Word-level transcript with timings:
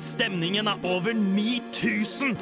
Stemningen 0.00 0.68
er 0.68 0.78
over 0.88 1.12
9000 1.12 2.38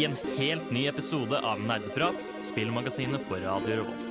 i 0.00 0.06
en 0.08 0.14
helt 0.38 0.70
ny 0.72 0.86
episode 0.88 1.36
av 1.44 1.60
Nerdeprat, 1.60 2.24
spillmagasinet 2.40 3.28
på 3.28 3.36
Radio 3.44 3.82
Revolt. 3.82 4.01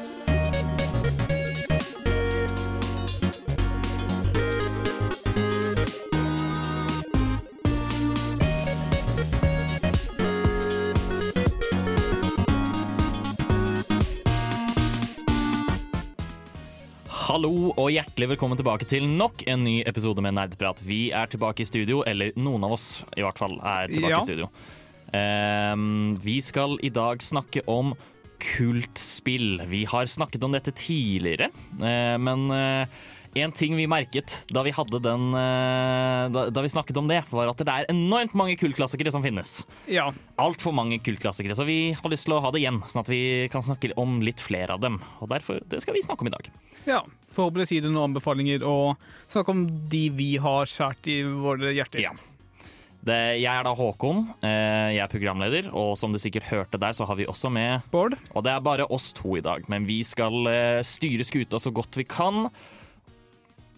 Hallo 17.42 17.72
og 17.74 17.88
hjertelig 17.90 18.28
velkommen 18.36 18.60
tilbake 18.60 18.86
til 18.86 19.08
nok 19.10 19.40
en 19.50 19.64
ny 19.66 19.80
episode 19.90 20.22
med 20.22 20.36
Nerdprat. 20.38 20.78
Vi 20.86 21.08
er 21.10 21.26
tilbake 21.26 21.64
i 21.64 21.66
studio, 21.66 22.04
eller 22.06 22.36
noen 22.38 22.68
av 22.68 22.76
oss 22.76 22.84
i 23.18 23.24
hvert 23.26 23.40
fall 23.42 23.56
er 23.66 23.90
tilbake 23.90 24.12
Ja. 24.12 24.20
i 24.20 24.28
studio. 24.28 24.50
Um, 25.10 26.20
vi 26.22 26.36
skal 26.46 26.78
i 26.86 26.92
dag 26.94 27.18
snakke 27.26 27.64
om 27.66 27.96
kultspill. 28.38 29.58
Vi 29.66 29.86
har 29.90 30.06
snakket 30.06 30.46
om 30.46 30.54
dette 30.54 30.70
tidligere, 30.70 31.50
uh, 31.82 32.22
men 32.22 32.46
eh, 32.54 32.86
en 33.40 33.54
ting 33.56 33.76
vi 33.78 33.88
merket 33.88 34.34
da 34.52 34.64
vi 34.66 34.74
den 34.74 35.34
eh, 35.38 36.24
da, 36.34 36.50
da 36.52 36.64
vi 36.64 36.72
snakket 36.72 36.98
om 37.00 37.08
det, 37.08 37.22
var 37.32 37.52
at 37.52 37.62
det 37.64 37.72
er 37.72 37.90
enormt 37.94 38.34
mange 38.38 38.58
kultklassikere 38.60 39.12
som 39.14 39.24
finnes. 39.24 39.62
Ja. 39.88 40.10
Altfor 40.42 40.76
mange 40.76 41.00
kultklassikere, 41.00 41.56
så 41.56 41.68
vi 41.68 41.94
har 41.96 42.12
lyst 42.12 42.28
til 42.28 42.36
å 42.36 42.42
ha 42.44 42.52
det 42.52 42.64
igjen, 42.64 42.82
sånn 42.88 43.06
at 43.06 43.12
vi 43.12 43.48
kan 43.54 43.64
snakke 43.64 43.94
om 44.00 44.20
litt 44.26 44.44
flere 44.44 44.76
av 44.76 44.84
dem. 44.84 45.00
Og 45.22 45.32
derfor, 45.32 45.62
det 45.72 45.82
skal 45.84 45.96
vi 45.96 46.04
snakke 46.04 46.26
om 46.26 46.32
i 46.32 46.36
dag. 46.36 46.52
ja. 46.90 47.04
Forhåpentligvis 47.32 47.72
gi 47.72 47.80
det 47.80 47.88
noen 47.94 48.10
anbefalinger 48.10 48.66
og 48.68 49.00
snakke 49.32 49.54
om 49.54 49.62
de 49.88 50.02
vi 50.12 50.34
har 50.44 50.68
skjært 50.68 51.08
i 51.08 51.22
våre 51.24 51.72
hjerter. 51.72 52.04
Ja. 52.04 52.12
Det, 53.02 53.18
jeg 53.42 53.50
er 53.50 53.64
da 53.66 53.72
Håkon, 53.74 54.28
eh, 54.46 54.92
jeg 54.94 55.02
er 55.02 55.10
programleder, 55.10 55.70
og 55.74 55.96
som 55.98 56.14
du 56.14 56.20
sikkert 56.22 56.46
hørte 56.52 56.78
der, 56.82 56.94
så 56.94 57.08
har 57.10 57.18
vi 57.18 57.26
også 57.26 57.50
med 57.50 57.88
Bård? 57.94 58.14
Og 58.36 58.46
det 58.46 58.52
er 58.54 58.62
bare 58.62 58.86
oss 58.94 59.10
to 59.18 59.40
i 59.40 59.42
dag, 59.42 59.66
men 59.74 59.88
vi 59.90 60.02
skal 60.06 60.46
eh, 60.52 60.84
styre 60.86 61.26
skuta 61.26 61.58
så 61.58 61.74
godt 61.74 61.98
vi 61.98 62.06
kan. 62.06 62.52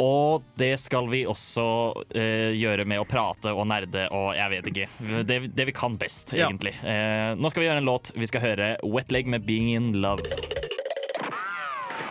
Og 0.03 0.43
det 0.59 0.73
skal 0.81 1.07
vi 1.11 1.21
også 1.29 1.63
uh, 1.95 2.51
gjøre 2.57 2.83
med 2.89 2.99
å 2.99 3.07
prate 3.07 3.53
og 3.55 3.67
nerde 3.71 4.03
og 4.11 4.33
jeg 4.35 4.51
vet 4.57 4.69
ikke. 4.73 4.87
Det, 5.29 5.37
det 5.55 5.67
vi 5.69 5.75
kan 5.75 5.95
best, 6.01 6.33
Ja. 6.35 6.49
egentlig. 6.49 6.73
Uh, 6.83 7.33
nå 7.39 7.51
skal 7.53 7.63
vi 7.63 7.69
gjøre 7.69 7.83
en 7.83 7.87
låt. 7.87 8.11
Vi 8.19 8.27
skal 8.29 8.43
høre 8.43 8.73
Wet 8.83 9.13
Leg 9.15 9.29
med 9.31 9.45
'Being 9.47 9.69
in 9.73 9.93
Love'. 10.03 10.27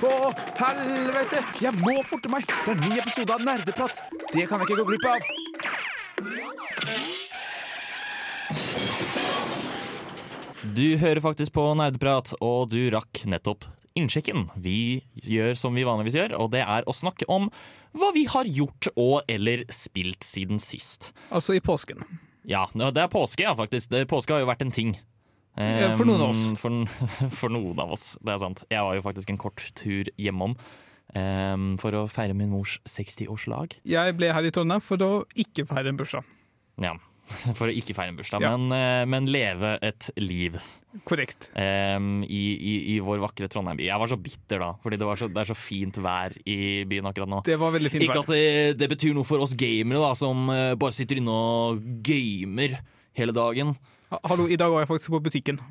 Å, 0.02 0.32
helvete! 0.58 1.44
Jeg 1.62 1.76
må 1.78 1.92
forte 2.10 2.30
meg! 2.32 2.42
Det 2.64 2.72
er 2.72 2.78
en 2.80 2.88
ny 2.90 2.96
episode 2.98 3.30
av 3.36 3.44
Nerdeprat. 3.46 4.00
Det 4.32 4.48
kan 4.50 4.58
jeg 4.58 4.66
ikke 4.72 4.80
gå 4.82 4.88
glipp 4.88 5.06
av. 5.06 5.20
Du 10.74 10.96
hører 10.98 11.20
faktisk 11.22 11.54
på 11.54 11.68
Nerdeprat, 11.78 12.32
og 12.42 12.70
du 12.72 12.80
rakk 12.94 13.24
nettopp 13.30 13.66
innsjekken. 13.98 14.46
Vi 14.64 15.02
gjør 15.26 15.56
som 15.58 15.74
vi 15.76 15.84
vanligvis 15.86 16.16
gjør, 16.18 16.34
og 16.40 16.50
det 16.54 16.64
er 16.64 16.86
å 16.88 16.94
snakke 16.96 17.28
om 17.32 17.48
hva 17.98 18.10
vi 18.16 18.24
har 18.30 18.48
gjort 18.48 18.88
og 18.96 19.28
eller 19.30 19.64
spilt 19.72 20.24
siden 20.24 20.60
sist. 20.62 21.10
Altså 21.30 21.56
i 21.58 21.62
påsken. 21.64 22.04
Ja, 22.48 22.66
det 22.74 22.98
er 22.98 23.10
påske, 23.12 23.44
ja, 23.44 23.54
faktisk. 23.54 23.90
Det, 23.92 24.06
påske 24.10 24.34
har 24.34 24.42
jo 24.42 24.48
vært 24.50 24.64
en 24.64 24.74
ting. 24.74 24.96
Um, 25.52 25.92
for 25.98 26.08
noen 26.08 26.22
av 26.24 26.30
oss. 26.32 26.46
Um, 26.48 26.56
For, 26.56 27.28
for 27.42 27.52
noen 27.52 27.82
av 27.84 27.92
oss, 27.94 28.06
det 28.24 28.32
er 28.34 28.40
sant. 28.42 28.64
Jeg 28.72 28.82
var 28.86 28.96
jo 28.96 29.04
faktisk 29.04 29.30
en 29.34 29.40
kort 29.40 29.62
tur 29.78 30.08
hjemom 30.16 30.56
um, 31.14 31.66
for 31.82 31.94
å 31.98 32.06
feire 32.10 32.34
min 32.36 32.50
mors 32.52 32.78
60-årslag. 32.88 33.76
Jeg 33.88 34.16
ble 34.18 34.32
her 34.32 34.48
i 34.48 34.52
Trondheim 34.54 34.82
for 34.84 35.04
å 35.04 35.10
ikke 35.38 35.66
feire 35.68 35.92
en 35.92 36.00
bursdag. 36.00 36.24
Ja, 36.82 36.96
for 37.58 37.68
å 37.68 37.74
ikke 37.74 37.94
feire 37.98 38.14
en 38.14 38.18
bursdag, 38.18 38.42
Ja. 38.44 38.56
men, 38.56 38.72
eh, 38.74 39.04
men 39.06 39.28
leve 39.30 39.76
et 39.84 40.08
liv. 40.20 40.56
Korrekt. 41.08 41.50
um, 41.56 42.20
i, 42.24 42.40
i, 42.52 42.72
i 42.92 42.96
vår 43.00 43.22
vakre 43.22 43.48
Trondheim 43.48 43.78
by. 43.80 43.86
Jeg 43.88 44.00
var 44.02 44.10
så 44.10 44.18
bitter 44.20 44.60
da, 44.60 44.70
fordi 44.82 44.98
det, 45.00 45.06
var 45.08 45.16
så, 45.20 45.28
det 45.32 45.40
er 45.40 45.50
så 45.52 45.56
fint 45.56 45.96
vær 46.04 46.34
i 46.44 46.58
byen 46.88 47.08
akkurat 47.08 47.30
nå. 47.32 47.40
Det 47.48 47.56
var 47.60 47.72
veldig 47.72 47.92
fint 47.94 48.04
Ikke 48.04 48.18
vær. 48.20 48.26
at 48.26 48.32
det, 48.34 48.78
det 48.82 48.90
betyr 48.92 49.16
noe 49.16 49.24
for 49.24 49.40
oss 49.44 49.54
gamere, 49.56 50.02
da, 50.04 50.12
som 50.18 50.50
eh, 50.52 50.74
bare 50.76 50.92
sitter 50.96 51.22
inne 51.22 51.32
og 51.32 51.80
gamer 52.04 52.76
hele 53.16 53.32
dagen. 53.36 53.72
Hallo, 54.28 54.44
i 54.52 54.58
dag 54.60 54.68
var 54.72 54.84
jeg 54.84 54.90
faktisk 54.92 55.14
på 55.16 55.22
butikken. 55.24 55.62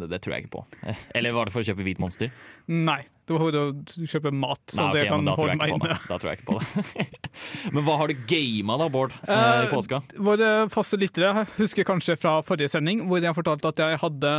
Det, 0.00 0.18
tror 0.22 0.34
jeg 0.36 0.44
ikke 0.46 0.52
på. 0.58 0.62
Eh, 0.86 1.00
Eller 1.20 1.34
var 1.36 1.48
det 1.48 1.54
for 1.54 1.64
å 1.64 1.66
kjøpe 1.66 1.84
hvit 1.86 2.00
monster? 2.02 2.30
Nei, 2.70 3.00
det 3.26 3.34
var 3.36 3.42
for 3.44 3.58
å 3.60 4.06
kjøpe 4.10 4.32
mat, 4.34 4.62
så 4.70 4.84
Nei, 4.84 4.88
okay, 4.90 5.00
det 5.00 5.10
kan 5.12 5.26
da 5.28 5.34
holde 5.38 5.56
meg 5.60 5.74
inne. 5.74 5.90
det. 5.92 5.98
Da 6.08 6.18
tror 6.20 6.32
jeg 6.32 6.40
ikke 6.40 6.48
på 6.50 6.58
det. 6.60 7.06
men 7.74 7.86
hva 7.86 7.98
har 8.00 8.12
du 8.12 8.24
gama 8.30 8.78
da, 8.82 8.88
Bård, 8.92 9.14
eh, 9.26 9.34
Eh, 9.36 9.64
i 9.66 9.70
påska? 9.72 10.02
Våre 10.30 10.50
faste 10.72 10.98
lyttere 11.00 11.46
husker 11.58 11.86
kanskje 11.88 12.16
fra 12.20 12.38
forrige 12.46 12.72
sending, 12.72 13.04
hvor 13.10 13.22
jeg 13.22 13.36
fortalte 13.36 13.70
at 13.72 13.82
jeg 13.84 14.00
hadde 14.02 14.32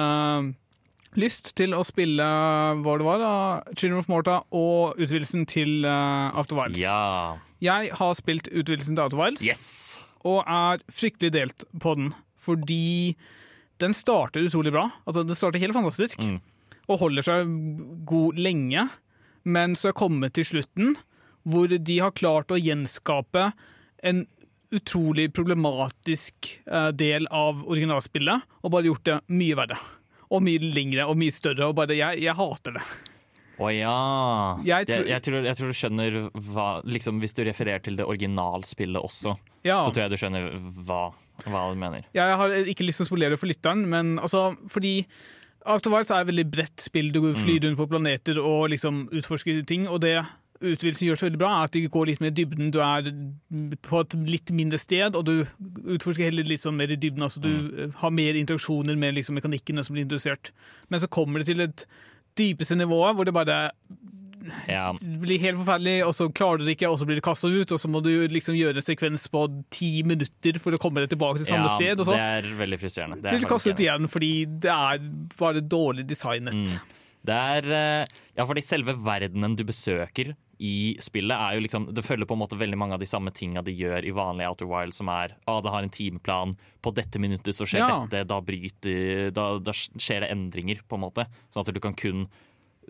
lyst 1.20 1.52
til 1.60 1.74
å 1.76 1.82
spille 1.84 2.24
hva 2.84 2.94
det 3.00 3.08
var, 3.08 3.20
da, 3.20 3.34
Children 3.76 4.00
of 4.00 4.08
Morta 4.12 4.38
og 4.56 5.00
utvidelsen 5.02 5.44
til 5.50 5.84
uh, 5.84 6.32
After 6.40 6.56
Wilds. 6.56 6.80
Ja. 6.80 7.36
Jeg 7.62 7.92
har 8.00 8.16
spilt 8.18 8.48
utvidelsen 8.48 8.96
til 8.96 9.04
After 9.04 9.20
Wilds, 9.20 9.44
Yes! 9.44 9.66
og 10.24 10.44
er 10.48 10.82
fryktelig 10.94 11.34
delt 11.36 11.66
på 11.84 11.96
den, 11.98 12.14
fordi 12.42 13.16
den 13.82 13.94
starter 13.98 14.46
utrolig 14.48 14.72
bra. 14.76 14.88
Altså, 15.08 15.24
den 15.28 15.38
starter 15.38 15.60
helt 15.64 15.76
fantastisk, 15.78 16.22
Mm. 16.22 16.40
og 16.88 17.00
holder 17.02 17.26
seg 17.26 17.52
god 18.06 18.38
lenge, 18.38 18.88
men 19.46 19.74
så 19.76 19.90
er 19.90 19.94
jeg 19.94 20.02
kommet 20.02 20.34
til 20.38 20.46
slutten, 20.46 20.96
hvor 21.48 21.68
de 21.72 21.98
har 22.00 22.12
klart 22.14 22.54
å 22.54 22.60
gjenskape 22.62 23.52
en 24.04 24.26
utrolig 24.72 25.32
problematisk 25.36 26.62
eh, 26.68 26.92
del 26.96 27.26
av 27.34 27.64
originalspillet, 27.68 28.42
og 28.64 28.72
bare 28.72 28.88
gjort 28.88 29.04
det 29.10 29.18
mye 29.30 29.58
verre. 29.60 29.78
Og 30.32 30.44
mye 30.46 30.62
lengre 30.64 31.08
og 31.12 31.18
mye 31.20 31.34
større, 31.36 31.68
og 31.68 31.76
bare 31.76 31.98
Jeg, 31.98 32.22
jeg 32.24 32.36
hater 32.38 32.78
det. 32.78 32.84
Å 33.62 33.68
ja. 33.76 33.96
Jeg 34.64 34.88
Jeg, 34.88 34.88
tror- 34.88 35.08
jeg, 35.10 35.22
tror, 35.26 35.44
jeg 35.44 35.56
tror 35.60 35.68
du 35.68 35.74
skjønner 35.78 36.16
hva 36.34 36.70
liksom, 36.88 37.20
Hvis 37.22 37.34
du 37.36 37.44
refererer 37.44 37.84
til 37.84 37.96
det 38.00 38.06
originalspillet 38.08 39.02
også, 39.04 39.36
Ja. 39.64 39.84
så 39.84 39.92
tror 39.92 40.08
jeg 40.08 40.10
du 40.10 40.18
skjønner 40.18 40.48
hva, 40.86 41.14
hva 41.46 41.68
du 41.72 41.80
mener. 41.80 42.06
Jeg 42.16 42.40
har 42.42 42.58
ikke 42.72 42.86
lyst 42.86 43.02
til 43.02 43.08
å 43.08 43.12
spolere 43.12 43.40
for 43.40 43.52
lytteren, 43.52 43.86
men 43.90 44.18
altså, 44.22 44.52
fordi 44.72 45.00
Outer 45.70 45.94
Wilds 45.94 46.12
er 46.12 46.24
et 46.24 46.30
veldig 46.32 46.48
bredt 46.52 46.82
spill. 46.82 47.12
Du 47.14 47.22
flyr 47.38 47.66
rundt 47.66 47.80
på 47.80 47.90
planeter 47.90 48.40
og 48.42 48.72
liksom 48.74 49.04
utforsker 49.14 49.62
ting, 49.70 49.88
og 49.90 50.02
det 50.06 50.20
utvidelsen 50.62 51.08
gjør 51.08 51.18
så 51.18 51.28
veldig 51.28 51.42
bra, 51.42 51.52
er 51.58 51.70
at 51.70 51.74
de 51.74 51.82
går 51.90 52.08
litt 52.10 52.22
mer 52.22 52.32
i 52.32 52.38
dybden. 52.38 52.72
Du 52.74 52.80
er 52.86 53.10
på 53.88 54.02
et 54.04 54.16
litt 54.30 54.54
mindre 54.54 54.78
sted, 54.82 55.18
og 55.18 55.26
du 55.26 55.34
utforsker 55.96 56.30
heller 56.30 56.48
litt 56.48 56.66
sånn 56.66 56.78
mer 56.78 56.94
i 56.94 57.00
dybden. 57.02 57.26
Altså, 57.26 57.42
du 57.42 57.92
har 58.02 58.14
mer 58.14 58.38
interaksjoner 58.38 58.98
med 59.00 59.18
liksom, 59.18 59.38
mekanikkene 59.40 59.86
som 59.86 59.98
blir 59.98 60.06
interessert. 60.06 60.54
Men 60.90 61.02
så 61.02 61.10
kommer 61.12 61.42
det 61.42 61.50
til 61.52 61.66
et 61.66 61.86
dypeste 62.40 62.78
nivå 62.78 63.02
hvor 63.12 63.28
det 63.28 63.36
bare 63.36 63.64
Ja, 64.70 64.92
blir 65.22 65.42
helt 65.44 65.60
forferdelig, 65.62 65.96
og 66.08 66.14
så 66.18 66.28
klarer 66.34 66.62
du 66.62 66.66
det 66.68 66.78
ikke, 66.78 66.90
og 66.92 67.00
så 67.02 67.08
blir 67.10 67.20
du 67.20 67.26
kasta 67.26 67.50
ut, 67.52 67.72
og 67.76 67.82
så 67.82 67.92
må 67.92 68.02
du 68.06 68.12
liksom 68.32 68.58
gjøre 68.58 68.82
en 68.82 68.88
sekvens 68.88 69.28
på 69.32 69.44
ti 69.74 69.92
minutter 70.08 70.60
for 70.62 70.76
å 70.76 70.80
komme 70.82 71.04
deg 71.04 71.14
tilbake 71.14 71.42
til 71.42 71.52
samme 71.52 71.70
ja 71.70 71.76
sted. 71.78 72.02
det 72.08 72.22
er 72.22 72.50
veldig 72.62 72.80
frustrerende. 72.82 73.22
Det 73.22 73.36
blir 73.38 73.52
kastet 73.52 73.78
ut 73.78 73.86
igjen 73.86 74.10
fordi 74.12 74.32
det 74.66 74.74
er 74.74 75.04
bare 75.38 75.62
dårlig 75.62 76.08
designet. 76.10 76.58
Mm. 76.58 76.98
Det 77.22 77.36
er 77.38 77.68
eh, 77.78 78.22
Ja, 78.34 78.48
fordi 78.50 78.64
selve 78.66 78.96
verdenen 78.98 79.54
du 79.58 79.62
besøker 79.68 80.34
i 80.62 80.96
spillet, 81.02 81.34
er 81.34 81.58
jo 81.58 81.64
liksom 81.66 81.88
Det 81.94 82.04
følger 82.06 82.28
på 82.30 82.36
en 82.38 82.42
måte 82.44 82.58
veldig 82.58 82.78
mange 82.78 82.94
av 82.94 83.02
de 83.02 83.10
samme 83.10 83.34
tinga 83.34 83.64
de 83.66 83.74
gjør 83.74 84.06
i 84.06 84.14
vanlig 84.14 84.46
Outer 84.50 84.70
Wild, 84.70 84.94
som 84.94 85.10
er 85.10 85.36
ah, 85.50 85.60
det 85.62 85.74
har 85.74 85.86
en 85.86 85.94
timeplan, 85.94 86.56
på 86.82 86.94
dette 86.98 87.22
minuttet 87.22 87.58
så 87.58 87.66
skjer 87.66 87.82
Ja. 87.82 88.06
dette, 88.06 88.28
da 88.30 88.40
bryter 88.46 89.32
da, 89.34 89.48
da 89.62 89.74
skjer 89.74 90.22
det 90.26 90.32
endringer, 90.34 90.82
på 90.88 90.98
en 90.98 91.06
måte. 91.06 91.26
Sånn 91.50 91.66
at 91.66 91.74
du 91.74 91.82
kan 91.82 91.98
kun 91.98 92.28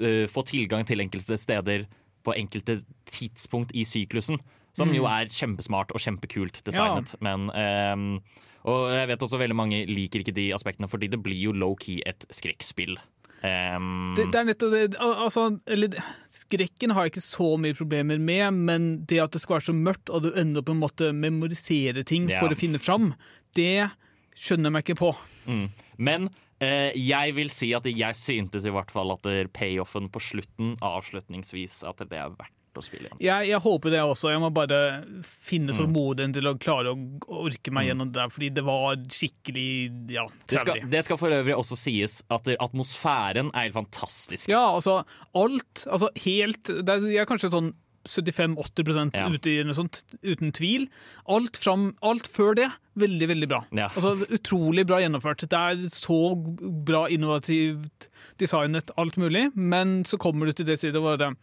eh, 0.01 0.25
få 0.31 0.43
tilgang 0.47 0.85
til 0.87 1.03
enkelte 1.03 1.37
steder 1.39 1.85
på 2.25 2.35
enkelte 2.37 2.81
tidspunkt 3.09 3.71
i 3.73 3.85
syklusen. 3.87 4.41
Som 4.77 4.93
jo 4.95 5.03
er 5.09 5.27
kjempesmart 5.27 5.91
og 5.91 5.99
kjempekult 5.99 6.61
designet. 6.63 7.15
Men 7.19 7.49
um, 7.51 8.21
Og 8.63 8.91
jeg 8.93 9.09
vet 9.09 9.23
også 9.25 9.39
veldig 9.41 9.57
mange 9.57 9.81
liker 9.89 10.21
ikke 10.23 10.35
de 10.37 10.51
aspektene, 10.55 10.87
fordi 10.87 11.09
det 11.11 11.19
blir 11.25 11.35
jo 11.35 11.51
low-key 11.51 11.99
et 12.07 12.23
skrekkspill. 12.31 12.95
Um, 13.41 14.13
Det, 14.15 14.27
det 14.31 14.37
er 14.37 14.45
nettopp 14.45 14.71
det 14.71 14.99
altså, 15.01 15.47
eller, 15.65 15.97
Skrekken 16.29 16.93
har 16.93 17.07
jeg 17.07 17.15
ikke 17.15 17.25
så 17.25 17.47
mye 17.57 17.73
problemer 17.73 18.21
med, 18.21 18.53
men 18.53 18.89
det 19.09 19.17
at 19.23 19.33
det 19.33 19.41
skal 19.41 19.57
være 19.57 19.67
så 19.71 19.75
mørkt, 19.75 20.13
og 20.13 20.23
du 20.23 20.29
ender 20.37 20.61
opp 20.61 20.69
med 20.69 20.77
å 20.77 20.83
måtte 20.85 21.09
memorisere 21.11 22.05
ting 22.05 22.29
Ja. 22.29 22.39
for 22.39 22.53
å 22.53 22.59
finne 22.59 22.79
fram, 22.79 23.15
det 23.57 23.89
skjønner 24.37 24.69
jeg 24.69 24.77
meg 24.77 24.85
ikke 24.85 24.99
på. 25.01 25.11
mm. 25.49 25.67
Men 25.97 26.29
jeg 26.61 27.35
vil 27.37 27.49
si 27.53 27.71
at 27.77 27.87
jeg 27.89 28.17
syntes 28.17 28.67
i 28.67 28.73
hvert 28.73 28.91
fall 28.93 29.15
at 29.15 29.29
payoffen 29.55 30.11
på 30.13 30.21
slutten, 30.21 30.75
avslutningsvis, 30.85 31.81
at 31.89 32.03
det 32.05 32.19
er 32.21 32.33
verdt 32.35 32.79
å 32.79 32.83
spille 32.83 33.09
igjen. 33.09 33.19
Jeg, 33.23 33.49
jeg 33.49 33.59
håper 33.63 33.93
det 33.93 34.01
også. 34.05 34.31
Jeg 34.31 34.41
må 34.43 34.49
bare 34.55 34.79
finne 35.27 35.75
tålmodigheten 35.75 36.35
til 36.37 36.49
å 36.51 36.55
klare 36.61 36.93
å 36.93 37.41
orke 37.43 37.73
meg 37.75 37.89
gjennom 37.89 38.11
det 38.11 38.19
der, 38.21 38.31
fordi 38.31 38.51
det 38.55 38.63
var 38.67 38.99
skikkelig 39.11 39.67
ja, 40.13 40.25
Det 40.47 40.63
skal, 40.63 40.83
det 40.93 41.03
skal 41.07 41.19
for 41.19 41.35
øvrig 41.35 41.57
også 41.57 41.79
sies 41.79 42.19
at 42.31 42.47
atmosfæren 42.57 43.51
er 43.51 43.67
helt 43.67 43.79
fantastisk. 43.79 44.49
Ja, 44.51 44.63
altså 44.71 45.01
alt 45.37 45.85
Altså 45.91 46.11
helt 46.23 46.69
det 46.69 46.87
er, 46.87 47.03
det 47.03 47.17
er 47.19 47.29
kanskje 47.29 47.51
sånn 47.53 47.73
75-80 48.07 49.11
Ja. 49.13 49.27
ute 49.29 49.49
i 49.51 49.63
noe 49.63 49.73
sånt, 49.77 50.03
uten 50.23 50.51
tvil. 50.55 50.87
Alt, 51.29 51.57
fram, 51.57 51.95
alt 52.01 52.27
før 52.27 52.55
det 52.57 52.69
veldig, 52.97 53.27
veldig 53.33 53.47
bra. 53.51 53.61
Ja. 53.71 53.89
Altså, 53.95 54.15
utrolig 54.33 54.85
bra 54.89 54.99
gjennomført. 55.03 55.45
Det 55.47 55.53
er 55.57 55.85
så 55.93 56.17
bra 56.85 57.05
innovativt 57.09 58.09
designet, 58.41 58.89
alt 58.97 59.15
mulig, 59.21 59.51
men 59.55 60.03
så 60.03 60.17
kommer 60.17 60.45
du 60.49 60.53
til 60.53 60.65
det 60.65 60.79
stedet 60.81 61.01
hvor 61.01 61.17
det 61.17 61.33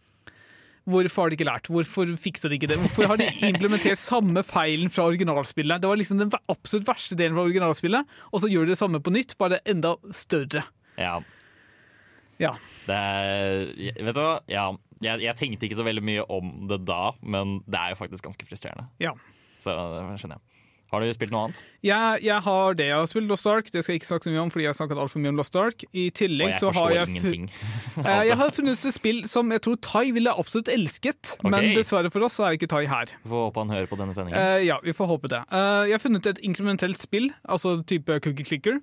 Hvorfor 0.89 1.21
har 1.21 1.29
de 1.29 1.35
ikke 1.37 1.45
lært? 1.45 1.67
Hvorfor 1.69 2.09
fikser 2.17 2.49
de 2.49 2.55
ikke 2.57 2.69
det? 2.71 2.77
Hvorfor 2.81 3.05
har 3.11 3.17
de 3.19 3.27
implementert 3.51 3.99
samme 4.01 4.41
feilen 4.47 4.89
fra 4.89 5.03
originalspillet? 5.05 5.81
Det 5.83 5.89
var 5.91 5.99
liksom 5.99 6.17
den 6.17 6.31
absolutt 6.49 6.87
verste 6.87 7.17
delen 7.19 7.35
fra 7.37 7.43
originalspillet, 7.45 8.07
og 8.33 8.41
så 8.41 8.49
gjør 8.49 8.65
de 8.65 8.73
det 8.73 8.79
samme 8.79 8.97
på 9.03 9.13
nytt, 9.13 9.35
bare 9.37 9.59
enda 9.69 9.91
større. 10.15 10.63
Ja. 10.97 11.19
Ja. 12.41 12.55
Det 12.87 13.93
vet 14.01 14.15
du 14.15 14.21
hva? 14.23 14.39
Ja, 14.49 14.71
jeg, 15.01 15.21
jeg 15.25 15.35
tenkte 15.39 15.65
ikke 15.69 15.79
så 15.79 15.85
veldig 15.87 16.03
mye 16.03 16.23
om 16.29 16.67
det 16.69 16.81
da, 16.87 17.11
men 17.23 17.59
det 17.67 17.79
er 17.79 17.89
jo 17.95 17.99
faktisk 18.03 18.23
ganske 18.29 18.45
frustrerende. 18.49 18.87
ja. 18.99 19.15
Så 19.59 19.73
det 19.75 20.21
skjønner 20.21 20.37
jeg. 20.37 20.45
Har 20.89 21.03
du 21.05 21.09
spilt 21.13 21.29
noe 21.35 21.41
annet? 21.45 21.57
Ja, 21.85 22.15
jeg 22.17 22.41
har 22.41 22.73
det. 22.79 22.85
Jeg 22.87 22.95
har 22.97 23.05
spilt 23.11 23.27
Lost 23.29 23.45
Ark. 23.45 23.67
Det 23.69 23.83
skal 23.83 23.93
jeg 23.93 23.99
ikke 23.99 24.07
snakke 24.09 24.25
så 24.25 24.31
mye 24.33 24.39
om, 24.41 24.49
fordi 24.49 24.63
jeg 24.63 24.71
har 24.71 24.77
snakket 24.79 25.01
altfor 25.03 25.21
mye 25.21 25.29
om 25.29 25.37
Lost 25.37 25.57
Ark. 25.59 25.83
I 25.93 26.05
tillegg 26.17 26.55
så 26.57 26.71
har 26.73 26.93
jeg 26.95 27.11
ingenting. 27.11 27.43
Eh, 27.99 28.21
Jeg 28.29 28.37
har 28.39 28.49
funnet 28.55 28.79
et 28.79 28.95
spill 28.95 29.19
som 29.27 29.51
jeg 29.51 29.61
tror 29.65 29.75
Tai 29.83 30.05
ville 30.15 30.31
absolutt 30.31 30.71
elsket, 30.71 31.33
men 31.43 31.73
dessverre 31.75 32.09
for 32.09 32.23
oss 32.25 32.39
så 32.39 32.47
er 32.47 32.55
ikke 32.57 32.69
Tai 32.71 32.85
her. 32.89 33.11
Vi 33.21 33.29
Får 33.29 33.43
håpe 33.49 33.59
han 33.65 33.73
hører 33.75 33.89
på 33.91 33.99
denne 33.99 34.15
sendingen. 34.15 34.39
Eh, 34.39 34.63
ja, 34.69 34.77
vi 34.81 34.95
får 34.95 35.11
håpe 35.11 35.29
det. 35.35 35.41
Eh, 35.51 35.81
jeg 35.91 35.97
har 35.99 36.03
funnet 36.07 36.31
et 36.31 36.39
inkrementelt 36.47 36.97
spill, 37.03 37.27
altså 37.43 37.75
type 37.83 38.17
cookie 38.25 38.47
clicker. 38.47 38.79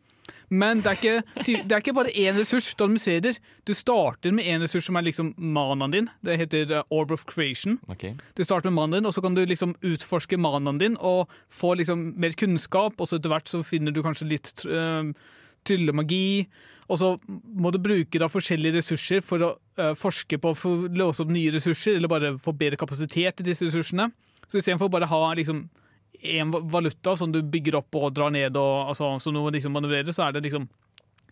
Men 0.49 0.83
det 0.83 0.93
er 0.93 0.99
ikke, 1.01 1.45
det 1.45 1.73
er 1.73 1.83
ikke 1.83 1.95
bare 1.97 2.13
én 2.15 2.37
ressurs 2.39 2.69
du 2.75 2.85
administrerer. 2.85 3.39
Du 3.67 3.75
starter 3.75 4.35
med 4.35 4.47
én 4.47 4.63
ressurs 4.63 4.87
som 4.87 4.99
er 4.99 5.07
liksom 5.09 5.33
manaen 5.37 5.95
din. 5.95 6.11
Det 6.25 6.39
heter 6.39 6.73
eh, 6.79 6.87
Orb 6.91 7.15
of 7.15 7.27
Creation. 7.27 7.79
Okay. 7.91 8.15
Du 8.39 8.45
starter 8.45 8.71
med 8.71 8.79
manaen 8.79 9.01
din, 9.01 9.09
og 9.11 9.15
så 9.15 9.25
kan 9.25 9.35
du 9.35 9.45
liksom 9.47 9.75
utforske 9.83 10.39
manaen 10.39 10.79
din 10.83 10.99
og 11.01 11.33
få 11.51 11.75
liksom 11.81 12.13
mer 12.17 12.37
kunnskap, 12.39 13.01
og 13.01 13.09
så 13.09 13.19
etter 13.19 13.33
hvert 13.33 13.51
så 13.51 13.63
finner 13.67 13.95
du 13.95 14.03
kanskje 14.07 14.31
litt 14.31 14.53
uh, 14.71 15.11
tryllemagi. 15.67 16.47
Og 16.87 17.01
så 17.01 17.09
må 17.27 17.73
du 17.75 17.81
bruke 17.83 18.21
da 18.23 18.29
forskjellige 18.31 18.79
ressurser 18.79 19.25
for 19.27 19.43
å 19.43 19.49
eh, 19.81 19.97
forske 19.99 20.39
på 20.39 20.53
for 20.55 20.87
å 20.87 20.93
låse 20.95 21.25
opp 21.25 21.33
nye 21.35 21.51
ressurser, 21.55 21.99
eller 21.99 22.13
bare 22.13 22.37
få 22.39 22.55
bedre 22.55 22.79
kapasitet 22.79 23.43
i 23.43 23.49
disse 23.49 23.67
ressursene. 23.67 24.13
Så 24.47 24.61
istedenfor 24.61 24.93
bare 24.93 25.09
ha 25.11 25.21
liksom 25.35 25.65
én 26.27 26.51
valuta 26.73 27.17
som 27.17 27.33
du 27.33 27.41
bygger 27.43 27.77
opp 27.81 27.95
og 27.99 28.15
drar 28.15 28.31
ned, 28.35 28.57
og, 28.57 28.89
altså, 28.93 29.21
som 29.23 29.35
du 29.35 29.41
liksom 29.55 29.73
manøvrerer, 29.77 30.13
så 30.15 30.29
er 30.29 30.33
det 30.37 30.45
liksom 30.49 30.69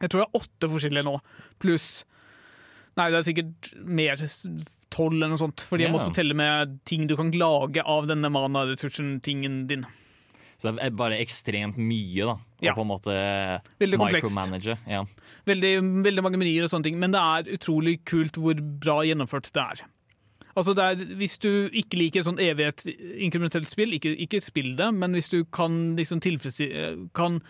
Jeg 0.00 0.10
tror 0.10 0.24
det 0.24 0.26
er 0.28 0.40
åtte 0.40 0.68
forskjellige 0.72 1.04
nå, 1.06 1.18
pluss 1.62 2.04
Nei, 2.96 3.08
det 3.10 3.18
er 3.18 3.26
sikkert 3.26 3.68
mer 3.90 4.16
tolv 4.94 5.16
eller 5.16 5.32
noe 5.32 5.38
sånt. 5.40 5.64
Fordi 5.66 5.82
jeg 5.82 5.90
må 5.90 5.98
Ja. 5.98 6.04
også 6.04 6.14
telle 6.14 6.34
med 6.38 6.76
ting 6.86 7.08
du 7.10 7.16
kan 7.18 7.32
lage 7.32 7.82
av 7.82 8.06
denne 8.06 8.30
mana-ressursen-tingen 8.30 9.66
din. 9.66 9.84
Så 10.58 10.70
det 10.70 10.84
er 10.84 10.90
bare 10.94 11.18
ekstremt 11.18 11.76
mye, 11.76 12.24
da. 12.24 12.34
Å 12.38 12.62
Ja. 12.62 12.72
på 12.74 12.82
en 12.82 12.86
måte 12.92 13.10
Veldig 13.80 13.98
micromanage. 13.98 14.78
Ja. 14.86 15.04
Veldig, 15.44 16.04
veldig 16.04 16.22
mange 16.22 16.38
menyer 16.38 16.62
og 16.62 16.70
sånne 16.70 16.84
ting, 16.84 16.98
men 17.00 17.10
det 17.10 17.18
er 17.20 17.50
utrolig 17.58 18.04
kult 18.04 18.38
hvor 18.38 18.54
bra 18.78 19.02
gjennomført 19.02 19.50
det 19.52 19.62
er. 19.64 19.84
Altså 20.54 20.74
er, 20.78 21.00
Hvis 21.18 21.38
du 21.42 21.68
ikke 21.74 21.98
liker 21.98 22.22
et 22.22 22.28
sånn 22.28 22.42
evighet 22.42 22.86
inkrementelt 23.26 23.68
spill, 23.70 23.94
ikke, 23.96 24.14
ikke 24.26 24.42
spill 24.44 24.74
det, 24.78 24.90
men 24.94 25.16
hvis 25.16 25.30
du 25.32 25.42
kan 25.44 25.96
liksom 25.98 26.22
Kan 27.14 27.40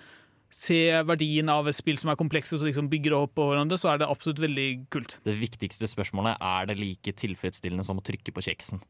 se 0.55 0.79
verdien 1.03 1.51
av 1.51 1.67
et 1.67 1.75
spill 1.75 1.99
som 1.99 2.13
er 2.13 2.19
komplekse 2.19 2.55
og 2.55 2.69
liksom 2.69 2.87
bygger 2.93 3.17
opp 3.17 3.33
på 3.35 3.49
hverandre, 3.49 3.79
så 3.81 3.91
er 3.91 3.99
det 3.99 4.07
absolutt 4.07 4.39
veldig 4.39 4.69
kult. 4.95 5.17
Det 5.27 5.35
viktigste 5.41 5.89
spørsmålet 5.91 6.39
er 6.39 6.69
det 6.71 6.77
like 6.79 7.15
tilfredsstillende 7.19 7.83
som 7.87 7.99
å 7.99 8.05
trykke 8.07 8.31
på 8.31 8.45
kjeksen. 8.47 8.83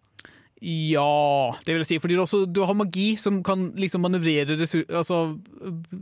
Ja, 0.65 1.53
det 1.67 1.75
vil 1.75 1.83
jeg 1.83 1.89
si. 1.91 1.97
Fordi 2.01 2.17
du, 2.17 2.23
også, 2.23 2.39
du 2.49 2.63
har 2.65 2.77
magi 2.79 3.11
som 3.21 3.43
kan 3.45 3.67
liksom 3.77 4.01
manøvrere 4.07 4.57
resur 4.57 4.85
altså 4.89 5.19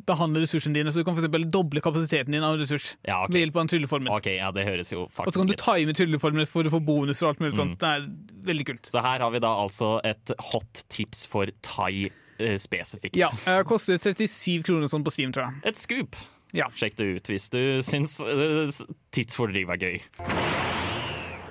behandle 0.07 0.45
ressursene 0.45 0.77
dine. 0.77 0.93
Så 0.95 1.03
du 1.03 1.07
kan 1.09 1.17
eksempel 1.19 1.49
doble 1.51 1.83
kapasiteten 1.83 2.37
din 2.37 2.47
av 2.47 2.59
ressurs 2.61 2.93
Ja, 3.03 3.25
okay. 3.25 3.35
ved 3.35 3.43
hjelp 3.47 3.59
av 3.59 3.65
en 3.65 3.73
trylleformel. 3.73 4.13
Okay, 4.21 4.37
ja, 4.39 4.53
det 4.55 4.67
høres 4.69 4.93
jo 4.95 5.09
Og 5.09 5.33
så 5.33 5.41
kan 5.41 5.51
du 5.51 5.57
time 5.59 5.97
trylleformler 5.99 6.47
for 6.47 6.69
å 6.69 6.75
få 6.77 6.83
bonuser 6.87 7.27
og 7.27 7.35
alt 7.35 7.43
mulig 7.43 7.53
Mm. 7.57 7.59
sånt. 7.59 7.79
Det 7.83 7.91
er 7.91 8.07
veldig 8.53 8.67
kult. 8.71 8.87
Så 8.95 9.03
her 9.03 9.19
har 9.27 9.31
vi 9.35 9.41
da 9.43 9.51
altså 9.65 9.97
et 10.07 10.31
hot 10.53 10.85
tips 10.89 11.27
for 11.27 11.51
thai 11.67 12.07
eh, 12.39 12.55
spesifikt. 12.63 13.17
Ja, 13.19 13.29
eh, 13.47 13.63
Koster 13.67 13.99
37 13.99 14.63
kroner 14.63 14.87
sånn 14.89 15.03
på 15.05 15.11
Steam, 15.13 15.33
tror 15.35 15.51
jeg. 15.51 15.61
Et 15.73 15.77
scoop. 15.77 16.17
Ja. 16.55 16.69
Sjekk 16.77 16.97
det 17.01 17.11
ut 17.17 17.29
hvis 17.33 17.51
du 17.51 17.61
syns 17.83 18.21
uh, 18.21 18.69
tidsfordriv 19.11 19.71
er 19.73 19.81
gøy. 19.81 20.01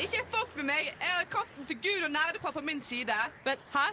Ikke 0.02 0.24
med 0.62 0.70
meg! 0.76 0.92
Jeg 0.94 1.14
har 1.18 1.28
kraften 1.32 1.66
til 1.70 1.78
Gud 1.82 2.06
og 2.06 2.12
nerdepar 2.14 2.54
på 2.54 2.62
min 2.66 2.82
side. 2.86 3.18
Men 3.46 3.62
hæ? 3.74 3.86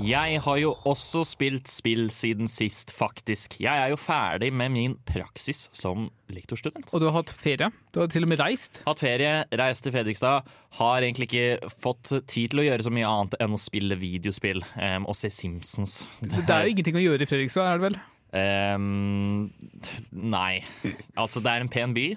Jeg 0.00 0.40
har 0.40 0.56
jo 0.56 0.70
også 0.88 1.20
spilt 1.28 1.68
spill 1.68 2.06
siden 2.10 2.48
sist, 2.48 2.92
faktisk. 2.96 3.58
Jeg 3.60 3.82
er 3.82 3.90
jo 3.92 3.98
ferdig 4.00 4.48
med 4.52 4.72
min 4.72 4.94
praksis 5.04 5.66
som 5.76 6.06
lektorstudent. 6.32 6.88
Og 6.94 7.02
du 7.02 7.08
har 7.10 7.18
hatt 7.18 7.34
ferie. 7.36 7.68
Du 7.92 8.00
har 8.00 8.08
til 8.08 8.24
og 8.24 8.30
med 8.32 8.40
reist. 8.40 8.80
Hatt 8.86 9.02
ferie, 9.02 9.42
reist 9.60 9.84
til 9.84 9.92
Fredrikstad. 9.92 10.48
Har 10.78 11.02
egentlig 11.02 11.28
ikke 11.28 11.74
fått 11.82 12.14
tid 12.30 12.54
til 12.54 12.62
å 12.62 12.68
gjøre 12.70 12.86
så 12.86 12.94
mye 12.94 13.10
annet 13.10 13.36
enn 13.42 13.58
å 13.58 13.60
spille 13.60 13.98
videospill 14.00 14.62
um, 14.78 15.10
og 15.10 15.18
se 15.18 15.28
Simpsons. 15.34 15.98
Det 16.22 16.46
er 16.46 16.64
jo 16.64 16.72
ingenting 16.72 16.96
å 16.96 17.04
gjøre 17.04 17.26
i 17.26 17.30
Fredrikstad, 17.34 17.68
er 17.68 17.82
det 17.82 17.88
vel? 17.90 18.00
Em, 18.36 19.50
nei. 20.10 20.60
Altså, 21.18 21.42
det 21.42 21.52
er 21.52 21.64
en 21.64 21.72
pen 21.72 21.94
by. 21.96 22.08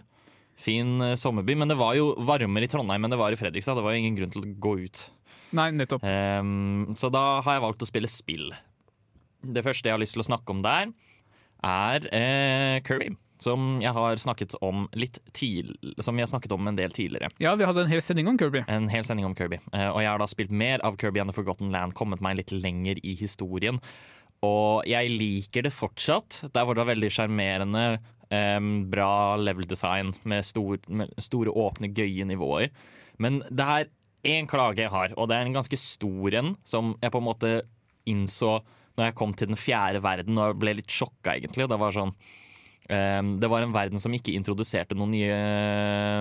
Fin 0.64 1.02
uh, 1.02 1.16
sommerby. 1.20 1.56
Men 1.58 1.72
det 1.72 1.80
var 1.80 1.98
jo 1.98 2.14
varmere 2.28 2.68
i 2.68 2.72
Trondheim 2.72 3.06
enn 3.06 3.14
det 3.14 3.20
var 3.20 3.34
i 3.34 3.40
Fredrikstad. 3.40 3.80
Det 3.80 3.86
var 3.86 3.96
jo 3.96 4.04
ingen 4.04 4.20
grunn 4.20 4.34
til 4.34 4.46
å 4.46 4.54
gå 4.64 4.76
ut. 4.86 5.08
Nei, 5.54 5.70
nettopp. 5.76 6.06
Um, 6.06 6.94
så 6.98 7.12
da 7.14 7.42
har 7.46 7.58
jeg 7.58 7.66
valgt 7.66 7.84
å 7.86 7.90
spille 7.90 8.10
spill. 8.10 8.54
Det 9.44 9.64
første 9.66 9.90
jeg 9.90 9.96
har 9.96 10.02
lyst 10.02 10.16
til 10.18 10.24
å 10.24 10.30
snakke 10.30 10.54
om 10.54 10.64
der, 10.66 10.94
er 11.64 12.08
uh, 12.10 12.80
Kirby. 12.86 13.14
Som 13.44 13.82
jeg 13.84 13.92
har 13.92 14.20
snakket 14.22 14.54
om 14.64 14.86
litt 14.96 15.18
tid, 15.36 15.74
Som 16.00 16.16
vi 16.16 16.24
har 16.24 16.30
snakket 16.32 16.54
om 16.56 16.70
en 16.70 16.78
del 16.78 16.94
tidligere. 16.96 17.28
Ja, 17.44 17.56
vi 17.60 17.66
hadde 17.68 17.84
en 17.84 17.92
hel 17.92 18.02
sending 18.06 18.30
om 18.32 18.38
Kirby. 18.40 18.62
En 18.72 18.88
hel 18.94 19.04
sending 19.04 19.28
om 19.28 19.36
Kirby. 19.36 19.60
Uh, 19.74 19.90
og 19.90 20.00
jeg 20.06 20.12
har 20.14 20.22
da 20.22 20.30
spilt 20.32 20.54
mer 20.54 20.84
av 20.86 20.98
Kirby 21.02 21.20
and 21.20 21.34
the 21.34 21.36
Forgotten 21.36 21.74
Land, 21.74 21.98
kommet 22.00 22.24
meg 22.24 22.40
litt 22.40 22.54
lenger 22.56 23.02
i 23.04 23.18
historien. 23.20 23.82
Og 24.44 24.84
jeg 24.90 25.12
liker 25.14 25.66
det 25.66 25.72
fortsatt. 25.76 26.44
Der 26.52 26.68
er 26.68 26.80
det 26.80 26.90
veldig 26.90 27.12
sjarmerende, 27.16 27.86
Um, 28.34 28.88
bra 28.90 29.36
level 29.38 29.68
design 29.70 30.14
med, 30.24 30.46
stor, 30.48 30.80
med 30.88 31.12
store, 31.22 31.52
åpne, 31.54 31.92
gøye 31.94 32.26
nivåer. 32.26 32.72
Men 33.22 33.42
det 33.52 33.66
er 33.66 33.90
én 34.26 34.48
klage 34.50 34.82
jeg 34.82 34.94
har, 34.94 35.14
og 35.20 35.28
det 35.30 35.38
er 35.38 35.46
en 35.46 35.58
ganske 35.60 35.78
stor 35.78 36.38
en, 36.40 36.54
som 36.66 36.96
jeg 37.04 37.14
på 37.14 37.20
en 37.22 37.28
måte 37.28 37.52
innså 38.10 38.56
når 38.98 39.10
jeg 39.10 39.18
kom 39.20 39.36
til 39.38 39.52
den 39.52 39.60
fjerde 39.60 40.02
verden 40.06 40.40
og 40.42 40.58
ble 40.62 40.76
litt 40.80 40.90
sjokka, 40.90 41.36
egentlig. 41.36 41.68
Det 41.70 41.80
var 41.82 41.94
sånn 41.94 42.14
um, 42.14 43.32
Det 43.42 43.50
var 43.52 43.66
en 43.66 43.76
verden 43.76 44.02
som 44.02 44.14
ikke 44.16 44.34
introduserte 44.38 44.98
noen 44.98 45.14
nye 45.14 45.38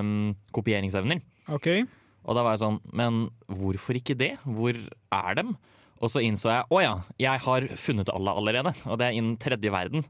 um, 0.03 0.15
kopieringsevner. 0.57 1.23
Okay. 1.55 1.87
Og 2.27 2.37
da 2.37 2.45
var 2.45 2.57
jeg 2.57 2.65
sånn, 2.65 2.81
men 2.93 3.27
hvorfor 3.49 3.97
ikke 3.99 4.19
det? 4.19 4.35
Hvor 4.45 4.77
er 4.77 5.39
dem? 5.39 5.57
Og 6.03 6.11
så 6.11 6.23
innså 6.27 6.51
jeg, 6.51 6.67
å 6.67 6.83
ja, 6.83 6.95
jeg 7.23 7.43
har 7.45 7.67
funnet 7.79 8.11
alle 8.11 8.35
allerede. 8.35 8.75
Og 8.91 8.99
det 8.99 9.09
er 9.09 9.19
innen 9.19 9.39
tredje 9.41 9.71
verden. 9.73 10.05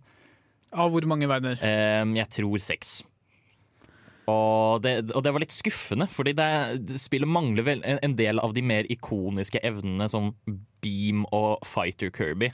Av 0.72 0.92
hvor 0.92 1.04
mange 1.08 1.28
verdener? 1.28 1.60
Ehm, 1.60 2.14
jeg 2.16 2.30
tror 2.32 2.62
seks. 2.64 3.02
Og 4.30 4.80
det, 4.84 4.94
og 5.12 5.24
det 5.26 5.32
var 5.34 5.42
litt 5.42 5.52
skuffende, 5.52 6.06
fordi 6.08 6.32
det, 6.38 6.48
spillet 7.02 7.28
mangler 7.28 7.66
vel 7.66 7.82
en, 7.84 8.14
del 8.16 8.40
av 8.40 8.54
de 8.56 8.62
mer 8.64 8.88
ikoniske 8.92 9.60
evnene 9.66 10.06
som 10.08 10.30
Beam 10.82 11.26
og 11.34 11.64
Fighter 11.66 12.12
Kirby. 12.14 12.52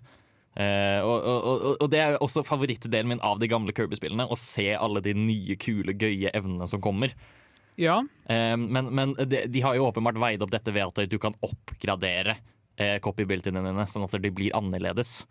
Uh, 0.59 1.05
og, 1.07 1.27
og, 1.29 1.67
og, 1.77 1.85
det 1.93 2.01
er 2.03 2.17
også 2.25 2.43
favorittdelen 2.43 3.13
min 3.13 3.21
av 3.23 3.39
de 3.39 3.47
gamle 3.51 3.75
Kirby-spillene. 3.77 4.27
Å 4.27 4.39
se 4.41 4.73
alle 4.75 5.05
de 5.05 5.15
nye, 5.15 5.55
kule, 5.61 5.95
gøye 5.95 6.33
evnene 6.35 6.67
som 6.67 6.83
kommer. 6.83 7.15
Ja. 7.79 8.01
Eh, 8.27 8.57
men 8.59 8.89
men 8.91 9.15
de, 9.31 9.45
de 9.47 9.61
har 9.63 9.77
jo 9.79 9.87
åpenbart 9.87 10.19
veid 10.19 10.43
opp 10.43 10.51
dette 10.51 10.73
ved 10.75 10.89
at 10.89 11.05
du 11.07 11.15
kan 11.23 11.37
oppgradere 11.47 12.35
eh, 12.79 12.97
copybiltene 13.05 13.63
dine, 13.65 13.87
sånn 13.91 14.07
at 14.07 14.17
de 14.23 14.31
blir 14.35 14.55
annerledes. 14.57 15.25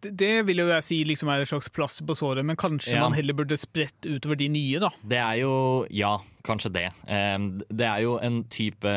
Det, 0.00 0.12
det 0.14 0.44
vil 0.46 0.60
jo 0.62 0.68
jeg 0.70 0.84
si 0.86 0.98
liksom 1.04 1.28
er 1.32 1.42
et 1.42 1.50
slags 1.50 1.68
plaster 1.74 2.06
på 2.06 2.14
såret, 2.14 2.44
men 2.46 2.56
kanskje 2.56 2.94
Ja. 2.94 3.00
man 3.02 3.16
heller 3.18 3.34
burde 3.34 3.58
spredt 3.58 4.06
utover 4.06 4.38
de 4.38 4.46
nye, 4.48 4.78
da. 4.78 4.90
Det 5.02 5.18
er 5.18 5.40
jo 5.42 5.86
Ja, 5.90 6.18
kanskje 6.46 6.70
det. 6.72 6.88
Det 7.08 7.86
er 7.88 8.02
jo 8.06 8.16
en 8.22 8.44
type 8.44 8.92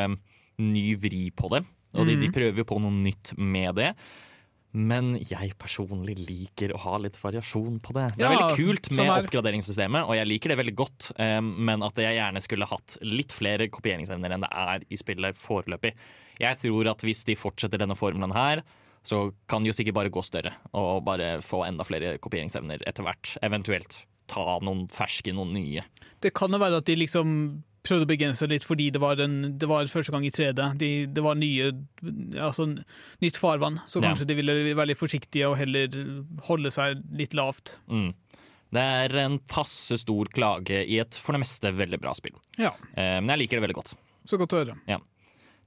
ny 0.61 0.95
vri 1.01 1.31
på 1.33 1.49
det, 1.49 1.63
og 1.97 2.05
de, 2.05 2.15
de 2.21 2.29
prøver 2.31 2.61
jo 2.61 2.67
på 2.69 2.77
noe 2.83 2.93
nytt 2.93 3.33
med 3.37 3.75
det. 3.81 3.95
Men 4.73 5.17
jeg 5.19 5.53
personlig 5.59 6.15
liker 6.29 6.71
å 6.73 6.79
ha 6.79 6.97
litt 7.03 7.17
variasjon 7.19 7.79
på 7.83 7.91
det. 7.97 8.05
Det 8.17 8.23
er 8.25 8.31
Ja, 8.31 8.47
veldig 8.47 8.57
kult 8.65 8.91
med 8.91 9.05
er- 9.05 9.23
oppgraderingssystemet, 9.25 10.07
og 10.07 10.15
jeg 10.15 10.27
liker 10.27 10.49
det 10.49 10.57
veldig 10.61 10.75
godt, 10.75 11.11
Um, 11.19 11.65
men 11.65 11.83
at 11.83 11.95
jeg 11.95 12.15
gjerne 12.15 12.41
skulle 12.41 12.65
hatt 12.67 12.97
litt 13.01 13.31
flere 13.35 13.67
kopieringsevner 13.67 14.31
enn 14.31 14.41
det 14.41 14.49
er 14.51 14.79
i 14.89 14.95
spillet 14.95 15.35
foreløpig. 15.35 15.93
Jeg 16.39 16.57
tror 16.57 16.89
at 16.89 17.01
hvis 17.01 17.23
de 17.25 17.35
fortsetter 17.35 17.77
denne 17.77 17.95
formelen 17.97 18.31
her, 18.33 18.63
så 19.03 19.33
kan 19.49 19.63
de 19.63 19.69
jo 19.71 19.73
sikkert 19.73 19.93
bare 19.95 20.09
gå 20.09 20.23
større 20.23 20.53
og 20.73 21.03
bare 21.03 21.41
få 21.41 21.65
enda 21.67 21.83
flere 21.83 22.17
kopieringsevner 22.19 22.81
etter 22.87 23.03
hvert. 23.03 23.37
Eventuelt 23.43 24.05
ta 24.27 24.59
noen 24.61 24.87
ferske, 24.87 25.33
noen 25.33 25.51
nye. 25.53 25.83
Det 26.21 26.33
kan 26.33 26.49
jo 26.51 26.57
være 26.59 26.77
at 26.77 26.85
de 26.85 26.95
liksom 26.95 27.63
prøvde 27.83 28.05
å 28.05 28.09
begrense 28.11 28.47
litt 28.49 28.63
fordi 28.67 28.89
det 28.93 28.99
var, 29.01 29.19
en, 29.23 29.57
det 29.57 29.67
var 29.69 29.85
første 29.89 30.11
gang 30.13 30.25
i 30.27 30.31
3D. 30.33 30.77
De, 30.77 30.89
det 31.09 31.23
var 31.25 31.35
nye, 31.39 31.71
altså 32.37 32.67
nytt 33.21 33.37
farvann, 33.41 33.79
så 33.89 34.01
Ja. 34.01 34.09
kanskje 34.11 34.27
de 34.29 34.35
ville 34.37 34.55
være 34.77 34.91
litt 34.93 34.99
forsiktige 35.01 35.49
og 35.49 35.57
heller 35.57 35.87
holde 36.47 36.69
seg 36.71 37.01
litt 37.17 37.33
lavt. 37.33 37.79
Mm. 37.89 38.11
Det 38.71 38.79
er 38.79 39.15
en 39.25 39.39
passe 39.51 39.97
stor 39.99 40.29
klage 40.31 40.85
i 40.87 40.99
et 41.01 41.17
for 41.19 41.33
det 41.35 41.41
meste 41.43 41.73
veldig 41.75 41.99
bra 41.99 42.13
spill. 42.15 42.37
Ja, 42.57 42.71
Eh, 42.95 43.17
men 43.19 43.27
jeg 43.33 43.39
liker 43.47 43.59
det 43.59 43.65
veldig 43.67 43.79
godt. 43.81 43.95
så 44.25 44.37
godt 44.37 44.53
å 44.53 44.61
høre. 44.63 44.77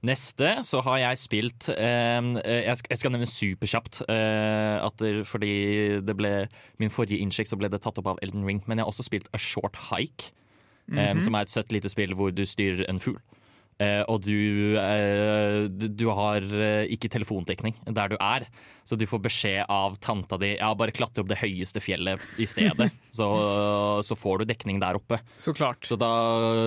Neste 0.05 0.59
så 0.67 0.81
har 0.85 0.99
jeg 1.01 1.17
spilt 1.17 1.67
eh, 1.73 2.21
jeg, 2.67 2.77
skal, 2.77 2.91
jeg 2.93 2.99
skal 3.01 3.13
nevne 3.15 3.29
superkjapt. 3.31 4.01
Eh, 4.11 4.89
det, 5.01 5.11
fordi 5.25 5.53
det 6.05 6.15
ble 6.19 6.33
min 6.81 6.91
forrige 6.93 7.17
innsjekk 7.23 7.49
så 7.49 7.57
ble 7.57 7.69
det 7.73 7.79
tatt 7.81 7.97
opp 8.01 8.11
av 8.13 8.19
Elden 8.21 8.45
Ring. 8.45 8.61
Men 8.67 8.77
jeg 8.77 8.85
har 8.85 8.91
også 8.93 9.05
spilt 9.07 9.29
A 9.33 9.39
Short 9.41 9.75
Hike, 9.89 10.29
eh, 10.93 11.15
som 11.23 11.35
er 11.37 11.47
et 11.47 11.53
søtt 11.53 11.73
lite 11.75 11.91
spill 11.91 12.13
hvor 12.17 12.35
du 12.35 12.45
styrer 12.45 12.85
en 12.89 13.01
fugl. 13.01 13.21
Uh, 13.75 14.05
og 14.07 14.21
du, 14.23 14.77
uh, 14.79 15.65
du, 15.67 16.05
har 16.15 16.45
uh, 16.47 16.85
ikke 16.87 17.09
telefondekning 17.11 17.73
der 17.91 18.13
du 18.13 18.15
er, 18.23 18.45
så 18.87 18.95
du 18.95 19.03
får 19.03 19.19
beskjed 19.25 19.65
av 19.67 19.97
tanta 19.99 20.37
di 20.39 20.53
Ja, 20.53 20.69
bare 20.79 20.95
klatre 20.95 21.25
opp 21.25 21.27
det 21.27 21.41
høyeste 21.41 21.81
fjellet 21.83 22.23
i 22.39 22.47
stedet, 22.47 22.87
så, 23.17 23.27
så 23.99 24.15
får 24.15 24.39
du 24.39 24.53
dekning 24.53 24.79
der 24.79 24.95
oppe. 24.95 25.19
Så 25.35 25.51
klart. 25.57 25.83
Så 25.83 25.99
da 25.99 26.07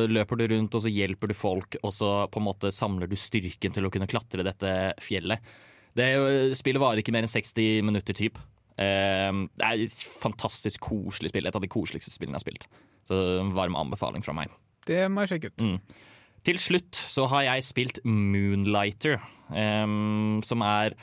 løper 0.05 0.37
du 0.37 0.45
rundt, 0.53 0.77
og 0.77 0.85
så 0.85 0.93
hjelper 0.93 1.33
du 1.33 1.39
folk, 1.39 1.81
og 1.81 1.97
så 1.97 2.13
på 2.29 2.43
en 2.43 2.49
måte 2.51 2.75
samler 2.77 3.09
du 3.09 3.17
styrken 3.17 3.73
til 3.73 3.89
å 3.89 3.95
kunne 3.95 4.11
klatre 4.11 4.45
dette 4.45 4.75
fjellet. 5.01 5.41
Det 5.97 6.13
spillet 6.61 6.83
varer 6.83 7.01
ikke 7.01 7.17
mer 7.17 7.25
enn 7.25 7.33
60 7.33 7.89
minutter, 7.89 8.21
typ. 8.21 8.37
Eh, 8.79 9.41
det 9.59 9.69
er 9.69 9.85
et 9.87 10.05
fantastisk 10.23 10.87
koselig 10.89 11.33
spill. 11.33 11.49
Et 11.49 11.59
av 11.59 11.65
de 11.65 11.71
koseligste 11.71 12.15
spillene 12.15 12.39
jeg 12.39 12.45
har 12.45 12.47
spilt. 12.47 12.69
Så 13.09 13.19
varm 13.57 13.79
anbefaling 13.79 14.25
fra 14.25 14.37
meg. 14.37 14.53
Det 14.89 15.05
må 15.13 15.25
jeg 15.25 15.35
sjekke 15.35 15.53
ut. 15.53 15.65
Mm. 15.65 16.05
Til 16.49 16.61
slutt 16.63 16.97
så 16.97 17.27
har 17.33 17.45
jeg 17.49 17.67
spilt 17.67 17.99
Moonlighter, 18.07 19.19
um, 19.51 20.39
som 20.47 20.63
er 20.65 20.95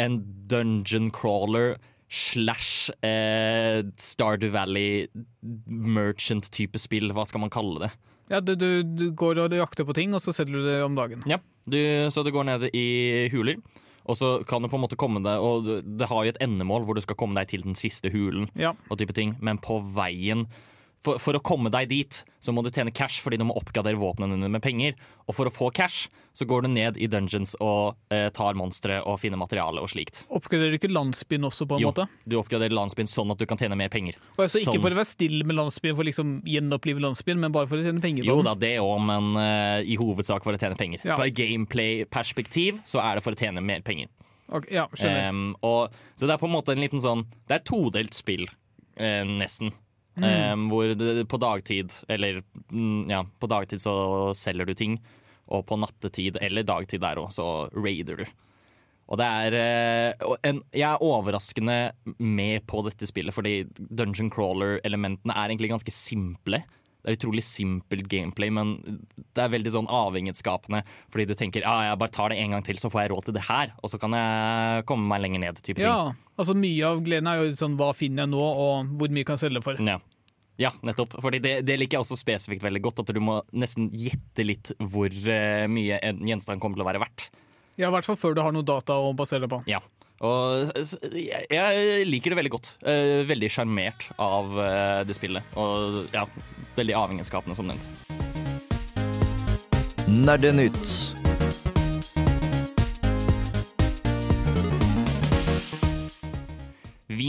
en 0.00 0.18
dungeon 0.50 1.10
crawler 1.14 1.76
slash 2.10 2.90
eh, 3.06 3.84
Stardew 3.96 4.50
Valley 4.50 5.06
merchant-type 5.70 6.80
spill. 6.82 7.12
Hva 7.14 7.24
skal 7.28 7.44
man 7.44 7.52
kalle 7.54 7.84
det? 7.84 7.92
Ja, 8.30 8.40
du, 8.42 8.56
du, 8.58 8.82
du 8.82 9.06
går 9.14 9.40
og 9.44 9.54
jakter 9.54 9.86
på 9.86 9.94
ting, 9.94 10.12
og 10.14 10.22
så 10.22 10.34
selger 10.34 10.58
du 10.58 10.66
det 10.66 10.80
om 10.82 10.98
dagen. 10.98 11.22
Ja, 11.30 11.38
du, 11.70 11.78
så 12.10 12.22
du 12.26 12.32
går 12.34 12.46
nede 12.50 12.70
i 12.74 13.28
huler. 13.32 13.62
Og 14.10 14.18
så 14.18 14.30
kan 14.48 14.62
du 14.62 14.70
på 14.70 14.78
en 14.78 14.82
måte 14.82 14.98
komme 14.98 15.22
deg 15.22 15.44
Og 15.44 15.68
det 15.86 16.08
har 16.10 16.24
jo 16.24 16.32
et 16.32 16.40
endemål 16.42 16.86
hvor 16.86 16.98
du 16.98 17.04
skal 17.04 17.18
komme 17.20 17.38
deg 17.38 17.52
til 17.52 17.62
den 17.62 17.78
siste 17.78 18.10
hulen. 18.10 18.48
Ja. 18.58 18.74
og 18.90 18.98
type 18.98 19.14
ting, 19.16 19.36
men 19.38 19.60
på 19.62 19.78
veien 19.94 20.48
for, 21.04 21.16
for 21.22 21.36
å 21.38 21.40
komme 21.40 21.70
deg 21.72 21.88
dit, 21.88 22.18
så 22.44 22.52
må 22.52 22.60
du 22.64 22.68
tjene 22.68 22.92
cash 22.92 23.22
fordi 23.24 23.38
du 23.40 23.44
må 23.48 23.54
oppgradere 23.56 23.96
våpnene 23.96 24.36
dine 24.36 24.50
med 24.52 24.60
penger. 24.64 24.96
Og 25.28 25.36
for 25.36 25.48
å 25.48 25.52
få 25.54 25.70
cash, 25.72 26.08
så 26.36 26.44
går 26.46 26.62
du 26.66 26.68
ned 26.74 26.98
i 27.00 27.08
dungeons 27.10 27.54
og 27.60 27.96
eh, 28.12 28.28
tar 28.36 28.54
monstre 28.58 29.00
og 29.08 29.16
finner 29.22 29.40
materiale 29.40 29.80
og 29.82 29.88
slikt. 29.90 30.22
Oppgraderer 30.30 30.74
du 30.74 30.78
ikke 30.78 30.90
landsbyen 30.92 31.48
også, 31.48 31.66
på 31.70 31.78
en 31.78 31.82
Jo, 31.86 31.90
måte? 31.90 32.06
du 32.28 32.36
oppgraderer 32.38 32.74
landsbyen 32.76 33.08
sånn 33.10 33.32
at 33.34 33.40
du 33.40 33.46
kan 33.50 33.58
tjene 33.60 33.78
mer 33.80 33.88
penger. 33.92 34.20
Og 34.36 34.44
altså 34.44 34.60
Ikke 34.60 34.76
Sånn. 34.76 34.84
for 34.84 34.94
å 34.94 35.00
være 35.00 35.10
stille 35.10 35.48
med 35.48 35.56
landsbyen, 35.58 35.96
for 35.98 36.06
liksom 36.10 36.36
gjenopplive 36.46 37.02
landsbyen, 37.02 37.40
men 37.42 37.56
bare 37.56 37.66
for 37.70 37.80
å 37.80 37.86
tjene 37.88 38.04
penger. 38.04 38.24
på 38.28 38.30
Jo 38.30 38.38
den. 38.42 38.50
da, 38.52 38.54
det 38.60 38.74
òg, 38.84 38.96
men 39.08 39.30
uh, 39.40 39.80
i 39.82 39.96
hovedsak 40.00 40.44
for 40.46 40.52
å 40.56 40.60
tjene 40.60 40.78
penger. 40.78 41.00
Ja. 41.02 41.16
Fra 41.18 41.26
gameplay-perspektiv 41.32 42.80
så 42.88 43.00
er 43.02 43.18
det 43.18 43.24
for 43.24 43.34
å 43.36 43.40
tjene 43.40 43.62
mer 43.64 43.82
penger. 43.86 44.08
Okay, 44.50 44.74
ja, 44.74 44.86
skjønner. 44.92 45.28
Em, 45.30 45.42
og, 45.66 45.94
så 46.18 46.26
det 46.26 46.34
er 46.34 46.40
på 46.42 46.48
en 46.48 46.54
måte 46.56 46.72
en 46.74 46.80
liten 46.82 46.98
sånn 46.98 47.20
Det 47.46 47.54
er 47.60 47.62
todelt 47.68 48.16
spill, 48.16 48.48
uh, 48.98 49.22
nesten. 49.28 49.70
Em, 50.26 50.68
hvor 50.70 50.94
det, 50.98 51.24
på 51.30 51.40
dagtid, 51.40 51.94
eller 52.08 52.42
mm, 52.70 53.10
ja, 53.10 53.24
på 53.40 53.50
dagtid 53.50 53.82
så 53.82 53.94
selger 54.36 54.68
du 54.68 54.74
ting, 54.78 54.98
og 55.50 55.66
på 55.66 55.78
nattetid, 55.80 56.38
eller 56.42 56.66
dagtid 56.66 57.02
der 57.02 57.20
òg, 57.22 57.32
så 57.34 57.68
raider 57.74 58.22
du. 58.22 58.26
Og 59.10 59.18
det 59.18 59.26
er 59.26 59.56
eh, 59.58 60.34
en, 60.46 60.60
Jeg 60.70 60.86
er 60.86 61.02
overraskende 61.02 61.78
med 62.22 62.66
på 62.70 62.84
dette 62.86 63.08
spillet, 63.10 63.34
fordi 63.34 63.64
dungeon 63.74 64.30
crawler-elementene 64.30 65.34
er 65.34 65.50
egentlig 65.50 65.72
ganske 65.72 65.94
simple. 65.94 66.62
Det 67.00 67.08
er 67.08 67.16
utrolig 67.16 67.42
simpelt 67.46 68.08
gameplay, 68.12 68.52
men 68.52 68.74
det 69.16 69.42
er 69.42 69.52
veldig 69.54 69.72
sånn 69.72 69.88
avhengighetsskapende. 69.88 70.82
Fordi 71.10 71.26
du 71.30 71.34
tenker 71.38 71.64
ja, 71.64 71.74
jeg 71.88 72.00
bare 72.02 72.12
tar 72.14 72.32
det 72.32 72.40
en 72.42 72.54
gang 72.54 72.66
til, 72.66 72.78
så 72.78 72.90
får 72.92 73.06
jeg 73.06 73.12
råd 73.14 73.28
til 73.28 73.36
det 73.38 73.44
her. 73.48 73.72
Og 73.80 73.92
så 73.92 73.98
kan 74.02 74.14
jeg 74.14 74.84
komme 74.90 75.08
meg 75.08 75.24
lenger 75.24 75.42
ned. 75.46 75.62
type 75.64 75.80
ting. 75.80 75.88
Altså 76.40 76.56
Mye 76.56 76.88
av 76.88 77.02
gleden 77.04 77.28
er 77.28 77.42
jo 77.42 77.52
sånn 77.58 77.76
hva 77.76 77.90
finner 77.96 78.24
jeg 78.24 78.32
nå, 78.32 78.40
og 78.40 78.94
hvor 78.96 79.12
mye 79.12 79.28
kan 79.28 79.36
jeg 79.36 79.50
selge 79.50 79.60
for. 79.64 79.80
Ja. 79.84 79.98
ja, 80.60 80.72
nettopp. 80.86 81.18
Fordi 81.20 81.40
det, 81.44 81.54
det 81.68 81.76
liker 81.82 81.98
jeg 81.98 82.06
også 82.06 82.16
spesifikt 82.16 82.64
veldig 82.64 82.80
godt. 82.86 83.02
At 83.04 83.12
du 83.12 83.20
må 83.24 83.42
nesten 83.52 83.90
gjette 83.92 84.46
litt 84.46 84.72
hvor 84.80 85.12
eh, 85.12 85.66
mye 85.68 86.00
en 86.06 86.24
gjenstand 86.24 86.62
kommer 86.62 86.80
til 86.80 86.86
å 86.86 86.88
være 86.88 87.04
verdt. 87.04 87.28
Ja, 87.76 87.88
I 87.88 87.94
hvert 87.94 88.08
fall 88.08 88.18
før 88.20 88.36
du 88.36 88.42
har 88.44 88.56
noe 88.56 88.66
data 88.66 88.96
å 89.00 89.12
basere 89.16 89.44
det 89.44 89.52
på. 89.52 89.60
Ja. 89.68 89.82
Og 90.20 90.68
jeg 91.48 92.08
liker 92.08 92.32
det 92.32 92.40
veldig 92.40 92.52
godt. 92.52 92.72
Eh, 92.84 93.20
veldig 93.28 93.52
sjarmert 93.52 94.10
av 94.20 94.58
eh, 94.64 94.98
det 95.08 95.16
spillet. 95.16 95.54
Og 95.60 96.02
ja, 96.12 96.26
veldig 96.76 96.98
avhengighetsskapende, 97.04 97.56
som 97.56 97.68
nevnt. 97.68 97.88
Nerdenytt. 100.10 101.19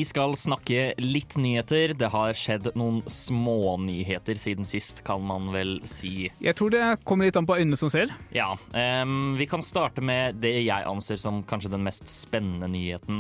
Vi 0.02 0.06
skal 0.10 0.32
snakke 0.34 0.96
litt 0.98 1.36
nyheter. 1.38 1.92
Det 1.94 2.08
har 2.10 2.34
skjedd 2.34 2.72
noen 2.80 3.04
smånyheter 3.06 4.40
siden 4.42 4.66
sist, 4.66 5.04
kan 5.06 5.22
man 5.22 5.52
vel 5.54 5.76
si. 5.86 6.26
Jeg 6.42 6.58
tror 6.58 6.72
det 6.74 6.86
kommer 7.06 7.28
litt 7.28 7.38
an 7.38 7.46
på 7.46 7.60
øynene 7.60 7.78
som 7.78 7.92
ser. 7.94 8.10
Ja, 8.34 8.56
Um, 8.74 9.36
Vi 9.38 9.46
kan 9.46 9.62
starte 9.62 10.02
med 10.02 10.40
det 10.42 10.56
jeg 10.64 10.88
anser 10.90 11.20
som 11.22 11.44
kanskje 11.46 11.70
den 11.76 11.86
mest 11.86 12.10
spennende 12.10 12.66
nyheten. 12.72 13.20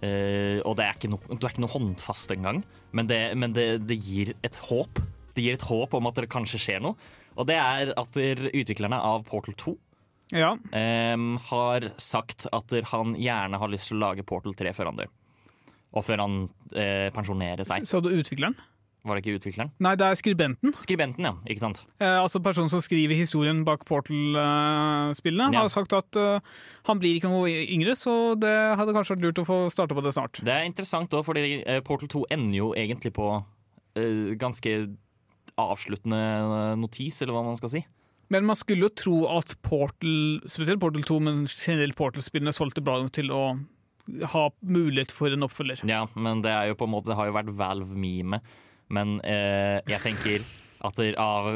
Uh, 0.00 0.64
og 0.64 0.78
det 0.78 0.86
er 0.86 0.96
ikke, 0.96 1.10
no, 1.12 1.18
det 1.20 1.36
er 1.36 1.52
ikke 1.52 1.64
noe 1.66 1.74
håndfast 1.74 2.32
engang, 2.32 2.62
men, 2.96 3.10
det, 3.12 3.20
men 3.36 3.52
det, 3.52 3.66
det 3.84 4.00
gir 4.00 4.32
et 4.40 4.56
håp. 4.70 5.02
Det 5.36 5.44
gir 5.44 5.58
et 5.58 5.68
håp 5.68 5.98
om 6.00 6.08
at 6.08 6.22
det 6.22 6.32
kanskje 6.32 6.62
skjer 6.64 6.80
noe. 6.86 6.96
Og 7.36 7.44
det 7.50 7.60
er 7.60 7.92
at 7.92 8.16
der 8.16 8.46
utviklerne 8.54 9.02
av 9.04 9.28
Portal 9.28 9.58
2 9.66 9.76
Ja, 10.32 10.54
um, 10.56 11.36
har 11.52 11.90
sagt 12.00 12.48
at 12.56 12.72
han 12.94 13.14
gjerne 13.20 13.60
har 13.60 13.76
lyst 13.76 13.92
til 13.92 14.00
å 14.00 14.04
lage 14.08 14.24
Portal 14.24 14.56
3 14.56 14.72
før 14.80 14.94
han 14.94 15.04
dør. 15.04 15.14
Og 15.96 16.04
før 16.04 16.20
han 16.26 16.40
eh, 16.76 17.08
pensjonerer 17.16 17.64
seg. 17.64 17.86
Så 17.88 18.02
du 18.04 18.10
utvikleren? 18.12 18.56
Var 19.06 19.14
det 19.16 19.22
ikke 19.22 19.36
utvikleren? 19.38 19.68
Nei, 19.86 19.92
det 19.94 20.02
er 20.08 20.16
skribenten. 20.18 20.72
Skribenten, 20.82 21.26
ja. 21.28 21.30
Ikke 21.46 21.62
sant? 21.62 21.84
Eh, 22.02 22.16
altså 22.18 22.40
Personen 22.42 22.72
som 22.72 22.82
skriver 22.82 23.14
historien 23.14 23.60
bak 23.64 23.84
Portal-spillene, 23.86 25.52
Ja. 25.54 25.62
har 25.62 25.70
sagt 25.70 25.94
at 25.94 26.18
uh, 26.18 26.40
han 26.88 26.98
blir 26.98 27.16
ikke 27.20 27.30
noe 27.30 27.46
yngre, 27.46 27.94
så 27.94 28.34
det 28.34 28.50
hadde 28.76 28.94
kanskje 28.96 29.14
vært 29.14 29.24
lurt 29.28 29.42
å 29.44 29.46
få 29.46 29.58
starte 29.70 29.94
på 29.94 30.02
det 30.02 30.12
snart. 30.16 30.42
Det 30.42 30.52
er 30.52 30.66
interessant 30.66 31.14
òg, 31.14 31.22
fordi 31.28 31.62
eh, 31.62 31.80
Portal 31.86 32.10
2 32.16 32.24
ender 32.34 32.58
jo 32.58 32.72
egentlig 32.74 33.14
på 33.14 33.28
uh, 33.38 34.34
ganske 34.42 34.74
avsluttende 35.56 36.74
notis, 36.82 37.22
eller 37.22 37.36
hva 37.36 37.46
man 37.46 37.56
skal 37.56 37.72
si. 37.72 37.84
Men 38.34 38.44
man 38.44 38.58
skulle 38.58 38.88
jo 38.88 38.90
tro 38.90 39.16
at 39.36 39.54
Portal, 39.62 40.40
spesielt 40.50 40.82
Portal 40.82 41.06
2, 41.06 41.20
men 41.22 41.44
generelt 41.46 41.94
Portal-spillene 41.96 42.52
solgte 42.52 42.82
bra 42.82 42.98
nok 43.00 43.14
til 43.14 43.30
å 43.30 43.44
ha 44.32 44.44
mulighet 44.62 45.10
for 45.14 45.32
en 45.34 45.46
oppfølger. 45.46 45.82
Ja, 45.88 46.04
men 46.14 46.42
det 46.44 46.52
er 46.52 46.70
jo 46.70 46.76
på 46.78 46.86
en 46.86 46.92
måte 46.94 47.10
Det 47.10 47.16
har 47.18 47.26
jo 47.30 47.34
vært 47.36 47.50
Valve-meme. 47.58 48.40
Men 48.94 49.16
eh, 49.26 49.80
jeg 49.90 50.00
tenker 50.04 50.44
at 50.86 50.98
det, 51.00 51.14
ah, 51.18 51.48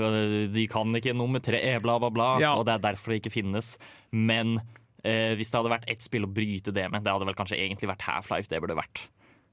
de 0.50 0.66
kan 0.72 0.90
ikke 0.96 1.14
nummer 1.14 1.42
tre, 1.44 1.60
eh, 1.62 1.78
bla, 1.82 1.98
bla, 2.02 2.10
bla, 2.10 2.28
Ja. 2.42 2.54
og 2.56 2.64
det 2.66 2.74
er 2.78 2.86
derfor 2.90 3.12
det 3.12 3.20
ikke 3.22 3.34
finnes. 3.36 3.76
Men 4.10 4.56
eh, 5.04 5.36
hvis 5.38 5.52
det 5.52 5.60
hadde 5.60 5.70
vært 5.76 5.88
ett 5.92 6.02
spill 6.02 6.26
å 6.26 6.32
bryte 6.32 6.74
det 6.74 6.88
med, 6.90 7.04
det 7.04 7.12
hadde 7.12 7.28
vel 7.28 7.38
kanskje 7.38 7.60
egentlig 7.60 7.90
vært 7.92 8.06
Half-Life 8.08 8.50
det 8.50 8.60
burde 8.64 8.78
vært. 8.80 9.04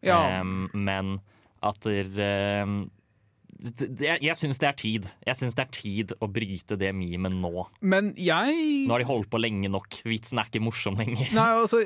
Ja. 0.06 0.42
Um, 0.42 0.70
men 0.74 1.20
at 1.66 1.80
der, 1.86 2.10
em, 2.22 2.90
det, 3.58 3.88
det, 4.00 4.10
jeg 4.22 4.36
syns 4.38 4.60
det 4.62 4.68
er 4.70 4.76
tid. 4.78 5.06
Jeg 5.26 5.38
syns 5.40 5.56
det 5.58 5.64
er 5.66 5.72
tid 5.74 6.12
å 6.22 6.28
bryte 6.32 6.78
det 6.80 6.92
memet 6.96 7.34
nå. 7.34 7.66
Men 7.82 8.12
jeg 8.22 8.58
Nå 8.88 8.94
har 8.94 9.02
de 9.04 9.08
holdt 9.10 9.30
på 9.34 9.40
lenge 9.42 9.70
nok. 9.74 10.00
Vitsen 10.08 10.40
er 10.42 10.50
ikke 10.50 10.62
morsom 10.64 10.98
lenger. 11.00 11.32
Nei, 11.38 11.48
altså, 11.64 11.80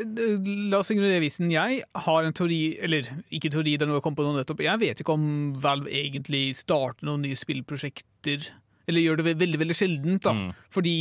La 0.72 0.82
oss 0.82 0.92
ignorere 0.94 1.22
vitsen. 1.24 1.52
Jeg 1.54 1.82
har 2.08 2.28
en 2.28 2.36
teori, 2.38 2.62
eller 2.84 3.08
ikke 3.32 3.52
teori, 3.54 3.78
det 3.78 3.86
er 3.88 3.92
noe 3.92 4.00
jeg 4.02 4.06
kom 4.08 4.18
på 4.20 4.26
nå 4.28 4.34
nettopp. 4.38 4.64
Jeg 4.66 4.82
vet 4.84 5.04
ikke 5.04 5.16
om 5.16 5.28
Valve 5.64 5.92
egentlig 5.92 6.44
starter 6.60 7.08
noen 7.08 7.24
nye 7.26 7.40
spillprosjekter. 7.40 8.52
Eller 8.90 9.06
gjør 9.06 9.22
det 9.22 9.26
ve- 9.30 9.38
veldig 9.46 9.60
veldig 9.62 9.78
sjeldent. 9.78 10.24
da. 10.26 10.34
Mm. 10.34 10.52
Fordi 10.74 10.96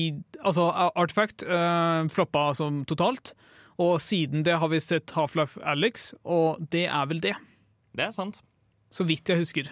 altså, 0.45 0.69
Artifact 0.95 1.43
øh, 1.49 2.09
floppa 2.13 2.51
som 2.55 2.85
totalt. 2.87 3.35
Og 3.81 3.97
siden 4.05 4.43
det 4.45 4.59
har 4.61 4.69
vi 4.69 4.79
sett 4.85 5.11
Half-Life 5.17 5.59
Alex, 5.65 6.11
og 6.25 6.61
det 6.71 6.85
er 6.93 7.07
vel 7.09 7.21
det. 7.25 7.35
Det 7.97 8.05
er 8.05 8.11
sant. 8.13 8.43
Så 8.93 9.07
vidt 9.09 9.29
jeg 9.31 9.41
husker. 9.41 9.71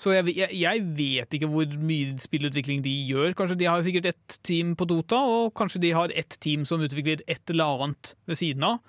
Så 0.00 0.14
jeg, 0.14 0.32
jeg, 0.32 0.56
jeg 0.56 0.84
vet 0.96 1.36
ikke 1.36 1.48
hvor 1.52 1.74
mye 1.84 2.14
spillutvikling 2.22 2.80
de 2.86 2.92
gjør. 3.10 3.34
Kanskje 3.36 3.58
de 3.60 3.68
har 3.68 3.82
sikkert 3.84 4.08
ett 4.14 4.38
team 4.46 4.72
på 4.78 4.86
Dota, 4.88 5.18
og 5.20 5.52
kanskje 5.58 5.82
de 5.82 5.90
har 5.96 6.14
ett 6.16 6.38
team 6.40 6.64
som 6.68 6.80
utvikler 6.80 7.20
et 7.28 7.52
eller 7.52 7.84
annet 7.84 8.14
ved 8.30 8.40
siden 8.40 8.64
av. 8.64 8.80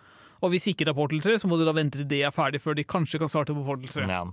Og 0.41 0.53
hvis 0.53 0.69
ikke 0.71 0.87
det 0.87 0.93
er 0.93 0.97
Portal 0.97 1.19
3, 1.21 1.35
så 1.41 1.49
må 1.51 1.59
du 1.59 1.65
da 1.67 1.75
vente 1.75 1.99
til 1.99 2.07
det 2.09 2.23
er 2.25 2.33
ferdig 2.33 2.63
før 2.63 2.77
de 2.79 2.87
kanskje 2.87 3.19
kan 3.21 3.29
starte 3.29 3.53
på 3.57 3.65
Portal 3.67 3.91
3. 3.91 4.07
Ja. 4.07 4.23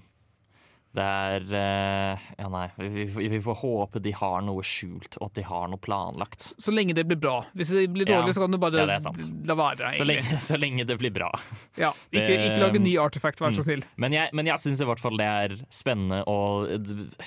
Det 0.96 1.04
er 1.04 1.42
eh, 1.54 2.22
Ja, 2.38 2.48
nei. 2.48 2.64
Vi, 2.80 3.04
vi, 3.28 3.40
får 3.44 3.58
håpe 3.60 4.00
de 4.02 4.12
har 4.16 4.40
noe 4.42 4.62
skjult, 4.64 5.18
og 5.20 5.28
at 5.28 5.34
de 5.36 5.42
har 5.44 5.68
noe 5.68 5.78
planlagt. 5.84 6.48
Så 6.58 6.72
lenge 6.72 6.94
det 6.96 7.04
blir 7.06 7.20
bra. 7.20 7.42
Hvis 7.54 7.68
det 7.74 7.84
blir 7.92 8.08
Ja. 8.08 8.22
dårlig, 8.22 8.34
så 8.34 8.40
kan 8.46 8.50
du 8.50 8.58
bare 8.58 8.80
Ja, 8.80 8.86
la 8.88 9.54
være. 9.54 9.92
Så 9.94 10.06
lenge, 10.08 10.38
så 10.40 10.56
lenge 10.58 10.86
det 10.88 10.98
blir 10.98 11.12
bra. 11.12 11.30
Ja, 11.76 11.92
ikke, 12.10 12.34
ikke 12.40 12.58
lage 12.64 12.80
ny 12.80 12.96
artifact, 12.98 13.38
vær 13.40 13.52
så 13.52 13.60
Mm. 13.60 13.68
snill. 13.68 13.84
Men 13.96 14.12
jeg, 14.12 14.30
men 14.32 14.46
jeg 14.46 14.58
syns 14.58 14.80
i 14.80 14.84
hvert 14.88 15.00
fall 15.00 15.16
det 15.16 15.26
er 15.26 15.56
spennende 15.70 16.24
og 16.26 16.68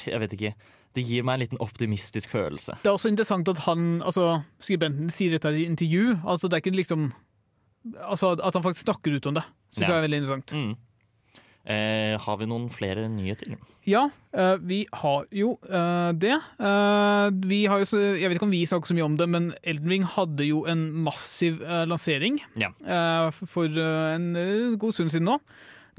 Jeg 0.05 0.19
vet 0.19 0.33
ikke. 0.33 0.53
Det 0.93 1.05
gir 1.07 1.23
meg 1.23 1.35
en 1.39 1.39
liten 1.45 1.57
optimistisk 1.63 2.27
følelse. 2.29 2.73
Det 2.83 2.89
er 2.89 2.97
også 2.97 3.07
interessant 3.13 3.47
at 3.47 3.59
han, 3.59 4.01
altså, 4.01 4.43
skribenten 4.59 5.09
sier 5.09 5.31
dette 5.37 5.47
i 5.55 5.63
intervju. 5.65 6.19
Altså, 6.25 6.49
det 6.49 6.57
er 6.57 6.65
ikke 6.65 6.75
liksom 6.81 7.13
Altså, 7.97 8.33
At 8.43 8.53
han 8.53 8.61
faktisk 8.63 8.83
snakker 8.85 9.15
ut 9.15 9.25
om 9.25 9.33
det, 9.39 9.43
syns 9.73 9.87
Ja. 9.87 9.93
jeg 9.95 9.97
er 10.03 10.07
veldig 10.07 10.17
interessant. 10.21 10.51
Mm. 10.53 10.75
Eh, 11.69 12.15
har 12.17 12.37
vi 12.41 12.47
noen 12.49 12.69
flere 12.73 13.03
nyheter? 13.11 13.53
Ja, 13.85 14.07
eh, 14.33 14.55
vi 14.65 14.79
har 14.93 15.27
jo 15.33 15.51
eh, 15.69 16.11
det. 16.17 16.33
Eh, 16.57 17.27
vi 17.45 17.59
har 17.69 17.83
jo 17.83 17.89
så, 17.89 17.99
jeg 18.17 18.29
vet 18.31 18.39
ikke 18.39 18.47
om 18.49 18.53
vi 18.55 18.63
snakker 18.65 18.89
så 18.89 18.97
mye 18.97 19.05
om 19.05 19.17
det, 19.19 19.27
men 19.29 19.51
Elden 19.61 19.89
Ring 19.93 20.07
hadde 20.15 20.47
jo 20.47 20.63
en 20.69 20.87
massiv 21.05 21.61
eh, 21.61 21.83
lansering 21.89 22.39
Ja. 22.57 22.71
eh, 22.81 23.29
for 23.45 23.69
en 23.69 24.31
god 24.81 24.97
stund 24.97 25.13
siden 25.13 25.29
nå. 25.29 25.37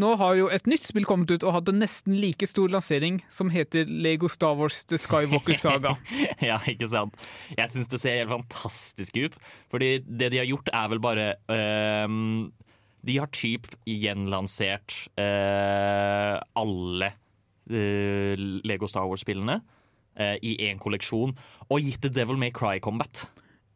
Nå 0.01 0.09
har 0.17 0.35
jo 0.35 0.47
et 0.51 0.65
nytt 0.67 0.87
spill 0.89 1.05
kommet 1.07 1.31
ut 1.31 1.45
og 1.45 1.53
hatt 1.53 1.69
en 1.69 1.79
nesten 1.83 2.15
like 2.19 2.47
stor 2.49 2.71
lansering 2.73 3.21
som 3.31 3.51
heter 3.53 3.85
Lego 3.87 4.27
Star 4.33 4.57
Wars 4.59 4.81
The 4.89 4.97
Skywalker 4.99 5.55
Saga. 5.55 5.93
ja, 6.43 6.57
ikke 6.67 6.89
sant? 6.91 7.15
Jeg 7.55 7.69
syns 7.75 7.91
det 7.93 8.01
ser 8.01 8.17
helt 8.23 8.33
fantastisk 8.33 9.21
ut. 9.21 9.37
Fordi 9.71 9.99
det 10.09 10.33
de 10.33 10.41
har 10.41 10.49
gjort, 10.49 10.73
er 10.73 10.89
vel 10.95 11.03
bare 11.05 11.27
ehm, 11.53 12.49
De 13.03 13.19
har 13.19 13.31
typ 13.35 13.67
gjenlansert 13.89 14.95
eh, 15.19 16.37
alle 16.59 17.09
eh, 17.71 18.35
Lego 18.39 18.87
Star 18.91 19.09
Wars-spillene 19.11 19.59
eh, 20.19 20.37
i 20.43 20.57
én 20.69 20.79
kolleksjon 20.83 21.35
og 21.69 21.81
gitt 21.83 22.03
The 22.05 22.13
Devil 22.15 22.39
May 22.39 22.55
Cry 22.55 22.79
Combat. 22.83 23.25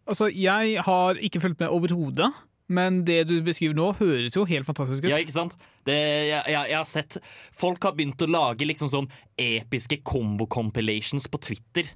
Altså, 0.06 0.28
Jeg 0.30 0.82
har 0.86 1.18
ikke 1.18 1.42
fulgt 1.42 1.60
med 1.60 1.72
overhodet, 1.74 2.30
men 2.70 3.02
det 3.06 3.24
du 3.30 3.40
beskriver 3.46 3.74
nå, 3.78 3.92
høres 3.98 4.36
jo 4.36 4.46
helt 4.46 4.66
fantastisk 4.66 5.04
ut. 5.04 5.10
Ja, 5.10 5.18
ikke 5.22 5.34
sant? 5.34 5.54
Det, 5.86 5.94
jeg, 5.94 6.42
jeg, 6.50 6.70
jeg 6.70 6.76
har 6.76 6.88
sett 6.90 7.18
Folk 7.54 7.84
har 7.86 7.94
begynt 7.94 8.22
å 8.22 8.30
lage 8.30 8.66
liksom 8.66 8.90
sånn 8.90 9.06
episke 9.38 10.00
combo-compilations 10.06 11.28
på 11.30 11.42
Twitter. 11.46 11.90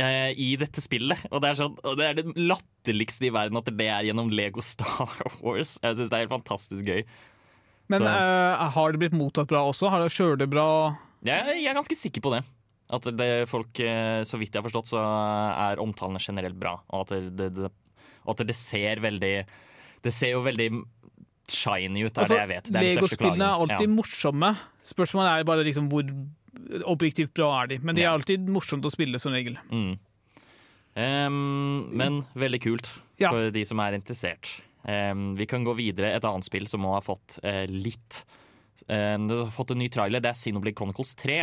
Eh, 0.00 0.32
I 0.32 0.50
dette 0.60 0.82
spillet. 0.84 1.26
Og 1.30 1.42
det 1.42 1.52
er, 1.52 1.60
sånn, 1.60 1.78
og 1.82 1.96
det 1.98 2.08
er 2.08 2.18
det 2.18 2.26
latterligste 2.36 3.28
i 3.28 3.32
verden 3.34 3.60
at 3.60 3.70
det 3.70 3.88
er 3.92 4.08
gjennom 4.08 4.30
Lego 4.32 4.64
Star 4.64 5.16
Wars. 5.44 5.76
Jeg 5.82 5.98
syns 5.98 6.12
det 6.12 6.18
er 6.18 6.26
helt 6.26 6.36
fantastisk 6.36 6.90
gøy. 6.92 7.06
Men 7.92 8.02
eh, 8.08 8.66
har 8.74 8.92
det 8.92 9.02
blitt 9.02 9.16
mottatt 9.16 9.50
bra 9.50 9.62
også? 9.68 9.90
Har 9.92 10.02
det 10.02 10.12
kjørt 10.14 10.42
det 10.42 10.50
bra? 10.50 10.68
Jeg, 11.26 11.58
jeg 11.60 11.70
er 11.70 11.78
ganske 11.78 11.98
sikker 11.98 12.24
på 12.24 12.34
det. 12.34 12.42
At 12.94 13.06
det 13.18 13.30
folk, 13.50 13.78
eh, 13.82 14.22
så 14.26 14.38
vidt 14.38 14.54
jeg 14.54 14.60
har 14.62 14.66
forstått, 14.66 14.92
så 14.92 15.02
er 15.02 15.82
omtalene 15.82 16.22
generelt 16.22 16.58
bra. 16.58 16.76
Og 16.94 17.06
at 17.06 17.14
det, 17.14 17.32
det, 17.38 17.48
det, 17.66 17.72
at 18.26 18.42
det 18.46 18.56
ser 18.58 19.02
veldig 19.02 19.34
Det 20.04 20.12
ser 20.14 20.34
jo 20.34 20.42
veldig 20.44 20.68
shiny 21.50 22.02
ut, 22.06 22.18
er 22.18 22.26
det 22.26 22.38
jeg 22.40 22.50
vet. 22.50 22.70
Lego-spillene 22.74 23.46
er 23.46 23.62
alltid 23.62 23.90
morsomme. 23.90 24.50
Spørsmålet 24.86 25.30
er 25.30 25.46
bare 25.46 25.66
liksom 25.66 25.86
hvor 25.90 26.06
objektivt 26.88 27.34
bra 27.36 27.50
er 27.62 27.72
de. 27.74 27.78
Men 27.82 27.96
de 27.98 28.04
er 28.04 28.12
alltid 28.12 28.48
morsomt 28.52 28.84
å 28.86 28.92
spille, 28.92 29.20
som 29.22 29.34
regel. 29.36 29.58
Mm. 29.70 29.96
Um, 30.96 31.88
men 31.92 32.22
veldig 32.38 32.60
kult 32.64 32.88
Ja. 33.20 33.28
for 33.28 33.50
de 33.52 33.64
som 33.68 33.80
er 33.84 33.98
interessert. 33.98 34.60
Um, 34.86 35.34
vi 35.36 35.46
kan 35.46 35.64
gå 35.66 35.74
videre. 35.76 36.14
Et 36.16 36.24
annet 36.24 36.46
spill 36.46 36.66
som 36.70 36.80
må 36.80 36.94
ha 36.94 37.02
fått 37.04 37.38
uh, 37.44 37.66
litt 37.68 38.22
um, 38.88 39.26
Det 39.28 39.40
har 39.42 39.50
fått 39.52 39.74
en 39.74 39.82
ny 39.82 39.90
trailer. 39.92 40.22
Det 40.24 40.30
er 40.30 40.38
Xenoblade 40.38 40.78
Chronicles 40.78 41.14
3. 41.20 41.40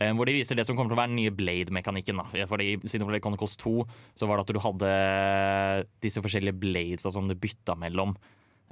Um, 0.00 0.16
hvor 0.16 0.28
de 0.30 0.36
viser 0.38 0.56
det 0.56 0.64
som 0.68 0.78
kommer 0.78 0.92
til 0.92 0.96
å 0.96 1.02
være 1.02 1.12
den 1.12 1.18
nye 1.18 1.34
Blade-mekanikken. 1.34 2.22
Fordi 2.48 2.72
I 2.72 2.80
Xenoblade 2.86 3.20
Chronicles 3.24 3.58
2 3.60 3.74
så 4.16 4.28
var 4.30 4.38
det 4.38 4.46
at 4.46 4.54
du 4.54 4.62
hadde 4.64 4.92
disse 6.06 6.22
forskjellige 6.22 6.60
blades 6.62 7.08
som 7.10 7.28
du 7.28 7.34
bytta 7.34 7.74
mellom. 7.76 8.14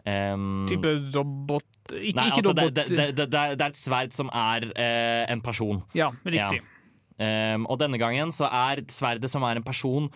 Ehm, 0.09 0.65
Type 0.71 0.95
robot 1.15 1.65
Ikke, 1.93 2.17
nei, 2.17 2.27
ikke 2.31 2.41
altså, 2.41 2.49
robot 2.55 2.75
det, 2.79 2.87
det, 2.88 3.06
det, 3.19 3.26
det 3.35 3.41
er- 3.43 3.67
et 3.69 3.78
sverd 3.78 4.13
som 4.17 4.30
er 4.32 4.67
eh, 4.75 5.25
en 5.32 5.41
person. 5.45 5.82
Ja, 5.99 6.11
riktig. 6.25 6.63
Um, 7.19 7.65
og 7.67 7.80
denne 7.80 7.99
gangen 7.99 8.30
så 8.30 8.47
er 8.47 8.85
sverdet 8.95 9.28
som 9.32 9.43
er 9.43 9.59
en 9.59 9.65
person 9.67 10.06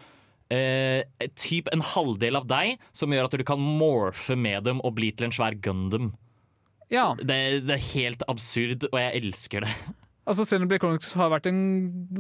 eh, 0.52 1.02
typ 1.34 1.68
en 1.72 1.82
halvdel 1.82 2.36
av 2.38 2.46
deg, 2.46 2.76
som 2.94 3.10
gjør 3.10 3.26
at 3.26 3.34
du 3.40 3.44
kan 3.48 3.58
morfe 3.58 4.36
med 4.38 4.62
dem 4.68 4.78
og 4.86 4.94
bli 5.00 5.10
til 5.16 5.26
en 5.30 5.34
svær 5.34 5.56
Gundam. 5.64 6.12
Ja, 6.92 7.14
Det, 7.16 7.64
det 7.66 7.74
er 7.78 7.84
helt 7.94 8.22
absurd, 8.28 8.84
og 8.92 8.98
jeg 9.00 9.22
elsker 9.22 9.64
det. 9.66 9.72
Altså 10.28 10.44
Xenoblade 10.46 10.80
Chronicles 10.82 11.14
har 11.18 11.30
vært 11.32 11.48
en 11.50 11.60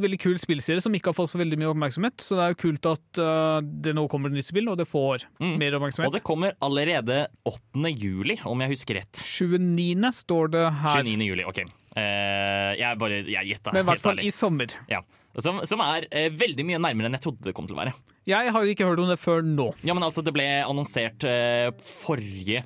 veldig 0.02 0.18
kul 0.22 0.38
spillserie 0.40 0.82
som 0.82 0.94
ikke 0.96 1.12
har 1.12 1.16
fått 1.16 1.32
så 1.32 1.40
veldig 1.40 1.58
mye 1.60 1.70
oppmerksomhet, 1.72 2.22
så 2.24 2.38
det 2.38 2.44
er 2.44 2.54
jo 2.54 2.60
kult 2.64 2.88
at 2.90 3.20
uh, 3.22 3.58
det 3.62 3.94
nå 3.96 4.06
kommer 4.12 4.32
et 4.32 4.38
nytt 4.38 4.48
spill, 4.48 4.70
og 4.72 4.78
det 4.80 4.88
får 4.90 5.26
Mm. 5.42 5.56
mer 5.58 5.74
Og 5.76 6.12
det 6.14 6.22
kommer 6.22 6.54
allerede 6.62 7.26
8. 7.48 7.90
juli, 7.96 8.38
om 8.44 8.60
jeg 8.60 8.74
husker 8.74 8.98
rett. 9.00 9.12
29. 9.18 10.12
står 10.12 10.52
det 10.52 10.66
her, 10.82 11.02
29. 11.02 11.26
juli, 11.30 11.44
OK. 11.48 11.62
Uh, 11.96 12.72
jeg 12.78 12.98
bare 12.98 13.22
jeg 13.26 13.50
gjetta. 13.52 13.72
men 13.74 13.84
i 13.84 13.88
hvert 13.90 14.00
fall 14.04 14.22
i 14.22 14.30
sommer. 14.30 14.72
Ja. 14.90 15.02
Som, 15.40 15.62
som 15.64 15.80
er 15.80 16.04
eh, 16.12 16.28
veldig 16.28 16.64
mye 16.68 16.80
nærmere 16.82 17.08
enn 17.08 17.16
jeg 17.16 17.24
trodde 17.24 17.46
det 17.46 17.54
kom 17.56 17.64
til 17.68 17.76
å 17.78 17.80
være. 17.80 17.94
Jeg 18.28 18.52
har 18.52 18.68
ikke 18.68 18.84
hørt 18.86 19.00
om 19.00 19.08
det 19.08 19.16
før 19.18 19.40
nå. 19.46 19.70
Ja, 19.82 19.94
men 19.96 20.04
altså, 20.04 20.22
det 20.24 20.34
ble 20.36 20.44
annonsert 20.60 21.24
eh, 21.24 21.70
forrige 22.04 22.62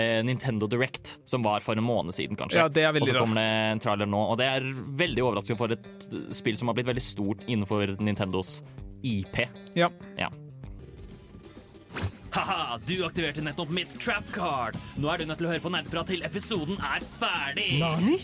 eh, 0.00 0.20
Nintendo 0.26 0.68
Direct, 0.70 1.18
som 1.28 1.44
var 1.46 1.64
for 1.64 1.78
en 1.78 1.84
måned 1.86 2.16
siden, 2.16 2.38
kanskje. 2.40 2.60
Ja, 2.62 2.68
det 2.72 2.84
er 2.88 2.94
veldig 2.96 3.12
og 3.12 3.16
så 3.16 3.24
kommer 3.24 3.44
det 3.44 3.64
en 3.74 3.82
trailer 3.84 4.10
nå, 4.10 4.20
og 4.32 4.38
det 4.40 4.50
er 4.50 4.68
veldig 5.04 5.26
overraskende 5.28 5.60
for 5.60 5.76
et 5.76 6.36
spill 6.36 6.58
som 6.58 6.72
har 6.72 6.78
blitt 6.78 6.90
veldig 6.90 7.04
stort 7.04 7.44
innenfor 7.46 7.96
Nintendos 8.00 8.60
IP. 9.06 9.44
Ja. 9.78 9.90
Ja. 10.18 10.30
Haha, 12.30 12.78
du 12.86 13.00
aktiverte 13.04 13.42
nettopp 13.42 13.72
mitt 13.74 13.94
trap 14.00 14.28
card. 14.34 14.78
Nå 15.02 15.10
er 15.10 15.18
du 15.18 15.26
nødt 15.26 15.40
til 15.42 15.48
å 15.48 15.52
høre 15.54 15.64
på 15.64 15.72
nerdprat 15.74 16.12
til 16.12 16.22
episoden 16.26 16.78
er 16.78 17.02
ferdig. 17.18 17.72
Nani? 17.82 18.20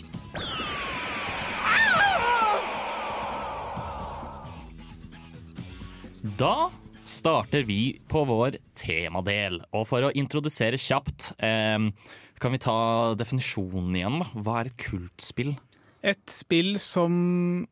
Da 6.37 6.69
starter 7.07 7.63
vi 7.67 7.99
på 8.11 8.25
vår 8.27 8.57
temadel. 8.77 9.61
Og 9.73 9.87
for 9.89 10.03
å 10.07 10.13
introdusere 10.17 10.77
kjapt, 10.79 11.31
eh, 11.39 11.89
kan 12.39 12.51
vi 12.53 12.57
ta 12.61 13.15
definisjonen 13.17 13.95
igjen. 13.97 14.19
da. 14.19 14.29
Hva 14.35 14.59
er 14.61 14.65
et 14.71 14.77
kultspill? 14.77 15.55
Et 16.03 16.25
spill 16.29 16.77
som 16.79 17.67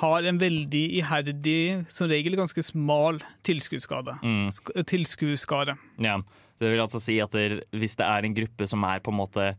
har 0.00 0.22
en 0.22 0.38
veldig 0.38 1.00
iherdig, 1.02 1.86
som 1.90 2.08
regel 2.08 2.36
ganske 2.38 2.62
smal 2.62 3.18
tilskuddsskade. 3.42 4.20
Mm. 4.22 4.50
Sk- 4.54 4.84
Ja, 5.98 6.18
det 6.60 6.70
vil 6.70 6.78
altså 6.84 7.00
si 7.00 7.18
at 7.18 7.30
der, 7.32 7.62
hvis 7.72 7.96
det 7.96 8.06
er 8.06 8.24
en 8.24 8.34
gruppe 8.36 8.68
som 8.68 8.84
er 8.84 9.00
på 9.00 9.10
en 9.10 9.18
måte 9.18 9.56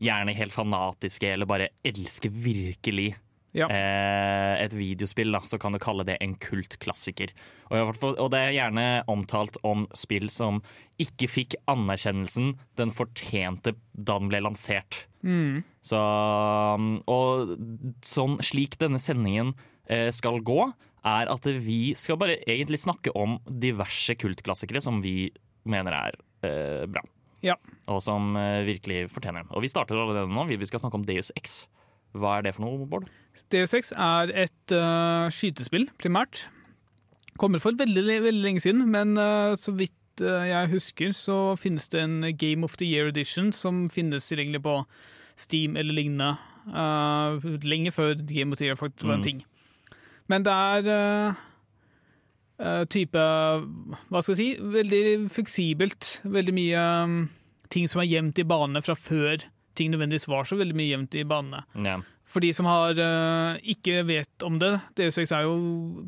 gjerne 0.00 0.34
helt 0.36 0.52
fanatiske 0.52 1.32
eller 1.32 1.46
bare 1.46 1.68
elsker 1.84 2.30
virkelig 2.30 3.14
Ja. 3.52 3.68
eh, 3.68 4.64
et 4.64 4.72
videospill, 4.76 5.32
da, 5.34 5.42
så 5.44 5.58
kan 5.60 5.74
du 5.74 5.80
kalle 5.82 6.06
det 6.08 6.16
en 6.24 6.34
kultklassiker. 6.40 7.34
Og, 7.72 7.98
og 8.12 8.30
det 8.32 8.40
er 8.40 8.56
gjerne 8.56 8.86
omtalt 9.12 9.58
om 9.66 9.86
spill 9.96 10.30
som 10.32 10.62
ikke 11.02 11.28
fikk 11.28 11.56
anerkjennelsen 11.70 12.54
den 12.80 12.94
fortjente 12.94 13.74
da 13.92 14.16
den 14.16 14.32
ble 14.32 14.42
lansert. 14.44 15.04
Mm. 15.22 15.62
Så, 15.84 16.00
og 16.00 17.54
sånn, 18.06 18.38
slik 18.44 18.78
denne 18.80 19.00
sendingen 19.02 19.54
eh, 19.86 20.08
skal 20.14 20.40
gå, 20.44 20.64
er 21.02 21.30
at 21.30 21.46
vi 21.64 21.94
skal 21.98 22.18
bare 22.20 22.38
egentlig 22.46 22.80
snakke 22.82 23.12
om 23.18 23.40
diverse 23.46 24.14
kultklassikere 24.18 24.82
som 24.84 25.00
vi 25.02 25.32
mener 25.68 25.96
er 25.96 26.18
eh, 26.46 26.84
bra. 26.90 27.02
Ja. 27.42 27.56
Og 27.90 27.98
som 28.04 28.36
eh, 28.38 28.62
virkelig 28.66 29.08
fortjener 29.12 29.42
dem. 29.42 29.52
Og 29.52 29.64
vi 29.64 29.70
starter 29.70 29.98
allerede 29.98 30.30
nå. 30.30 30.46
Vi 30.50 30.68
skal 30.68 30.82
snakke 30.82 31.00
om 31.00 31.06
Deus 31.06 31.32
X. 31.38 31.64
Hva 32.12 32.38
er 32.38 32.42
det 32.46 32.54
for 32.56 32.66
noe, 32.66 32.86
Bård? 32.86 33.06
DU6 33.52 33.92
er 33.96 34.32
et 34.44 34.72
uh, 34.76 35.28
skytespill, 35.32 35.86
primært. 36.00 36.44
Kommer 37.40 37.58
for 37.64 37.72
veldig, 37.78 38.04
veldig 38.26 38.42
lenge 38.44 38.60
siden, 38.60 38.84
men 38.92 39.16
uh, 39.16 39.54
så 39.56 39.72
vidt 39.72 40.20
uh, 40.20 40.44
jeg 40.48 40.68
husker, 40.74 41.12
så 41.16 41.56
finnes 41.56 41.88
det 41.88 42.02
en 42.04 42.18
Game 42.36 42.64
of 42.64 42.76
the 42.76 42.84
Year 42.88 43.08
edition 43.08 43.52
som 43.56 43.86
finnes 43.90 44.28
tilgjengelig 44.28 44.60
på 44.62 44.82
Steam 45.40 45.76
eller 45.80 45.94
lignende. 45.96 46.34
lenge 47.64 47.90
før 47.92 48.14
Game 48.28 48.52
of 48.52 48.58
the 48.60 48.66
Year 48.68 48.76
faktisk 48.76 49.06
var 49.08 49.14
en 49.14 49.20
Mm. 49.20 49.24
ting. 49.24 49.42
Men 50.28 50.44
det 50.44 50.52
er 50.52 51.34
type 52.86 53.18
Hva 53.18 54.20
skal 54.22 54.36
jeg 54.36 54.36
si? 54.36 54.56
Veldig 54.60 55.30
fleksibelt. 55.34 56.20
Veldig 56.24 56.54
mye 56.54 56.78
um, 57.02 57.16
ting 57.70 57.88
som 57.88 58.00
er 58.00 58.06
gjemt 58.06 58.38
i 58.38 58.44
bane 58.46 58.82
fra 58.84 58.94
før 58.94 59.42
ting 59.78 59.92
nødvendigvis 59.92 60.28
var 60.30 60.48
så 60.48 60.58
veldig 60.60 60.76
mye 60.78 60.90
jevnt 60.92 61.16
i 61.20 61.28
banene. 61.28 61.64
Ja. 61.86 62.00
For 62.32 62.40
de 62.40 62.48
som 62.56 62.64
har, 62.64 62.96
uh, 62.96 63.58
ikke 63.60 63.98
vet 64.08 64.44
om 64.46 64.56
det, 64.60 64.70
Deus 64.96 65.18
Ex 65.20 65.34
er 65.36 65.44
jo 65.44 65.56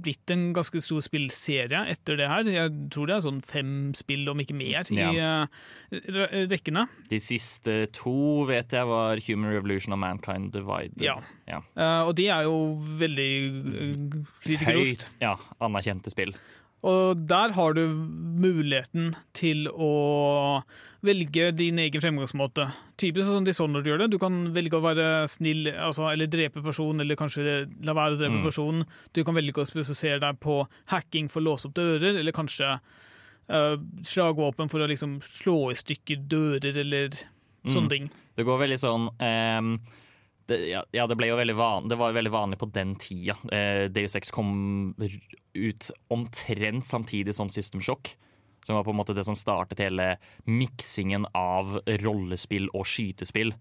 blitt 0.00 0.30
en 0.32 0.46
ganske 0.56 0.80
stor 0.80 1.02
spillserie 1.04 1.82
etter 1.92 2.16
det 2.16 2.30
her. 2.30 2.48
Jeg 2.48 2.72
tror 2.94 3.10
det 3.10 3.16
er 3.18 3.26
sånn 3.26 3.42
fem 3.44 3.74
spill, 3.98 4.24
om 4.32 4.40
ikke 4.40 4.56
mer, 4.56 4.88
i 4.88 5.02
Ja. 5.02 5.10
i 5.12 6.00
uh, 6.00 6.46
rekkene. 6.48 6.86
De 7.10 7.20
siste 7.20 7.76
to 7.92 8.46
vet 8.48 8.72
jeg 8.72 8.88
var 8.88 9.20
Human 9.28 9.52
Revolution 9.52 9.92
og 9.92 10.00
Mankind 10.00 10.54
Divided. 10.56 11.04
Ja. 11.04 11.18
ja. 11.50 11.60
Uh, 11.76 12.08
og 12.08 12.14
de 12.16 12.30
er 12.32 12.48
jo 12.48 12.56
veldig 13.04 13.30
kritikerrost. 14.40 15.04
Høyt 15.04 15.24
ja, 15.26 15.36
anerkjente 15.60 16.14
spill. 16.14 16.32
Og 16.84 17.16
der 17.26 17.54
har 17.56 17.72
du 17.76 17.84
muligheten 18.44 19.14
til 19.32 19.68
å 19.72 20.62
velge 21.04 21.46
din 21.56 21.78
egen 21.80 22.00
fremgangsmåte. 22.00 22.66
Typisk 23.00 23.28
sånn 23.28 23.44
Dishonored 23.46 23.88
gjør 23.88 24.02
det. 24.04 24.10
Du 24.12 24.18
kan 24.20 24.36
velge 24.56 24.76
å 24.78 24.84
være 24.84 25.06
snill, 25.32 25.68
altså, 25.72 26.10
eller 26.12 26.28
drepe 26.32 26.62
personen, 26.64 27.00
eller 27.04 27.16
kanskje 27.20 27.64
la 27.84 27.92
være 27.96 28.16
å 28.16 28.20
drepe 28.20 28.38
Mm. 28.40 28.44
personen. 28.44 28.84
Du 29.12 29.22
kan 29.24 29.34
velge 29.34 29.60
å 29.60 29.66
spesifisere 29.68 30.20
deg 30.20 30.40
på 30.40 30.66
hacking 30.92 31.28
for 31.30 31.40
å 31.40 31.44
låse 31.44 31.66
opp 31.68 31.74
dører, 31.74 32.18
eller 32.20 32.32
kanskje 32.32 32.78
uh, 33.50 33.76
slagvåpen 34.02 34.70
for 34.70 34.80
å 34.80 34.88
liksom 34.88 35.18
slå 35.20 35.70
i 35.70 35.74
stykker 35.76 36.26
dører, 36.28 36.76
eller 36.80 37.10
sånne 37.66 37.84
Mm. 37.84 37.90
ting. 37.90 38.10
Det 38.36 38.44
går 38.46 38.58
veldig 38.58 38.78
sånn 38.80 39.08
ehm, 39.20 39.80
det, 40.50 40.58
ja, 40.92 41.06
det 41.08 41.16
ble 41.16 41.30
jo 41.30 41.38
veldig 41.38 41.56
van, 41.56 41.88
det 41.88 41.96
var 42.00 42.12
jo 42.12 42.18
veldig 42.18 42.32
vanlig 42.34 42.58
på 42.60 42.68
den 42.74 42.94
tida. 43.00 43.36
Eh, 43.52 43.86
Deus 43.92 44.16
Ex 44.18 44.32
kom 44.34 44.94
ut 45.54 45.90
omtrent 46.12 46.86
samtidig 46.86 47.34
som 47.36 47.48
System 47.52 47.82
Shock. 47.84 48.16
Som 48.64 48.78
var 48.78 48.84
på 48.86 48.94
en 48.94 48.96
måte 48.96 49.12
det 49.16 49.26
som 49.26 49.36
startet 49.36 49.82
hele 49.84 50.14
miksingen 50.48 51.26
av 51.36 51.78
rollespill 52.00 52.70
og 52.72 52.86
skytespill. 52.88 53.52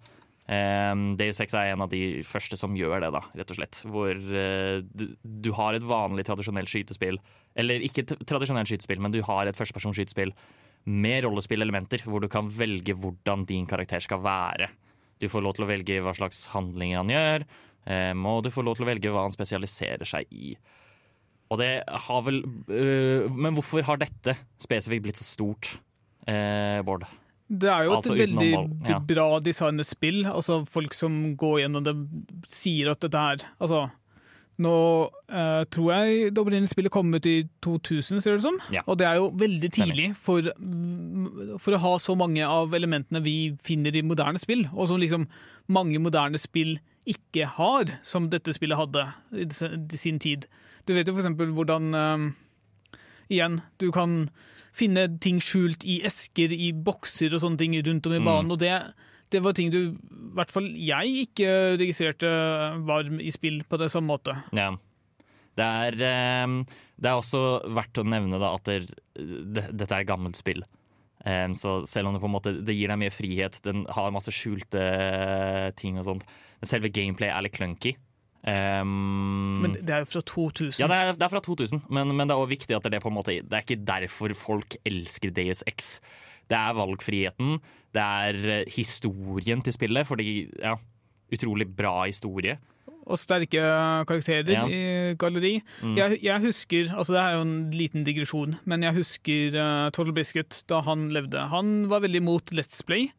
Um, 0.43 1.13
Deus 1.19 1.39
Ex 1.43 1.55
er 1.55 1.71
en 1.71 1.83
av 1.85 1.91
de 1.91 2.19
første 2.27 2.57
som 2.59 2.75
gjør 2.75 3.03
det, 3.03 3.11
da, 3.15 3.21
rett 3.35 3.51
og 3.51 3.59
slett. 3.59 3.79
Hvor 3.87 4.11
eh, 4.11 4.79
du, 4.83 5.05
du 5.23 5.51
har 5.55 5.75
et 5.75 5.87
vanlig, 5.87 6.27
tradisjonelt 6.27 6.71
skytespill. 6.71 7.19
Eller 7.59 7.83
ikke 7.83 8.05
tradisjonelt 8.15 8.71
skytespill, 8.71 9.03
men 9.03 9.15
du 9.15 9.21
har 9.27 9.47
et 9.47 9.59
førstepersonsskytespill 9.59 10.33
med 10.91 11.23
rollespillelementer, 11.23 12.03
hvor 12.07 12.23
du 12.23 12.29
kan 12.31 12.49
velge 12.51 12.95
hvordan 12.99 13.45
din 13.47 13.67
karakter 13.69 14.03
skal 14.03 14.23
være. 14.23 14.71
Du 15.23 15.29
får 15.31 15.45
lov 15.45 15.55
til 15.55 15.65
å 15.65 15.71
velge 15.71 16.01
hva 16.03 16.13
slags 16.17 16.45
handlinger 16.51 16.99
han 16.99 17.11
gjør, 17.13 17.47
um, 17.87 18.29
og 18.33 18.43
du 18.43 18.51
får 18.51 18.67
lov 18.67 18.77
til 18.77 18.85
å 18.85 18.91
velge 18.91 19.13
hva 19.13 19.25
han 19.25 19.35
spesialiserer 19.35 20.09
seg 20.09 20.31
i. 20.35 20.53
Og 21.51 21.59
det 21.61 21.73
har 21.85 22.21
vel 22.25 22.39
uh, 22.43 23.29
Men 23.29 23.53
hvorfor 23.53 23.83
har 23.85 23.99
dette 24.01 24.33
spesifikt 24.63 25.03
blitt 25.05 25.19
så 25.19 25.27
stort, 25.27 25.75
uh, 26.27 26.79
Bård? 26.85 27.05
Det 27.53 27.69
er 27.69 27.85
jo 27.85 27.93
et 27.93 27.99
Altså 27.99 28.15
utenom 28.15 28.39
veldig 28.39 28.89
ja. 28.89 28.99
bra 29.13 29.27
designet 29.43 29.89
spill. 29.89 30.23
Altså 30.29 30.63
Folk 30.69 30.95
som 30.97 31.35
går 31.39 31.63
gjennom 31.65 31.85
det, 31.85 31.93
sier 32.51 32.93
at 32.93 33.03
dette 33.03 33.19
her 33.19 33.43
Altså, 33.59 33.85
nå 34.61 34.73
uh, 35.33 35.63
tror 35.73 35.87
jeg 35.95 36.29
det 36.33 36.37
opprinnelige 36.41 36.69
spillet 36.75 36.93
kom 36.93 37.09
ut 37.15 37.25
i 37.25 37.47
2000, 37.65 38.21
ser 38.21 38.35
det 38.35 38.41
ut 38.43 38.45
som. 38.45 38.59
Ja. 38.75 38.83
Og 38.85 38.99
det 38.99 39.07
er 39.09 39.17
jo 39.17 39.31
veldig 39.41 39.69
tidlig 39.73 40.11
for, 40.19 40.45
for 41.57 41.73
å 41.73 41.81
ha 41.81 41.93
så 42.03 42.13
mange 42.19 42.45
av 42.45 42.73
elementene 42.77 43.23
vi 43.25 43.53
finner 43.65 43.95
i 43.97 44.03
moderne 44.05 44.37
spill, 44.41 44.67
og 44.73 44.91
som 44.91 45.01
liksom 45.01 45.25
mange 45.73 45.97
moderne 46.03 46.37
spill 46.37 46.75
ikke 47.09 47.47
har, 47.57 47.97
som 48.05 48.29
dette 48.31 48.53
spillet 48.55 48.77
hadde 48.79 49.07
i 49.33 49.97
sin 49.99 50.19
tid. 50.23 50.45
Du 50.85 50.93
vet 50.95 51.07
jo 51.09 51.15
for 51.15 51.23
eksempel 51.23 51.51
hvordan 51.55 51.93
uh, 51.97 52.29
Igjen, 53.33 53.61
du 53.79 53.87
kan 53.95 54.27
finne 54.75 55.07
ting 55.23 55.39
skjult 55.41 55.85
i 55.87 56.01
esker, 56.05 56.51
i 56.53 56.71
bokser 56.75 57.33
og 57.33 57.41
sånne 57.41 57.57
ting 57.61 57.73
rundt 57.87 58.05
om 58.09 58.13
i 58.13 58.19
Mm. 58.19 58.25
banen. 58.27 58.51
Og 58.51 58.59
det, 58.59 58.73
det 59.33 59.41
var 59.43 59.55
ting 59.57 59.73
du, 59.73 59.79
i 59.93 60.33
hvert 60.37 60.53
fall 60.53 60.69
jeg, 60.77 61.27
ikke 61.27 61.49
registrerte 61.81 62.29
var 62.87 63.09
i 63.19 63.33
spill 63.33 63.61
på 63.69 63.79
det 63.81 63.89
samme 63.93 64.13
måte. 64.13 64.37
Ja. 64.55 64.71
Det 65.53 65.65
er, 65.65 65.97
det 65.97 67.09
er 67.09 67.17
også 67.19 67.43
verdt 67.75 67.99
å 68.01 68.07
nevne 68.07 68.39
da, 68.41 68.55
at 68.57 68.69
det, 68.69 68.95
det, 69.13 69.67
dette 69.69 69.99
er 69.99 70.07
gammelt 70.09 70.39
spill. 70.39 70.63
Em, 71.23 71.53
så 71.55 71.77
selv 71.87 72.09
om 72.09 72.15
det 72.15 72.19
på 72.23 72.27
en 72.27 72.33
måte 72.33 72.51
det 72.67 72.75
gir 72.75 72.91
deg 72.91 72.99
mye 72.99 73.13
frihet, 73.13 73.59
den 73.63 73.85
har 73.95 74.11
masse 74.11 74.33
skjulte 74.35 74.81
eh, 74.81 75.69
ting 75.79 75.99
og 76.01 76.07
sånt, 76.09 76.25
men 76.59 76.69
selve 76.69 76.91
gameplay 76.91 77.31
er 77.31 77.45
litt 77.45 77.55
clunky. 77.55 77.95
Um, 78.43 79.61
Men 79.63 79.77
det 79.77 79.87
er 79.87 80.01
jo 80.03 80.09
fra 80.17 80.21
2000. 80.27 80.81
ja, 80.81 80.89
det 80.91 80.97
er, 80.97 81.13
det 81.15 81.23
er 81.23 81.31
fra 81.31 81.39
2000, 81.45 81.85
men, 81.87 82.11
men 82.11 82.27
det 82.27 82.35
er 82.35 82.41
også 82.41 82.51
viktig 82.51 82.75
at 82.75 82.89
det 82.89 82.97
er, 82.99 83.03
på 83.05 83.13
en 83.13 83.15
måte, 83.15 83.37
det 83.39 83.55
er 83.55 83.63
ikke 83.63 83.85
derfor 83.87 84.35
folk 84.35 84.75
elsker 84.83 85.31
Deus 85.31 85.63
X. 85.71 85.93
Det 86.49 86.57
er 86.59 86.73
valgfriheten, 86.75 87.57
det 87.95 88.01
er 88.03 88.39
eh, 88.59 88.65
historien 88.75 89.61
til 89.63 89.73
spillet, 89.73 90.05
fordi 90.07 90.49
ja, 90.59 90.75
utrolig 91.33 91.67
bra 91.75 92.03
historie. 92.05 92.57
og 93.05 93.17
sterke 93.19 93.59
karakterer 94.07 94.47
Ja. 94.53 94.61
i 94.67 95.13
galleri. 95.19 95.61
Mm. 95.83 95.97
Jeg, 95.97 96.19
jeg 96.23 96.39
husker, 96.39 96.93
altså 96.95 97.13
det 97.13 97.19
er 97.21 97.33
jo 97.35 97.41
en 97.41 97.71
liten 97.75 98.03
digresjon, 98.07 98.55
men 98.65 98.83
jeg 98.83 98.93
husker 98.95 99.57
uh, 99.59 99.89
Total 99.91 100.13
Biscuit 100.13 100.63
da 100.69 100.79
han 100.81 101.09
levde. 101.11 101.35
Han 101.51 101.89
var 101.91 101.99
veldig 102.05 102.21
imot 102.21 102.53
Let's 102.55 102.79
Play, 102.87 103.09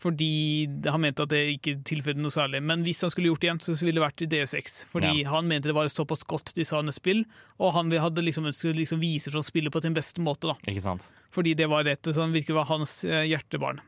fordi 0.00 0.64
han 0.88 1.02
mente 1.02 1.22
at 1.26 1.32
det 1.32 1.40
ikke 1.58 1.74
tilførte 1.84 2.22
noe 2.24 2.32
særlig. 2.32 2.62
Men 2.64 2.84
hvis 2.86 3.02
han 3.04 3.10
skulle 3.12 3.28
gjort 3.28 3.42
det 3.42 3.48
igjen, 3.50 3.60
så 3.60 3.74
ville 3.84 4.00
det 4.00 4.06
vært 4.06 4.22
i 4.24 4.28
DSX. 4.32 4.78
Fordi 4.88 5.10
Ja. 5.22 5.30
han 5.34 5.46
mente 5.50 5.68
det 5.68 5.74
var 5.76 5.84
et 5.84 5.92
såpass 5.92 6.24
godt 6.24 6.54
designet 6.56 6.96
spill, 6.96 7.24
og 7.60 7.74
han 7.74 7.90
hadde 7.90 8.24
liksom 8.24 8.46
ønsket 8.48 8.72
å 8.72 8.78
liksom 8.80 9.00
vise 9.02 9.30
fram 9.30 9.44
spillet 9.44 9.70
på 9.72 9.82
sin 9.82 9.92
beste 9.94 10.20
måte. 10.24 10.48
da. 10.48 10.56
Ikke 10.66 10.80
sant? 10.80 11.08
Fordi 11.30 11.54
det 11.54 11.68
var 11.68 11.84
rett, 11.84 12.06
og 12.08 12.14
han 12.14 12.32
virkelig 12.32 12.54
var 12.56 12.64
hans 12.72 13.04
eh, 13.04 13.26
hjertebarn. 13.28 13.80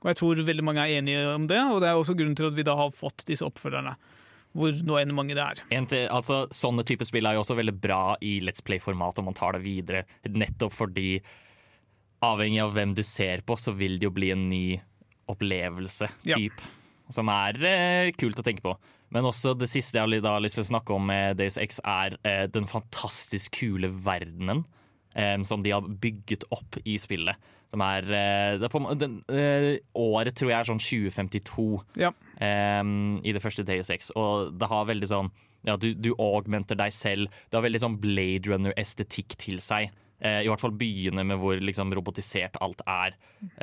Og 0.00 0.08
jeg 0.12 0.16
tror 0.16 0.36
veldig 0.44 0.64
mange 0.64 0.80
er 0.80 1.00
enige 1.00 1.34
om 1.34 1.46
det, 1.46 1.60
og 1.60 1.80
det 1.80 1.88
er 1.88 1.96
også 1.96 2.16
grunnen 2.16 2.36
til 2.36 2.46
at 2.48 2.54
vi 2.56 2.62
da 2.62 2.74
har 2.76 2.90
fått 2.90 3.24
disse 3.26 3.44
oppfølgerne. 3.44 3.94
Hvor 4.54 4.70
nå 4.84 4.98
enn 5.00 5.12
mange 5.12 5.34
det 5.34 5.42
er. 5.42 5.86
Til, 5.88 6.08
altså, 6.08 6.46
sånne 6.54 6.84
typer 6.86 7.04
spill 7.04 7.26
er 7.26 7.34
jo 7.34 7.40
også 7.42 7.56
veldig 7.58 7.80
bra 7.80 8.16
i 8.22 8.38
Let's 8.40 8.62
Play-format 8.62 9.18
om 9.18 9.24
man 9.26 9.34
tar 9.34 9.52
det 9.56 9.62
videre. 9.64 10.04
Nettopp 10.30 10.72
fordi 10.72 11.20
avhengig 12.22 12.62
av 12.62 12.72
hvem 12.76 12.94
du 12.94 13.02
ser 13.02 13.42
på, 13.44 13.56
så 13.58 13.74
vil 13.76 13.98
det 13.98 14.06
jo 14.08 14.14
bli 14.14 14.30
en 14.30 14.48
ny 14.48 14.80
opplevelse. 15.30 16.08
Ja. 16.28 16.36
Typ, 16.40 16.60
Som 17.12 17.28
er 17.28 17.58
eh, 17.68 18.10
kult 18.16 18.38
å 18.40 18.44
tenke 18.46 18.62
på. 18.64 18.76
Men 19.14 19.24
også 19.28 19.52
det 19.58 19.68
siste 19.70 20.00
jeg 20.00 20.22
har 20.24 20.40
lyst 20.42 20.56
til 20.58 20.64
å 20.64 20.70
snakke 20.72 20.94
om 20.96 21.04
med 21.06 21.36
Days 21.38 21.58
X, 21.60 21.80
er 21.84 22.16
eh, 22.24 22.46
den 22.50 22.64
fantastisk 22.66 23.52
kule 23.60 23.88
verdenen 23.92 24.64
eh, 25.14 25.36
som 25.46 25.62
de 25.62 25.70
har 25.74 25.82
bygget 25.86 26.46
opp 26.50 26.80
i 26.84 26.96
spillet. 26.98 27.36
Som 27.70 27.82
er, 27.84 28.02
eh, 28.08 28.56
det 28.58 28.66
er 28.66 28.72
på, 28.72 28.80
den, 28.98 29.18
eh, 29.28 29.68
Året 29.98 30.34
tror 30.38 30.50
jeg 30.50 30.58
er 30.60 30.70
sånn 30.72 30.82
2052 30.82 31.68
Ja. 32.00 32.10
em, 32.40 33.20
i 33.22 33.32
det 33.36 33.42
første 33.42 33.64
Days 33.66 33.90
X, 33.90 34.10
Og 34.16 34.56
det 34.58 34.68
har 34.70 34.86
veldig 34.86 35.10
sånn 35.10 35.30
ja, 35.64 35.76
du, 35.80 35.94
du 35.94 36.10
augmenter 36.20 36.76
deg 36.76 36.92
selv. 36.92 37.30
Det 37.48 37.56
har 37.56 37.64
veldig 37.64 37.80
sånn 37.80 37.94
Blade 38.00 38.50
Runner-estetikk 38.50 39.32
til 39.40 39.56
seg. 39.64 39.88
Eh, 40.20 40.42
I 40.44 40.48
hvert 40.50 40.60
fall 40.60 40.74
byene 40.76 41.24
med 41.24 41.38
hvor 41.40 41.56
liksom 41.56 41.88
robotisert 41.96 42.58
alt 42.60 42.82
er. 42.84 43.14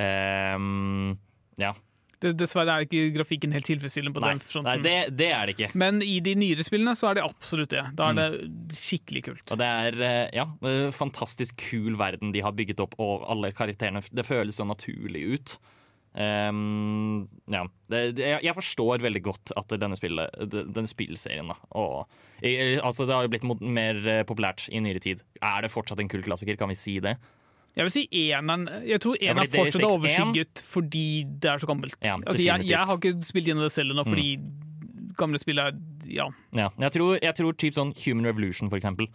Em, 0.02 1.14
ja. 1.58 1.74
Det, 2.22 2.36
dessverre 2.38 2.70
er 2.78 2.84
ikke 2.86 3.08
grafikken 3.16 3.52
helt 3.52 3.66
tilfredsstillende 3.66 4.14
på 4.14 4.22
Nei, 4.22 4.36
den 4.38 4.64
nei 4.68 4.76
det, 4.78 5.18
det 5.18 5.32
er 5.34 5.48
det 5.50 5.56
ikke. 5.56 5.72
Men 5.74 6.04
i 6.06 6.20
de 6.22 6.36
nyere 6.38 6.62
spillene 6.62 6.94
så 6.94 7.10
er 7.10 7.16
det 7.18 7.24
absolutt 7.26 7.70
det. 7.74 7.82
Da 7.98 8.12
er 8.12 8.14
Mm. 8.14 8.20
det 8.70 8.78
skikkelig 8.78 9.24
kult. 9.26 9.52
Og 9.52 9.58
det 9.58 9.66
er 9.66 9.98
eh, 10.06 10.30
ja, 10.38 10.46
fantastisk 10.94 11.58
kul 11.58 11.96
verden 11.98 12.32
de 12.32 12.42
har 12.46 12.54
bygget 12.54 12.80
opp, 12.80 12.94
og 13.02 13.26
alle 13.28 13.50
karakterene 13.52 14.04
Det 14.14 14.24
føles 14.28 14.54
så 14.62 14.68
naturlig 14.70 15.24
ut. 15.34 15.58
Um, 16.14 17.28
ja. 17.50 17.64
jeg- 17.90 18.56
forstår 18.56 19.00
veldig 19.02 19.22
godt 19.24 19.52
at 19.58 19.68
denne, 19.80 19.96
spillet, 19.98 20.30
de- 20.52 20.66
denne 20.68 20.88
spillserien 20.90 21.48
da, 21.48 21.56
og, 21.74 22.08
eh, 22.44 22.78
altså 22.84 23.08
Det 23.08 23.16
har 23.16 23.24
jo 23.24 23.30
blitt 23.30 23.62
mer 23.62 23.96
eh, 24.08 24.24
populært 24.24 24.70
i 24.72 24.80
nyere 24.80 25.00
tid. 25.02 25.22
Er 25.42 25.62
det 25.64 25.72
fortsatt 25.72 26.00
en 26.00 26.10
kul 26.10 26.22
klassiker? 26.22 26.58
Kan 26.58 26.70
vi 26.70 26.76
si 26.76 27.00
det? 27.00 27.18
Jeg 27.72 27.88
vil 27.88 27.92
si 27.94 28.02
eneren 28.28 28.66
Jeg 28.84 29.00
tror 29.00 29.16
eneren 29.16 29.48
ja, 29.48 29.52
fortsatt 29.54 29.86
er 29.86 29.94
overskygget 29.96 30.62
fordi 30.66 31.06
det 31.24 31.52
er 31.54 31.62
så 31.64 31.70
gammelt. 31.70 31.96
Ja, 32.04 32.18
altså, 32.20 32.42
jeg, 32.44 32.68
jeg. 32.68 32.80
Mm. 32.80 32.88
har 32.90 33.00
ikke 33.00 33.26
spilt 33.26 33.48
gjennom 33.48 33.64
det 33.64 33.72
selv 33.72 33.96
ennå, 33.96 34.06
fordi 34.08 34.40
gamle 35.18 35.40
spill 35.42 35.60
er 35.64 35.76
Ja. 36.12 36.28
Ja. 36.58 36.70
Jeg 36.80 36.92
tror, 36.98 37.18
jeg 37.22 37.36
tror 37.38 37.54
typ 37.56 37.76
sånn 37.78 37.94
Human 38.04 38.28
Revolution, 38.28 38.70
for 38.70 38.80
eksempel. 38.80 39.08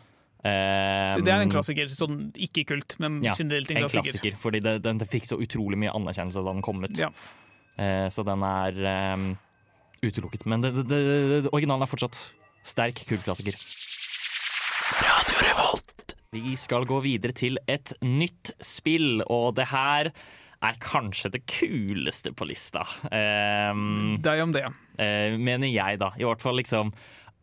Em, 0.47 1.25
Det 1.25 1.33
er 1.33 1.42
en 1.42 1.51
klassiker. 1.51 1.90
Sånn 1.90 2.31
ikke 2.33 2.64
kult, 2.69 2.97
men 3.03 3.23
Ja, 3.25 3.35
generelt 3.35 3.71
en 3.71 3.77
En 3.77 3.83
klassiker. 3.85 4.12
klassiker, 4.12 4.38
fordi 4.38 4.62
det, 4.62 4.83
den 4.83 4.99
fikk 5.01 5.27
så 5.27 5.40
utrolig 5.40 5.79
mye 5.79 5.92
anerkjennelse 5.92 6.45
da 6.45 6.53
den 6.53 6.62
kom 6.62 6.85
ut. 6.85 6.97
Ja. 6.97 7.11
Eh, 7.79 8.09
så 8.09 8.25
den 8.25 8.42
er 8.42 9.14
um, 9.14 9.38
utelukket. 10.03 10.47
Men 10.47 10.62
det, 10.62 10.73
det, 10.88 11.53
originalen 11.53 11.83
er 11.83 11.90
fortsatt 11.90 12.16
sterk 12.62 13.05
kultklassiker. 13.09 13.57
Vi 16.37 16.57
skal 16.61 16.85
gå 16.88 17.01
videre 17.05 17.33
til 17.37 17.57
et 17.70 17.94
nytt 18.05 18.53
spill, 18.61 19.22
og 19.33 19.55
det 19.57 19.70
her 19.70 20.11
er 20.64 20.79
kanskje 20.83 21.31
det 21.33 21.44
kuleste 21.49 22.33
på 22.37 22.49
lista. 22.49 22.83
Um, 23.09 24.16
Deg 24.25 24.42
om 24.44 24.53
det. 24.57 24.66
Uh, 24.99 25.37
mener 25.40 25.70
jeg, 25.70 26.01
da. 26.03 26.12
I 26.20 26.27
hvert 26.27 26.44
fall 26.44 26.59
liksom 26.61 26.92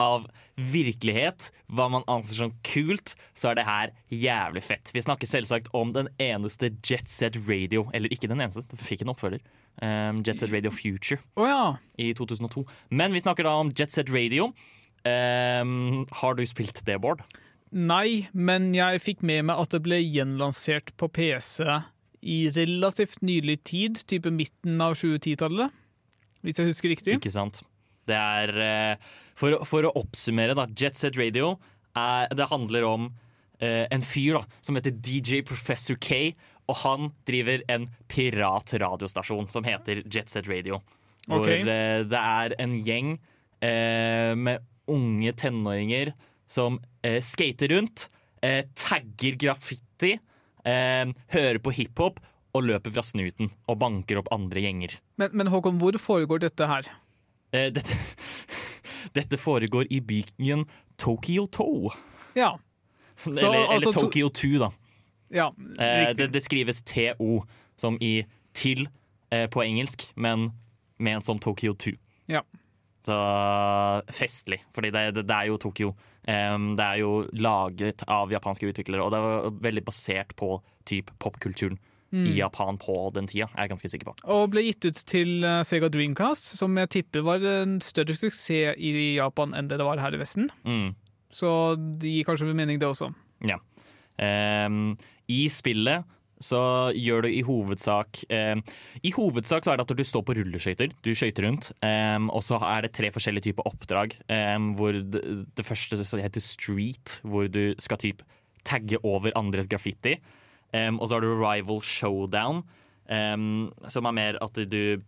av 0.02 0.26
virkelighet, 0.58 1.52
hva 1.74 1.86
man 1.94 2.06
anser 2.12 2.42
som 2.42 2.54
kult, 2.66 3.14
så 3.38 3.52
er 3.52 3.60
det 3.60 3.66
her 3.68 3.94
jævlig 4.14 4.64
fett. 4.66 4.92
Vi 4.94 5.04
snakker 5.06 5.30
selvsagt 5.30 5.70
om 5.78 5.94
den 5.96 6.10
eneste 6.22 6.72
Jet 6.84 7.10
Set 7.10 7.38
Radio, 7.48 7.86
eller 7.94 8.12
ikke 8.14 8.30
den 8.30 8.42
eneste, 8.42 8.66
det 8.70 8.82
fikk 8.82 9.06
en 9.06 9.14
oppfølger. 9.14 9.44
Um, 9.82 10.22
Jet 10.26 10.42
Set 10.42 10.54
Radio 10.54 10.70
Future 10.74 11.22
oh, 11.34 11.48
ja. 11.50 11.64
i 11.98 12.12
2002. 12.14 12.66
Men 12.94 13.16
vi 13.16 13.24
snakker 13.24 13.48
da 13.48 13.56
om 13.62 13.72
Jet 13.74 13.94
Set 13.94 14.12
Radio. 14.14 14.52
Um, 15.06 16.04
har 16.22 16.38
du 16.38 16.46
spilt 16.48 16.84
det, 16.86 17.00
Bård? 17.02 17.24
Nei, 17.74 18.28
men 18.38 18.70
jeg 18.76 19.02
fikk 19.02 19.24
med 19.26 19.48
meg 19.50 19.58
at 19.58 19.74
det 19.74 19.82
ble 19.86 19.98
gjenlansert 19.98 20.94
på 21.00 21.10
PC 21.10 21.66
i 22.24 22.38
relativt 22.54 23.24
nylig 23.26 23.58
tid, 23.66 24.00
type 24.08 24.30
midten 24.32 24.82
av 24.84 24.94
2010-tallet. 25.00 25.74
Hvis 26.46 26.60
jeg 26.60 26.70
husker 26.70 26.94
riktig. 26.94 27.18
Ikke 27.18 27.34
sant? 27.34 27.64
Det 28.08 28.16
er 28.16 28.54
eh, 28.62 29.12
for, 29.40 29.64
for 29.68 29.88
å 29.88 29.94
oppsummere, 30.04 30.56
da. 30.58 30.68
Jet 30.78 31.00
Set 31.00 31.18
Radio 31.20 31.56
er, 31.98 32.30
det 32.36 32.50
handler 32.52 32.88
om 32.88 33.08
eh, 33.60 33.86
en 33.90 34.04
fyr 34.06 34.40
da, 34.40 34.44
som 34.62 34.78
heter 34.78 34.96
DJ 35.00 35.42
Professor 35.48 35.98
K. 35.98 36.36
Og 36.72 36.78
han 36.84 37.10
driver 37.28 37.64
en 37.72 37.88
piratradiostasjon 38.12 39.50
som 39.52 39.66
heter 39.68 40.04
Jet 40.06 40.32
Set 40.32 40.48
Radio. 40.52 40.84
Hvor 41.26 41.48
okay. 41.48 41.64
eh, 41.64 42.04
det 42.08 42.20
er 42.20 42.56
en 42.60 42.78
gjeng 42.84 43.16
eh, 43.64 44.36
med 44.36 44.64
unge 44.92 45.34
tenåringer 45.40 46.14
som 46.54 46.78
eh, 47.06 47.18
skater 47.26 47.72
rundt, 47.74 48.08
eh, 48.46 48.62
tagger 48.78 49.38
graffiti, 49.42 50.14
eh, 50.66 51.14
hører 51.34 51.60
på 51.66 51.74
hiphop 51.80 52.20
og 52.54 52.68
løper 52.68 52.94
fra 52.94 53.02
snuten 53.06 53.50
og 53.72 53.80
banker 53.82 54.20
opp 54.22 54.30
andre 54.36 54.62
gjenger. 54.62 54.94
Men, 55.18 55.34
men 55.34 55.50
Håkon, 55.50 55.80
hvor 55.82 55.98
foregår 55.98 56.44
dette 56.46 56.68
her? 56.70 56.90
Eh, 57.54 57.72
dette, 57.74 57.98
dette 59.18 59.40
foregår 59.42 59.90
i 59.90 60.00
byen 60.06 60.68
Tokyo 61.02 61.48
2. 61.58 61.68
Ja. 62.38 62.52
eller, 63.26 63.48
eller 63.48 63.74
altså 63.80 63.94
to- 63.96 64.06
Tokyo 64.08 64.30
2, 64.30 64.52
da. 64.62 64.70
ja 65.34 65.48
Eh, 65.82 66.14
det, 66.18 66.30
det 66.36 66.44
skrives 66.46 66.84
TO, 66.86 67.44
som 67.78 67.98
i 68.02 68.20
til 68.54 68.86
på 69.50 69.64
engelsk, 69.66 70.04
men 70.22 70.52
ment 71.02 71.26
som 71.26 71.40
Tokyo 71.42 71.74
2. 71.74 71.96
Ja. 72.30 72.44
Så 73.02 73.16
festlig, 74.14 74.60
fordi 74.76 74.92
det, 74.94 75.02
det, 75.16 75.24
det 75.26 75.36
er 75.40 75.50
jo 75.50 75.58
Tokyo. 75.58 75.96
Det 76.26 76.84
er 76.86 77.00
jo 77.02 77.28
laget 77.36 78.04
av 78.08 78.32
japanske 78.32 78.70
utviklere, 78.72 79.04
og 79.04 79.12
det 79.12 79.20
er 79.20 79.58
veldig 79.72 79.84
basert 79.86 80.36
på 80.40 80.62
typ 80.88 81.12
popkulturen 81.20 81.80
Mm. 82.14 82.28
i 82.30 82.36
Japan 82.38 82.78
på 82.78 82.94
den 83.16 83.26
tida, 83.26 83.48
er 83.58 83.64
jeg 83.66 83.72
ganske 83.72 83.90
sikker 83.90 84.06
på. 84.12 84.14
Og 84.30 84.52
ble 84.54 84.62
gitt 84.68 84.86
ut 84.86 85.00
til 85.10 85.44
eh, 85.44 85.64
Sega 85.66 85.90
Dreamcast, 85.90 86.52
som 86.60 86.78
jeg 86.78 86.92
tipper 86.94 87.24
var 87.26 87.42
en 87.42 87.80
større 87.82 88.14
suksess 88.14 88.52
i 88.78 89.16
Japan 89.16 89.56
enn 89.58 89.66
det 89.72 89.80
det 89.82 89.88
var 89.88 89.98
her 89.98 90.14
i 90.14 90.20
Vesten. 90.22 90.52
Mm. 90.62 90.92
Så 91.34 91.74
det 91.98 92.12
gir 92.14 92.28
kanskje 92.28 92.54
mening, 92.54 92.78
det 92.78 92.86
også. 92.86 93.10
Ja. 93.42 93.58
Um, 94.22 94.94
I 95.26 95.48
spillet 95.50 96.06
så 96.44 96.92
gjør 96.98 97.26
du 97.26 97.30
i 97.32 97.42
hovedsak 97.48 98.24
eh, 98.34 98.60
I 99.02 99.14
hovedsak 99.16 99.66
så 99.66 99.74
er 99.74 99.80
det 99.80 99.88
at 99.88 99.96
du 99.98 100.04
står 100.04 100.26
på 100.28 100.36
rulleskøyter. 100.38 100.94
Du 101.06 101.14
skøyter 101.16 101.48
rundt. 101.48 101.72
Eh, 101.86 102.20
og 102.28 102.44
så 102.46 102.60
er 102.68 102.86
det 102.86 102.94
tre 102.98 103.10
forskjellige 103.16 103.50
typer 103.50 103.68
oppdrag. 103.70 104.18
Eh, 104.28 104.60
hvor 104.78 105.00
det, 105.00 105.24
det 105.56 105.68
første 105.68 106.00
heter 106.22 106.44
Street, 106.44 107.20
hvor 107.24 107.48
du 107.48 107.78
skal 107.82 108.02
typ 108.04 108.24
tagge 108.68 109.00
over 109.04 109.34
andres 109.40 109.68
graffiti. 109.72 110.18
Ehm, 110.74 111.00
og 111.00 111.08
så 111.08 111.18
har 111.18 111.26
du 111.26 111.34
Rival 111.38 111.82
Showdown, 111.86 112.64
ehm, 113.12 113.72
som 113.92 114.10
er 114.10 114.16
mer 114.16 114.40
at 114.44 114.58
du 114.70 115.02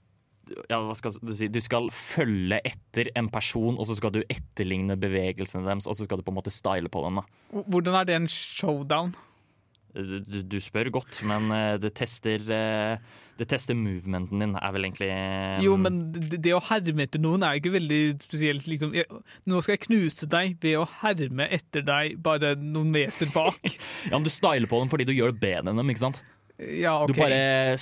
ja, 0.69 0.78
hva 0.78 0.93
skal 0.93 1.15
du 1.26 1.32
si? 1.34 1.48
Du 1.50 1.58
skal 1.63 1.88
følge 1.89 2.60
etter 2.69 3.10
en 3.17 3.32
person, 3.34 3.80
og 3.82 3.88
så 3.89 3.95
skal 3.98 4.12
du 4.13 4.19
etterligne 4.30 4.93
bevegelsene 4.93 5.65
deres, 5.65 5.88
og 5.89 5.98
så 5.98 6.06
skal 6.06 6.21
du 6.21 6.26
på 6.28 6.30
en 6.30 6.38
måte 6.38 6.54
style 6.54 6.91
på 6.91 7.02
dem. 7.02 7.17
da 7.17 7.63
Hvordan 7.65 7.98
er 7.98 8.06
det 8.06 8.19
en 8.19 8.30
showdown? 8.30 9.15
Du, 9.95 10.41
du 10.43 10.58
spør 10.63 10.89
godt, 10.93 11.21
men 11.27 11.47
eh, 11.55 11.75
det 11.81 11.93
tester 11.95 12.43
eh, 12.51 12.99
Det 13.39 13.47
tester 13.51 13.75
movementen 13.75 14.43
din, 14.43 14.55
er 14.55 14.75
vel 14.75 14.88
egentlig 14.88 15.10
um... 15.12 15.63
Jo, 15.63 15.77
men 15.79 15.97
det, 16.15 16.39
det 16.43 16.53
å 16.55 16.62
herme 16.69 17.08
etter 17.08 17.23
noen 17.23 17.43
er 17.43 17.60
ikke 17.60 17.73
veldig 17.73 18.01
spesielt. 18.23 18.67
Liksom. 18.71 18.93
Jeg, 18.95 19.08
nå 19.47 19.60
skal 19.63 19.75
jeg 19.75 19.84
knuse 19.88 20.29
deg 20.31 20.55
ved 20.63 20.77
å 20.79 20.86
herme 21.01 21.49
etter 21.58 21.84
deg 21.88 22.15
bare 22.23 22.53
noen 22.60 22.93
meter 22.95 23.31
bak. 23.36 23.60
Ja, 24.10 24.15
men 24.15 24.23
Du 24.27 24.31
styler 24.31 24.69
på 24.71 24.79
dem 24.79 24.91
fordi 24.91 25.08
du 25.08 25.15
gjør 25.15 25.36
det 25.36 25.43
bedre 25.43 25.71
enn 25.73 25.84
dem. 25.84 25.91
ikke 25.91 26.05
sant? 26.05 26.23
Ja, 26.55 27.01
Du 27.03 27.12
bare 27.17 27.75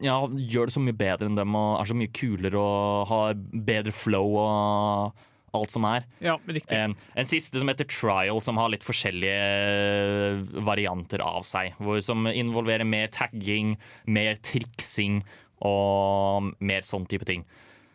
ja, 0.00 0.16
gjør 0.24 0.70
det 0.70 0.72
så 0.72 0.80
mye 0.80 0.96
bedre 0.96 1.28
enn 1.28 1.36
dem 1.36 1.56
og 1.60 1.76
er 1.82 1.90
så 1.90 1.96
mye 1.98 2.12
kulere 2.16 2.60
og 2.60 3.08
har 3.10 3.36
bedre 3.52 3.92
flow 3.92 4.38
og 4.40 5.24
alt 5.58 5.74
som 5.74 5.86
er. 5.88 6.06
Ja, 6.24 6.36
riktig. 6.46 6.76
En, 6.76 6.96
en 7.14 7.28
siste 7.28 7.60
som 7.60 7.70
heter 7.70 7.88
Trial, 7.90 8.40
som 8.44 8.58
har 8.60 8.72
litt 8.72 8.86
forskjellige 8.86 9.34
eh, 9.34 10.62
varianter 10.66 11.24
av 11.24 11.46
seg. 11.48 11.74
Hvor, 11.82 12.00
som 12.04 12.28
involverer 12.30 12.86
mer 12.88 13.10
tagging, 13.14 13.76
mer 14.06 14.40
triksing 14.44 15.22
og 15.64 16.54
mer 16.60 16.84
sånn 16.86 17.06
type 17.10 17.26
ting. 17.28 17.46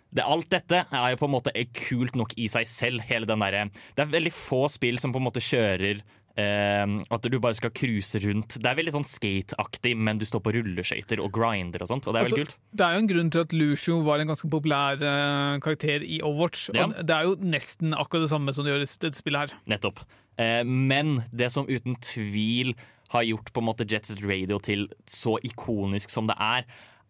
Det, 0.10 0.24
alt 0.26 0.50
dette 0.50 0.82
er 0.90 1.12
jo 1.14 1.20
på 1.22 1.28
en 1.28 1.36
måte 1.36 1.52
er 1.54 1.68
kult 1.76 2.16
nok 2.18 2.34
i 2.42 2.48
seg 2.50 2.66
selv. 2.70 3.04
Hele 3.06 3.30
den 3.30 3.44
der, 3.46 3.70
det 3.94 4.06
er 4.06 4.16
veldig 4.16 4.34
få 4.34 4.64
spill 4.72 4.98
som 5.02 5.14
på 5.14 5.22
en 5.22 5.28
måte 5.28 5.44
kjører 5.44 6.00
eh, 6.00 6.08
at 6.40 7.26
du 7.32 7.38
bare 7.42 7.58
skal 7.58 7.72
cruise 7.76 8.20
rundt. 8.24 8.56
Det 8.62 8.70
er 8.70 8.78
veldig 8.78 8.94
sånn 8.96 9.08
skate-aktig, 9.08 9.96
men 9.98 10.20
du 10.22 10.26
står 10.30 10.42
på 10.46 10.54
rulleskøyter 10.56 11.22
og 11.24 11.32
grinder 11.36 11.84
og 11.84 11.90
sånt. 11.92 12.08
Og 12.08 12.14
det 12.16 12.22
er 12.22 12.28
Altså, 12.28 12.38
veldig 12.38 12.48
kult. 12.52 12.58
det 12.80 12.86
er 12.86 12.94
jo 12.96 13.02
en 13.04 13.10
grunn 13.12 13.32
til 13.34 13.44
at 13.46 13.56
Lucio 13.58 13.98
var 14.06 14.20
en 14.24 14.32
ganske 14.32 14.50
populær 14.54 15.02
eh, 15.02 15.60
karakter 15.66 16.06
i 16.06 16.22
Overwatch. 16.22 16.70
Ja. 16.78 16.86
Og 16.88 17.00
det 17.06 17.16
er 17.18 17.28
jo 17.28 17.36
nesten 17.42 17.94
akkurat 17.98 18.26
det 18.28 18.32
samme 18.34 18.54
som 18.56 18.64
det 18.68 18.74
gjør 18.76 18.86
i 18.86 18.90
dette 18.90 19.18
spillet 19.20 19.40
her. 19.46 19.58
Nettopp. 19.74 20.00
Eh, 20.40 20.64
men 20.64 21.24
det 21.36 21.52
som 21.52 21.68
uten 21.68 21.98
tvil 22.06 22.76
har 23.10 23.24
gjort 23.26 23.50
på 23.56 23.64
en 23.64 23.66
måte 23.72 23.88
Jet 23.90 24.06
Set 24.06 24.22
Radio 24.22 24.60
til 24.62 24.88
så 25.10 25.38
ikonisk 25.44 26.12
som 26.14 26.28
det 26.30 26.36
er, 26.38 26.68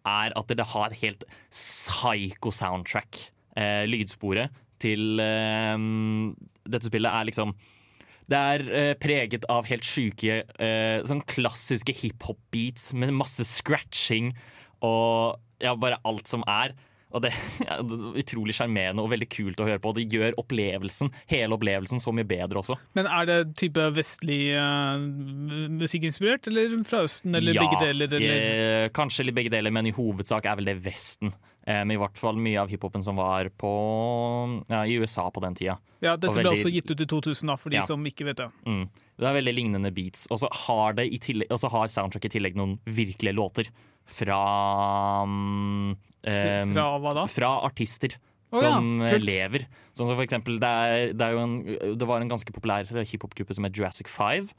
er 0.08 0.32
at 0.40 0.48
det 0.56 0.66
har 0.72 0.96
helt 1.02 1.26
psycho 1.52 2.54
soundtrack. 2.56 3.20
Eh, 3.60 3.84
lydsporet 3.90 4.54
til 4.80 5.20
eh, 5.20 5.76
dette 6.72 6.88
spillet 6.88 7.12
er 7.12 7.28
liksom 7.28 7.52
det 8.30 8.40
er 8.54 8.66
eh, 8.70 8.92
preget 9.02 9.48
av 9.50 9.68
helt 9.70 9.86
sjuke, 9.86 10.44
eh, 10.46 11.00
sånn 11.08 11.24
klassiske 11.30 11.96
hiphop-beats 12.02 12.94
med 12.94 13.16
masse 13.18 13.46
scratching 13.48 14.34
og 14.86 15.40
ja, 15.64 15.74
bare 15.76 16.00
alt 16.08 16.30
som 16.30 16.46
er. 16.48 16.76
Og 17.10 17.22
det 17.26 17.32
er 17.66 17.80
utrolig 18.22 18.54
sjarmerende 18.54 19.02
og 19.02 19.10
veldig 19.14 19.28
kult 19.34 19.62
å 19.62 19.66
høre 19.66 19.82
på. 19.82 19.96
Det 19.98 20.06
gjør 20.14 20.38
opplevelsen, 20.42 21.10
hele 21.32 21.58
opplevelsen 21.58 22.02
så 22.04 22.14
mye 22.14 22.28
bedre 22.30 22.62
også. 22.62 22.78
Men 22.98 23.10
er 23.10 23.30
det 23.30 23.40
type 23.60 23.88
vestlig 23.96 24.42
uh, 24.54 25.02
musikkinspirert, 25.80 26.52
eller 26.52 26.78
fra 26.88 27.02
Østen, 27.08 27.34
eller 27.40 27.58
begge 27.58 27.82
deler? 27.82 28.14
Eller? 28.20 28.50
eh, 28.54 28.90
kanskje 28.94 29.26
litt 29.26 29.40
begge 29.40 29.54
deler, 29.54 29.74
men 29.74 29.90
i 29.90 29.96
hovedsak 29.96 30.46
er 30.46 30.62
vel 30.62 30.70
det 30.70 30.78
Vesten. 30.86 31.34
Eh, 31.70 31.84
men 31.86 31.94
i 31.94 32.00
hvert 32.02 32.18
fall 32.18 32.40
mye 32.42 32.58
av 32.64 32.72
hiphopen 32.72 33.04
som 33.06 33.20
var 33.20 33.52
på, 33.62 33.72
ja, 34.72 34.82
i 34.90 34.96
USA 34.98 35.28
på 35.30 35.42
den 35.44 35.54
tida. 35.60 35.76
Ja, 36.02 36.16
dette 36.16 36.32
og 36.32 36.40
ble 36.40 36.44
veldig- 36.48 36.64
også 36.64 36.72
gitt 36.74 36.90
ut 36.96 37.02
i 37.04 37.06
2000, 37.06 37.46
da, 37.52 37.56
for 37.62 37.70
de 37.70 37.78
Ja. 37.78 37.86
som 37.86 38.04
ikke 38.10 38.26
vet 38.26 38.38
det. 38.38 38.50
Mm. 38.66 38.90
Det 39.20 39.28
er 39.28 39.36
veldig 39.38 39.54
lignende 39.56 39.92
beats. 39.94 40.26
Og 40.32 40.40
så 40.40 40.50
har, 40.52 40.94
det 40.94 41.12
tillegg, 41.22 41.50
har 41.52 41.88
soundtrack 41.88 42.26
i 42.26 42.30
tillegg 42.30 42.56
noen 42.56 42.80
virkelige 42.88 43.36
låter 43.36 43.70
fra 44.10 45.24
um, 45.24 45.96
Fra 46.24 47.00
hva 47.00 47.14
da? 47.14 47.26
fra 47.28 47.62
artister 47.64 48.18
Oh, 48.52 48.58
som 48.60 49.00
ja, 49.06 49.14
lever. 49.22 49.68
Sånn 49.94 50.08
som 50.08 50.16
for 50.18 50.24
eksempel, 50.26 50.56
det, 50.58 50.66
er, 50.66 51.14
det, 51.14 51.22
er 51.22 51.38
en, 51.38 51.52
det 52.00 52.08
var 52.10 52.20
en 52.20 52.32
ganske 52.32 52.50
populær 52.52 52.84
hiphop-gruppe 53.06 53.54
som 53.54 53.64
het 53.68 53.74
Jurassic 53.78 54.08
5 54.10 54.50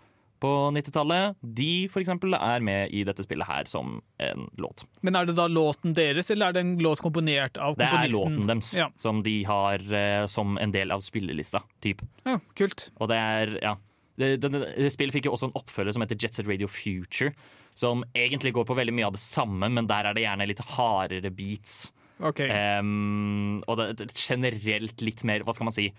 på 0.41 0.51
90-tallet. 0.77 1.37
De 1.43 1.89
for 1.93 2.03
eksempel 2.03 2.37
er 2.39 2.65
med 2.65 2.95
i 2.97 3.05
dette 3.09 3.25
spillet 3.27 3.49
her 3.49 3.69
som 3.71 3.99
en 4.23 4.49
låt. 4.61 4.85
Men 5.07 5.19
er 5.21 5.29
det 5.29 5.37
da 5.39 5.47
låten 5.51 5.95
deres, 5.97 6.31
eller 6.33 6.51
er 6.51 6.57
det 6.57 6.65
en 6.65 6.75
låt 6.83 7.03
komponert 7.05 7.61
av 7.61 7.77
komponisten? 7.77 8.01
Det 8.01 8.09
er 8.09 8.17
låten 8.17 8.51
deres 8.51 8.73
Ja. 8.77 8.89
som 9.01 9.23
de 9.27 9.37
har 9.45 9.85
eh, 9.93 10.25
som 10.27 10.59
en 10.59 10.73
del 10.75 10.91
av 10.91 11.05
spillelista. 11.05 11.63
Typ. 11.81 12.03
ja, 12.25 12.39
kult. 12.59 12.91
Og 12.99 13.13
det 13.13 13.21
er, 13.21 13.57
ja 13.63 13.77
det, 14.21 14.37
det, 14.43 14.51
det, 14.53 14.91
Spillet 14.93 15.15
fikk 15.17 15.29
jo 15.31 15.35
også 15.37 15.49
en 15.49 15.57
oppfølger 15.59 15.97
som 15.97 16.05
heter 16.05 16.19
Jet 16.21 16.37
Set 16.37 16.49
Radio 16.49 16.69
Future. 16.71 17.33
Som 17.79 18.03
egentlig 18.19 18.53
går 18.57 18.67
på 18.69 18.77
veldig 18.77 18.95
mye 18.97 19.09
av 19.09 19.17
det 19.17 19.23
samme, 19.23 19.71
men 19.73 19.89
der 19.89 20.09
er 20.09 20.17
det 20.17 20.25
gjerne 20.27 20.49
litt 20.51 20.63
hardere 20.75 21.31
beats. 21.33 21.93
Ok. 22.21 22.43
Um, 22.45 23.61
og 23.65 23.79
det, 23.81 23.87
det, 24.03 24.11
generelt 24.19 25.05
litt 25.05 25.25
mer, 25.29 25.47
hva 25.47 25.57
skal 25.57 25.71
man 25.71 25.77
si 25.77 25.91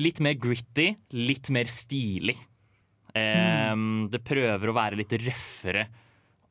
Litt 0.00 0.22
mer 0.24 0.38
gritty, 0.40 0.94
litt 1.12 1.50
mer 1.52 1.68
stilig. 1.68 2.38
Em, 3.18 4.08
Det 4.12 4.22
prøver 4.24 4.70
å 4.70 4.74
være 4.76 4.96
litt 5.00 5.12
røffere, 5.20 5.86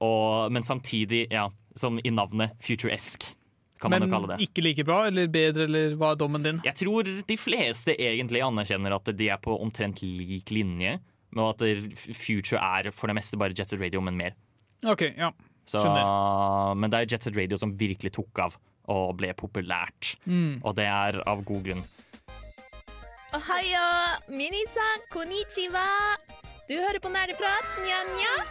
og, 0.01 0.51
men 0.53 0.65
samtidig, 0.65 1.27
ja, 1.31 1.47
som 1.77 1.99
i 2.03 2.11
navnet, 2.13 2.55
futuresk, 2.61 3.25
kan 3.81 3.89
man 3.93 4.03
jo 4.05 4.11
kalle 4.11 4.27
det. 4.35 4.45
ikke 4.45 4.61
like 4.65 4.83
bra, 4.85 4.99
eller 5.09 5.29
bedre, 5.33 5.65
eller 5.65 5.95
hva 5.97 6.11
er 6.13 6.19
dommen 6.21 6.43
din? 6.45 6.59
Jeg 6.65 6.77
tror 6.83 7.07
de 7.25 7.37
fleste 7.37 7.95
egentlig 7.97 8.43
anerkjenner 8.45 8.93
at 8.93 9.09
de 9.17 9.29
er 9.33 9.39
på 9.41 9.55
omtrent 9.57 10.03
lik 10.05 10.51
linje, 10.53 10.99
med 11.31 11.47
at 11.63 11.63
Future 12.17 12.59
er 12.61 12.91
for 12.91 13.07
det 13.09 13.15
meste 13.17 13.39
bare 13.39 13.55
Jet 13.57 13.69
Set 13.71 13.79
Radio, 13.81 14.01
men 14.03 14.17
mer. 14.19 14.35
Ok, 14.85 15.05
ja. 15.17 15.31
Så, 15.65 15.79
men 16.75 16.91
det 16.91 16.99
er 16.99 17.07
Jet 17.13 17.23
Set 17.23 17.37
Radio 17.37 17.57
som 17.57 17.71
virkelig 17.77 18.11
tok 18.17 18.41
av 18.43 18.57
og 18.91 19.13
ble 19.21 19.31
populært. 19.37 20.15
Mm. 20.25 20.59
Og 20.65 20.75
det 20.75 20.85
er 20.89 21.21
av 21.29 21.41
god 21.47 21.63
grunn. 21.69 21.83
Ohayo, 23.37 23.85
minisan, 24.35 25.05
konnichiwa. 25.13 25.85
Du 26.71 26.77
hører 26.79 27.01
på 27.03 27.09
Nerdeprat, 27.11 27.65
nja-nja. 27.83 28.45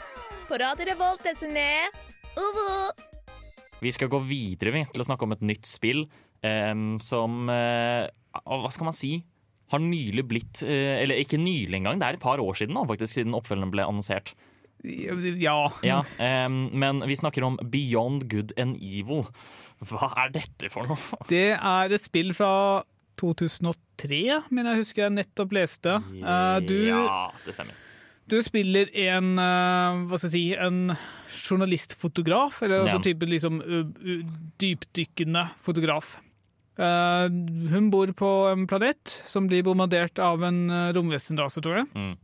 På 0.45 0.59
Radio 0.61 0.85
Revolt, 0.91 1.23
desne. 1.25 1.63
Uvu. 2.37 2.91
Vi 3.81 3.93
skal 3.97 4.11
gå 4.13 4.19
videre 4.29 4.75
vi, 4.75 4.83
til 4.93 5.01
å 5.01 5.07
snakke 5.09 5.25
om 5.25 5.33
et 5.33 5.45
nytt 5.49 5.65
spill 5.65 6.03
um, 6.45 6.99
som 7.01 7.49
uh, 7.49 8.05
Hva 8.45 8.75
skal 8.75 8.91
man 8.91 8.99
si? 8.99 9.15
Har 9.73 9.81
nylig 9.81 10.27
blitt 10.29 10.61
uh, 10.69 11.01
Eller 11.01 11.23
ikke 11.23 11.41
nylig 11.41 11.81
engang, 11.81 11.97
det 11.97 12.11
er 12.11 12.21
et 12.21 12.27
par 12.27 12.45
år 12.45 12.61
siden 12.61 12.77
nå, 12.77 12.85
faktisk, 12.93 13.15
siden 13.23 13.41
oppfølgeren 13.41 13.73
ble 13.73 13.89
annonsert. 13.89 14.35
Ja. 14.85 15.57
Ja, 15.81 16.05
um, 16.45 16.67
men 16.77 17.01
vi 17.09 17.17
snakker 17.17 17.49
om 17.49 17.57
Beyond 17.73 18.29
Good 18.29 18.53
and 18.61 18.77
Evil. 18.85 19.31
Hva 19.89 20.13
er 20.27 20.37
dette 20.37 20.69
for 20.69 20.93
noe? 20.93 21.25
Det 21.33 21.55
er 21.57 21.97
et 21.97 22.05
spill 22.05 22.37
fra 22.37 22.53
2003, 23.17 24.25
men 24.53 24.75
jeg 24.75 24.85
husker 24.85 25.09
jeg 25.09 25.23
nettopp 25.23 25.57
leste. 25.57 26.03
Eh, 26.21 26.59
du, 26.69 26.77
Ja, 26.91 27.31
det 27.47 27.57
stemmer. 27.57 27.87
Du 28.31 28.39
spiller 28.47 28.91
en 29.07 29.35
eh, 29.43 30.01
hva 30.09 30.19
skal 30.19 30.31
jeg 30.31 30.35
si, 30.35 30.45
en 30.55 30.95
journalistfotograf, 31.31 32.63
eller 32.63 32.85
altså 32.85 32.99
Ja. 33.01 33.05
type 33.11 33.29
liksom 33.29 33.61
dypdykkende 34.61 35.49
fotograf. 35.61 36.17
Eh, 36.81 37.27
hun 37.75 37.91
bor 37.93 38.11
på 38.17 38.31
en 38.53 38.67
planet 38.71 39.21
som 39.27 39.47
blir 39.51 39.67
bombardert 39.67 40.19
av 40.23 40.43
en 40.47 40.63
uh, 40.71 40.93
romvesenrase, 40.97 41.61
tror 41.61 41.83
jeg. 41.83 41.91
Mm. 41.95 42.17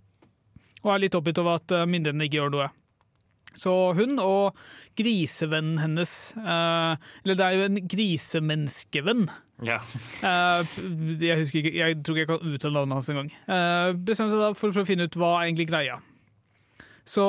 Og 0.87 0.95
er 0.95 1.03
litt 1.03 1.19
oppgitt 1.19 1.42
over 1.42 1.59
at 1.59 1.73
myndighetene 1.90 2.29
ikke 2.29 2.40
gjør 2.40 2.53
noe. 2.55 2.71
Så 3.57 3.73
hun 3.97 4.19
og 4.21 4.57
grisevennen 4.99 5.81
hennes 5.81 6.12
eh, 6.37 6.92
Eller 7.25 7.38
det 7.38 7.47
er 7.47 7.57
jo 7.57 7.66
en 7.66 7.81
grisemenneskevenn. 7.88 9.27
Ja. 9.64 9.79
uh, 10.21 10.61
jeg 11.23 11.38
husker 11.40 11.62
ikke, 11.62 11.73
jeg 11.79 11.97
tror 12.05 12.16
ikke 12.19 12.25
jeg 12.27 12.29
kan 12.29 12.53
uttale 12.53 12.75
navnet 12.75 12.99
hans 12.99 13.09
engang. 13.12 13.31
Uh, 13.49 13.95
bestemte 13.97 14.35
seg 14.35 14.42
da 14.42 14.51
for 14.53 14.75
prøve 14.75 14.85
å 14.85 14.90
finne 14.90 15.07
ut 15.09 15.16
hva 15.16 15.31
er 15.38 15.47
egentlig 15.49 15.69
greia. 15.71 16.01
Så 17.07 17.25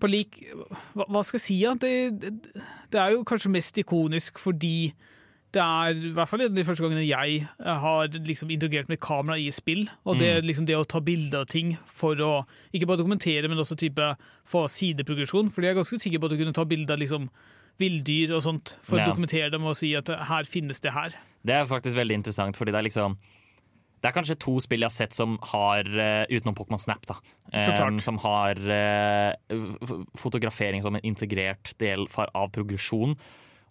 på 0.00 0.08
lik 0.10 0.38
Hva, 0.94 1.04
hva 1.10 1.22
skal 1.26 1.38
jeg 1.38 1.44
si? 1.44 1.58
Ja? 1.62 1.74
Det, 1.78 1.92
det, 2.22 2.32
det 2.92 3.00
er 3.02 3.14
jo 3.16 3.24
kanskje 3.26 3.50
mest 3.52 3.78
ikonisk 3.82 4.38
fordi 4.42 4.92
det 5.56 5.62
er 5.64 5.96
i 5.96 6.10
hvert 6.12 6.28
fall 6.28 6.42
de 6.52 6.64
første 6.66 6.84
gangene 6.84 7.06
jeg 7.08 7.38
eh, 7.40 7.78
har 7.80 8.10
liksom 8.12 8.50
interagert 8.52 8.90
med 8.92 9.00
kamera 9.00 9.38
i 9.40 9.46
spill. 9.54 9.86
Og 10.04 10.18
det, 10.20 10.44
liksom 10.44 10.66
det 10.68 10.76
å 10.76 10.84
ta 10.84 11.00
bilde 11.00 11.40
av 11.40 11.46
ting 11.48 11.70
for 11.88 12.20
å 12.20 12.32
ikke 12.76 12.84
bare 12.90 13.00
dokumentere, 13.00 13.48
men 13.48 13.56
også 13.62 13.78
type 13.80 14.10
få 14.44 14.66
sideprogresjon. 14.68 15.48
Fordi 15.48 15.70
jeg 15.70 15.72
er 15.72 15.78
ganske 15.80 16.00
sikker 16.04 16.20
på 16.20 16.28
at 16.28 16.34
du 16.34 16.42
kunne 16.42 16.52
ta 16.56 16.66
bilde 16.68 16.92
av 16.92 17.00
liksom 17.00 17.30
villdyr 17.80 18.34
og 18.36 18.44
sånt 18.44 18.74
for 18.84 19.00
Ja. 19.00 19.06
å 19.06 19.14
dokumentere 19.14 19.48
dem 19.54 19.64
og 19.64 19.78
si 19.80 19.94
at 19.96 20.12
her 20.28 20.44
finnes 20.44 20.84
det 20.84 20.92
her. 20.92 21.16
Det 21.46 21.54
er 21.54 21.68
faktisk 21.68 21.96
veldig 21.98 22.20
interessant, 22.20 22.56
fordi 22.58 22.74
det 22.74 22.80
er 22.80 22.88
liksom 22.88 23.18
det 23.98 24.06
er 24.06 24.14
kanskje 24.14 24.38
to 24.38 24.52
spill 24.62 24.84
jeg 24.84 24.92
har 24.92 24.94
sett 24.94 25.16
som 25.16 25.32
har, 25.50 25.82
eh, 25.82 26.24
utenom 26.30 26.54
Pokémon 26.54 26.78
Snap, 26.78 27.02
da, 27.08 27.16
eh, 27.52 27.98
som 27.98 28.18
har 28.22 28.54
uh, 28.54 29.32
fotografering 30.14 30.84
som 30.84 30.94
en 30.94 31.02
integrert 31.02 31.72
del 31.82 32.06
av 32.16 32.52
progresjon. 32.54 33.16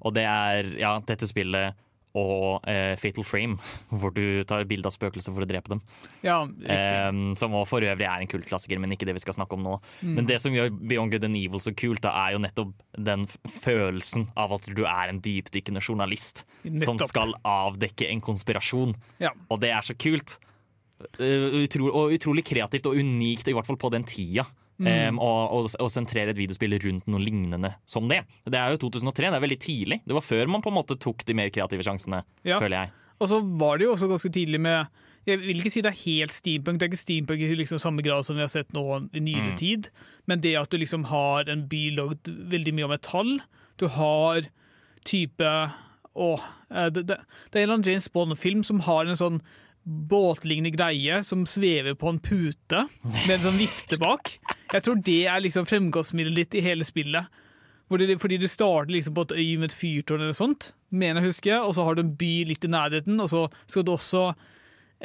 Og 0.03 0.13
det 0.13 0.25
er 0.27 0.73
ja, 0.81 0.97
dette 0.99 1.29
spillet 1.29 1.79
og 2.17 2.67
eh, 2.69 2.95
Fatal 2.99 3.25
Frame, 3.27 3.57
hvor 3.99 4.13
du 4.15 4.43
tar 4.47 4.65
bilde 4.69 4.89
av 4.89 4.95
spøkelser 4.95 5.35
for 5.35 5.45
å 5.45 5.49
drepe 5.49 5.75
dem. 5.75 5.83
Ja. 6.25 6.41
Eh, 6.45 7.21
som 7.39 7.55
for 7.69 7.85
øvrig 7.85 8.07
er 8.07 8.23
en 8.23 8.31
kultklassiker, 8.31 8.81
men 8.81 8.95
ikke 8.95 9.07
det 9.09 9.17
vi 9.19 9.23
skal 9.23 9.37
snakke 9.37 9.57
om 9.57 9.65
nå. 9.65 9.77
Mm. 10.01 10.15
Men 10.19 10.29
det 10.29 10.39
som 10.43 10.55
gjør 10.55 10.73
Beyond 10.73 11.13
Good 11.13 11.27
and 11.29 11.39
Evil 11.39 11.63
så 11.63 11.73
kult, 11.77 12.03
da, 12.05 12.13
er 12.25 12.35
jo 12.35 12.43
nettopp 12.43 12.73
den 13.09 13.27
følelsen 13.61 14.27
av 14.39 14.57
at 14.57 14.67
du 14.73 14.83
er 14.85 15.13
en 15.13 15.21
dypdykkende 15.23 15.83
journalist 15.83 16.43
som 16.83 16.99
skal 17.01 17.35
avdekke 17.47 18.09
en 18.09 18.23
konspirasjon. 18.23 18.95
Ja. 19.23 19.33
Og 19.51 19.61
det 19.63 19.71
er 19.75 19.85
så 19.85 19.95
kult. 19.97 20.37
Uh, 21.21 21.61
utro 21.61 21.91
og 21.91 22.15
utrolig 22.15 22.41
kreativt 22.47 22.87
og 22.89 22.97
unikt, 22.97 23.49
i 23.49 23.53
hvert 23.53 23.67
fall 23.67 23.77
på 23.77 23.91
den 23.93 24.05
tida. 24.07 24.47
Mm. 24.77 25.17
Um, 25.17 25.19
og, 25.25 25.71
og, 25.81 25.89
sentrere 25.89 26.29
et 26.29 26.37
videospill 26.37 26.75
rundt 26.83 27.07
noe 27.09 27.21
lignende 27.23 27.71
som 27.89 28.05
det. 28.07 28.19
Det 28.45 28.59
er 28.59 28.75
jo 28.75 28.77
2003, 28.85 29.31
det 29.31 29.37
er 29.39 29.41
veldig 29.41 29.59
tidlig. 29.63 29.97
Det 30.05 30.13
var 30.13 30.21
før 30.21 30.51
man 30.53 30.61
på 30.61 30.69
en 30.69 30.77
måte 30.77 30.97
tok 31.01 31.25
de 31.25 31.33
mer 31.33 31.49
kreative 31.49 31.81
sjansene, 31.87 32.23
Ja. 32.45 32.59
føler 32.61 32.83
jeg. 32.85 32.91
Og 33.19 33.29
så 33.31 33.39
var 33.57 33.77
det 33.79 33.87
jo 33.87 33.95
også 33.95 34.09
ganske 34.11 34.29
tidlig 34.29 34.59
med 34.61 34.87
Jeg 35.27 35.39
vil 35.41 35.57
ikke 35.59 35.71
si 35.73 35.81
det 35.81 35.89
er 35.91 36.03
helt 36.05 36.31
steampunk, 36.31 36.79
det 36.79 36.85
er 36.85 36.91
ikke 36.93 37.01
steampunk 37.01 37.41
i 37.41 37.55
liksom 37.59 37.79
samme 37.83 38.01
grad 38.05 38.23
som 38.23 38.37
vi 38.37 38.45
har 38.45 38.47
sett 38.53 38.69
nå 38.71 39.09
i 39.11 39.19
nyere 39.19 39.49
Mm. 39.51 39.57
tid, 39.57 39.89
men 40.25 40.39
det 40.39 40.53
at 40.55 40.69
du 40.69 40.77
liksom 40.77 41.03
har 41.09 41.49
en 41.49 41.67
by 41.67 41.89
lagd 41.97 42.29
veldig 42.29 42.73
mye 42.73 42.85
av 42.85 42.89
metall, 42.93 43.41
du 43.77 43.87
har 43.89 44.41
type 45.03 45.71
Åh, 46.15 46.39
eh, 46.71 46.89
det, 46.89 47.03
det, 47.07 47.17
det 47.51 47.59
er 47.59 47.63
en 47.63 47.69
eller 47.69 47.73
annen 47.77 47.85
James 47.91 48.07
Bond-film 48.09 48.63
som 48.63 48.79
har 48.87 49.05
en 49.05 49.19
sånn 49.19 49.41
båtlignende 49.87 50.73
greie 50.75 51.21
som 51.23 51.45
svever 51.47 51.95
på 51.95 52.09
en 52.11 52.19
pute 52.19 52.83
med 53.05 53.37
en 53.37 53.43
sånn 53.45 53.59
vifte 53.59 53.99
bak. 54.01 54.33
Jeg 54.73 54.83
tror 54.83 54.99
det 54.99 55.21
er 55.31 55.43
liksom 55.43 55.67
fremgangsmiddelet 55.69 56.41
ditt 56.43 56.57
i 56.59 56.65
hele 56.65 56.87
spillet. 56.87 57.29
Fordi 57.87 58.37
du 58.37 58.49
starter 58.51 58.91
liksom 58.91 59.15
på 59.15 59.23
et 59.29 59.37
øy 59.39 59.53
med 59.61 59.69
et 59.69 59.77
fyrtårn 59.77 60.25
eller 60.25 60.35
sånt, 60.35 60.73
mener 60.91 61.21
jeg 61.23 61.31
husker, 61.31 61.61
og 61.63 61.77
så 61.77 61.85
har 61.87 61.95
du 61.95 62.03
en 62.03 62.15
by 62.19 62.33
litt 62.49 62.67
i 62.67 62.71
nærheten, 62.71 63.15
og 63.23 63.29
så 63.31 63.45
skal 63.63 63.85
du 63.87 63.93
også 63.93 64.23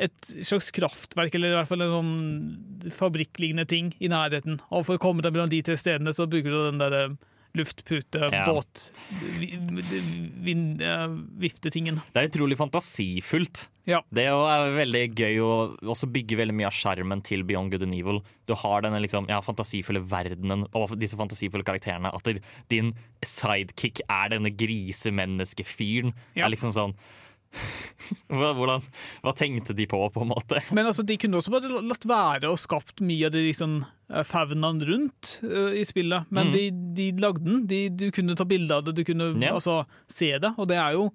et 0.02 0.30
slags 0.42 0.72
kraftverk, 0.74 1.36
eller 1.36 1.52
i 1.52 1.56
hvert 1.60 1.70
fall 1.70 1.84
en 1.84 1.94
sånn 1.94 2.90
fabrikklignende 2.96 3.68
ting 3.70 3.92
i 4.02 4.10
nærheten. 4.10 4.58
Og 4.72 4.88
for 4.88 4.98
å 4.98 5.02
komme 5.02 5.22
deg 5.22 5.34
mellom 5.34 5.52
de 5.52 5.60
tre 5.62 5.76
stedene, 5.78 6.14
så 6.16 6.26
bruker 6.26 6.50
du 6.50 6.58
den 6.64 6.82
der 6.82 6.96
eh, 6.98 7.14
luftpute, 7.54 8.30
Ja. 8.32 8.44
båt, 8.46 8.92
vi- 9.38 9.56
vind, 10.42 10.80
viftetingen. 11.38 12.00
Det 12.14 12.22
er 12.22 12.28
utrolig 12.30 12.56
fantasifullt. 12.56 13.68
Ja. 13.84 14.00
Det 14.14 14.24
er 14.24 14.30
jo 14.30 14.76
veldig 14.76 15.14
gøy 15.14 15.36
å 15.42 15.76
også 15.82 16.06
bygge 16.10 16.36
veldig 16.38 16.54
mye 16.54 16.66
av 16.66 16.72
skjermen 16.72 17.22
til 17.22 17.42
Beyond 17.42 17.70
Good 17.72 17.82
and 17.82 17.94
Evil. 17.94 18.22
Du 18.46 18.54
har 18.54 18.80
denne 18.82 19.00
liksom, 19.02 19.26
ja, 19.28 19.40
fantasifulle 19.40 20.00
verdenen 20.06 20.66
og 20.72 20.94
disse 20.98 21.16
fantasifulle 21.18 21.64
karakterene. 21.66 22.12
At 22.14 22.28
din 22.70 22.94
sidekick 23.22 24.00
er 24.08 24.28
denne 24.30 24.50
grisemenneskefyren. 24.54 26.12
Ja. 26.34 26.46
Er 26.46 26.50
liksom 26.54 26.72
sånn 26.72 26.94
hvordan, 28.32 28.82
hva 29.24 29.32
tenkte 29.36 29.74
de 29.76 29.86
på, 29.90 29.98
på 30.14 30.22
en 30.24 30.30
måte? 30.32 30.60
Men 30.74 30.88
altså, 30.90 31.04
de 31.06 31.16
kunne 31.20 31.38
også 31.40 31.52
bare 31.54 31.70
latt 31.82 32.06
være 32.08 32.50
og 32.52 32.60
skapt 32.60 33.02
mye 33.04 33.28
av 33.28 33.34
de 33.34 33.44
liksom, 33.48 33.76
eh, 34.12 34.24
faunaen 34.28 34.80
rundt 34.88 35.36
uh, 35.44 35.70
i 35.76 35.84
spillet. 35.88 36.26
Men 36.30 36.50
Mm. 36.50 36.54
de, 36.56 36.64
de 36.98 37.10
lagde 37.22 37.44
den. 37.44 37.66
De, 37.70 37.82
du 37.90 38.10
kunne 38.14 38.36
ta 38.38 38.44
bilde 38.48 38.74
av 38.74 38.84
det, 38.88 38.96
du 38.98 39.04
kunne 39.04 39.30
Ja. 39.40 39.52
altså, 39.54 39.84
se 40.10 40.32
det. 40.38 40.54
Og 40.58 40.68
det 40.68 40.76
er 40.80 40.92
jo 40.98 41.10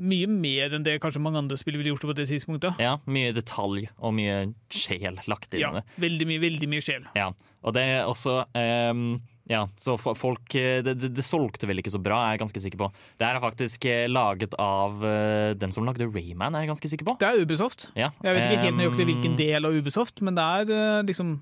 mye 0.00 0.26
mer 0.32 0.72
enn 0.72 0.84
det 0.86 0.94
kanskje 1.02 1.20
mange 1.20 1.36
andre 1.42 1.58
spill 1.60 1.76
ville 1.76 1.90
gjort 1.92 2.06
på 2.08 2.14
det 2.16 2.24
tidspunktet. 2.30 2.78
Ja, 2.80 2.94
Mye 3.04 3.34
detalj 3.36 3.88
og 3.98 4.14
mye 4.16 4.54
sjel 4.72 5.18
lagt 5.28 5.52
inn 5.52 5.60
i 5.60 5.62
Ja, 5.66 5.72
det. 5.76 5.82
veldig 6.00 6.26
mye, 6.30 6.40
veldig 6.40 6.68
mye 6.72 6.80
sjel. 6.86 7.04
Ja, 7.14 7.26
og 7.62 7.74
det 7.76 7.82
er 7.82 8.06
også 8.08 8.46
ehm, 8.56 9.20
Ja, 9.50 9.66
så 9.76 9.98
folk 10.00 10.54
eh, 10.56 10.78
det, 10.84 10.94
det, 11.02 11.10
det 11.18 11.24
solgte 11.26 11.68
vel 11.68 11.82
ikke 11.82 11.92
så 11.92 12.00
bra, 12.00 12.22
er 12.24 12.34
jeg 12.34 12.40
ganske 12.46 12.62
sikker 12.64 12.80
på. 12.80 12.88
Det 13.20 13.26
her 13.26 13.36
er 13.36 13.42
faktisk 13.44 13.84
eh, 13.90 14.06
laget 14.08 14.56
av 14.60 15.04
eh, 15.04 15.50
dem 15.60 15.74
som 15.74 15.84
lagde 15.84 16.06
Rayman, 16.08 16.56
er 16.56 16.64
jeg 16.64 16.70
ganske 16.72 16.90
sikker 16.94 17.08
på. 17.10 17.16
Det 17.20 17.28
er 17.28 17.44
Ubisoft. 17.44 17.90
Ja. 17.98 18.08
Jeg 18.24 18.38
vet 18.38 18.48
ikke 18.48 18.62
helt 18.64 18.80
nøyaktig 18.80 19.06
hvilken 19.10 19.36
del 19.36 19.68
av 19.68 19.76
Ubisoft, 19.76 20.24
men 20.24 20.38
det 20.38 20.44
er 20.44 21.04
liksom 21.04 21.36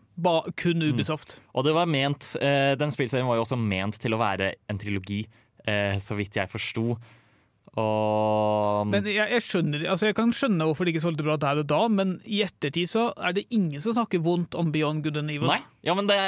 kun 0.59 0.83
Mm. 0.83 0.89
Ubisoft. 0.97 1.37
Og 1.55 1.63
det 1.67 1.75
var 1.77 1.87
ment, 1.87 2.33
den 2.41 2.91
spillserien 2.91 3.27
var 3.29 3.37
jo 3.39 3.45
også 3.45 3.59
ment 3.61 3.99
til 4.03 4.17
å 4.17 4.19
være 4.19 4.55
en 4.73 4.79
trilogi, 4.81 5.21
så 6.03 6.17
vidt 6.19 6.39
jeg 6.41 6.51
forsto. 6.51 6.97
Og 7.81 8.85
Men 8.93 9.07
jeg, 9.09 9.25
jeg, 9.33 9.43
skjønner, 9.47 9.85
altså 9.89 10.11
jeg 10.11 10.17
kan 10.19 10.33
skjønne 10.37 10.67
hvorfor 10.69 10.85
det 10.85 10.93
ikke 10.93 11.05
solgte 11.07 11.25
bra 11.25 11.39
der 11.41 11.63
og 11.63 11.69
da, 11.71 11.79
men 11.89 12.19
i 12.29 12.43
ettertid 12.45 12.91
så 12.91 13.07
er 13.17 13.33
det 13.39 13.47
ingen 13.49 13.81
som 13.81 13.97
snakker 13.97 14.21
vondt 14.21 14.59
om 14.61 14.69
Beyond 14.75 15.01
Good 15.07 15.23
and 15.23 15.33
Evil. 15.33 15.49
Nei, 15.49 15.63
ja, 15.89 15.95
men 15.97 16.11
det, 16.11 16.19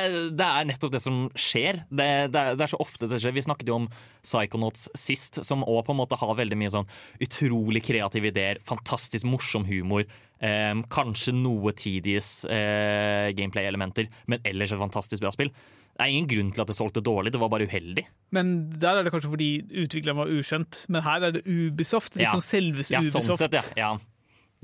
det 0.41 0.47
er 0.47 0.71
nettopp 0.71 0.95
det 0.95 1.03
som 1.05 1.27
skjer. 1.37 1.83
Det, 1.91 2.09
det, 2.33 2.41
er, 2.41 2.57
det 2.57 2.65
er 2.65 2.73
så 2.73 2.81
ofte 2.81 3.11
det 3.11 3.21
skjer. 3.21 3.37
Vi 3.37 3.45
snakket 3.45 3.69
jo 3.69 3.77
om 3.83 3.91
Psychonauts 4.25 4.89
sist, 4.97 5.43
som 5.45 5.67
òg 5.69 5.83
på 5.85 5.93
en 5.93 6.01
måte 6.01 6.19
har 6.23 6.33
veldig 6.41 6.61
mye 6.63 6.73
sånn 6.73 6.89
utrolig 7.27 7.85
kreative 7.85 8.33
ideer, 8.33 8.63
fantastisk 8.65 9.29
morsom 9.29 9.69
humor. 9.69 10.09
Eh, 10.41 10.73
kanskje 10.97 11.37
noe 11.37 11.77
Tedious 11.77 12.39
eh, 12.49 13.35
gameplay-elementer, 13.37 14.09
men 14.33 14.41
ellers 14.49 14.73
et 14.73 14.81
fantastisk 14.81 15.21
bra 15.27 15.37
spill. 15.37 15.53
Det 15.95 16.03
er 16.03 16.11
ingen 16.11 16.27
grunn 16.31 16.49
til 16.55 16.65
at 16.65 16.71
det 16.71 16.75
solgte 16.75 17.03
dårlig, 17.07 17.31
det 17.35 17.39
var 17.39 17.53
bare 17.53 17.69
uheldig. 17.71 18.03
Men 18.35 18.55
der 18.83 18.99
er 18.99 19.07
det 19.07 19.13
kanskje 19.15 19.31
fordi 19.31 19.51
utvikleren 19.85 20.19
var 20.19 20.33
ukjent. 20.33 20.81
Men 20.91 21.05
her 21.07 21.29
er 21.29 21.37
det 21.37 21.45
Ubisoft. 21.47 22.17
Ja. 22.19 22.27
Liksom 22.27 22.43
selveste 22.43 22.97
Ja, 22.97 23.03
sånn 23.15 23.39
sett, 23.39 23.55
ja. 23.55 23.63
ja. 23.79 23.93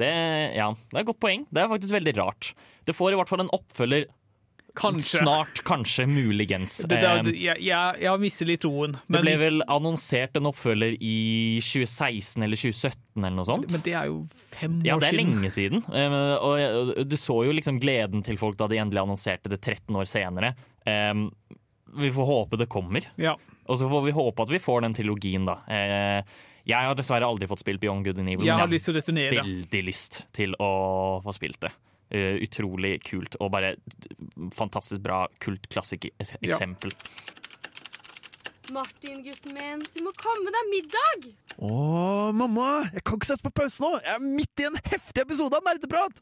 Det, 0.01 0.09
ja. 0.57 0.71
det 0.91 0.97
er 0.97 1.05
et 1.05 1.11
godt 1.11 1.21
poeng. 1.23 1.45
Det 1.53 1.63
er 1.63 1.71
faktisk 1.71 1.95
veldig 1.95 2.17
rart. 2.19 2.55
Det 2.89 2.97
får 2.97 3.15
i 3.15 3.21
hvert 3.21 3.31
fall 3.31 3.45
en 3.45 3.53
oppfølger 3.55 4.09
Kanskje. 4.79 5.19
snart, 5.19 5.61
kanskje, 5.67 6.07
muligens. 6.07 6.77
Det, 6.87 7.01
det, 7.01 7.09
Eh, 7.11 7.31
jeg, 7.35 7.57
jeg, 7.67 7.97
jeg 8.01 8.09
har 8.09 8.21
mistet 8.23 8.49
litt 8.49 8.63
troen. 8.63 8.95
Det 9.11 9.23
ble 9.25 9.35
vel 9.41 9.63
annonsert 9.67 10.37
en 10.39 10.47
oppfølger 10.51 10.95
i 10.95 11.59
2016 11.65 12.45
eller 12.47 12.57
2017 12.61 13.19
eller 13.19 13.37
noe 13.37 13.49
sånt. 13.49 13.71
men 13.73 13.83
det 13.87 13.95
er 13.99 14.11
jo 14.11 14.21
fem 14.31 14.79
år 14.79 14.83
siden. 14.83 14.87
Ja, 14.87 14.99
det 15.03 15.11
er 15.11 15.19
lenge 15.19 15.51
siden. 15.51 15.83
Eh, 15.91 16.99
Og 17.01 17.07
du 17.11 17.17
så 17.19 17.41
jo 17.47 17.57
liksom 17.57 17.81
gleden 17.83 18.23
til 18.27 18.39
folk 18.41 18.59
da 18.61 18.71
de 18.71 18.79
endelig 18.79 19.03
annonserte 19.03 19.51
det 19.51 19.61
13 19.61 19.95
år 19.97 20.07
senere. 20.09 20.55
Eh, 20.87 21.15
Vi 22.01 22.11
får 22.15 22.27
håpe 22.29 22.57
det 22.61 22.69
kommer. 22.71 23.03
Ja. 23.19 23.35
Og 23.67 23.79
så 23.79 23.89
får 23.91 24.05
vi 24.07 24.13
håpe 24.15 24.43
at 24.43 24.49
vi 24.51 24.59
får 24.63 24.81
den 24.83 24.95
trilogien, 24.95 25.45
da. 25.47 25.57
Uh, 25.67 26.23
Jeg 26.67 26.87
har 26.87 26.95
dessverre 26.95 27.27
aldri 27.27 27.49
fått 27.51 27.63
spilt 27.65 27.81
Beyond 27.83 28.05
Good 28.05 28.19
and 28.19 28.29
Evil, 28.31 28.47
Jeg 28.47 28.55
har 28.55 28.67
men 28.69 28.75
lyst 28.77 28.85
til 28.87 28.95
å 28.95 28.99
returnere. 29.01 29.41
veldig 29.43 29.81
lyst 29.87 30.21
til 30.37 30.55
å 30.61 30.69
få 31.25 31.35
spilt 31.35 31.59
det. 31.65 31.71
Uh, 32.15 32.39
utrolig 32.43 33.01
kult 33.07 33.35
og 33.41 33.51
bare 33.55 33.75
fantastisk 34.55 35.01
bra 35.03 35.25
kultklassikeksempel. 35.41 36.91
Martin, 38.71 39.23
gutten 39.27 39.55
min, 39.57 39.81
du 39.95 40.03
må 40.07 40.13
komme 40.15 40.51
deg 40.55 40.69
middag! 40.71 41.25
Å, 41.59 42.31
mamma! 42.37 42.85
Jeg 42.95 43.03
kan 43.03 43.19
ikke 43.19 43.31
sette 43.33 43.43
på 43.49 43.55
pause 43.63 43.83
nå! 43.83 43.97
Jeg 44.05 44.15
er 44.15 44.23
midt 44.23 44.63
i 44.63 44.69
en 44.69 44.79
heftig 44.93 45.25
episode 45.25 45.59
av 45.59 45.67
Nerdeprat! 45.67 46.21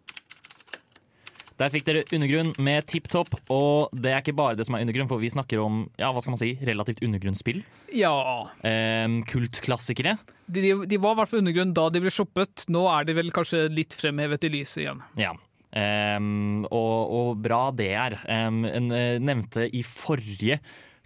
Der 1.59 1.73
fikk 1.75 1.89
dere 1.89 2.05
Undergrunn 2.15 2.53
med 2.63 2.87
Tipp 2.87 3.09
Topp, 3.11 3.33
og 3.51 3.91
det 3.91 4.13
er 4.13 4.23
ikke 4.23 4.37
bare 4.39 4.55
det 4.59 4.69
som 4.69 4.77
er 4.79 4.85
undergrunn, 4.85 5.09
for 5.11 5.19
vi 5.19 5.31
snakker 5.33 5.59
om 5.59 5.81
ja, 5.99 6.13
hva 6.15 6.23
skal 6.23 6.37
man 6.37 6.41
si, 6.41 6.53
relativt 6.63 7.03
undergrunnsspill. 7.03 7.65
Ja. 7.99 8.15
Eh, 8.63 9.09
kultklassikere. 9.27 10.15
De, 10.47 10.63
de, 10.63 10.73
de 10.87 11.01
var 11.03 11.17
i 11.17 11.21
hvert 11.21 11.33
fall 11.33 11.43
undergrunn 11.43 11.75
da 11.75 11.89
de 11.91 12.03
ble 12.05 12.15
shoppet. 12.15 12.69
Nå 12.71 12.85
er 12.93 13.09
de 13.09 13.17
vel 13.19 13.35
kanskje 13.35 13.67
litt 13.73 13.97
fremhevet 13.99 14.47
i 14.47 14.53
lyset 14.55 14.85
igjen. 14.85 15.03
Ja. 15.19 15.35
Um, 15.69 16.63
og, 16.73 17.11
og 17.13 17.43
bra 17.45 17.67
det 17.77 17.91
er. 17.93 18.21
Um, 18.25 18.63
en 18.65 18.95
eh, 18.95 19.19
nevnte 19.21 19.67
i 19.67 19.83
forrige 19.85 20.61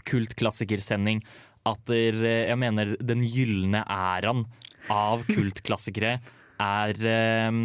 kultklassikersending 0.06 1.22
at 1.68 1.82
der, 1.88 2.18
eh, 2.26 2.44
jeg 2.50 2.58
mener 2.58 2.94
den 3.00 3.24
gylne 3.24 3.82
æraen 3.86 4.44
av 4.92 5.24
kultklassikere 5.34 6.18
er 6.62 7.06
eh, 7.12 7.56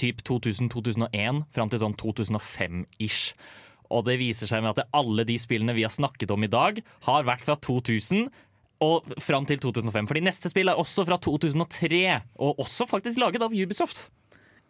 typ 0.00 0.24
2000-2001 0.26 1.44
fram 1.54 1.70
til 1.72 1.82
sånn 1.82 1.98
2005-ish. 2.00 3.34
Og 3.94 4.06
det 4.08 4.16
viser 4.18 4.50
seg 4.50 4.64
med 4.64 4.74
at 4.74 4.88
alle 4.96 5.26
de 5.28 5.36
spillene 5.38 5.74
vi 5.76 5.84
har 5.86 5.92
snakket 5.92 6.32
om 6.34 6.44
i 6.46 6.50
dag, 6.50 6.80
har 7.06 7.28
vært 7.28 7.44
fra 7.46 7.56
2000 7.60 8.26
og 8.84 9.14
fram 9.22 9.46
til 9.48 9.60
2005. 9.62 10.08
Fordi 10.10 10.24
neste 10.24 10.50
spill 10.50 10.72
er 10.72 10.80
også 10.80 11.06
fra 11.08 11.18
2003, 11.22 12.02
og 12.42 12.60
også 12.64 12.88
faktisk 12.90 13.20
laget 13.22 13.44
av 13.44 13.54
Ubisoft. 13.54 14.08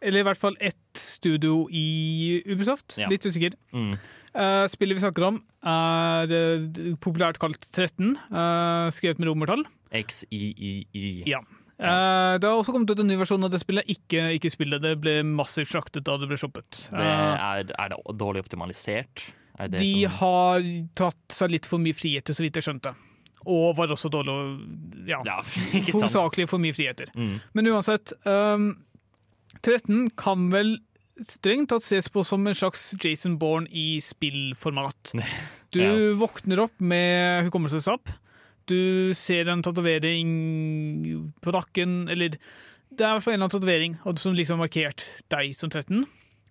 Eller 0.05 0.21
i 0.21 0.27
hvert 0.27 0.41
fall 0.41 0.59
ett 0.61 1.01
studio 1.01 1.65
i 1.73 2.43
Ubisoft. 2.51 2.99
Ja. 3.01 3.09
Litt 3.09 3.25
usikker. 3.25 3.57
Mm. 3.73 3.95
Uh, 4.35 4.67
spillet 4.69 4.99
vi 4.99 5.05
snakker 5.05 5.29
om, 5.29 5.41
er 5.65 6.33
uh, 6.35 6.95
populært 7.03 7.39
kalt 7.43 7.63
13, 7.63 8.17
uh, 8.35 8.91
skrevet 8.93 9.23
med 9.23 9.31
romertall. 9.31 9.63
XIII. 9.95 11.23
Ja. 11.31 11.41
Eh, 11.85 12.35
det 12.41 12.49
har 12.49 12.59
også 12.59 12.73
kommet 12.75 12.91
ut 12.91 13.01
en 13.05 13.09
ny 13.11 13.17
versjon 13.21 13.45
av 13.47 13.51
det 13.53 13.61
spillet. 13.63 13.89
Ikke, 13.93 14.25
ikke 14.39 14.51
spillet. 14.53 14.83
Det 14.85 14.95
ble 15.05 15.19
massivt 15.29 15.71
slaktet 15.73 16.05
da 16.07 16.17
det 16.21 16.29
ble 16.31 16.39
shoppet. 16.41 16.87
Det 16.91 17.01
Eh, 17.01 17.49
er, 17.49 17.73
er 17.79 17.89
det 17.95 17.99
dårlig 18.21 18.45
optimalisert? 18.47 19.27
Er 19.59 19.69
det 19.71 19.79
de 19.85 19.91
som, 20.09 20.17
har 20.19 20.65
tatt 20.99 21.37
seg 21.37 21.53
litt 21.55 21.67
for 21.69 21.79
mye 21.79 21.95
friheter, 21.95 22.35
så 22.35 22.43
vidt 22.43 22.57
jeg 22.59 22.67
skjønte. 22.67 22.95
Og 23.47 23.77
var 23.77 23.93
også 23.93 24.09
dårlig 24.11 24.35
Ja. 25.07 25.21
ja? 25.29 25.37
Hovedsakelig 25.93 26.49
for 26.49 26.59
mye 26.63 26.73
friheter. 26.75 27.13
Mm. 27.15 27.37
Men 27.55 27.67
uansett, 27.75 28.13
um, 28.25 28.71
13 29.63 30.11
kan 30.19 30.49
vel 30.51 30.79
strengt 31.29 31.69
tatt 31.71 31.85
ses 31.87 32.09
på 32.11 32.25
som 32.27 32.43
en 32.51 32.57
slags 32.59 32.89
Jason 32.99 33.37
Bourne 33.39 33.69
i 33.71 34.01
spillformat. 34.03 35.13
Du 35.75 35.81
Ja. 35.83 35.91
våkner 36.15 36.61
opp 36.63 36.77
med 36.79 37.49
hukommelsestap. 37.49 38.07
Du 38.71 39.13
ser 39.19 39.49
en 39.53 39.63
tatovering 39.63 40.31
på 41.45 41.53
nakken, 41.55 42.09
eller 42.13 42.37
det 42.95 43.03
er 43.05 43.11
i 43.11 43.17
hvert 43.17 43.25
fall 43.27 43.35
en 43.35 43.41
eller 43.43 43.49
annen 43.49 43.57
tatovering 43.57 43.97
som 44.23 44.37
liksom 44.37 44.59
har 44.61 44.69
markert 44.69 45.05
deg 45.33 45.55
som 45.59 45.71
13. 45.73 46.05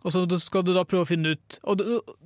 Og 0.03 0.11
så 0.11 0.25
skal 0.43 0.65
du 0.67 0.73
da 0.75 0.83
prøve 0.83 1.05
å 1.05 1.07
finne 1.07 1.31
ut 1.37 1.55
Og 1.63 1.77
du, 1.79 1.83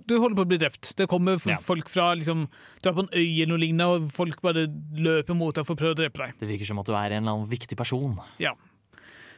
du 0.09 0.15
holder 0.17 0.33
på 0.39 0.45
å 0.47 0.49
bli 0.49 0.57
drept. 0.57 0.95
Det 0.97 1.05
kommer 1.11 1.37
Ja. 1.45 1.59
folk 1.61 1.85
fra 1.93 2.07
liksom 2.17 2.47
Du 2.81 2.89
er 2.89 2.95
på 2.97 3.03
en 3.05 3.11
øy 3.13 3.43
eller 3.43 3.51
noe 3.51 3.61
lignende, 3.61 3.85
og 3.85 4.07
folk 4.15 4.41
bare 4.41 4.63
løper 4.97 5.37
mot 5.37 5.53
deg 5.53 5.67
for 5.67 5.75
å 5.75 5.81
prøve 5.83 5.93
å 5.93 5.99
drepe 5.99 6.17
deg. 6.23 6.33
Det 6.41 6.49
virker 6.49 6.65
som 6.71 6.79
at 6.81 6.89
du 6.89 6.95
er 6.97 7.13
en 7.13 7.21
eller 7.21 7.35
annen 7.35 7.51
viktig 7.51 7.77
person. 7.77 8.17
Ja. 8.41 8.55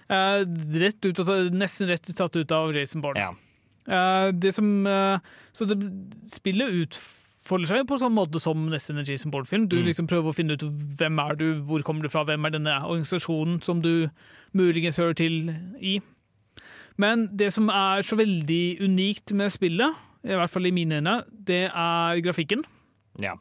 Eh, 0.09 0.45
rett 0.79 1.03
ut, 1.05 1.19
nesten 1.51 1.91
rett 1.91 2.07
tatt 2.15 2.39
ut 2.39 2.51
av 2.55 2.71
Jason 2.73 3.03
Bourne. 3.03 3.19
Ja. 3.19 3.35
Eh, 3.89 4.31
det 4.31 4.53
som, 4.55 4.87
eh, 4.87 5.19
så 5.51 5.67
det, 5.67 5.77
spillet 6.31 6.71
utfolder 7.49 7.67
seg 7.71 7.87
på 7.89 7.97
samme 7.99 8.19
måte 8.21 8.39
som 8.41 8.67
nesten 8.69 8.95
Energy 8.97 9.17
som 9.17 9.31
Bourne-film. 9.33 9.67
Du 9.69 9.77
Mm. 9.77 9.85
liksom 9.87 10.07
prøver 10.07 10.29
å 10.29 10.35
finne 10.35 10.53
ut 10.53 10.61
hvem 10.61 11.19
er 11.19 11.35
du, 11.35 11.61
hvor 11.61 11.81
kommer 11.83 12.03
du 12.03 12.09
fra, 12.09 12.23
hvem 12.23 12.45
er 12.45 12.51
denne 12.51 12.75
organisasjonen 12.85 13.61
som 13.63 13.81
du 13.81 14.09
muligens 14.53 14.97
hører 14.97 15.15
til 15.15 15.49
i. 15.81 15.99
Men 16.97 17.29
det 17.35 17.51
som 17.53 17.69
er 17.69 18.01
så 18.03 18.15
veldig 18.17 18.81
unikt 18.81 19.31
med 19.33 19.51
spillet, 19.51 19.95
i 20.25 20.35
hvert 20.35 20.49
fall 20.51 20.65
i 20.67 20.71
mine 20.71 20.99
øyne, 21.01 21.23
det 21.31 21.71
er 21.73 22.21
grafikken. 22.21 22.63
ja. 23.19 23.35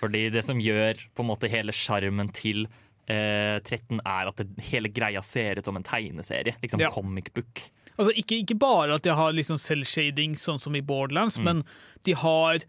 Fordi 0.00 0.30
det 0.32 0.42
som 0.44 0.56
gjør 0.58 0.94
på 1.14 1.20
en 1.20 1.26
måte 1.28 1.46
hele 1.50 1.72
sjarmen 1.72 2.32
til 2.32 2.66
eh, 3.06 3.58
13, 3.60 4.00
er 4.06 4.28
at 4.28 4.36
det, 4.36 4.46
hele 4.70 4.88
greia 4.88 5.20
ser 5.22 5.58
ut 5.58 5.64
som 5.66 5.76
en 5.76 5.82
tegneserie. 5.82 6.54
Liksom 6.62 6.80
Ja. 6.80 6.88
comic 6.88 7.34
book. 7.34 7.60
Altså 7.98 8.12
ikke, 8.16 8.38
ikke 8.46 8.58
bare 8.58 8.94
at 8.94 9.02
de 9.02 9.10
har 9.14 9.32
liksom 9.32 9.58
cell-shading, 9.58 10.36
sånn 10.36 10.58
som 10.58 10.74
i 10.74 10.80
Borderlands, 10.80 11.36
men 11.38 11.64
de 12.04 12.12
har 12.14 12.60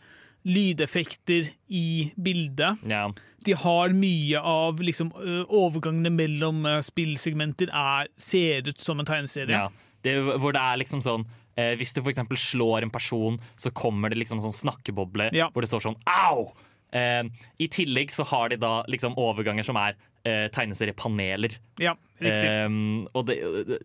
lydeffekter 0.48 1.52
i 1.70 2.12
bildet. 2.16 2.82
Ja. 2.90 3.06
De 3.46 3.54
har 3.58 3.94
mye 3.98 4.40
av 4.40 4.82
liksom, 4.82 5.12
overgangene 5.50 6.12
mellom 6.14 6.66
spillsegmenter 6.86 7.72
er, 7.74 8.10
ser 8.22 8.68
ut 8.70 8.80
som 8.82 9.00
en 9.02 9.06
tegneserie. 9.10 9.54
ja. 9.66 9.70
Det, 10.02 10.16
hvor 10.42 10.50
det 10.56 10.58
er 10.66 10.80
liksom 10.82 10.98
sånn 11.06 11.28
eh, 11.62 11.76
Hvis 11.78 11.92
du 11.94 12.00
eksempel 12.10 12.34
slår 12.42 12.82
en 12.82 12.90
person, 12.90 13.36
så 13.54 13.70
kommer 13.70 14.10
det 14.10 14.18
liksom 14.18 14.40
sånn 14.42 14.56
snakkeboble 14.56 15.28
Ja. 15.38 15.52
hvor 15.54 15.62
det 15.62 15.70
står 15.70 15.84
sånn 15.86 15.98
au! 16.10 16.48
Eh, 16.92 17.22
I 17.62 17.68
tillegg 17.70 18.10
så 18.10 18.26
har 18.26 18.50
de 18.50 18.58
da 18.58 18.82
liksom 18.90 19.14
overganger 19.22 19.64
som 19.64 19.78
er 19.78 19.94
eh, 20.28 20.48
tegneseriepaneler. 20.54 21.58
Ja. 21.82 21.96
Um, 22.22 23.08
og, 23.18 23.26
det, 23.26 23.40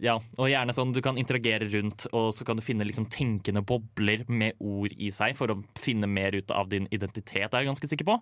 ja, 0.04 0.18
og 0.36 0.50
gjerne 0.50 0.74
sånn 0.76 0.92
du 0.92 1.00
kan 1.04 1.16
interagere 1.20 1.68
rundt, 1.72 2.04
og 2.12 2.32
så 2.36 2.44
kan 2.44 2.58
du 2.58 2.64
finne 2.64 2.84
liksom 2.84 3.08
tenkende 3.12 3.62
bobler 3.64 4.26
med 4.28 4.58
ord 4.60 4.92
i 4.92 5.08
seg 5.14 5.36
for 5.38 5.52
å 5.52 5.60
finne 5.80 6.08
mer 6.10 6.36
ut 6.36 6.52
av 6.52 6.68
din 6.72 6.88
identitet, 6.92 7.48
er 7.48 7.64
jeg 7.64 7.70
ganske 7.70 7.90
sikker 7.92 8.10
på. 8.10 8.18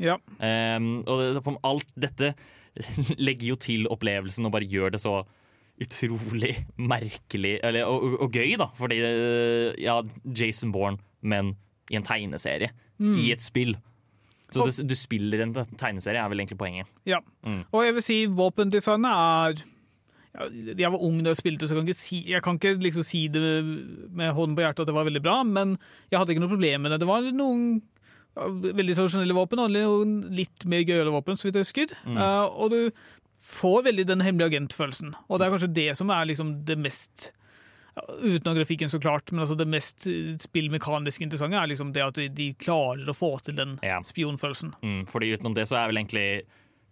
ja. 0.00 0.16
Um, 0.38 1.02
og 1.04 1.20
det, 1.36 1.58
alt 1.68 1.92
dette 2.00 2.32
legger 3.20 3.52
jo 3.52 3.60
til 3.60 3.90
opplevelsen 3.90 4.48
og 4.48 4.54
bare 4.54 4.68
gjør 4.70 4.94
det 4.94 5.02
så 5.02 5.20
utrolig 5.80 6.54
merkelig 6.76 7.54
eller, 7.64 7.88
og, 7.88 8.16
og, 8.20 8.36
gøy, 8.36 8.56
da. 8.60 8.70
Fordi 8.76 9.00
uh, 9.04 9.76
ja, 9.80 10.00
Jason 10.24 10.72
Bourne, 10.72 11.00
men 11.20 11.54
i 11.90 11.98
en 11.98 12.06
tegneserie. 12.06 12.70
I 13.00 13.30
et 13.32 13.40
spill. 13.40 13.72
Så 14.54 14.66
du, 14.66 14.88
du 14.90 14.96
spiller 14.98 15.44
en 15.44 15.52
tegneserie, 15.54 16.20
er 16.20 16.30
vel 16.32 16.42
egentlig 16.42 16.58
poenget. 16.60 16.88
ja. 17.08 17.20
Mm. 17.46 17.62
Og 17.72 17.84
jeg 17.86 17.96
vil 17.96 18.04
si 18.04 18.16
våpendesignet 18.26 19.10
er 19.10 19.62
Jeg 20.78 20.90
var 20.92 21.02
ung 21.02 21.22
da 21.24 21.32
jeg 21.32 21.40
spilte, 21.40 21.66
så 21.66 21.74
jeg 21.74 21.80
kan 21.80 21.88
ikke, 21.88 21.98
si, 21.98 22.18
kan 22.44 22.58
ikke 22.60 22.84
liksom 22.84 23.06
si 23.06 23.24
det 23.32 23.40
med 23.42 24.30
hånden 24.36 24.54
på 24.54 24.62
hjertet 24.62 24.84
at 24.84 24.90
det 24.90 24.94
var 24.94 25.08
veldig 25.08 25.22
bra, 25.24 25.40
men 25.42 25.74
jeg 26.10 26.20
hadde 26.20 26.36
ikke 26.36 26.44
noe 26.44 26.52
problem 26.52 26.84
med 26.84 26.94
det. 26.94 27.00
Det 27.02 27.08
var 27.10 27.26
noen 27.34 27.64
veldig 28.38 28.94
tradisjonelle 28.94 29.34
våpen 29.34 29.62
og 29.64 29.72
noen 29.74 30.12
litt 30.36 30.64
mer 30.70 30.84
gøyale 30.86 31.10
våpen, 31.10 31.38
så 31.38 31.48
vidt 31.48 31.58
jeg 31.58 31.66
husker. 31.66 31.96
Eh, 32.06 32.46
og 32.46 32.70
du 32.70 32.80
får 33.42 33.84
veldig 33.88 34.06
den 34.06 34.22
hemmelige 34.24 34.52
agentfølelsen. 34.52 35.14
Og 35.28 35.40
det 35.40 35.46
er 35.46 35.54
kanskje 35.56 35.74
det 35.80 35.88
som 35.98 36.12
er 36.14 36.28
liksom 36.30 36.54
det 36.68 36.78
mest 36.78 37.30
ja, 37.96 38.04
Utenom 38.22 38.56
grafikken, 38.56 38.88
så 38.92 39.00
klart, 39.02 39.32
men 39.32 39.40
altså 39.44 39.56
det 39.58 39.66
mest 39.68 40.06
eh, 40.06 40.36
spillmekanisk 40.40 41.20
interessante 41.26 41.58
er 41.58 41.70
liksom 41.72 41.92
det 41.92 42.04
at 42.06 42.20
de, 42.36 42.52
klarer 42.60 43.08
å 43.10 43.16
få 43.16 43.32
til 43.42 43.56
den 43.58 43.78
Ja. 43.82 44.00
spionfølelsen. 44.06 44.74
Mm, 44.82 45.06
fordi 45.10 45.32
utenom 45.36 45.54
det 45.54 45.66
så 45.68 45.76
er 45.80 45.90
vel 45.90 46.02
egentlig 46.02 46.42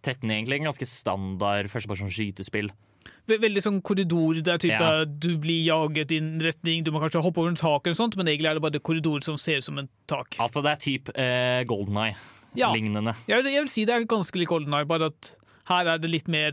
13 0.02 0.30
egentlig 0.30 0.60
en 0.60 0.68
ganske 0.70 0.86
standard 0.86 1.70
førstepersons 1.70 2.14
skytespill. 2.14 2.70
Veldig 3.28 3.60
sånn 3.62 3.82
korridor. 3.84 4.38
Det 4.42 4.48
er 4.54 4.58
type 4.58 4.80
Ja. 4.80 5.04
du 5.04 5.36
blir 5.38 5.64
jaget 5.64 6.12
i 6.12 6.18
en 6.18 6.40
retning, 6.40 6.82
du 6.84 6.90
må 6.90 7.00
kanskje 7.00 7.22
hoppe 7.22 7.38
over 7.38 7.48
en 7.50 7.56
tak, 7.60 7.86
eller 7.86 7.94
sånt, 7.96 8.16
men 8.16 8.26
egentlig 8.26 8.50
er 8.50 8.54
det 8.54 8.62
bare 8.62 8.80
korridor 8.80 9.22
som 9.24 9.36
ser 9.36 9.58
ut 9.58 9.64
som 9.64 9.78
en 9.78 9.88
tak. 10.06 10.36
Altså 10.40 10.62
det 10.62 10.70
er 10.72 10.76
type 10.76 11.12
eh, 11.14 11.64
Golden 11.64 11.96
Eye. 11.96 12.16
Ja. 12.56 12.72
Jeg 12.74 13.44
vil, 13.44 13.68
si 13.68 13.84
det 13.84 13.94
er 13.94 14.04
ganske 14.08 14.34
lik 14.40 14.48
Golden 14.48 14.72
Eye, 14.74 14.84
bare 14.88 15.06
at 15.12 15.36
her 15.68 15.86
er 15.86 15.98
det 15.98 16.10
litt 16.10 16.28
mer 16.28 16.52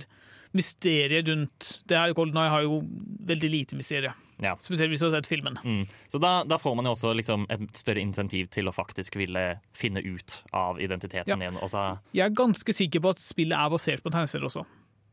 mysteriet 0.56 1.28
rundt 1.28 1.84
Det 1.88 1.98
her 1.98 2.14
Golden 2.14 2.38
Eye 2.38 2.50
har 2.52 2.62
jo 2.64 2.82
veldig 3.28 3.50
lite 3.50 3.76
mysterie. 3.80 4.14
Ja. 4.44 4.56
Spesielt 4.60 4.92
hvis 4.92 5.04
du 5.04 5.08
har 5.08 5.16
sett 5.16 5.30
filmen. 5.30 5.60
Mm. 5.64 5.84
Så 6.12 6.20
da, 6.20 6.44
da 6.48 6.58
får 6.60 6.76
man 6.76 6.90
jo 6.90 6.96
også 6.96 7.14
liksom 7.16 7.46
et 7.54 7.68
større 7.78 8.04
insentiv 8.04 8.50
til 8.54 8.68
å 8.68 8.74
faktisk 8.76 9.16
ville 9.20 9.46
finne 9.76 10.04
ut 10.04 10.42
av 10.54 10.82
identiteten 10.84 11.32
Ja. 11.32 11.38
din. 11.40 11.60
Også. 11.64 11.86
Jeg 12.16 12.26
er 12.28 12.36
ganske 12.36 12.74
sikker 12.76 13.04
på 13.04 13.16
at 13.16 13.24
spillet 13.24 13.56
er 13.58 13.72
basert 13.72 14.04
på 14.04 14.12
tegneserier 14.12 14.50
også. 14.50 14.66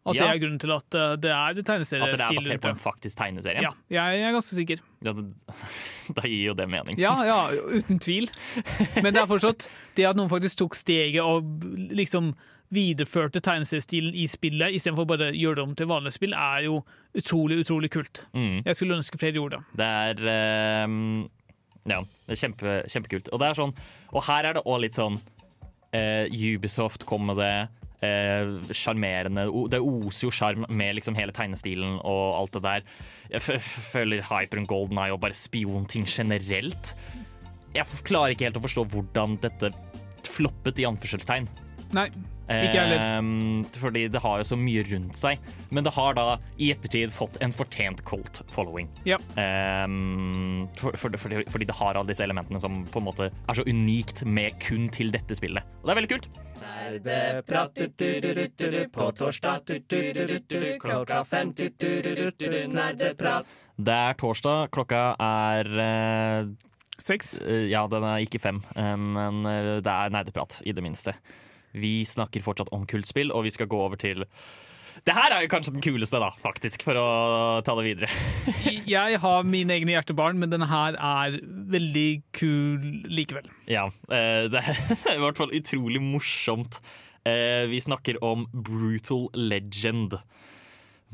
At 0.03 0.18
det 0.18 0.27
er 0.27 0.39
grunnen 0.43 0.59
til 0.59 0.73
at 0.75 0.97
uh, 0.99 1.12
det 1.14 1.31
er 1.31 1.53
at 1.53 1.59
det 1.59 1.68
er 1.70 2.35
basert 2.35 2.62
på 2.64 2.70
en 2.73 2.81
faktisk 2.81 3.18
tegneserie. 3.20 3.62
Ja, 3.62 3.70
jeg 3.89 4.25
er 4.27 4.33
ganske 4.35 4.57
sikker. 4.59 4.81
Ja, 5.07 5.12
da 6.16 6.25
gir 6.27 6.49
jo 6.49 6.55
det 6.59 6.66
mening. 6.70 6.99
Ja, 6.99 7.12
ja, 7.23 7.37
uten 7.70 8.01
tvil. 8.03 8.27
Men 9.05 9.12
det 9.14 9.23
er 9.23 9.31
fortsatt 9.31 9.68
det 9.95 10.09
at 10.09 10.18
noen 10.18 10.33
faktisk 10.33 10.64
tok 10.64 10.75
steget 10.75 11.23
og 11.23 11.47
liksom 11.95 12.33
videreførte 12.73 13.41
tegneseriestilen 13.45 14.14
i 14.16 14.25
spillet 14.31 14.73
istedenfor 14.79 15.05
bare 15.11 15.29
å 15.31 15.37
gjøre 15.37 15.59
det 15.61 15.64
om 15.66 15.75
til 15.77 15.91
vanlig 15.91 16.12
spill, 16.16 16.33
er 16.35 16.64
jo 16.66 16.79
utrolig, 17.18 17.59
utrolig 17.66 17.91
kult. 17.93 18.25
Mm. 18.33 18.62
Jeg 18.64 18.79
skulle 18.79 18.97
ønske 18.97 19.20
flere 19.20 19.37
gjorde 19.37 19.61
det. 19.61 19.79
Det 19.83 19.91
er 20.09 20.33
ehm, 20.37 21.29
Ja, 21.91 22.01
det 22.27 22.37
er 22.37 22.41
kjempe, 22.47 22.75
kjempekult. 22.89 23.29
Og 23.35 23.41
det 23.43 23.49
er 23.51 23.59
sånn 23.59 23.73
Og 24.14 24.23
her 24.29 24.49
er 24.51 24.57
det 24.59 24.64
òg 24.64 24.81
litt 24.85 24.95
sånn 24.99 25.16
uh, 25.18 26.27
Ubisoft 26.33 27.05
kom 27.09 27.27
med 27.29 27.41
det. 27.43 27.55
eh, 28.03 28.49
sjarmerende. 28.75 29.45
O- 29.51 29.68
det 29.70 29.79
oser 29.79 30.27
jo 30.27 30.31
sjarm 30.35 30.64
med 30.75 30.97
liksom 30.97 31.14
hele 31.14 31.31
tegnestilen 31.33 32.01
og 32.03 32.35
alt 32.41 32.57
det 32.57 32.62
der. 32.64 32.83
Jeg 33.31 33.61
føler 33.93 34.25
Hyper 34.27 34.59
and 34.59 34.66
Golden 34.66 34.99
Eye 34.99 35.12
og 35.14 35.20
bare 35.23 35.37
spionting 35.39 36.03
generelt. 36.11 36.95
Jeg 37.77 37.87
klarer 38.03 38.35
ikke 38.35 38.49
helt 38.49 38.59
å 38.59 38.64
forstå 38.64 38.85
hvordan 38.91 39.37
dette 39.45 39.70
floppet 40.27 40.81
i 40.83 40.87
anførselstegn. 40.89 41.47
Nei, 41.95 42.09
ikke 42.49 42.80
heller. 42.80 43.03
Ehm, 43.18 43.64
fordi 43.78 44.07
det 44.12 44.22
har 44.22 44.40
jo 44.43 44.47
så 44.47 44.59
mye 44.59 44.82
rundt 44.88 45.18
seg. 45.18 45.43
Men 45.70 45.86
det 45.86 45.93
har 45.97 46.16
da 46.18 46.26
i 46.59 46.72
ettertid 46.74 47.12
fått 47.14 47.38
en 47.45 47.55
fortjent 47.55 48.03
cult 48.09 48.43
following. 48.53 48.90
Ja. 49.09 49.18
Um, 49.36 50.68
for, 50.78 50.97
for, 50.99 51.16
fordi, 51.20 51.45
fordi 51.53 51.68
det 51.68 51.76
har 51.78 51.97
alle 51.99 52.11
disse 52.11 52.24
elementene 52.24 52.61
som 52.62 52.82
på 52.90 53.03
en 53.03 53.07
måte 53.09 53.30
er 53.32 53.59
så 53.59 53.64
unikt 53.68 54.24
med 54.26 54.59
kun 54.62 54.88
til 54.93 55.12
dette 55.14 55.36
spillet. 55.38 55.62
Og 55.82 55.88
det 55.88 55.95
er 55.95 56.01
veldig 56.03 56.12
kult. 56.12 56.28
På 58.93 59.11
torsdag 59.16 59.59
klokka 60.82 61.24
fem 61.28 61.55
nerdeprat. 62.72 63.59
Det 63.82 63.95
er 63.95 64.18
torsdag, 64.20 64.68
klokka 64.74 65.03
er 65.22 65.70
uh, 65.78 66.51
Seks. 67.03 67.38
Uh, 67.40 67.66
Ja, 67.70 67.86
den 67.90 68.05
er 68.07 68.22
ikke 68.22 68.40
fem, 68.43 68.61
uh, 68.76 68.97
men 68.97 69.47
eh, 69.49 69.78
det 69.82 69.93
er 69.93 70.12
nerdeprat, 70.12 70.61
i 70.64 70.74
det 70.76 70.84
minste. 70.84 71.16
Vi 71.73 72.03
snakker 72.09 72.45
fortsatt 72.45 72.73
om 72.75 72.85
kultspill, 72.89 73.33
og 73.33 73.47
vi 73.47 73.53
skal 73.55 73.68
gå 73.70 73.79
over 73.81 73.97
til 74.01 74.25
Det 75.07 75.14
her 75.16 75.33
er 75.33 75.45
jo 75.47 75.49
kanskje 75.49 75.73
den 75.73 75.85
kuleste, 75.85 76.20
da, 76.20 76.29
faktisk, 76.45 76.85
for 76.85 76.99
å 77.01 77.07
ta 77.64 77.75
det 77.79 77.87
videre. 77.87 78.11
Jeg 78.87 79.20
har 79.23 79.47
mine 79.49 79.73
egne 79.79 79.95
hjertebarn, 79.97 80.37
men 80.39 80.53
denne 80.53 80.68
her 80.68 80.99
er 81.01 81.39
veldig 81.73 82.09
kul 82.37 82.85
likevel. 83.09 83.49
Ja, 83.73 83.87
eh, 84.12 84.49
det 84.53 84.61
er 84.61 85.16
i 85.16 85.23
hvert 85.23 85.41
fall 85.41 85.55
utrolig 85.57 86.03
morsomt. 86.05 86.83
Eh, 87.25 87.64
Vi 87.73 87.81
snakker 87.81 88.20
om 88.25 88.45
Brutal 88.53 89.31
Legend. 89.33 90.18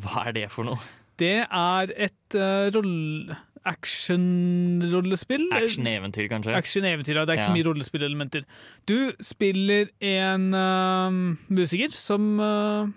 Hva 0.02 0.26
er 0.28 0.36
det 0.42 0.48
for 0.50 0.66
noe? 0.66 0.78
Det 1.18 1.42
er 1.46 1.90
et 1.98 2.36
uh, 2.38 2.68
roll... 2.74 3.32
Action-rollespill. 3.68 5.46
Action-eventyr, 5.58 6.28
kanskje? 6.32 6.56
Action-eventyr, 6.58 7.20
ja. 7.20 7.24
Det 7.26 7.34
er 7.34 7.40
ikke 7.40 7.50
så 7.50 7.56
mye 7.56 7.68
rollespillelementer. 7.68 8.46
Du 8.88 8.96
spiller 9.24 9.92
en 10.04 10.48
uh, 10.56 11.20
musiker 11.52 11.94
som 11.94 12.34
uh, 12.40 12.88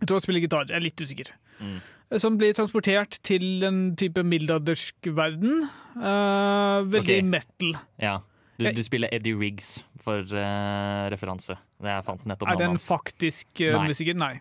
Jeg 0.00 0.08
tror 0.08 0.20
han 0.20 0.26
spiller 0.26 0.44
gitar, 0.46 0.70
jeg 0.70 0.78
er 0.80 0.86
litt 0.86 1.02
usikker. 1.02 1.34
Mm. 1.60 1.78
Som 2.18 2.40
blir 2.40 2.56
transportert 2.56 3.20
til 3.26 3.62
en 3.66 3.82
type 3.98 4.22
middelaldersk 4.26 5.12
verden. 5.14 5.68
Uh, 5.94 6.82
veldig 6.90 7.20
okay. 7.20 7.22
metal. 7.36 7.78
Ja. 8.02 8.18
Du, 8.60 8.66
du 8.76 8.82
spiller 8.84 9.08
Eddie 9.14 9.36
Riggs 9.38 9.78
for 10.04 10.20
eh, 10.36 11.04
referanse. 11.12 11.56
Det 11.80 11.92
jeg 11.92 12.06
fant 12.06 12.26
nettopp 12.28 12.52
Er 12.52 12.60
det 12.60 12.68
en 12.68 12.80
faktisk 12.82 13.62
eh, 13.64 13.76
musiker? 13.84 14.16
Nei. 14.20 14.34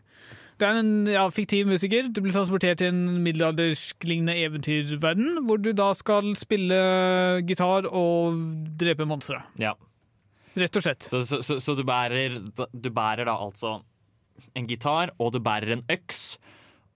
Det 0.59 0.67
er 0.67 0.79
en 0.81 1.07
ja, 1.07 1.23
fiktiv 1.31 1.69
musiker. 1.69 2.09
Du 2.11 2.19
blir 2.23 2.33
transportert 2.35 2.81
til 2.81 2.91
en 2.91 3.21
middelaldersk-lignende 3.23 4.35
eventyrverden, 4.43 5.45
hvor 5.47 5.61
du 5.61 5.71
da 5.75 5.93
skal 5.95 6.33
spille 6.39 6.79
gitar 7.47 7.87
og 7.87 8.41
drepe 8.79 9.07
monstre. 9.07 9.39
Ja. 9.61 9.71
Rett 10.59 10.75
og 10.75 10.83
slett. 10.83 11.07
Så, 11.07 11.23
så, 11.29 11.39
så, 11.45 11.59
så 11.63 11.75
du, 11.77 11.85
bærer, 11.87 12.35
du 12.73 12.89
bærer 12.91 13.29
da 13.29 13.37
altså 13.39 13.77
en 14.57 14.67
gitar, 14.67 15.13
og 15.19 15.31
du 15.35 15.39
bærer 15.43 15.77
en 15.77 15.85
øks, 15.91 16.39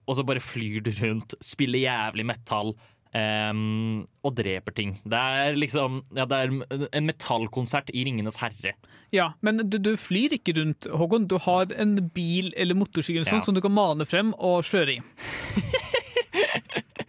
og 0.04 0.18
så 0.18 0.24
bare 0.28 0.42
flyr 0.44 0.82
du 0.84 0.92
rundt, 1.00 1.36
spiller 1.40 1.86
jævlig 1.86 2.26
metall. 2.28 2.74
Ehm, 3.14 4.04
og 4.24 4.34
dreper 4.38 4.74
ting. 4.76 4.96
Det 5.04 5.20
er 5.20 5.54
liksom 5.58 6.02
ja, 6.16 6.24
det 6.26 6.40
er 6.42 6.88
en 6.92 7.06
metallkonsert 7.08 7.90
i 7.94 8.04
Ringenes 8.08 8.36
herre. 8.42 8.74
Ja, 9.14 9.28
Men 9.46 9.60
du, 9.70 9.78
du 9.78 9.92
flyr 10.00 10.32
ikke 10.34 10.56
rundt, 10.58 10.88
Håkon. 10.90 11.28
Du 11.30 11.36
har 11.38 11.70
en 11.78 11.96
bil 12.16 12.52
eller 12.58 12.74
motorsykkel 12.74 13.20
eller 13.22 13.30
sånt 13.30 13.44
Ja. 13.44 13.46
som 13.46 13.54
du 13.54 13.60
kan 13.62 13.74
mane 13.76 14.06
frem 14.10 14.32
og 14.34 14.64
kjøre 14.66 14.96
i. 14.96 15.00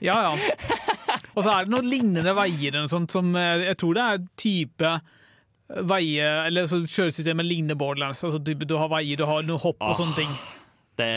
Ja, 0.05 0.15
ja. 0.21 0.33
Og 1.35 1.43
så 1.43 1.49
er 1.51 1.65
det 1.65 1.71
noen 1.73 1.87
lignende 1.89 2.33
veier 2.37 2.69
eller 2.75 2.85
noe 2.85 2.91
sånt 2.91 3.11
som 3.13 3.31
eh, 3.39 3.63
Jeg 3.71 3.77
tror 3.81 3.95
det 3.97 4.03
er 4.05 4.25
type 4.39 4.91
veier 5.89 6.45
Eller 6.49 6.67
så 6.69 6.77
kjøresystemet 6.83 7.47
ligner 7.47 7.77
Borderlands. 7.79 8.21
Altså 8.27 8.37
du, 8.43 8.51
du 8.53 8.75
har 8.77 8.91
veier, 8.91 9.17
du 9.17 9.25
har 9.25 9.41
noen 9.47 9.61
hopp 9.63 9.79
og 9.81 9.95
Ah. 9.95 9.97
sånne 9.97 10.15
ting. 10.19 10.35
Det, 10.99 11.09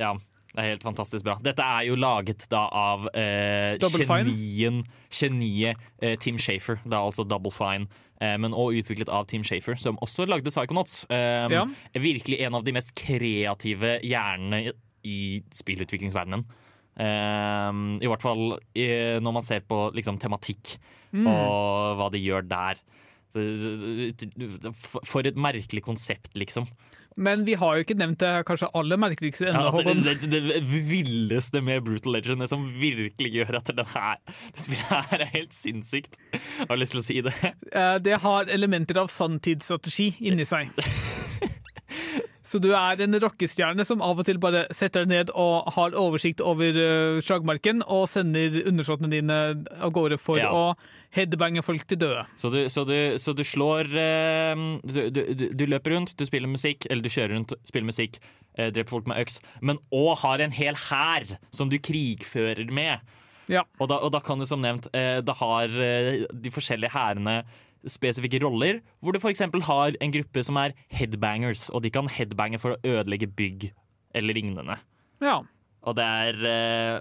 ja, 0.00 0.14
det 0.54 0.62
er 0.62 0.68
helt 0.70 0.84
fantastisk 0.86 1.24
bra. 1.26 1.34
Dette 1.42 1.62
er 1.66 1.82
jo 1.88 1.96
laget 1.98 2.44
da 2.48 2.68
av 2.70 3.08
eh, 3.14 3.74
genien, 3.80 4.84
geniet 5.10 5.76
eh, 6.00 6.14
Tim 6.22 6.38
Shafer. 6.38 6.78
Det 6.84 6.92
er 6.94 7.00
altså 7.02 7.24
Double 7.26 7.50
Fine. 7.50 7.88
Eh, 8.22 8.36
men 8.38 8.54
også 8.54 8.78
utviklet 8.84 9.10
av 9.10 9.26
Tim 9.26 9.42
Shafer, 9.42 9.74
som 9.74 9.98
også 9.98 10.28
lagde 10.30 10.50
Psychonauts. 10.54 11.04
Eh, 11.10 11.48
Ja. 11.50 11.64
Virkelig 11.98 12.38
en 12.46 12.54
av 12.54 12.62
de 12.64 12.72
mest 12.72 12.94
kreative 12.94 13.98
hjernene 14.06 14.68
i- 14.68 14.72
i 15.04 15.42
spillutviklingsverdenen. 15.52 16.44
Eh, 16.96 17.72
I 18.00 18.06
hvert 18.06 18.22
fall 18.22 18.60
eh, 18.76 19.18
når 19.20 19.32
man 19.32 19.42
ser 19.42 19.60
på 19.60 19.90
liksom, 19.92 20.18
tematikk 20.22 20.78
Mm. 21.14 21.26
og 21.28 21.96
hva 21.98 22.10
de 22.10 22.18
gjør 22.18 22.46
der. 22.48 22.78
For 25.04 25.22
et 25.26 25.36
merkelig 25.38 25.82
konsept, 25.84 26.30
liksom. 26.38 26.66
Men 27.16 27.44
vi 27.46 27.54
har 27.54 27.76
jo 27.78 27.84
ikke 27.84 27.94
nevnt 27.98 28.18
det 28.18 28.30
kanskje 28.48 28.68
aller 28.74 28.98
merkeligste 28.98 29.46
ennå, 29.52 29.68
Ja, 29.84 29.94
det, 29.94 30.14
det, 30.26 30.40
det 30.42 30.62
villeste 30.88 31.60
med 31.62 31.84
Brutal 31.86 32.16
Legend, 32.16 32.42
det 32.42 32.48
som 32.50 32.64
virkelig 32.80 33.30
gjør 33.36 33.60
at 33.60 33.70
den 33.70 33.86
her, 33.94 34.18
det 34.50 34.64
spillet 34.64 34.88
her 35.12 35.22
er 35.28 35.30
helt 35.36 35.54
sinnssykt. 35.54 36.18
Jeg 36.34 36.66
har 36.72 36.80
lyst 36.80 36.96
til 36.96 37.02
å 37.04 37.06
si 37.06 37.20
det. 37.28 37.34
Eh, 37.70 37.98
Det 38.02 38.18
har 38.24 38.50
elementer 38.50 38.98
av 39.04 39.12
sanntidsstrategi 39.14 40.10
inni 40.26 40.46
seg. 40.48 40.74
Så 42.54 42.60
du 42.62 42.68
er 42.70 43.00
en 43.02 43.16
rockestjerne 43.18 43.82
som 43.82 44.02
av 44.04 44.20
og 44.22 44.26
til 44.28 44.38
bare 44.38 44.60
setter 44.70 45.02
deg 45.02 45.10
ned 45.10 45.30
og 45.34 45.72
har 45.74 45.96
oversikt 45.98 46.38
over 46.44 46.76
uh, 46.78 47.16
slagmarken 47.24 47.82
og 47.82 48.04
sender 48.12 48.60
undersåttene 48.70 49.10
dine 49.10 49.38
av 49.82 49.90
gårde 49.96 50.20
for 50.22 50.38
Ja. 50.38 50.52
å 50.54 50.76
headbange 51.16 51.64
folk 51.66 51.82
til 51.90 51.98
døde. 52.04 52.22
Så 52.38 52.52
du, 52.54 52.60
så 52.70 52.84
du, 52.86 52.94
så 53.18 53.34
du 53.34 53.42
slår 53.42 53.90
uh, 53.90 54.62
du, 54.86 55.18
du, 55.50 55.66
løper 55.66 55.96
rundt, 55.96 56.14
du 56.14 56.22
spiller 56.28 56.50
musikk, 56.52 56.86
eller 56.86 57.02
du 57.02 57.10
kjører 57.10 57.34
rundt, 57.34 57.56
spiller 57.66 57.90
musikk, 57.90 58.20
uh, 58.54 58.68
dreper 58.70 58.92
folk 58.92 59.10
med 59.10 59.24
øks, 59.24 59.40
men 59.58 59.82
òg 59.90 60.14
har 60.22 60.46
en 60.46 60.54
hel 60.54 60.78
hær 60.86 61.34
som 61.50 61.74
du 61.74 61.80
krigfører 61.82 62.70
med. 62.70 63.02
Ja. 63.50 63.66
Og 63.82 63.90
da, 63.90 63.98
og 63.98 64.14
da 64.14 64.22
kan 64.24 64.38
du 64.40 64.46
som 64.48 64.62
nevnt 64.64 64.86
Da 64.88 65.32
har 65.36 65.68
de 65.68 66.52
forskjellige 66.54 66.94
hærene 66.94 67.42
spesifikke 67.90 68.40
roller, 68.44 68.80
hvor 69.00 69.12
du 69.12 69.18
f.eks. 69.20 69.42
har 69.68 69.96
en 70.00 70.12
gruppe 70.14 70.44
som 70.44 70.56
er 70.60 70.74
headbangers, 70.88 71.68
og 71.70 71.82
de 71.84 71.90
kan 71.90 72.08
headbange 72.08 72.58
for 72.62 72.74
å 72.74 72.80
ødelegge 72.84 73.28
bygg 73.36 73.70
eller 74.14 74.34
lignende. 74.34 74.78
ja. 75.20 75.40
Og 75.84 75.96
det 75.98 76.04
er 76.04 76.38
uh... 76.48 77.00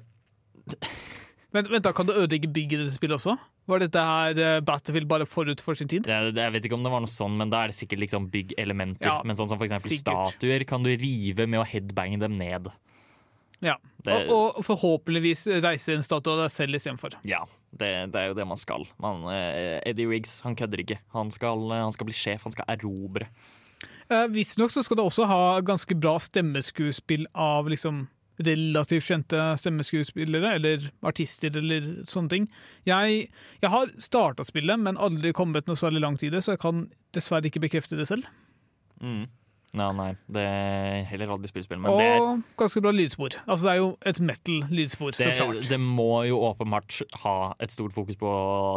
Vent, 1.54 1.68
vent, 1.70 1.84
da 1.86 1.92
kan 1.94 2.08
du 2.08 2.12
ødelegge 2.18 2.50
bygg 2.50 2.72
i 2.74 2.78
dette 2.82 2.96
spillet 2.96 3.14
også? 3.20 3.36
Var 3.70 3.84
dette 3.84 4.02
her 4.04 4.40
eh, 4.42 4.60
Battlefield 4.66 5.06
bare 5.08 5.28
forut 5.30 5.62
for 5.62 5.78
sin 5.78 5.88
tid? 5.88 6.04
det, 6.08 6.12
er- 6.16 6.32
Jeg 6.34 6.52
vet 6.56 6.66
ikke 6.66 6.76
om 6.80 6.84
det 6.84 6.92
var 6.92 7.04
noe 7.04 7.12
sånn, 7.14 7.36
men 7.40 7.52
da 7.54 7.62
er 7.64 7.70
det 7.72 7.78
sikkert 7.78 8.02
liksom 8.02 8.26
byggelementer. 8.34 9.06
Ja, 9.06 9.20
men 9.24 9.38
sånn 9.38 9.52
som 9.52 9.60
for 9.62 9.68
eksempel 9.70 9.94
sikkert. 9.94 10.34
statuer 10.34 10.66
kan 10.68 10.82
du 10.84 10.90
rive 10.98 11.46
med 11.48 11.62
å 11.62 11.68
headbange 11.70 12.18
dem 12.26 12.34
ned. 12.40 12.72
Ja. 13.64 13.78
Det- 14.04 14.18
Og, 14.34 14.58
og 14.60 14.66
forhåpentligvis 14.66 15.46
reise 15.64 15.94
en 15.96 16.04
statue 16.04 16.34
av 16.34 16.42
deg 16.48 16.52
selv 16.58 16.76
istedenfor. 16.82 17.16
Ja, 17.30 17.46
det, 17.80 17.92
det 18.14 18.22
er 18.22 18.32
jo 18.32 18.38
det 18.38 18.48
man 18.48 18.60
skal. 18.60 18.86
Man, 19.02 19.26
eh, 19.34 19.80
Eddie 19.90 20.10
Riggs 20.10 20.40
han 20.46 20.58
kødder 20.60 20.84
ikke. 20.84 21.00
Han 21.16 21.32
skal, 21.34 21.64
eh, 21.72 21.84
han 21.84 21.96
skal 21.96 22.10
bli 22.10 22.16
sjef, 22.18 22.46
han 22.48 22.56
skal 22.56 22.70
erobre. 22.70 23.30
Eh, 24.10 24.28
Visstnok 24.34 24.74
så 24.74 24.84
skal 24.86 25.00
det 25.00 25.06
også 25.08 25.28
ha 25.30 25.62
ganske 25.66 25.96
bra 25.98 26.18
stemmeskuespill 26.22 27.26
av 27.34 27.72
liksom 27.72 28.08
relativt 28.44 29.06
kjente 29.06 29.42
stemmeskuespillere, 29.62 30.56
eller 30.58 30.88
artister, 31.06 31.54
eller 31.60 32.02
sånne 32.10 32.32
ting. 32.32 32.48
Jeg, 32.90 33.28
jeg 33.62 33.70
har 33.70 33.92
starta 34.02 34.46
spillet, 34.48 34.82
men 34.82 34.98
aldri 34.98 35.34
kommet 35.38 35.70
noe 35.70 35.78
særlig 35.80 36.02
langt 36.02 36.26
i 36.26 36.32
det, 36.34 36.42
så 36.42 36.56
jeg 36.56 36.64
kan 36.64 36.88
dessverre 37.14 37.50
ikke 37.50 37.62
bekrefte 37.62 38.00
det 38.00 38.10
selv. 38.10 38.26
Mm. 39.04 39.28
Ja, 39.74 39.88
nei, 39.98 40.12
det 40.30 40.42
er 40.46 41.00
heller 41.10 41.32
aldri 41.34 41.50
spillspill, 41.50 41.80
men 41.82 41.96
det, 41.98 42.10
Og 42.22 42.44
ganske 42.62 42.82
bra 42.86 42.92
lydspor. 42.94 43.40
Altså, 43.48 43.66
det 43.66 43.72
er 43.72 43.80
jo 43.80 43.88
et 44.12 44.20
metal-lydspor, 44.22 45.16
så 45.18 45.32
klart. 45.34 45.70
det 45.72 45.80
må 45.82 46.10
jo 46.30 46.38
åpenbart 46.46 47.00
ha 47.24 47.36
et 47.64 47.74
stort 47.74 47.96
fokus 47.96 48.20
på 48.22 48.34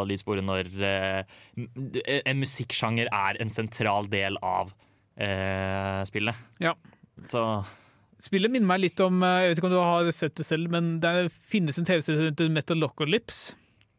lydsporet 0.08 0.46
når 0.46 0.70
eh, 0.88 1.36
en 2.16 2.40
musikksjanger 2.40 3.12
er 3.12 3.40
en 3.44 3.52
sentral 3.52 4.08
del 4.08 4.40
av 4.40 4.72
eh, 5.20 6.00
spillet. 6.08 6.46
Ja. 6.64 6.72
Så 7.32 7.42
Spillet 8.26 8.48
minner 8.48 8.68
meg 8.70 8.80
litt 8.80 9.00
om 9.04 9.20
eh, 9.24 9.42
Jeg 9.44 9.50
vet 9.50 9.60
ikke 9.60 9.68
om 9.68 9.74
du 9.74 9.80
har 9.82 10.10
sett 10.16 10.36
det 10.40 10.48
selv, 10.48 10.72
men 10.72 10.94
det 11.04 11.28
finnes 11.36 11.76
en 11.76 11.84
TV-serie 11.88 12.16
som 12.22 12.30
heter 12.30 12.52
Metal 12.56 12.80
Locolypse. 12.80 13.52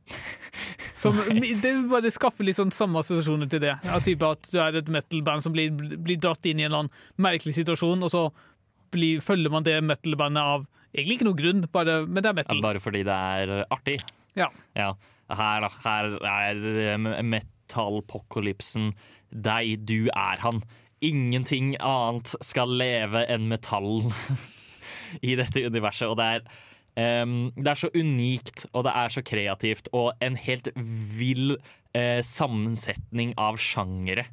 Som 0.98 1.20
det 1.30 1.74
bare 1.92 2.10
skaffer 2.14 2.48
litt 2.48 2.58
sånn 2.58 2.74
samme 2.74 3.04
assosiasjoner 3.04 3.50
til 3.52 3.62
det. 3.62 3.76
Ja, 3.86 4.00
type 4.04 4.32
At 4.34 4.48
du 4.50 4.58
er 4.64 4.80
et 4.80 4.90
metal-band 4.90 5.46
som 5.46 5.54
blir, 5.54 5.70
blir 5.76 6.18
dratt 6.22 6.46
inn 6.50 6.58
i 6.58 6.66
en 6.66 6.72
eller 6.72 6.86
annen 6.86 7.04
merkelig 7.22 7.54
situasjon, 7.60 8.02
og 8.08 8.14
så 8.14 8.24
blir, 8.96 9.22
følger 9.22 9.54
man 9.54 9.68
det 9.68 9.78
metal-bandet 9.86 10.42
av 10.56 10.66
egentlig 10.96 11.20
ikke 11.20 11.28
noen 11.28 11.40
grunn, 11.42 11.62
bare, 11.74 12.00
men 12.08 12.24
det 12.24 12.32
er 12.32 12.42
ja, 12.42 12.58
bare 12.64 12.82
fordi 12.82 13.04
det 13.06 13.14
er 13.14 13.54
artig. 13.74 14.00
Ja. 14.38 14.50
Ja. 14.78 14.92
Her, 15.38 15.68
her 15.84 16.14
er 16.24 17.24
metallpokalypsen 17.26 18.94
deg, 19.30 19.84
du 19.86 20.08
er 20.16 20.42
han. 20.42 20.64
ingenting 21.04 21.76
annet 21.84 22.32
skal 22.42 22.72
leve 22.74 23.22
enn 23.30 23.46
metall 23.52 24.08
i 25.30 25.36
dette 25.38 25.62
universet. 25.62 26.08
Og 26.10 26.18
det 26.18 26.26
er, 26.26 26.48
ehm, 26.98 27.38
det 27.56 27.72
er 27.72 27.80
så 27.84 27.92
unikt, 27.96 28.66
og 28.74 28.84
det 28.88 28.96
er 28.98 29.14
så 29.14 29.24
kreativt, 29.26 29.88
og 29.94 30.12
en 30.22 30.36
helt 30.36 30.70
vill 31.18 31.56
uh, 31.96 32.20
sammensetning 32.26 33.36
av 33.38 33.58
sjangere. 33.62 34.26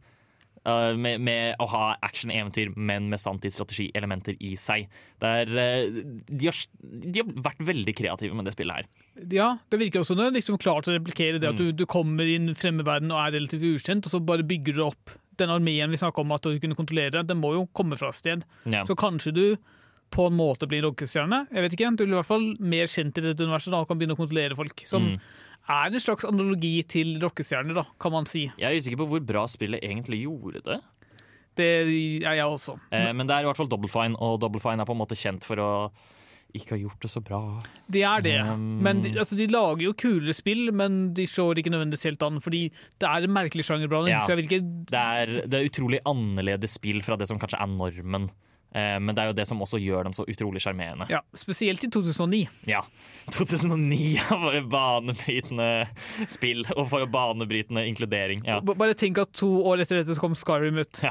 Uh, 0.64 0.94
med, 0.96 1.20
med 1.20 1.58
å 1.60 1.66
ha 1.68 1.90
action-eventyr, 2.06 2.70
men 2.80 3.10
med 3.12 3.20
sanntidsstrategielementer 3.20 4.38
i 4.40 4.54
seg. 4.56 4.86
Det 5.20 5.32
er, 5.42 5.50
uh, 5.52 5.98
de, 6.30 6.46
har, 6.48 6.60
de 6.80 7.20
har 7.20 7.34
vært 7.50 7.60
veldig 7.68 7.94
kreative 7.98 8.32
med 8.38 8.48
det 8.48 8.54
spillet 8.56 8.78
her. 8.80 8.88
Ja, 9.28 9.50
det 9.68 9.82
virker 9.82 10.00
også 10.00 10.16
det 10.16 10.30
liksom 10.32 10.56
klart 10.58 10.88
å 10.88 10.94
replikere 10.96 11.36
det 11.36 11.50
at 11.52 11.60
Mm. 11.60 11.66
du, 11.76 11.84
du 11.84 11.86
kommer 11.86 12.24
inn 12.24 12.48
i 12.48 12.56
fremmed 12.56 12.88
verden 12.88 13.12
og 13.12 13.20
er 13.20 13.36
relativt 13.36 13.62
ukjent, 13.74 14.08
og 14.08 14.14
så 14.14 14.22
bare 14.24 14.46
bygger 14.48 14.78
du 14.80 14.82
opp 14.86 15.12
den 15.36 15.50
armeen 15.52 15.90
vi 15.92 15.98
snakka 16.00 16.22
om 16.24 16.32
at 16.32 16.48
du 16.48 16.56
kunne 16.62 16.78
kontrollere. 16.78 17.26
Den 17.28 17.42
må 17.42 17.52
jo 17.58 17.66
komme 17.76 17.98
fra 18.00 18.08
et 18.08 18.16
sted. 18.22 18.44
Ja. 18.64 18.84
Så 18.88 18.96
kanskje 18.96 19.34
du 19.36 19.44
på 20.14 20.28
en 20.30 20.36
måte 20.38 20.68
blir 20.70 20.84
rockestjerne. 20.86 21.40
Jeg 21.50 21.64
vet 21.64 21.74
ikke, 21.76 21.88
Du 21.98 22.04
blir 22.04 22.14
i 22.14 22.20
hvert 22.20 22.28
fall 22.30 22.44
mer 22.62 22.86
kjent 22.90 23.18
i 23.18 23.24
dette 23.24 23.42
universet 23.42 23.74
da, 23.74 23.80
og 23.82 23.88
kan 23.90 23.98
begynne 23.98 24.14
å 24.14 24.20
kontrollere 24.20 24.54
folk. 24.58 24.84
Som 24.86 25.08
Mm. 25.14 25.20
er 25.68 25.86
en 25.90 26.00
slags 26.04 26.24
analogi 26.28 26.86
til 26.86 27.16
rockestjerner, 27.20 27.74
da, 27.74 27.84
kan 27.98 28.12
man 28.12 28.26
si. 28.30 28.44
Jeg 28.58 28.68
er 28.70 28.78
usikker 28.78 29.00
på 29.02 29.08
hvor 29.10 29.24
bra 29.26 29.46
spillet 29.50 29.82
egentlig 29.82 30.22
gjorde 30.24 30.62
det. 30.64 30.80
Det 31.56 31.68
er 32.26 32.34
jeg 32.36 32.46
også. 32.46 32.78
Eh, 32.92 33.12
men 33.12 33.26
det 33.26 33.34
er 33.36 33.42
i 33.42 33.48
hvert 33.48 33.56
fall 33.58 33.68
Double 33.70 33.88
Fine, 33.90 34.16
og 34.18 34.40
Double 34.42 34.60
Fine 34.60 34.80
er 34.82 34.86
på 34.88 34.94
en 34.94 34.98
måte 35.02 35.14
kjent 35.18 35.44
for 35.46 35.56
å 35.62 35.70
ikke 36.54 36.76
ha 36.76 36.78
gjort 36.78 37.00
det 37.02 37.10
så 37.10 37.20
bra. 37.24 37.40
Det 37.90 38.02
er 38.06 38.20
det. 38.22 38.36
Um, 38.46 38.78
men 38.82 39.00
de, 39.02 39.10
altså, 39.18 39.34
de 39.38 39.46
lager 39.50 39.82
jo 39.88 39.92
kulere 39.98 40.34
spill, 40.36 40.68
men 40.70 41.12
de 41.14 41.26
slår 41.26 41.58
ikke 41.58 41.72
nødvendigvis 41.74 42.06
helt 42.06 42.22
an. 42.22 42.38
Fordi 42.42 42.68
det 43.02 43.08
er 43.10 43.26
en 43.26 43.34
merkelig 43.34 43.64
sjangerblanding. 43.66 44.14
Ja. 44.14 44.22
Det 44.22 45.00
er, 45.00 45.32
det 45.50 45.58
er 45.58 45.66
utrolig 45.68 45.98
annerledes 46.06 46.76
spill 46.78 47.02
fra 47.02 47.16
det 47.18 47.26
som 47.26 47.40
kanskje 47.42 47.58
er 47.58 47.72
normen. 47.74 48.28
Eh, 48.74 48.98
men 48.98 49.14
det 49.14 49.22
er 49.22 49.30
jo 49.30 49.36
det 49.38 49.46
som 49.46 49.60
også 49.62 49.78
gjør 49.78 50.08
dem 50.08 50.14
så 50.16 50.24
utrolig 50.28 50.60
sjarmerende. 50.64 51.06
ja, 51.12 51.20
Spesielt 51.38 51.84
i 51.86 51.90
2009. 51.94 52.44
Ja. 52.66 52.80
2009 53.30 54.18
var 54.44 54.58
et 54.58 54.66
banebrytende 54.68 55.68
spill, 56.28 56.64
og 56.76 56.88
for 56.90 57.06
banebrytende 57.08 57.86
inkludering. 57.88 58.42
Ja. 58.46 58.58
Bare 58.60 58.94
tenk 58.98 59.18
at 59.22 59.32
to 59.32 59.48
år 59.64 59.80
etter 59.84 60.02
dette 60.02 60.14
så 60.18 60.20
kom 60.24 60.34
Skyrim 60.38 60.82
ut. 60.82 61.04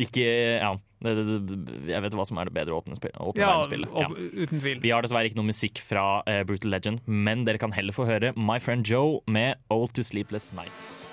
Ikke 0.00 0.24
Ja. 0.60 0.76
Det, 1.00 1.14
det, 1.16 1.86
jeg 1.88 2.02
vet 2.04 2.12
hva 2.12 2.24
som 2.28 2.36
er 2.42 2.50
det 2.50 2.52
bedre 2.52 2.74
åpne, 2.76 2.92
åpne 2.98 3.40
Ja, 3.40 3.54
verdensspillet. 3.54 3.88
Ja. 3.96 4.08
uten 4.44 4.60
tvil. 4.60 4.82
Vi 4.84 4.90
har 4.92 5.00
dessverre 5.00 5.30
ikke 5.30 5.38
noe 5.40 5.48
musikk 5.48 5.80
fra 5.80 6.02
eh, 6.28 6.42
Brutal 6.44 6.74
Legend, 6.74 7.00
men 7.08 7.46
dere 7.48 7.56
kan 7.62 7.72
heller 7.72 7.96
få 7.96 8.04
høre 8.04 8.34
My 8.36 8.58
Friend 8.60 8.84
Joe 8.84 9.22
med 9.24 9.56
Old 9.72 9.94
to 9.96 10.04
Sleepless 10.04 10.52
Nights. 10.52 11.09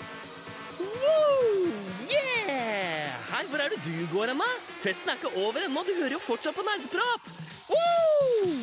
Det 3.83 3.93
du 3.93 4.07
går 4.11 4.31
hen, 4.31 4.41
da? 4.41 4.49
Festen 4.81 5.11
er 5.11 5.19
ikke 5.19 5.33
over 5.37 5.63
ennå, 5.63 5.83
du 5.85 5.93
hører 5.99 6.15
jo 6.17 6.21
fortsatt 6.23 6.55
på 6.57 6.65
nerdeprat! 6.65 7.33
Woo! 7.69 8.53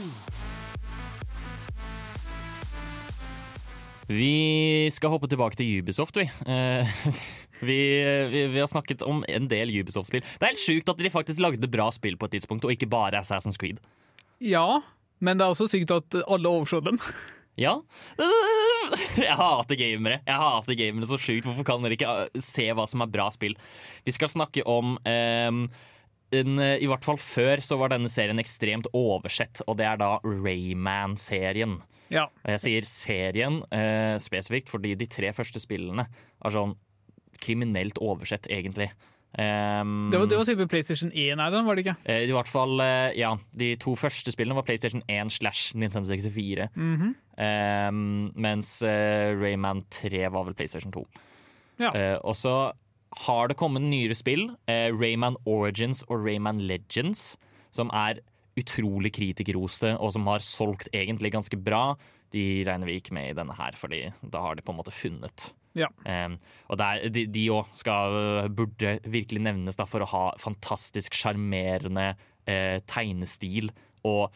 Vi 4.09 4.91
skal 4.93 5.15
hoppe 5.15 5.31
tilbake 5.33 5.57
til 5.57 5.81
Ubisoft, 5.81 6.19
vi. 6.21 6.27
Eh, 6.29 7.05
vi, 7.69 7.79
vi. 8.33 8.43
Vi 8.53 8.61
har 8.61 8.69
snakket 8.69 9.05
om 9.07 9.23
en 9.29 9.49
del 9.49 9.73
Ubisoft-spill. 9.81 10.25
Det 10.25 10.45
er 10.45 10.53
helt 10.53 10.61
sjukt 10.61 10.93
at 10.93 11.01
de 11.01 11.13
faktisk 11.13 11.41
lagde 11.41 11.71
bra 11.71 11.89
spill 11.95 12.19
på 12.21 12.29
et 12.29 12.37
tidspunkt, 12.37 12.67
og 12.67 12.75
ikke 12.75 12.91
bare 12.91 13.23
Assassin's 13.23 13.57
Creed. 13.61 13.81
Ja, 14.45 14.83
men 15.25 15.39
det 15.39 15.47
er 15.47 15.55
også 15.55 15.71
sykt 15.73 15.95
at 15.95 16.19
alle 16.27 16.51
overså 16.51 16.83
dem. 16.85 17.01
Ja. 17.61 17.77
Jeg 19.27 19.39
hater 19.39 19.79
gamere. 19.79 20.21
Jeg 20.27 20.43
hater 20.43 20.79
gamere 20.79 21.09
så 21.09 21.19
sjukt. 21.21 21.47
Hvorfor 21.47 21.67
kan 21.67 21.85
dere 21.85 21.97
ikke 21.97 22.15
uh, 22.27 22.43
se 22.43 22.67
hva 22.75 22.87
som 22.91 23.05
er 23.05 23.13
bra 23.15 23.29
spill? 23.35 23.55
Vi 24.07 24.15
skal 24.15 24.33
snakke 24.33 24.65
om 24.67 24.97
um, 24.99 25.65
en, 26.35 26.59
uh, 26.59 26.77
I 26.83 26.89
hvert 26.91 27.07
fall 27.07 27.21
før 27.23 27.63
så 27.65 27.79
var 27.81 27.95
denne 27.95 28.11
serien 28.13 28.43
ekstremt 28.43 28.91
oversett, 28.97 29.63
og 29.69 29.79
det 29.79 29.87
er 29.89 30.01
da 30.03 30.17
Rayman-serien. 30.27 31.79
Ja. 32.13 32.27
Og 32.43 32.55
jeg 32.57 32.65
sier 32.65 32.89
serien 32.89 33.63
uh, 33.71 34.17
spesifikt 34.23 34.73
fordi 34.73 34.97
de 34.99 35.09
tre 35.11 35.31
første 35.37 35.63
spillene 35.63 36.09
er 36.09 36.55
sånn 36.55 36.75
kriminelt 37.45 37.99
oversett, 38.03 38.47
egentlig. 38.53 38.91
Um, 39.35 40.11
Det 40.13 40.19
var, 40.21 40.27
det 40.31 40.37
var 40.39 40.47
sikkert 40.47 40.71
PlayStation 40.71 41.11
1 41.11 41.41
her, 41.43 41.57
var 41.67 41.75
det 41.75 41.83
ikke? 41.87 41.97
eh, 42.07 42.23
I 42.29 42.33
hvert 42.33 42.49
fall, 42.49 42.79
eh, 42.81 43.11
ja. 43.19 43.33
De 43.59 43.73
to 43.83 43.97
første 43.99 44.31
spillene 44.31 44.55
var 44.55 44.63
PlayStation 44.63 45.03
1 45.11 45.33
slash 45.33 45.75
Nintendo 45.75 46.07
64. 46.07 46.69
Mhm. 46.77 47.15
Um, 47.35 48.31
mens 48.39 48.77
eh, 48.87 49.35
Rayman 49.35 49.83
3 49.91 50.29
var 50.31 50.45
vel 50.47 50.55
PlayStation 50.55 50.93
2. 50.95 51.03
Ja. 51.81 51.91
Uh, 51.91 52.19
og 52.23 52.37
så 52.39 52.55
har 53.27 53.49
det 53.51 53.57
kommet 53.59 53.83
nyere 53.83 54.15
spill, 54.15 54.51
uh, 54.71 54.91
Rayman 54.95 55.37
Origins 55.47 56.05
og 56.09 56.23
Rayman 56.27 56.61
Legends, 56.61 57.37
som 57.75 57.91
er 57.93 58.21
utrolig 58.57 59.11
kritikerroste, 59.17 59.97
og 59.99 60.13
som 60.15 60.27
har 60.31 60.39
solgt 60.39 60.89
egentlig 60.95 61.33
ganske 61.35 61.59
bra. 61.59 61.97
De 62.31 62.63
regner 62.67 62.87
vi 62.87 63.01
ikke 63.01 63.15
med 63.15 63.33
i 63.33 63.35
denne 63.35 63.55
her, 63.59 63.75
Fordi 63.75 64.13
da 64.23 64.39
har 64.47 64.55
de 64.55 64.63
på 64.63 64.71
en 64.71 64.79
måte 64.79 64.95
funnet. 64.95 65.53
Ja. 65.79 65.89
Um, 66.07 66.37
og 66.71 66.79
der, 66.81 67.09
de 67.11 67.45
òg 67.53 67.71
skal 67.77 68.49
burde 68.55 68.99
virkelig 69.11 69.43
nevnes 69.43 69.79
da, 69.79 69.87
for 69.91 70.05
å 70.05 70.11
ha 70.13 70.25
fantastisk 70.43 71.17
sjarmerende 71.19 72.13
eh, 72.47 72.79
tegnestil 72.91 73.73
og 74.07 74.29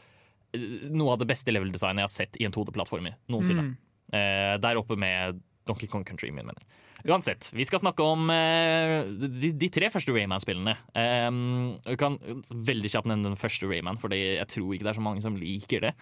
eh, 0.56 0.88
noe 0.90 1.14
av 1.14 1.22
det 1.22 1.28
beste 1.30 1.54
level-designet 1.54 2.02
jeg 2.02 2.08
har 2.08 2.14
sett 2.14 2.40
i 2.40 2.48
en 2.48 2.54
2D-plattformer 2.54 3.18
noensinne. 3.32 3.70
Eh, 4.12 4.56
der 4.62 4.80
oppe 4.80 4.98
med 4.98 5.40
Donkey 5.68 5.88
Kong 5.90 6.06
Country, 6.08 6.32
min 6.32 6.48
mening. 6.48 6.66
Uansett, 7.06 7.52
vi 7.54 7.62
skal 7.66 7.78
snakke 7.78 8.02
om 8.02 8.26
eh, 8.34 9.04
de, 9.06 9.52
de 9.54 9.68
tre 9.70 9.90
første 9.92 10.12
Rayman-spillene. 10.14 10.74
Um, 10.98 11.76
jeg 11.86 12.00
kan 12.00 12.18
veldig 12.50 12.90
kjapt 12.90 13.10
nevne 13.10 13.30
den 13.30 13.38
første 13.38 13.68
Rayman, 13.70 14.00
Fordi 14.02 14.18
jeg 14.40 14.48
tror 14.50 14.74
ikke 14.74 14.88
det 14.88 14.92
er 14.92 14.98
så 14.98 15.04
mange 15.06 15.22
som 15.22 15.38
liker 15.38 15.86
det. 15.86 15.94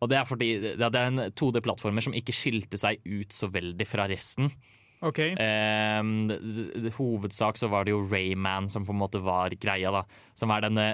Og 0.00 0.10
det 0.10 0.18
er 0.20 0.28
fordi 0.28 0.50
det 0.78 0.88
er 0.88 1.04
en 1.06 1.28
2D-plattformer 1.32 2.04
som 2.04 2.16
ikke 2.16 2.34
skilte 2.36 2.80
seg 2.80 3.00
ut 3.04 3.34
så 3.34 3.50
veldig 3.52 3.86
fra 3.88 4.08
resten. 4.10 4.52
OK. 5.04 5.18
Um, 5.18 6.30
hovedsak 6.96 7.58
så 7.60 7.68
var 7.68 7.84
det 7.84 7.92
jo 7.92 8.04
Rayman 8.08 8.70
som 8.72 8.86
på 8.86 8.94
en 8.94 9.00
måte 9.00 9.20
var 9.24 9.52
greia, 9.60 9.92
da. 9.92 10.04
Som 10.38 10.52
er 10.54 10.64
denne 10.64 10.86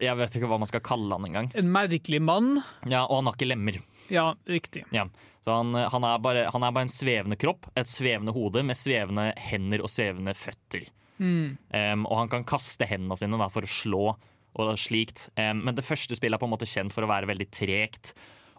Jeg 0.00 0.16
vet 0.18 0.38
ikke 0.38 0.48
hva 0.50 0.60
man 0.62 0.70
skal 0.70 0.84
kalle 0.84 1.12
han 1.12 1.28
engang. 1.28 1.50
En 1.58 1.68
merkelig 1.72 2.22
mann. 2.24 2.56
Ja, 2.88 3.04
og 3.04 3.20
han 3.20 3.28
har 3.30 3.36
ikke 3.36 3.50
lemmer. 3.50 3.78
Ja, 4.12 4.32
riktig. 4.48 4.86
Ja. 4.94 5.06
Så 5.44 5.54
han, 5.54 5.74
han, 5.74 6.04
er 6.06 6.18
bare, 6.22 6.48
han 6.54 6.64
er 6.64 6.74
bare 6.74 6.86
en 6.86 6.92
svevende 6.92 7.38
kropp, 7.40 7.66
et 7.78 7.90
svevende 7.90 8.34
hode 8.34 8.62
med 8.66 8.78
svevende 8.78 9.30
hender 9.42 9.82
og 9.82 9.90
svevende 9.90 10.34
føtter. 10.38 10.86
Mm. 11.22 11.56
Um, 11.70 12.04
og 12.08 12.20
han 12.22 12.30
kan 12.32 12.46
kaste 12.48 12.86
hendene 12.88 13.18
sine 13.18 13.40
da, 13.40 13.50
for 13.52 13.66
å 13.66 13.70
slå 13.70 14.04
og 14.52 14.76
slikt. 14.80 15.28
Um, 15.36 15.64
men 15.66 15.76
det 15.76 15.86
første 15.86 16.16
spillet 16.16 16.38
er 16.38 16.42
på 16.42 16.48
en 16.48 16.54
måte 16.54 16.68
kjent 16.68 16.94
for 16.94 17.04
å 17.04 17.10
være 17.10 17.30
veldig 17.30 17.48
tregt 17.52 18.14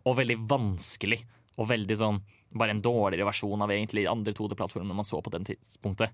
og 0.05 0.17
veldig 0.19 0.37
vanskelig. 0.49 1.21
Og 1.57 1.67
veldig 1.69 1.97
sånn 1.99 2.21
bare 2.57 2.73
en 2.73 2.81
dårligere 2.81 3.25
versjon 3.27 3.61
av 3.61 3.71
egentlig 3.73 4.07
andre 4.09 4.33
2D-plattformer 4.33 4.95
man 4.97 5.05
så 5.05 5.21
på 5.21 5.31
den 5.33 5.45
tidspunktet. 5.45 6.09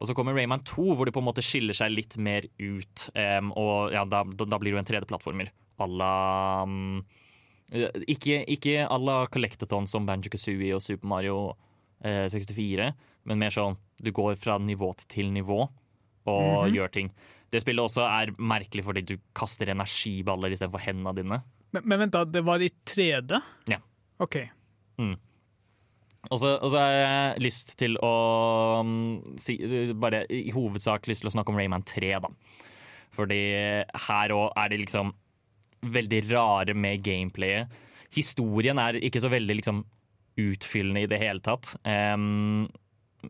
Og 0.00 0.08
så 0.08 0.14
kommer 0.16 0.34
Rayman 0.34 0.64
2, 0.66 0.94
hvor 0.96 1.06
det 1.06 1.12
på 1.14 1.20
en 1.20 1.28
måte 1.28 1.44
skiller 1.44 1.76
seg 1.76 1.92
litt 1.94 2.16
mer 2.18 2.46
ut. 2.58 3.04
Um, 3.14 3.52
og 3.56 3.92
ja, 3.94 4.02
da, 4.08 4.24
da 4.24 4.58
blir 4.58 4.72
det 4.72 4.76
jo 4.76 4.80
en 4.82 4.88
3D-plattformer 4.90 5.52
à 5.82 5.86
la 5.88 6.14
um, 6.66 7.04
Ikke, 8.06 8.42
ikke 8.52 8.82
à 8.84 8.98
la 9.00 9.26
Collectathon 9.32 9.86
som 9.88 10.04
Banjo 10.06 10.28
Kazooie 10.32 10.74
og 10.76 10.82
Super 10.84 11.08
Mario 11.08 11.36
eh, 12.04 12.26
64, 12.28 12.90
men 13.24 13.40
mer 13.40 13.54
sånn 13.54 13.78
du 14.02 14.10
går 14.12 14.36
fra 14.36 14.58
nivå 14.60 14.90
til 15.08 15.30
nivå 15.32 15.62
og 15.62 16.68
Mhm. 16.68 16.74
gjør 16.74 16.92
ting. 16.92 17.08
Det 17.50 17.62
spillet 17.62 17.84
også 17.84 18.04
er 18.04 18.32
merkelig 18.38 18.84
fordi 18.84 19.02
du 19.06 19.16
kaster 19.34 19.66
energiballer 19.72 20.52
istedenfor 20.52 20.80
hendene 20.84 21.14
dine. 21.16 21.42
Men, 21.72 21.84
men 21.88 22.04
vent, 22.04 22.14
da. 22.14 22.24
Det 22.28 22.42
var 22.46 22.62
i 22.62 22.70
3D? 22.88 23.38
Ja. 23.72 23.80
OK. 24.22 24.36
Så, 26.38 26.52
og 26.54 26.68
så 26.70 26.78
har 26.78 26.92
jeg 26.94 27.42
lyst 27.42 27.74
til 27.80 27.96
å 28.04 28.12
mm, 28.86 29.38
si, 29.42 29.56
bare 29.98 30.22
i 30.30 30.52
hovedsak 30.54 31.08
lyst 31.10 31.24
til 31.24 31.32
å 31.32 31.34
snakke 31.34 31.52
om 31.52 31.58
Rayman 31.58 31.84
3, 31.88 32.12
da. 32.22 32.30
Fordi 33.12 33.40
her 34.06 34.34
òg 34.36 34.52
er 34.56 34.70
det 34.72 34.82
liksom 34.84 35.10
veldig 35.92 36.20
rare 36.30 36.76
med 36.78 37.02
gameplayet. 37.04 37.72
Historien 38.14 38.78
er 38.78 39.00
ikke 39.02 39.20
så 39.24 39.32
veldig 39.32 39.58
liksom 39.58 39.82
utfyllende 40.40 41.02
i 41.04 41.10
det 41.10 41.18
hele 41.20 41.42
tatt. 41.44 41.74
Em, 41.88 42.68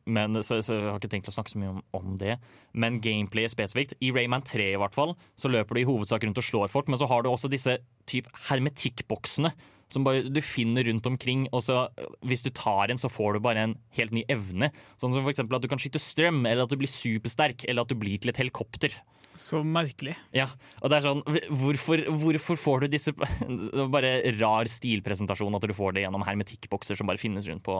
men, 0.05 0.39
så, 0.43 0.61
så 0.65 0.79
jeg 0.79 0.89
har 0.89 1.01
ikke 1.01 1.13
tenkt 1.13 1.31
å 1.31 1.35
snakke 1.35 1.53
så 1.53 1.61
mye 1.61 1.75
om, 1.75 1.83
om 1.97 2.17
det. 2.21 2.39
Men 2.73 3.01
gameplay 3.05 3.49
spesifikt. 3.51 3.95
I 4.01 4.13
Rayman 4.15 4.45
3 4.47 4.73
i 4.73 4.81
hvert 4.81 4.97
fall, 4.97 5.15
så 5.39 5.51
løper 5.53 5.77
du 5.77 5.83
i 5.83 5.89
hovedsak 5.89 6.25
rundt 6.27 6.41
og 6.41 6.49
slår 6.49 6.73
folk, 6.73 6.91
men 6.93 7.01
så 7.01 7.09
har 7.11 7.25
du 7.25 7.31
også 7.33 7.51
disse 7.53 7.79
typ 8.11 8.31
hermetikkboksene 8.49 9.53
som 9.93 10.07
bare 10.07 10.25
du 10.33 10.41
finner 10.45 10.87
rundt 10.89 11.07
omkring. 11.09 11.47
Og 11.53 11.65
så 11.67 11.85
hvis 12.27 12.45
du 12.47 12.51
tar 12.57 12.93
en, 12.93 13.01
så 13.01 13.11
får 13.13 13.37
du 13.37 13.45
bare 13.45 13.67
en 13.67 13.77
helt 13.99 14.15
ny 14.17 14.25
evne. 14.33 14.73
Sånn 15.01 15.15
som 15.15 15.29
eksempel 15.29 15.59
at 15.59 15.65
du 15.65 15.71
kan 15.71 15.81
skyte 15.83 16.01
strøm, 16.03 16.43
eller 16.47 16.65
at 16.65 16.73
du 16.73 16.79
blir 16.81 16.91
supersterk, 16.91 17.67
eller 17.69 17.85
at 17.85 17.93
du 17.93 17.99
blir 17.99 18.21
til 18.23 18.33
et 18.33 18.41
helikopter. 18.41 18.97
Så 19.39 19.63
merkelig. 19.65 20.15
Ja, 20.37 20.51
og 20.83 20.91
det 20.93 20.99
er 20.99 21.07
sånn 21.07 21.23
Hvorfor, 21.57 22.03
hvorfor 22.21 22.59
får 22.61 22.83
du 22.83 22.93
disse 22.93 23.15
Bare 23.95 24.11
rar 24.37 24.69
stilpresentasjon 24.69 25.57
at 25.57 25.65
du 25.65 25.73
får 25.73 25.97
det 25.97 26.03
gjennom 26.05 26.27
hermetikkbokser 26.27 26.99
som 26.99 27.09
bare 27.09 27.21
finnes 27.21 27.49
rundt 27.49 27.65
på 27.65 27.79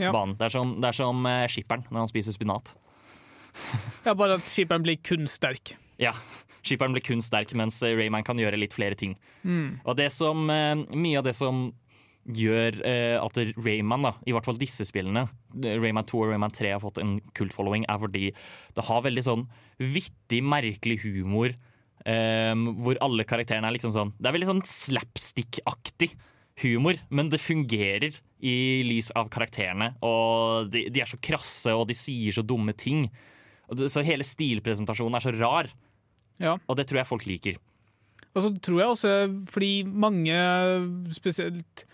Ja. 0.00 0.10
banen. 0.14 0.34
Det 0.38 0.48
er 0.48 0.54
som, 0.56 0.74
det 0.80 0.88
er 0.90 0.96
som 0.98 1.26
eh, 1.30 1.44
skipperen 1.52 1.84
når 1.90 2.04
han 2.04 2.10
spiser 2.10 2.34
spinat. 2.34 2.72
Ja, 4.04 4.14
bare 4.18 4.40
at 4.40 4.48
skipperen 4.50 4.82
blir 4.82 4.98
kun 5.06 5.28
sterk. 5.30 5.76
Ja, 6.02 6.10
skipperen 6.66 6.94
blir 6.96 7.04
kun 7.06 7.22
sterk, 7.22 7.52
mens 7.54 7.78
eh, 7.86 7.94
Rayman 7.98 8.24
kan 8.26 8.40
gjøre 8.40 8.58
litt 8.58 8.74
flere 8.74 8.98
ting. 8.98 9.14
Og 9.84 9.94
det 9.98 10.10
som, 10.12 10.48
eh, 10.50 10.74
mye 10.94 11.20
av 11.20 11.28
det 11.28 11.36
som 11.38 11.68
gjør 12.24 12.78
eh, 12.88 13.18
at 13.20 13.36
Rayman, 13.60 14.06
da, 14.08 14.14
i 14.24 14.32
hvert 14.32 14.46
fall 14.48 14.56
disse 14.56 14.86
spillene, 14.88 15.26
eh, 15.60 15.76
Rayman 15.78 16.06
2 16.08 16.22
og 16.24 16.30
Rayman 16.32 16.54
3 16.56 16.70
har 16.72 16.80
fått 16.80 16.98
en 17.02 17.18
kult-following, 17.36 17.84
er 17.92 18.00
fordi 18.00 18.30
det 18.74 18.84
har 18.88 19.02
veldig 19.04 19.24
sånn 19.26 19.42
vittig, 19.78 20.40
merkelig 20.42 21.02
humor. 21.04 21.52
eh, 22.08 22.54
hvor 22.80 22.98
alle 23.04 23.24
karakterene 23.24 23.64
er 23.68 23.76
liksom 23.78 23.92
sånn 23.94 24.10
Det 24.20 24.28
er 24.28 24.34
veldig 24.34 24.48
sånn 24.50 24.64
slapstick-aktig 24.68 26.10
humor, 26.62 26.98
men 27.10 27.28
det 27.32 27.40
fungerer 27.40 28.18
i 28.44 28.82
lys 28.84 29.08
av 29.16 29.30
karakterene. 29.32 29.92
Og 30.04 30.68
de, 30.72 30.84
de 30.92 31.00
er 31.04 31.08
så 31.10 31.18
krasse, 31.24 31.72
og 31.72 31.86
de 31.88 31.96
sier 31.96 32.34
så 32.36 32.44
dumme 32.44 32.74
ting. 32.76 33.06
Det, 33.72 33.88
så 33.92 34.04
hele 34.04 34.26
stilpresentasjonen 34.26 35.16
er 35.18 35.24
så 35.24 35.32
rar, 35.38 35.70
Ja. 36.42 36.56
og 36.68 36.76
det 36.76 36.88
tror 36.90 37.00
jeg 37.00 37.08
folk 37.08 37.24
liker. 37.30 37.56
Og 38.34 38.42
så 38.42 38.50
tror 38.66 38.80
jeg 38.82 38.90
også, 38.90 39.10
fordi 39.54 39.72
mange 39.86 40.34
spesielt 41.14 41.84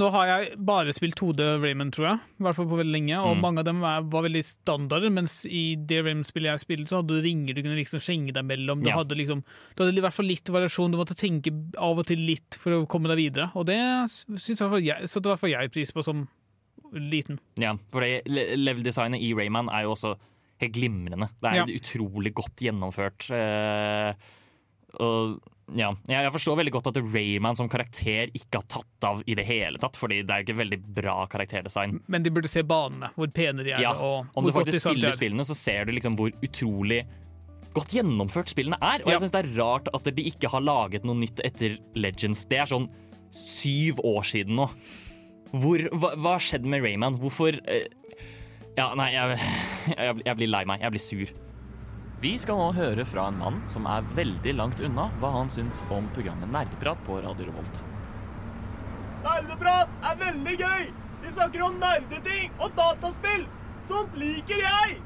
Nå 0.00 0.08
har 0.14 0.26
jeg 0.30 0.54
bare 0.64 0.92
spilt 0.96 1.18
2D 1.20 1.44
Raymond, 1.60 1.92
tror 1.92 2.06
jeg, 2.08 2.20
i 2.40 2.44
hvert 2.46 2.56
fall 2.56 2.68
på 2.70 2.78
veldig 2.80 2.94
lenge, 2.94 3.18
og 3.20 3.34
Mm. 3.36 3.40
mange 3.44 3.58
av 3.60 3.66
dem 3.68 3.80
var 3.84 4.22
veldig 4.24 4.42
standarder, 4.46 5.10
mens 5.12 5.34
i 5.44 5.74
det 5.76 5.98
Raymond-spillet 6.06 6.50
jeg 6.54 6.62
spilte, 6.64 6.88
så 6.88 7.02
hadde 7.02 7.18
du 7.18 7.20
ringer 7.26 7.54
du 7.54 7.60
kunne 7.62 7.76
liksom 7.76 8.00
skjenge 8.00 8.32
deg 8.32 8.44
mellom. 8.48 8.80
Du, 8.82 8.88
Ja. 8.88 8.96
hadde 8.96 9.14
liksom, 9.18 9.42
du 9.76 9.84
hadde 9.84 9.98
i 9.98 10.00
hvert 10.00 10.16
fall 10.16 10.26
litt 10.30 10.48
variasjon, 10.48 10.90
du 10.90 10.96
måtte 10.96 11.14
tenke 11.18 11.52
av 11.76 11.98
og 11.98 12.06
til 12.06 12.18
litt 12.18 12.54
for 12.56 12.72
å 12.72 12.86
komme 12.88 13.08
deg 13.12 13.18
videre, 13.18 13.50
og 13.54 13.66
det 13.66 13.76
syns 14.08 14.60
i 14.60 14.64
hvert 14.64 15.38
fall 15.38 15.50
jeg, 15.50 15.70
pris 15.70 15.92
på 15.92 16.02
som 16.02 16.26
liten. 16.94 17.38
Ja, 17.56 17.76
for 17.92 18.00
level-designet 18.02 19.20
i 19.20 19.34
Rayman 19.36 19.68
er 19.68 19.82
jo 19.84 19.92
også 19.94 20.16
helt 20.60 20.72
glimrende. 20.74 21.28
Det 21.40 21.50
er 21.52 21.54
Ja. 21.54 21.64
utrolig 21.66 22.32
godt 22.34 22.56
gjennomført. 22.56 23.30
eh, 23.30 24.14
og 24.98 25.40
ja, 25.76 25.90
jeg 26.08 26.32
forstår 26.34 26.56
veldig 26.60 26.72
godt 26.74 26.88
at 26.90 26.98
Rayman 27.14 27.56
som 27.58 27.68
karakter 27.70 28.30
ikke 28.34 28.58
har 28.60 28.66
tatt 28.68 29.06
av 29.06 29.22
i 29.26 29.34
det 29.38 29.44
hele 29.46 29.78
tatt, 29.78 29.96
fordi 29.96 30.22
det 30.26 30.30
er 30.34 30.42
jo 30.42 30.46
ikke 30.48 30.58
veldig 30.60 30.78
bra 31.00 31.16
karakterdesign. 31.30 32.00
Men 32.10 32.22
de 32.26 32.30
burde 32.34 32.50
se 32.50 32.62
banene, 32.66 33.12
hvor 33.16 33.30
pene 33.34 33.62
de 33.66 33.72
er, 33.74 33.80
Ja, 33.84 33.92
og 33.94 34.26
Om 34.34 34.44
du 34.48 34.52
faktisk 34.52 34.80
spiller 34.88 35.08
er. 35.12 35.16
spillene, 35.18 35.44
så 35.46 35.54
ser 35.54 35.84
du 35.86 35.92
liksom 35.92 36.16
hvor 36.18 36.30
utrolig 36.42 37.04
godt 37.72 37.94
gjennomført 37.94 38.50
spillene 38.50 38.76
er. 38.82 39.04
Og 39.04 39.08
Ja. 39.12 39.18
jeg 39.18 39.20
syns 39.22 39.32
det 39.36 39.44
er 39.46 39.52
rart 39.62 39.88
at 39.94 40.02
de 40.16 40.22
ikke 40.26 40.48
har 40.50 40.60
laget 40.60 41.04
noe 41.04 41.14
nytt 41.14 41.40
etter 41.44 41.78
Legends. 41.94 42.44
Det 42.50 42.58
er 42.58 42.66
sånn 42.66 42.88
syv 43.30 44.00
år 44.02 44.22
siden 44.26 44.56
nå. 44.58 44.66
Hvor, 45.52 45.78
hva, 45.94 46.14
hva 46.16 46.32
har 46.34 46.42
skjedd 46.42 46.64
med 46.66 46.82
Rayman? 46.82 47.16
Hvorfor 47.18 47.54
eh, 47.66 47.86
Ja, 48.76 48.92
nei, 48.94 49.12
jeg, 49.12 49.38
jeg, 49.98 50.22
jeg 50.26 50.36
blir 50.36 50.48
lei 50.50 50.64
meg. 50.64 50.80
Jeg 50.80 50.90
blir 50.90 51.02
sur. 51.02 51.32
Vi 52.20 52.34
skal 52.36 52.58
nå 52.60 52.66
høre 52.76 53.04
fra 53.08 53.30
en 53.30 53.38
mann 53.40 53.60
som 53.72 53.86
er 53.88 54.04
veldig 54.12 54.52
langt 54.58 54.80
unna 54.84 55.06
hva 55.22 55.30
han 55.38 55.48
syns 55.48 55.78
om 55.88 56.04
programmet 56.12 56.50
Nerdeprat 56.52 57.00
på 57.06 57.16
Radio 57.24 57.46
Revolt. 57.48 57.78
Nerdeprat 59.24 59.94
er 60.04 60.18
veldig 60.20 60.56
gøy! 60.60 60.90
Vi 61.22 61.32
snakker 61.32 61.64
om 61.64 61.78
nerdeting 61.80 62.52
og 62.60 62.74
dataspill! 62.76 63.46
Sånt 63.88 64.18
liker 64.20 64.60
jeg! 64.60 64.98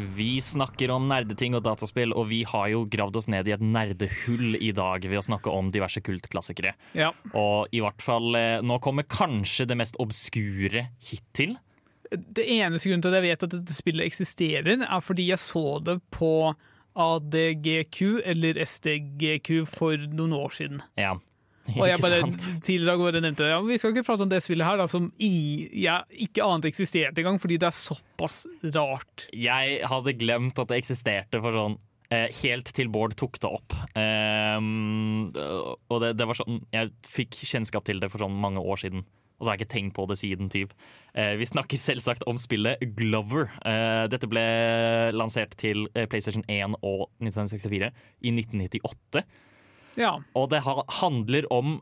Vi 0.00 0.28
snakker 0.44 0.92
om 0.92 1.08
nerdeting 1.08 1.56
og 1.56 1.64
dataspill, 1.64 2.12
og 2.12 2.28
vi 2.28 2.42
har 2.48 2.68
jo 2.74 2.84
gravd 2.92 3.22
oss 3.22 3.30
ned 3.32 3.48
i 3.48 3.56
et 3.56 3.64
nerdehull 3.64 4.60
i 4.60 4.70
dag 4.76 5.08
ved 5.08 5.22
å 5.22 5.24
snakke 5.24 5.52
om 5.56 5.72
diverse 5.72 6.04
kultklassikere. 6.04 6.76
Ja. 6.92 7.14
Og 7.32 7.72
i 7.72 7.80
hvert 7.80 8.04
fall 8.04 8.36
eh, 8.36 8.60
nå 8.60 8.76
kommer 8.84 9.08
kanskje 9.08 9.70
det 9.72 9.80
mest 9.80 9.96
obskure 10.00 10.86
hittil. 11.08 11.56
Det 12.10 12.42
eneste 12.42 12.90
grunnen 12.90 13.04
til 13.04 13.12
at 13.14 13.20
jeg 13.20 13.28
vet 13.28 13.46
at 13.46 13.54
dette 13.54 13.76
spillet 13.76 14.06
eksisterer, 14.10 14.84
er 14.84 15.02
fordi 15.04 15.28
jeg 15.30 15.42
så 15.42 15.78
det 15.84 16.00
på 16.14 16.52
ADGQ 16.98 17.98
eller 18.26 18.58
SDGQ 18.64 19.50
for 19.70 20.08
noen 20.10 20.34
år 20.34 20.56
siden. 20.56 20.80
Ja. 20.98 21.16
Og 21.76 21.84
jeg 21.86 22.00
bare 22.02 22.22
tidligere 22.66 22.98
bare 22.98 23.20
nevnte 23.22 23.46
ja, 23.46 23.60
vi 23.62 23.76
skal 23.78 23.92
ikke 23.94 24.06
prate 24.08 24.24
om 24.26 24.32
det 24.32 24.40
spillet 24.42 24.66
her, 24.66 24.80
da, 24.80 24.88
som 24.90 25.10
ingen, 25.22 25.68
jeg 25.76 26.24
ikke 26.26 26.46
annet 26.46 26.70
eksisterte 26.72 27.22
engang, 27.22 27.38
fordi 27.42 27.60
det 27.60 27.68
er 27.70 27.78
såpass 27.78 28.42
rart. 28.74 29.28
Jeg 29.36 29.78
hadde 29.90 30.16
glemt 30.18 30.58
at 30.58 30.72
det 30.72 30.80
eksisterte 30.80 31.42
for 31.44 31.60
sånn 31.60 31.78
eh, 32.10 32.26
helt 32.42 32.72
til 32.76 32.90
Bård 32.92 33.14
tok 33.20 33.38
det 33.42 33.52
opp. 33.52 33.76
Um, 33.94 35.30
og 35.92 36.02
det, 36.02 36.14
det 36.18 36.26
var 36.26 36.38
sånn 36.38 36.62
Jeg 36.74 36.90
fikk 37.06 37.38
kjennskap 37.44 37.86
til 37.86 38.02
det 38.02 38.10
for 38.12 38.24
sånn 38.24 38.38
mange 38.42 38.62
år 38.62 38.82
siden. 38.82 39.06
Og 39.40 39.46
så 39.46 39.50
har 39.50 39.56
jeg 39.56 39.64
ikke 39.64 39.72
tenkt 39.72 39.94
på 39.96 40.04
det 40.10 40.18
siden. 40.20 40.50
Typ. 40.52 40.74
Eh, 41.16 41.32
vi 41.40 41.48
snakker 41.48 41.80
selvsagt 41.80 42.26
om 42.28 42.36
spillet 42.38 42.82
Glover. 42.96 43.48
Eh, 43.64 44.04
dette 44.12 44.28
ble 44.28 44.42
lansert 45.16 45.56
til 45.60 45.86
eh, 45.94 46.04
PlayStation 46.04 46.44
1 46.44 46.76
og 46.84 47.08
1964 47.24 47.88
i 48.20 48.34
1998. 48.36 49.24
Ja. 49.98 50.18
Og 50.36 50.50
det 50.52 50.60
handler 50.62 51.48
om 51.50 51.80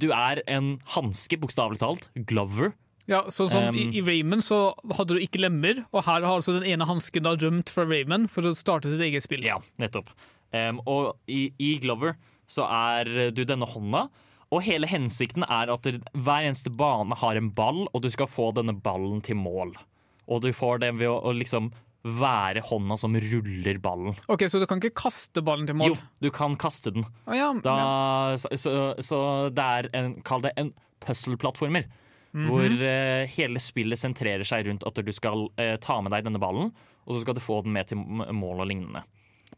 Du 0.00 0.06
er 0.16 0.40
en 0.48 0.78
hanske, 0.94 1.36
bokstavelig 1.36 1.82
talt. 1.82 2.08
Glover. 2.14 2.72
Ja, 3.10 3.24
så 3.28 3.50
som 3.50 3.68
Um, 3.68 3.76
i, 3.76 3.98
I 3.98 4.02
Rayman 4.06 4.40
så 4.40 4.70
hadde 4.94 5.18
du 5.18 5.20
ikke 5.20 5.42
lemmer, 5.42 5.82
og 5.90 6.06
her 6.06 6.22
har 6.22 6.38
altså 6.38 6.54
den 6.56 6.66
ene 6.70 6.86
hansken 6.86 7.26
da 7.26 7.34
rømt 7.34 7.72
fra 7.74 7.84
Rayman 7.84 8.28
for 8.30 8.46
å 8.46 8.54
starte 8.56 8.92
sitt 8.92 9.02
eget 9.02 9.26
spill. 9.26 9.42
Ja, 9.44 9.58
nettopp. 9.82 10.12
Um, 10.54 10.80
og 10.86 11.18
i, 11.30 11.50
i 11.58 11.74
Glover 11.82 12.14
så 12.50 12.64
er 12.70 13.30
du 13.34 13.42
denne 13.44 13.68
hånda, 13.68 14.06
og 14.50 14.64
hele 14.66 14.88
hensikten 14.90 15.44
er 15.46 15.70
at 15.70 15.86
hver 15.86 16.48
eneste 16.48 16.72
bane 16.74 17.14
har 17.20 17.38
en 17.38 17.52
ball, 17.54 17.84
og 17.94 18.02
du 18.02 18.10
skal 18.10 18.30
få 18.30 18.50
denne 18.56 18.74
ballen 18.74 19.22
til 19.22 19.38
mål. 19.38 19.76
Og 20.30 20.42
du 20.42 20.50
får 20.54 20.82
det 20.82 20.90
ved 20.98 21.10
å, 21.10 21.20
å 21.22 21.34
liksom 21.34 21.70
være 22.02 22.62
hånda 22.64 22.96
som 22.96 23.14
ruller 23.14 23.78
ballen. 23.82 24.16
Ok, 24.32 24.46
Så 24.48 24.58
du 24.58 24.66
kan 24.66 24.80
ikke 24.80 25.02
kaste 25.02 25.42
ballen 25.44 25.68
til 25.68 25.76
mål? 25.76 25.92
Jo, 25.92 26.10
du 26.24 26.30
kan 26.34 26.56
kaste 26.58 26.94
den. 26.96 27.04
Å, 27.28 27.36
ja. 27.36 27.50
Da, 27.62 27.74
så, 28.40 28.50
så, 28.56 28.74
så 29.04 29.18
det 29.52 29.66
er 29.80 29.90
en, 29.98 30.14
kall 30.26 30.46
det 30.46 30.54
en 30.60 30.72
puzzle-plattformer. 31.04 31.86
Mhm. 32.30 32.46
Hvor 32.46 32.82
eh, 32.86 33.24
hele 33.34 33.60
spillet 33.62 33.98
sentrerer 33.98 34.46
seg 34.46 34.68
rundt 34.68 34.86
at 34.86 34.98
du 35.02 35.12
skal 35.14 35.48
eh, 35.60 35.74
ta 35.82 35.98
med 36.00 36.14
deg 36.14 36.26
denne 36.28 36.40
ballen, 36.42 36.70
og 37.04 37.16
så 37.16 37.24
skal 37.24 37.36
du 37.36 37.42
få 37.42 37.60
den 37.66 37.74
med 37.74 37.90
til 37.90 37.98
mål 38.00 38.62
og 38.64 38.70
lignende. 38.70 39.02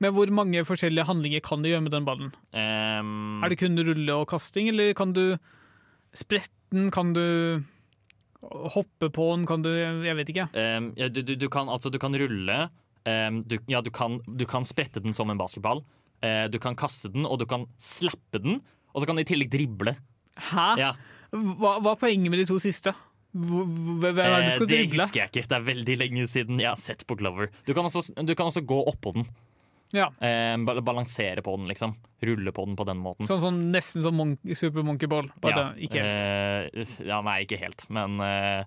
Men 0.02 0.14
hvor 0.16 0.30
mange 0.34 0.64
forskjellige 0.66 1.06
handlinger 1.06 1.42
kan 1.46 1.62
du 1.62 1.68
gjøre 1.70 1.84
med 1.86 1.92
den 1.94 2.06
ballen? 2.08 2.32
Um, 2.52 3.38
Er 3.44 3.52
det 3.52 3.60
kun 3.60 3.78
rulle 3.78 4.16
og 4.18 4.26
kasting, 4.32 4.68
eller 4.72 4.92
kan 4.98 5.12
du 5.14 5.36
sprette 6.16 6.50
den? 6.74 6.90
Kan 6.94 7.12
du 7.14 7.22
hoppe 8.74 9.08
på 9.14 9.28
den? 9.36 9.46
Kan 9.46 9.62
du 9.62 9.70
Jeg 9.70 10.16
vet 10.18 10.32
ikke. 10.34 10.48
Um, 10.58 10.92
ja, 10.98 11.08
du, 11.08 11.22
du, 11.22 11.34
du, 11.38 11.48
kan, 11.52 11.70
altså, 11.70 11.90
du 11.94 11.98
kan 12.02 12.14
rulle 12.18 12.56
um, 13.06 13.42
du, 13.46 13.58
ja, 13.70 13.80
du, 13.82 13.90
kan, 13.94 14.18
du 14.26 14.44
kan 14.50 14.66
sprette 14.66 15.02
den 15.04 15.14
som 15.14 15.30
en 15.30 15.38
basketball. 15.40 15.84
Uh, 16.22 16.46
du 16.50 16.58
kan 16.62 16.74
kaste 16.78 17.10
den, 17.14 17.24
og 17.26 17.38
du 17.42 17.46
kan 17.50 17.66
slappe 17.82 18.42
den. 18.42 18.60
Og 18.92 19.02
så 19.02 19.08
kan 19.08 19.16
du 19.16 19.22
i 19.22 19.28
tillegg 19.28 19.50
drible. 19.54 19.94
Hæ? 20.50 20.66
Ja. 20.80 20.90
Hva, 21.32 21.78
hva 21.80 21.94
er 21.94 22.00
poenget 22.02 22.30
med 22.34 22.42
de 22.42 22.48
to 22.50 22.58
siste? 22.60 22.92
Hvem 23.32 24.18
er 24.20 24.34
det 24.44 24.58
du 24.60 24.66
Eh, 24.66 24.68
drible? 24.68 24.68
det 24.68 25.00
husker 25.00 25.22
jeg 25.22 25.30
ikke. 25.32 25.46
Det 25.48 25.56
er 25.56 25.64
veldig 25.70 25.94
lenge 26.02 26.26
siden 26.28 26.60
jeg 26.60 26.68
har 26.68 26.76
sett 26.76 27.06
på 27.08 27.16
Glover. 27.16 27.48
Du 27.64 27.72
kan 27.72 27.86
også, 27.88 28.02
du 28.12 28.34
kan 28.36 28.50
også 28.50 28.60
gå 28.68 28.76
oppå 28.90 29.14
den. 29.16 29.24
Ja. 29.92 30.08
Eh, 30.24 30.56
balansere 30.82 31.42
på 31.44 31.56
den, 31.58 31.68
liksom. 31.68 31.94
Rulle 32.24 32.52
på 32.54 32.64
den 32.66 32.76
på 32.78 32.84
den 32.88 33.00
måten. 33.02 33.26
Sånn, 33.28 33.40
sånn 33.42 33.58
Nesten 33.74 34.02
som 34.04 34.16
mon 34.16 34.36
Super 34.56 34.84
Monkey 34.86 35.08
Ball, 35.10 35.28
bare 35.42 35.52
Ja, 35.58 35.64
ikke 35.88 36.04
helt. 36.04 36.22
eh, 36.22 37.06
ja, 37.08 37.18
nei, 37.26 37.42
ikke 37.44 37.58
helt, 37.60 37.84
men 37.92 38.20
eh, 38.24 38.64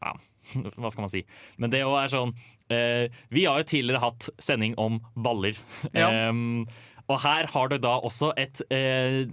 ja, 0.00 0.12
hva 0.76 0.90
skal 0.90 1.06
man 1.06 1.12
si. 1.12 1.22
Men 1.60 1.70
det 1.72 1.80
òg 1.86 1.96
er 2.02 2.12
sånn 2.12 2.34
eh, 2.70 3.06
Vi 3.32 3.44
har 3.48 3.60
jo 3.62 3.68
tidligere 3.72 4.02
hatt 4.04 4.28
sending 4.42 4.74
om 4.80 5.00
baller. 5.16 5.56
Ja. 5.96 6.10
Em, 6.28 6.66
og 7.10 7.18
her 7.24 7.48
har 7.50 7.68
du 7.72 7.78
da 7.82 7.96
også 8.06 8.32
et 8.38 8.60
eh, 8.70 9.24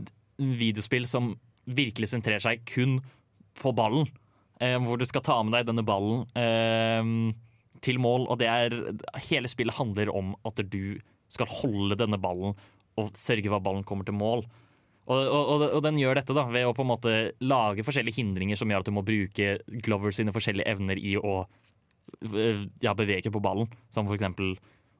videospill 0.42 1.06
som 1.10 1.36
virkelig 1.68 2.08
sentrerer 2.14 2.42
seg 2.42 2.64
kun 2.70 3.02
på 3.60 3.74
ballen. 3.76 4.08
eh, 4.62 4.78
hvor 4.82 4.98
du 4.98 5.06
skal 5.06 5.22
ta 5.26 5.36
med 5.44 5.54
deg 5.54 5.68
denne 5.68 5.84
ballen 5.86 6.24
em, 6.40 7.34
til 7.86 8.00
mål, 8.02 8.26
og 8.32 8.40
det 8.42 8.48
er 8.50 8.74
Hele 9.28 9.50
spillet 9.52 9.76
handler 9.78 10.10
om 10.10 10.32
at 10.48 10.58
du 10.72 10.98
skal 11.32 11.50
holde 11.52 11.98
denne 12.00 12.20
ballen 12.22 12.56
og 12.98 13.12
sørge 13.18 13.50
for 13.50 13.60
at 13.60 13.66
ballen 13.66 13.86
kommer 13.88 14.08
til 14.08 14.18
mål. 14.18 14.46
Og, 15.08 15.22
og, 15.32 15.62
og, 15.70 15.80
den 15.86 16.00
gjør 16.02 16.20
dette 16.20 16.36
da 16.36 16.44
ved 16.52 16.68
å 16.68 16.74
på 16.76 16.84
en 16.84 16.90
måte 16.90 17.14
lage 17.40 17.86
forskjellige 17.88 18.20
hindringer 18.20 18.60
som 18.60 18.68
gjør 18.72 18.84
at 18.84 18.90
du 18.90 18.96
må 18.96 19.06
bruke 19.08 19.54
Glover 19.86 20.12
sine 20.16 20.34
forskjellige 20.36 20.68
evner 20.68 21.00
i 21.00 21.14
å 21.16 21.38
øh, 22.28 22.66
ja, 22.84 22.96
bevege 22.98 23.32
på 23.32 23.44
ballen. 23.44 23.72
Som 23.94 24.10
for 24.10 24.18
eksempel 24.18 24.58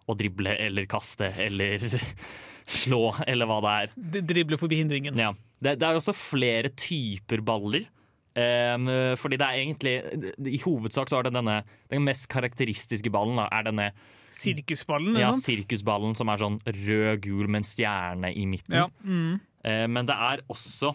å 0.08 0.16
drible 0.16 0.54
eller 0.64 0.88
kaste 0.88 1.28
eller 1.44 1.84
slå, 2.80 3.02
eller 3.28 3.50
hva 3.50 3.60
det 3.66 3.76
er. 3.82 4.24
Drible 4.32 4.60
forbi 4.62 4.80
hindringen. 4.80 5.20
Ja. 5.20 5.34
Det, 5.60 5.76
det 5.82 5.90
er 5.90 6.00
også 6.00 6.16
flere 6.16 6.72
typer 6.72 7.44
baller. 7.44 7.90
Um, 8.38 8.86
fordi 9.18 9.40
det 9.42 9.46
er 9.48 9.60
egentlig 9.64 9.94
I 10.46 10.60
hovedsak 10.62 11.10
så 11.10 11.18
er 11.18 11.26
det 11.26 11.32
denne 11.34 11.56
Den 11.90 12.04
mest 12.06 12.28
karakteristiske 12.30 13.10
ballen 13.10 13.40
da, 13.40 13.48
er 13.50 13.66
denne 13.66 13.88
Sirkusballen, 14.34 15.16
ja, 15.20 15.32
sant? 15.34 15.44
sirkusballen 15.48 16.16
som 16.18 16.30
er 16.30 16.38
sånn 16.42 16.60
rød-gul 16.66 17.48
med 17.50 17.64
en 17.64 17.68
stjerne 17.68 18.32
i 18.36 18.46
midten. 18.50 18.76
Ja. 18.78 18.88
Mm. 19.04 19.40
Eh, 19.66 19.86
men 19.88 20.06
det 20.10 20.16
er 20.16 20.44
også 20.50 20.94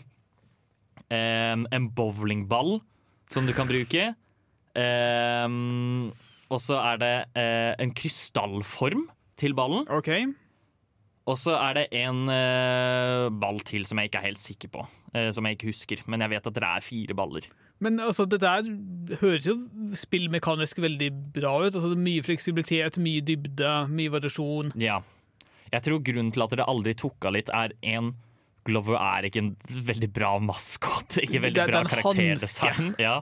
eh, 1.11 1.57
en 1.57 1.89
bowlingball 1.97 2.79
som 3.33 3.47
du 3.49 3.53
kan 3.57 3.69
bruke. 3.71 4.11
Eh, 4.77 5.49
og 6.53 6.61
så 6.61 6.79
er 6.93 7.01
det 7.01 7.15
eh, 7.39 7.73
en 7.83 7.93
krystallform 7.97 9.07
til 9.41 9.55
ballen. 9.57 9.87
Okay. 9.89 10.27
Og 11.31 11.39
så 11.39 11.55
er 11.55 11.77
det 11.79 11.85
en 12.03 12.25
eh, 12.33 13.29
ball 13.41 13.61
til 13.67 13.85
som 13.89 14.01
jeg 14.03 14.11
ikke 14.11 14.21
er 14.23 14.29
helt 14.33 14.43
sikker 14.43 14.73
på. 14.75 14.87
eh, 15.15 15.31
som 15.35 15.47
jeg 15.47 15.57
ikke 15.59 15.71
husker. 15.71 16.03
Men 16.11 16.21
jeg 16.25 16.33
vet 16.35 16.47
at 16.51 16.55
det 16.57 16.65
er 16.67 16.81
fire 16.85 17.15
baller. 17.15 17.47
Men 17.83 17.99
altså, 18.01 18.25
det 18.31 18.39
der 18.45 18.67
høres 19.21 19.47
jo 19.49 19.57
spillmekanisk 19.99 20.79
veldig 20.85 21.09
bra 21.35 21.57
ut. 21.65 21.73
Altså, 21.75 21.89
det 21.91 21.97
er 21.99 22.05
mye 22.07 22.23
fleksibilitet, 22.27 22.99
mye 23.03 23.23
dybde, 23.27 23.73
mye 23.91 24.13
variasjon. 24.15 24.71
Ja. 24.81 25.01
Jeg 25.73 25.83
tror 25.87 26.03
grunnen 26.05 26.31
til 26.35 26.45
at 26.45 26.55
det 26.55 26.69
aldri 26.69 26.95
tok 27.01 27.27
av 27.27 27.35
litt, 27.39 27.51
er 27.53 27.75
en 27.95 28.13
Glover 28.63 28.95
er 28.95 29.25
ikke 29.27 29.41
en 29.43 29.49
veldig 29.89 30.09
bra 30.15 30.37
maskot. 30.39 31.17
Ikke 31.25 31.41
veldig 31.43 31.57
Det- 31.59 31.65
bra 31.73 31.81
er 31.81 31.89
karakterdesign. 31.91 32.93
Ja. 33.03 33.17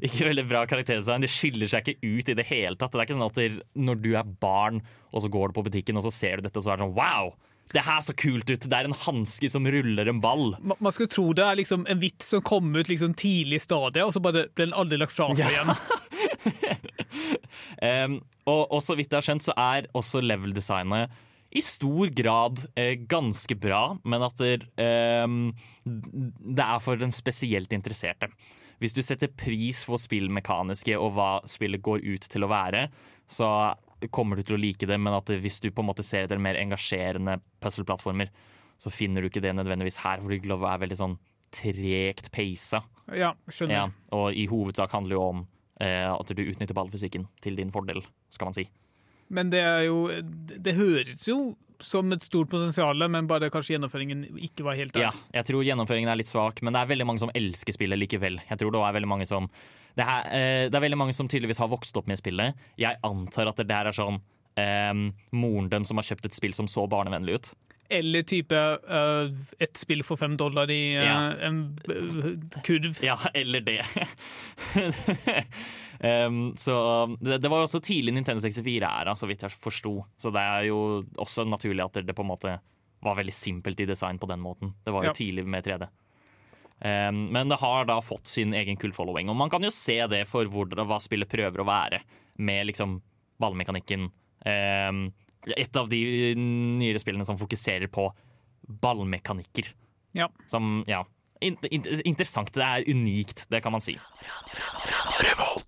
Ikke 0.00 0.24
veldig 0.30 0.46
bra 0.48 0.62
karakterdesign. 0.70 1.20
Det 1.20 1.28
skiller 1.28 1.68
seg 1.68 1.90
ikke 1.90 2.00
ut 2.14 2.30
i 2.32 2.36
det 2.38 2.46
hele 2.48 2.78
tatt. 2.80 2.94
Det 2.94 3.02
er 3.02 3.04
ikke 3.10 3.18
sånn 3.18 3.26
at 3.28 3.66
når 3.76 4.00
du 4.00 4.08
er 4.16 4.24
barn, 4.40 4.80
og 5.12 5.20
så 5.20 5.28
går 5.28 5.50
du 5.52 5.58
på 5.58 5.66
butikken 5.68 6.00
og 6.00 6.06
så 6.06 6.12
ser 6.14 6.40
du 6.40 6.46
dette, 6.48 6.56
og 6.56 6.64
så 6.64 6.72
er 6.72 6.80
det 6.80 6.86
sånn 6.86 6.96
wow! 6.96 7.34
Det 7.70 7.84
her 7.86 8.00
så 8.02 8.14
kult 8.18 8.50
ut! 8.50 8.64
Det 8.66 8.74
er 8.74 8.88
en 8.88 8.96
hanske 9.06 9.46
som 9.52 9.66
ruller 9.70 10.08
en 10.10 10.18
ball. 10.20 10.56
Ma- 10.58 10.76
Man 10.82 10.92
skulle 10.92 11.12
tro 11.12 11.28
det 11.38 11.44
er 11.46 11.58
liksom 11.60 11.84
en 11.88 12.00
vits 12.02 12.32
som 12.34 12.42
kom 12.42 12.72
ut 12.74 12.88
liksom 12.90 13.14
tidlig 13.14 13.60
i 13.60 13.62
stadiet, 13.62 14.02
og 14.08 14.10
så 14.16 14.22
ble 14.24 14.48
den 14.58 14.72
aldri 14.74 14.98
lagt 14.98 15.14
fra 15.14 15.28
seg 15.38 15.46
Ja. 15.46 15.62
igjen. 15.62 16.80
Um, 17.80 18.18
og, 18.48 18.66
og 18.76 18.82
så 18.84 18.94
vidt 18.98 19.10
jeg 19.12 19.18
har 19.20 19.24
skjønt, 19.24 19.44
så 19.46 19.54
er 19.58 19.86
også 19.96 20.20
level-designet 20.24 21.12
i 21.56 21.62
stor 21.64 22.10
grad 22.14 22.60
eh, 22.78 22.92
ganske 23.10 23.56
bra, 23.58 23.96
men 24.06 24.22
at 24.22 24.36
det, 24.38 24.50
um, 25.24 25.48
det 25.86 26.62
er 26.66 26.82
for 26.84 27.00
den 27.00 27.10
spesielt 27.14 27.72
interesserte. 27.74 28.28
Hvis 28.80 28.94
du 28.96 29.00
setter 29.04 29.32
pris 29.32 29.80
på 29.88 29.98
spillmekaniske 30.00 30.94
og 31.00 31.16
hva 31.16 31.30
spillet 31.50 31.82
går 31.84 32.04
ut 32.06 32.28
til 32.32 32.46
å 32.46 32.50
være, 32.52 32.84
så 33.30 33.48
kommer 34.08 34.38
du 34.38 34.44
til 34.46 34.56
å 34.56 34.60
like 34.60 34.88
det, 34.88 34.96
men 34.98 35.16
at 35.16 35.28
hvis 35.42 35.60
du 35.60 35.68
på 35.70 35.84
en 35.84 35.90
måte 35.90 36.04
ser 36.06 36.24
etter 36.24 36.40
mer 36.40 36.58
engasjerende 36.60 37.38
puzzle-plattformer, 37.60 38.32
så 38.80 38.92
finner 38.92 39.20
du 39.20 39.28
ikke 39.28 39.42
det 39.44 39.52
nødvendigvis 39.58 40.00
her, 40.00 40.22
fordi 40.24 40.40
Glove 40.46 40.68
er 40.70 40.80
veldig 40.80 40.96
sånn 40.96 41.16
tregt 41.52 42.30
peisa. 42.32 42.82
Ja, 43.12 43.34
skjønner. 43.50 43.74
Ja, 43.74 43.86
og 44.16 44.36
i 44.38 44.46
hovedsak 44.48 44.92
handler 44.94 45.12
det 45.12 45.18
jo 45.18 45.24
om 45.26 45.42
eh, 45.82 46.06
at 46.08 46.30
du 46.32 46.44
utnytter 46.46 46.76
ballfysikken 46.78 47.26
til 47.44 47.58
din 47.58 47.72
fordel, 47.74 48.00
skal 48.32 48.50
man 48.50 48.56
si. 48.56 48.68
Men 49.30 49.50
det 49.52 49.60
er 49.62 49.84
jo 49.86 50.08
Det 50.58 50.72
høres 50.74 51.26
jo 51.28 51.54
som 51.80 52.10
et 52.12 52.24
stort 52.26 52.50
potensial, 52.52 52.98
men 53.08 53.28
bare 53.30 53.48
kanskje 53.52 53.76
gjennomføringen 53.76 54.26
ikke 54.36 54.66
var 54.66 54.76
helt 54.76 54.92
der. 54.92 55.06
Ja, 55.06 55.12
jeg 55.38 55.48
tror 55.48 55.64
gjennomføringen 55.64 56.10
er 56.12 56.18
litt 56.20 56.28
svak, 56.28 56.60
men 56.60 56.76
det 56.76 56.82
er 56.82 56.90
veldig 56.90 57.06
mange 57.08 57.22
som 57.22 57.32
elsker 57.32 57.72
spillet 57.72 57.96
likevel. 58.02 58.36
Jeg 58.50 58.60
tror 58.60 58.74
det 58.74 58.82
er 58.84 58.96
veldig 58.98 59.08
mange 59.08 59.28
som 59.30 59.48
det, 59.96 60.04
her, 60.06 60.26
eh, 60.30 60.66
det 60.70 60.74
er 60.78 60.84
veldig 60.86 60.98
mange 61.00 61.14
som 61.16 61.28
tydeligvis 61.28 61.58
har 61.62 61.68
vokst 61.72 61.96
opp 61.96 62.06
med 62.10 62.18
spillet. 62.20 62.54
Jeg 62.80 62.98
antar 63.06 63.50
at 63.50 63.56
det 63.62 63.68
der 63.70 63.90
er 63.90 63.96
sånn 63.96 64.20
eh, 64.60 64.94
moren 65.32 65.68
dem 65.72 65.84
som 65.88 65.96
har 66.00 66.06
kjøpt 66.10 66.30
et 66.30 66.36
spill 66.38 66.54
som 66.56 66.68
så 66.70 66.86
barnevennlig 66.90 67.34
ut. 67.40 67.52
Eller 67.90 68.22
type 68.22 68.54
uh, 68.54 69.32
et 69.58 69.74
spill 69.74 70.04
for 70.06 70.14
fem 70.14 70.36
dollar 70.38 70.70
i 70.70 70.92
uh, 70.94 71.02
Ja. 71.02 71.16
en 71.48 71.56
uh, 71.90 72.60
kurv. 72.62 73.00
Ja, 73.02 73.16
eller 73.34 73.64
det. 73.66 73.80
um, 76.26 76.52
så 76.64 76.76
det, 77.20 77.38
det 77.42 77.50
var 77.50 77.62
jo 77.64 77.66
også 77.68 77.80
tidlig 77.82 78.14
Nintendo 78.14 78.42
64-æra, 78.46 79.14
så 79.18 79.26
vidt 79.26 79.42
jeg 79.42 79.56
forsto. 79.58 79.96
Så 80.22 80.30
det 80.34 80.42
er 80.42 80.68
jo 80.70 80.78
også 81.18 81.44
naturlig 81.50 81.82
at 81.88 81.98
det 82.06 82.14
på 82.14 82.22
en 82.22 82.30
måte 82.30 82.54
var 83.02 83.16
veldig 83.18 83.32
simpelt 83.34 83.80
i 83.80 83.88
design 83.88 84.18
på 84.20 84.28
den 84.30 84.42
måten. 84.44 84.74
Det 84.84 84.92
var 84.94 85.06
jo 85.08 85.10
Ja. 85.10 85.16
tidlig 85.16 85.46
med 85.48 85.64
3D. 85.66 85.88
Um, 86.80 87.26
men 87.34 87.52
det 87.52 87.60
har 87.60 87.84
da 87.88 87.98
fått 88.00 88.30
sin 88.30 88.54
egen 88.56 88.78
kullfollowing. 88.80 89.28
og 89.28 89.36
man 89.36 89.50
kan 89.52 89.62
jo 89.62 89.72
se 89.74 89.98
det 90.08 90.24
for 90.30 90.48
hvor, 90.48 90.70
hva 90.72 91.00
spillet 91.02 91.28
prøver 91.28 91.60
å 91.60 91.68
være, 91.68 92.00
med 92.40 92.70
liksom 92.70 92.98
ballmekanikken. 93.40 94.08
Um, 94.46 95.04
et 95.56 95.76
av 95.76 95.88
de 95.88 96.00
nyere 96.36 97.00
spillene 97.00 97.24
som 97.28 97.38
fokuserer 97.40 97.88
på 97.92 98.08
ballmekanikker. 98.80 99.72
Ja. 100.16 100.28
Som, 100.48 100.82
ja 100.88 101.04
in 101.40 101.56
in 101.70 101.84
Interessant. 102.04 102.52
Det 102.54 102.64
er 102.64 102.86
unikt, 102.88 103.46
det 103.50 103.62
kan 103.64 103.72
man 103.72 103.84
si. 103.84 103.96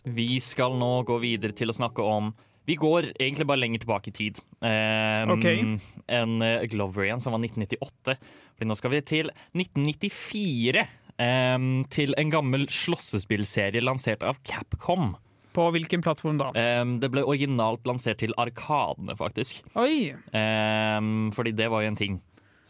Vi 0.05 0.41
skal 0.41 0.77
nå 0.79 1.03
gå 1.09 1.19
videre 1.23 1.57
til 1.57 1.73
å 1.73 1.77
snakke 1.77 2.05
om 2.05 2.33
Vi 2.63 2.77
går 2.79 3.09
egentlig 3.19 3.47
bare 3.51 3.59
lenger 3.59 3.83
tilbake 3.83 4.13
i 4.13 4.15
tid. 4.15 4.39
Um, 4.63 5.33
okay. 5.35 5.65
En 6.07 6.37
uh, 6.39 6.63
Glover 6.71 7.09
igjen, 7.09 7.19
som 7.21 7.35
var 7.35 7.43
1998. 7.43 8.15
Fordi 8.55 8.69
nå 8.71 8.77
skal 8.79 8.93
vi 8.93 9.01
til 9.03 9.33
1994. 9.59 10.85
um, 11.23 11.69
til 11.93 12.17
en 12.19 12.33
gammel 12.33 12.67
slåssespillserie 12.73 13.83
lansert 13.85 14.25
av 14.27 14.41
Capcom. 14.49 15.15
På 15.53 15.69
hvilken 15.75 16.03
plattform 16.05 16.39
da? 16.41 16.51
Um, 16.81 16.97
det 17.03 17.11
ble 17.13 17.25
originalt 17.29 17.87
lansert 17.89 18.23
til 18.23 18.33
Arkadene, 18.41 19.17
faktisk. 19.19 19.61
Oi! 19.79 20.13
Um, 20.33 21.31
fordi 21.37 21.53
det 21.57 21.69
var 21.73 21.85
jo 21.85 21.93
en 21.93 21.99
ting 21.99 22.21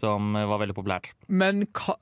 som 0.02 0.32
var 0.34 0.58
veldig 0.58 0.74
populært. 0.74 1.12
Men 1.30 1.62
ka, 1.76 1.94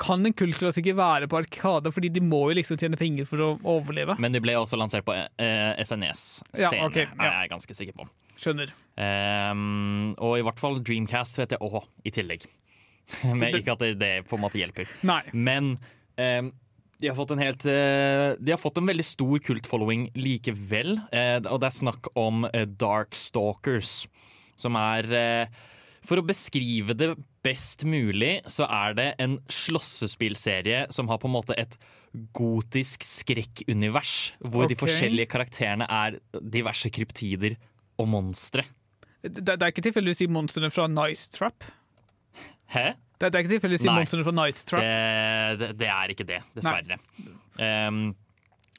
kan 0.00 0.24
en 0.24 0.32
kultklassiker 0.32 0.96
være 0.96 1.28
på 1.28 1.42
Arkade? 1.42 1.92
Fordi 1.92 2.08
de 2.14 2.22
må 2.24 2.40
jo 2.48 2.56
liksom 2.56 2.78
tjene 2.80 2.96
penger 2.96 3.28
for 3.28 3.44
å 3.44 3.50
overleve. 3.74 4.16
Men 4.22 4.32
de 4.32 4.40
ble 4.44 4.56
også 4.56 4.78
lansert 4.80 5.04
på 5.04 5.12
eh, 5.12 5.72
SNS 5.84 6.24
Ja, 6.56 6.70
okay, 6.70 6.86
ok, 6.86 7.00
ja. 7.04 7.28
er 7.28 7.40
jeg 7.42 7.52
ganske 7.52 7.76
sikker 7.76 7.98
på. 8.00 8.08
Skjønner. 8.40 8.72
Um, 8.96 10.14
og 10.22 10.38
i 10.38 10.44
hvert 10.46 10.62
fall 10.62 10.80
Dreamcast 10.80 11.38
vet 11.42 11.52
jeg 11.54 11.62
òg, 11.62 11.82
i 12.06 12.14
tillegg. 12.14 12.48
Men 13.38 13.58
ikke 13.60 13.74
at 13.76 13.82
det, 13.84 13.94
det 14.00 14.12
på 14.28 14.38
en 14.38 14.44
måte 14.44 14.60
hjelper. 14.60 14.90
Nei. 15.06 15.22
Men 15.32 15.74
um, 16.16 16.52
de 17.04 17.10
har 17.10 17.16
fått 17.18 17.34
en 17.34 17.42
helt 17.42 17.64
eh, 17.68 18.32
De 18.38 18.54
har 18.54 18.60
fått 18.60 18.78
en 18.80 18.88
veldig 18.88 19.04
stor 19.04 19.40
kult-following 19.44 20.08
likevel. 20.16 20.98
eh, 21.12 21.38
og 21.42 21.60
det 21.60 21.68
er 21.68 21.78
snakk 21.80 22.10
om 22.18 22.46
uh, 22.46 22.64
Darkstalkers, 22.80 24.06
som 24.56 24.78
er 24.80 25.10
eh, 25.12 25.58
For 26.06 26.20
å 26.20 26.26
beskrive 26.26 26.96
det 26.96 27.10
best 27.44 27.84
mulig, 27.84 28.38
så 28.48 28.68
er 28.70 28.96
det 28.96 29.08
en 29.20 29.38
slåssespillserie 29.52 30.86
som 30.94 31.10
har 31.10 31.20
på 31.20 31.28
en 31.28 31.36
måte 31.36 31.56
et 31.60 31.76
gotisk 32.36 33.02
skrekkunivers, 33.04 34.36
hvor 34.44 34.68
de 34.70 34.76
forskjellige 34.78 35.32
karakterene 35.32 35.88
er 35.90 36.20
diverse 36.40 36.88
kryptider 36.94 37.56
og 37.98 38.08
monstre. 38.12 38.64
Det, 39.24 39.42
det 39.42 39.56
er 39.56 39.72
ikke 39.72 39.84
tilfeldigvis 39.88 40.22
de 40.22 40.30
monstrene 40.30 40.70
fra 40.72 40.86
Nice 40.88 41.32
Trap? 41.34 41.66
Hæ? 42.72 42.94
Det, 43.18 43.28
det 43.30 43.34
er 43.38 43.44
ikke 43.44 43.52
tilfeldigvis 43.54 43.84
å 43.84 43.86
si 43.86 43.94
monstrene 43.94 44.24
fra 44.26 44.32
Night 44.34 44.64
Trap? 44.66 44.82
Det, 44.82 45.58
det, 45.60 45.68
det 45.78 45.88
er 45.88 46.12
ikke 46.14 46.26
det, 46.28 46.40
dessverre. 46.56 46.96
Um, 47.60 48.00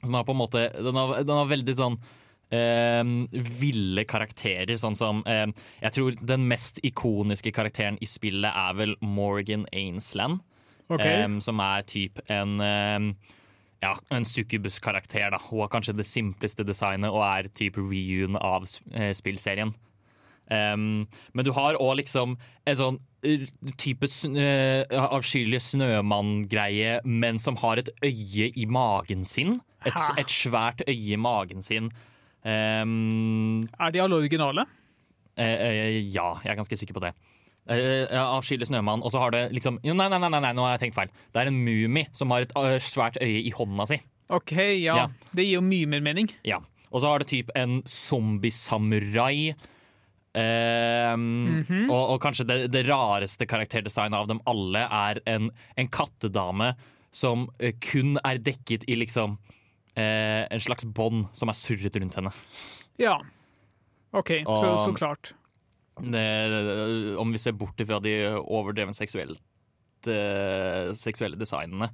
så 0.02 0.10
den 0.10 0.18
har 0.18 0.26
på 0.28 0.34
en 0.34 0.38
måte 0.42 0.60
Den 0.84 0.94
har, 1.00 1.12
den 1.24 1.38
har 1.38 1.46
veldig 1.48 1.74
sånn 1.78 1.94
um, 1.96 3.14
ville 3.62 4.04
karakterer, 4.04 4.76
sånn 4.78 4.94
som 4.98 5.22
um, 5.24 5.54
Jeg 5.80 5.94
tror 5.96 6.18
den 6.20 6.44
mest 6.50 6.82
ikoniske 6.84 7.50
karakteren 7.56 7.96
i 8.04 8.06
spillet 8.10 8.52
er 8.52 8.76
vel 8.76 8.92
Morgan 9.00 9.64
Ainsland. 9.72 10.42
Okay. 10.92 11.24
Um, 11.24 11.40
som 11.42 11.58
er 11.64 11.82
typ 11.88 12.20
en 12.30 12.60
ja, 13.82 13.90
en 14.14 14.24
succubus-karakter. 14.24 15.30
da 15.34 15.40
Hun 15.48 15.64
har 15.64 15.68
kanskje 15.72 15.96
det 15.98 16.06
simpleste 16.08 16.64
designet 16.64 17.10
og 17.12 17.24
er 17.26 17.48
type 17.56 17.80
reune 17.82 18.38
av 18.38 18.62
s- 18.68 18.78
eh, 18.94 19.10
spillserien. 19.16 19.74
Men 20.48 21.44
du 21.44 21.50
har 21.52 21.74
òg 21.82 21.96
liksom 22.00 22.36
en 22.66 22.76
sånn 22.78 22.98
type 23.80 24.08
uh, 24.08 25.06
avskyelig 25.06 25.60
snømann-greie, 25.70 27.00
men 27.04 27.40
som 27.42 27.58
har 27.62 27.82
et 27.82 27.90
øye 28.04 28.50
i 28.54 28.66
magen 28.66 29.24
sin. 29.28 29.60
Et, 29.86 29.96
et 30.18 30.32
svært 30.32 30.82
øye 30.88 31.14
i 31.14 31.20
magen 31.20 31.62
sin. 31.62 31.90
Um, 32.46 33.64
Er 33.78 33.90
de 33.94 34.02
alle 34.02 34.18
originale? 34.22 34.66
Uh, 35.36 35.42
uh, 35.42 35.96
ja, 35.98 36.28
jeg 36.44 36.52
er 36.52 36.60
ganske 36.60 36.78
sikker 36.78 36.96
på 36.96 37.02
det. 37.04 37.12
Uh, 37.66 38.06
avskyelig 38.14 38.68
snømann. 38.70 39.02
Og 39.02 39.10
så 39.10 39.22
har 39.22 39.34
det 39.34 39.48
liksom 39.56 39.80
Nei, 39.82 40.08
nei, 40.08 40.20
nei, 40.22 40.30
nei, 40.30 40.52
nå 40.54 40.66
har 40.66 40.76
jeg 40.76 40.86
tenkt 40.86 40.98
feil. 40.98 41.10
Det 41.34 41.42
er 41.42 41.50
en 41.50 41.58
mumie 41.66 42.06
som 42.14 42.30
har 42.34 42.46
et 42.46 42.54
svært 42.82 43.18
øye 43.22 43.42
i 43.42 43.52
hånda 43.54 43.88
si. 43.90 44.00
OK, 44.30 44.54
ja. 44.82 44.96
Ja. 45.04 45.06
Det 45.34 45.44
gir 45.46 45.58
jo 45.60 45.66
mye 45.66 45.86
mer 45.90 46.02
mening. 46.02 46.30
Ja. 46.46 46.60
Og 46.90 47.02
så 47.02 47.10
har 47.10 47.22
det 47.22 47.28
typ 47.30 47.50
en 47.58 47.80
zombie-samurai. 47.86 49.54
Ehm, 50.36 51.88
og, 51.88 52.02
og 52.14 52.18
kanskje 52.20 52.44
det, 52.48 52.56
det 52.74 52.84
rareste 52.90 53.46
karakterdesignet 53.48 54.18
av 54.18 54.28
dem 54.30 54.40
alle 54.50 54.82
er 54.84 55.20
en, 55.32 55.50
en 55.80 55.88
kattedame 55.92 56.74
som 57.16 57.46
eh, 57.58 57.72
kun 57.80 58.18
er 58.20 58.42
dekket 58.44 58.84
i 58.92 58.98
liksom 59.00 59.38
eh, 59.96 60.44
en 60.52 60.60
slags 60.62 60.84
bånd 60.84 61.26
som 61.36 61.48
er 61.52 61.56
surret 61.56 61.96
rundt 61.96 62.18
henne. 62.20 62.34
Ja. 63.00 63.16
OK, 64.16 64.34
så, 64.44 64.60
Og- 64.74 64.84
så 64.84 64.94
klart. 64.96 65.32
Det, 65.96 66.26
om 67.16 67.30
vi 67.32 67.38
ser 67.40 67.54
bort 67.56 67.80
fra 67.88 67.96
de 68.04 68.10
overdreven 68.36 68.92
seksuelt, 68.92 69.40
eh, 70.12 70.90
seksuelle 70.92 71.38
designene, 71.40 71.88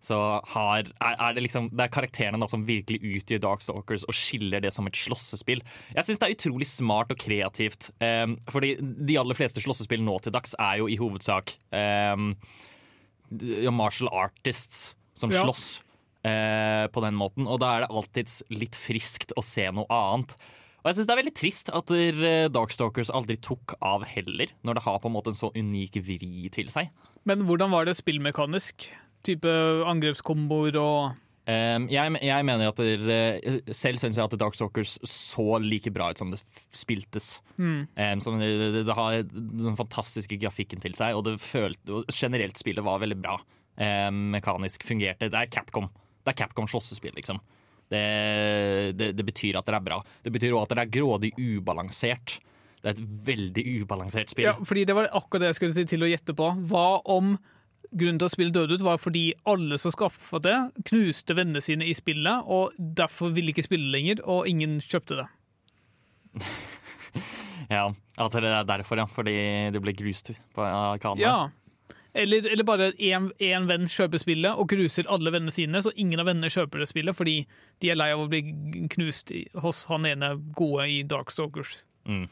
så 0.00 0.16
har, 0.54 0.86
er, 1.04 1.16
er 1.20 1.34
det 1.36 1.42
liksom 1.44 1.66
Det 1.76 1.84
er 1.84 1.92
karakterene 1.92 2.40
da 2.40 2.46
som 2.48 2.62
virkelig 2.64 3.00
utgjør 3.20 3.42
Darkstalkers 3.44 4.06
og 4.08 4.16
skiller 4.16 4.62
det 4.64 4.72
som 4.72 4.86
et 4.88 4.96
slåssespill. 4.96 5.60
Jeg 5.92 6.06
syns 6.06 6.22
det 6.22 6.28
er 6.30 6.36
utrolig 6.38 6.68
smart 6.70 7.12
og 7.12 7.20
kreativt. 7.20 7.90
Um, 8.00 8.38
fordi 8.48 8.74
de 8.80 9.18
aller 9.20 9.36
fleste 9.36 9.60
slåssespill 9.60 10.00
nå 10.06 10.16
til 10.24 10.32
dags 10.32 10.56
er 10.58 10.80
jo 10.80 10.88
i 10.88 10.96
hovedsak 11.00 11.52
um, 11.76 12.32
martial 13.76 14.08
artists 14.12 14.94
som 15.14 15.30
Ja. 15.30 15.44
slåss. 15.44 15.82
uh, 16.24 16.86
på 16.92 17.00
den 17.00 17.14
måten. 17.16 17.46
Og 17.48 17.60
da 17.60 17.76
er 17.76 17.80
det 17.84 17.90
alltids 17.90 18.42
litt 18.52 18.76
friskt 18.76 19.32
å 19.36 19.42
se 19.44 19.64
noe 19.72 19.86
annet. 19.88 20.34
Og 20.80 20.88
jeg 20.88 20.96
syns 20.96 21.06
det 21.08 21.12
er 21.14 21.20
veldig 21.22 21.34
trist 21.36 21.70
at 21.76 21.90
eh, 21.92 22.48
Darkstalkers 22.48 23.10
aldri 23.12 23.36
tok 23.36 23.74
av 23.84 24.04
heller, 24.08 24.48
når 24.64 24.74
det 24.78 24.82
har 24.86 24.98
på 24.98 25.08
en 25.10 25.12
måte 25.12 25.28
en 25.28 25.36
så 25.36 25.50
unik 25.52 25.98
vri 26.06 26.48
til 26.52 26.68
seg. 26.72 26.88
Men 27.28 27.44
hvordan 27.44 27.68
var 27.70 27.84
det 27.84 27.98
spillmekanisk? 27.98 28.86
Type 29.26 29.56
angrepskomboer 29.90 30.78
og 30.80 31.18
Um, 31.50 31.86
jeg, 31.90 32.12
jeg 32.22 32.44
mener 32.46 32.68
at 32.68 32.78
der, 32.78 33.06
eh, 33.10 33.60
Selv 33.74 33.98
syns 33.98 34.18
jeg 34.18 34.28
at 34.28 34.34
Dark 34.38 34.54
Sockers 34.54 34.98
så 35.08 35.56
like 35.62 35.90
bra 35.90 36.10
ut 36.12 36.20
som 36.20 36.30
det 36.30 36.38
spiltes. 36.76 37.40
Mm. 37.56 37.88
Um, 37.96 38.38
det, 38.42 38.50
det, 38.60 38.82
det 38.86 38.96
har 38.96 39.22
den 39.24 39.78
fantastiske 39.78 40.36
grafikken 40.38 40.82
til 40.84 40.94
seg, 40.94 41.16
og 41.16 41.24
det 41.26 41.38
følte, 41.42 42.04
generelt 42.12 42.60
spillet 42.60 42.84
var 42.86 43.00
veldig 43.02 43.18
bra. 43.22 43.38
Um, 43.80 44.28
mekanisk 44.36 44.84
fungerte. 44.86 45.30
Det 45.32 45.40
er 45.40 45.50
Capcom 45.50 45.88
Det 46.20 46.34
er 46.34 46.38
Capcom 46.42 46.68
slåssespill, 46.70 47.16
liksom. 47.16 47.40
Det, 47.90 48.04
det, 48.94 49.10
det 49.18 49.26
betyr 49.26 49.58
at 49.58 49.66
det 49.66 49.74
er 49.74 49.82
bra. 49.82 49.98
Det 50.22 50.30
betyr 50.30 50.54
òg 50.54 50.68
at 50.68 50.76
det 50.76 50.84
er 50.84 50.92
grådig 51.00 51.32
ubalansert. 51.40 52.36
Det 52.80 52.92
er 52.92 52.94
et 52.94 53.24
veldig 53.26 53.64
ubalansert 53.80 54.30
spill. 54.30 54.46
Ja, 54.46 54.54
fordi 54.60 54.84
det 54.86 54.94
var 54.96 55.10
akkurat 55.10 55.42
det 55.42 55.50
jeg 55.50 55.58
skulle 55.58 55.88
til 55.88 56.06
å 56.06 56.12
gjette 56.12 56.36
på. 56.36 56.52
Hva 56.70 57.00
om 57.10 57.34
grunnen 57.90 58.20
til 58.20 58.28
at 58.28 58.34
spillet 58.34 58.54
døde 58.54 58.76
ut, 58.76 58.84
var 58.86 59.00
fordi 59.02 59.24
alle 59.50 59.78
som 59.80 59.94
skaffa 59.94 60.40
det, 60.44 60.56
knuste 60.90 61.36
vennene 61.36 61.62
sine 61.64 61.86
i 61.88 61.94
spillet, 61.96 62.46
og 62.46 62.76
derfor 62.78 63.32
ville 63.34 63.54
ikke 63.54 63.66
spille 63.66 63.90
lenger, 63.92 64.22
og 64.24 64.48
ingen 64.50 64.78
kjøpte 64.84 65.22
det. 65.22 65.28
Ja, 67.70 67.84
At 68.18 68.34
det 68.34 68.48
er 68.50 68.64
derfor, 68.66 68.98
ja. 68.98 69.06
Fordi 69.06 69.32
det 69.70 69.80
ble 69.82 69.92
grust 69.94 70.32
på 70.54 70.62
arkadene. 70.64 71.22
Ja. 71.22 71.94
Eller, 72.18 72.42
eller 72.50 72.66
bare 72.66 72.88
én 72.98 73.68
venn 73.70 73.86
kjøper 73.86 74.18
spillet 74.18 74.58
og 74.58 74.66
gruser 74.72 75.06
alle 75.06 75.30
vennene 75.30 75.54
sine, 75.54 75.78
så 75.78 75.92
ingen 75.94 76.18
av 76.18 76.26
vennene 76.26 76.50
kjøper 76.50 76.82
det 76.82 76.88
spillet 76.90 77.14
fordi 77.14 77.36
de 77.82 77.92
er 77.92 77.98
lei 78.00 78.08
av 78.10 78.24
å 78.24 78.26
bli 78.30 78.40
knust 78.90 79.30
hos 79.62 79.84
han 79.86 80.08
ene 80.10 80.32
gode 80.58 80.88
i 80.90 81.04
Darkstalkers. 81.06 81.84
Mm. 82.10 82.26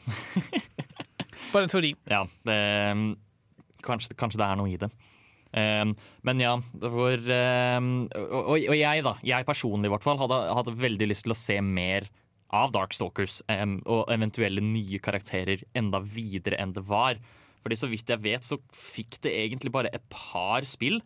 bare 1.53 1.63
en 1.63 1.71
teori. 1.71 1.93
Ja, 2.11 2.25
det, 2.49 2.59
kanskje, 3.87 4.17
kanskje 4.19 4.41
det 4.43 4.49
er 4.49 4.59
noe 4.59 4.73
i 4.73 4.81
det. 4.81 4.91
Um, 5.49 5.95
men 6.27 6.39
ja, 6.43 6.51
for 6.79 7.29
um, 7.33 7.87
og, 8.13 8.59
jeg, 8.61 9.01
da, 9.03 9.15
jeg 9.25 9.47
personlig 9.47 9.89
i 9.89 9.93
hvert 9.95 10.03
fall, 10.05 10.19
hadde, 10.21 10.37
hadde 10.53 10.75
veldig 10.77 11.07
lyst 11.09 11.25
til 11.25 11.33
å 11.33 11.39
se 11.39 11.55
mer 11.65 12.05
av 12.53 12.71
Darkstalkers 12.73 13.39
um, 13.49 13.79
og 13.89 14.11
eventuelle 14.13 14.61
nye 14.61 14.99
karakterer 15.01 15.63
enda 15.77 15.99
videre 16.01 16.57
enn 16.61 16.73
det 16.77 16.83
var. 16.89 17.17
Fordi 17.63 17.75
så 17.81 17.89
vidt 17.91 18.09
jeg 18.13 18.21
vet, 18.23 18.45
så 18.45 18.59
fikk 18.73 19.17
det 19.25 19.33
egentlig 19.41 19.73
bare 19.73 19.89
et 19.93 20.05
par 20.13 20.65
spill 20.69 21.01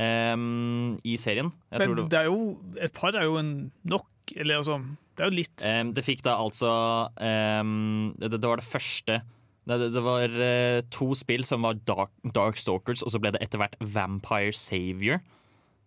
um, 0.00 0.96
i 1.06 1.16
serien. 1.20 1.52
Jeg 1.70 1.80
tror 1.84 1.94
Men 1.94 1.96
det- 2.04 2.10
det 2.10 2.18
er 2.20 2.24
jo, 2.30 2.58
et 2.80 2.92
par 2.92 3.14
er 3.16 3.24
jo 3.24 3.36
en 3.38 3.72
nok, 3.84 4.06
eller 4.36 4.56
altså 4.58 4.80
Det 5.16 5.24
er 5.24 5.30
jo 5.30 5.36
litt. 5.36 5.62
Um, 5.64 5.92
det 5.94 6.04
fikk 6.04 6.22
da 6.22 6.34
altså 6.36 7.08
um, 7.16 8.14
det, 8.18 8.30
det 8.40 8.42
var 8.44 8.56
det 8.60 8.66
første 8.68 9.22
Det, 9.66 9.78
det, 9.82 9.88
det 9.96 10.02
var 10.06 10.30
uh, 10.30 10.80
to 10.94 11.08
spill 11.18 11.42
som 11.44 11.64
var 11.66 11.74
Dark, 11.88 12.12
Stalkers, 12.60 13.02
og 13.02 13.10
så 13.10 13.18
ble 13.22 13.32
det 13.34 13.42
etter 13.42 13.58
hvert 13.58 13.74
Vampire 13.82 14.52
Savior. 14.54 15.20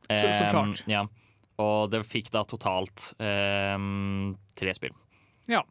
Så- 0.09 0.33
så 0.35 0.47
Um, 0.47 0.51
klart. 0.51 0.83
Ja. 0.89 1.05
Og 1.59 1.89
det 1.91 1.99
fikk 2.07 2.31
da 2.33 2.41
totalt 2.47 3.11
um, 3.19 4.37
tre 4.57 4.73
spill, 4.73 4.91
Ja. 5.51 5.61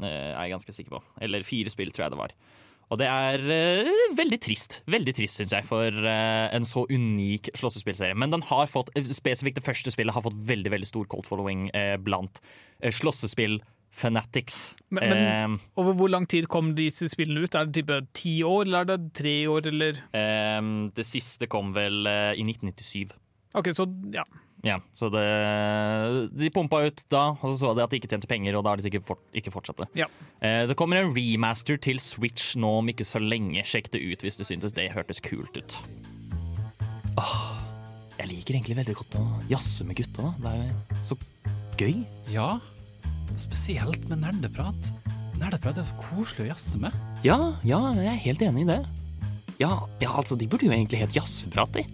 uh, 0.00 0.06
er 0.06 0.42
jeg 0.46 0.52
ganske 0.56 0.74
sikker 0.76 0.96
på. 0.98 1.02
Eller 1.22 1.42
fire 1.46 1.70
spill, 1.70 1.90
tror 1.94 2.04
jeg 2.06 2.12
det 2.14 2.18
var. 2.18 2.34
Og 2.92 2.98
det 3.00 3.06
er 3.08 3.40
uh, 3.40 4.14
veldig 4.18 4.38
trist, 4.44 4.82
veldig 4.86 5.14
trist 5.16 5.38
syns 5.40 5.54
jeg, 5.56 5.64
for 5.64 5.88
uh, 5.88 6.48
en 6.52 6.66
så 6.68 6.84
unik 6.90 7.48
slåssespillserie. 7.56 8.14
Men 8.18 8.30
den 8.34 8.42
har 8.50 8.66
fått, 8.68 8.90
spesifikt 9.08 9.56
det 9.56 9.64
første 9.64 9.90
spillet 9.94 10.12
har 10.14 10.22
fått 10.26 10.36
veldig 10.36 10.70
veldig 10.74 10.86
stor 10.90 11.06
cold 11.08 11.24
following 11.26 11.70
blant 12.04 12.42
uh, 12.84 12.90
slåssespill-fanatics. 13.92 14.74
Men, 14.88 15.08
men 15.08 15.52
eh, 15.54 15.60
over 15.80 15.94
hvor 15.94 16.10
lang 16.10 16.26
tid 16.26 16.48
kom 16.48 16.74
disse 16.74 17.08
spillene 17.08 17.44
ut? 17.44 17.54
Er 17.54 17.66
det 17.66 17.82
type 17.82 18.00
ti 18.14 18.42
år, 18.42 18.66
eller 18.66 18.80
er 18.80 18.84
det 18.96 19.12
tre 19.14 19.46
år, 19.48 19.66
eller 19.66 19.92
Eh, 20.12 20.60
det 20.94 21.04
siste 21.06 21.46
kom 21.46 21.72
vel 21.74 22.06
eh, 22.06 22.32
i 22.36 22.44
1997. 22.44 23.12
OK, 23.54 23.72
så 23.74 23.86
ja. 24.12 24.24
Ja, 24.62 24.76
så 24.94 25.08
det, 25.10 25.22
De 26.38 26.50
pumpa 26.54 26.84
ut 26.86 27.00
da, 27.10 27.32
og 27.34 27.50
så 27.50 27.56
så 27.58 27.72
de 27.74 27.82
at 27.82 27.90
de 27.90 27.98
ikke 27.98 28.08
tjente 28.08 28.28
penger, 28.30 28.54
og 28.54 28.62
da 28.62 28.70
har 28.70 28.78
de 28.78 28.84
sikkert 28.86 29.04
fort, 29.04 29.22
ikke 29.34 29.50
fortsatt 29.50 29.82
det. 29.82 29.88
Ja. 30.04 30.06
Eh, 30.40 30.66
det 30.68 30.76
kommer 30.78 31.00
en 31.00 31.10
remaster 31.16 31.80
til 31.82 31.98
Switch 31.98 32.54
nå 32.56 32.78
om 32.78 32.92
ikke 32.92 33.04
så 33.04 33.18
lenge. 33.18 33.64
Sjekk 33.66 33.90
det 33.92 34.04
ut 34.04 34.22
hvis 34.22 34.38
du 34.38 34.44
syntes 34.46 34.76
det 34.76 34.92
hørtes 34.94 35.20
kult 35.24 35.56
ut. 35.58 35.78
Åh, 37.18 37.34
jeg 38.20 38.30
liker 38.30 38.54
egentlig 38.54 38.78
veldig 38.78 38.94
godt 39.02 39.18
å 39.18 39.24
jazze 39.50 39.84
med 39.88 39.98
gutta. 39.98 40.30
Det 40.38 40.52
er 40.52 40.62
jo 40.62 41.00
så 41.10 41.18
gøy. 41.80 42.04
Ja, 42.30 42.60
spesielt 43.40 44.08
med 44.10 44.22
nerdeprat. 44.22 44.90
Nerdeprat 45.40 45.78
er 45.80 45.86
så 45.86 45.94
koselig 46.00 46.46
å 46.46 46.50
jazze 46.52 46.80
med. 46.82 46.96
Ja, 47.24 47.38
ja, 47.66 47.80
jeg 47.96 48.10
er 48.10 48.20
helt 48.26 48.42
enig 48.44 48.64
i 48.64 48.70
det. 48.72 48.80
Ja, 49.60 49.76
ja 50.02 50.12
altså, 50.16 50.36
de 50.38 50.48
burde 50.50 50.66
jo 50.66 50.74
egentlig 50.74 51.02
hett 51.02 51.16
Jazzeprat, 51.16 51.76
de. 51.76 51.86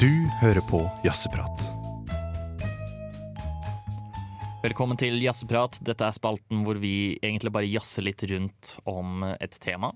Du 0.00 0.10
hører 0.40 0.62
på 0.70 0.82
Jazzeprat. 1.04 1.66
Velkommen 4.60 4.98
til 5.00 5.16
Jazzeprat. 5.22 5.78
Dette 5.84 6.04
er 6.04 6.16
spalten 6.16 6.64
hvor 6.66 6.80
vi 6.80 7.18
egentlig 7.22 7.52
bare 7.54 7.68
jazzer 7.68 8.04
litt 8.04 8.24
rundt 8.28 8.74
om 8.88 9.24
et 9.36 9.56
tema. 9.60 9.94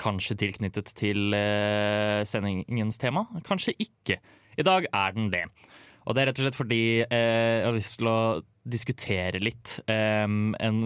Kanskje 0.00 0.38
tilknyttet 0.40 0.94
til 0.96 1.36
eh, 1.36 2.22
sendingens 2.28 3.00
tema, 3.00 3.26
kanskje 3.44 3.76
ikke. 3.76 4.16
I 4.56 4.64
dag 4.64 4.88
er 4.88 5.16
den 5.16 5.28
det. 5.32 5.44
Og 6.08 6.16
det 6.16 6.22
er 6.22 6.30
rett 6.30 6.40
og 6.40 6.46
slett 6.46 6.56
fordi 6.58 6.82
eh, 7.04 7.60
jeg 7.60 7.66
har 7.66 7.76
lyst 7.76 7.98
til 8.00 8.08
å 8.08 8.20
diskutere 8.68 9.40
litt 9.42 9.78
um, 9.88 10.52
en, 10.60 10.80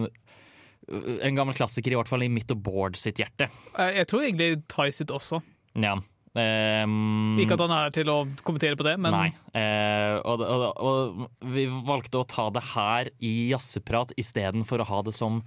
en 0.87 1.35
gammel 1.37 1.55
klassiker, 1.57 1.91
i 1.91 1.99
hvert 1.99 2.09
fall 2.11 2.23
i 2.25 2.29
mitt 2.31 2.51
og 2.55 2.61
Bård 2.65 2.95
sitt 2.99 3.19
hjerte. 3.21 3.49
Eh, 3.77 3.97
Jeg 4.01 4.07
tror 4.11 4.23
egentlig 4.27 4.61
Ty 4.71 4.89
sitt 4.95 5.11
også. 5.13 5.41
Ja. 5.75 5.97
Um, 6.35 7.37
Ikke 7.39 7.55
at 7.55 7.61
han 7.63 7.71
er 7.71 7.93
til 7.95 8.09
å 8.11 8.17
kommentere 8.43 8.75
på 8.79 8.83
det, 8.87 8.97
men 8.99 9.13
Nei. 9.15 9.27
Eh, 9.55 10.17
og, 10.27 10.41
og, 10.43 10.65
og 10.83 11.51
vi 11.55 11.63
valgte 11.87 12.19
å 12.19 12.27
ta 12.27 12.49
det 12.51 12.63
her 12.73 13.09
i 13.23 13.31
jazzeprat 13.53 14.11
istedenfor 14.19 14.83
å 14.83 14.89
ha 14.89 14.99
det 15.07 15.13
som 15.15 15.39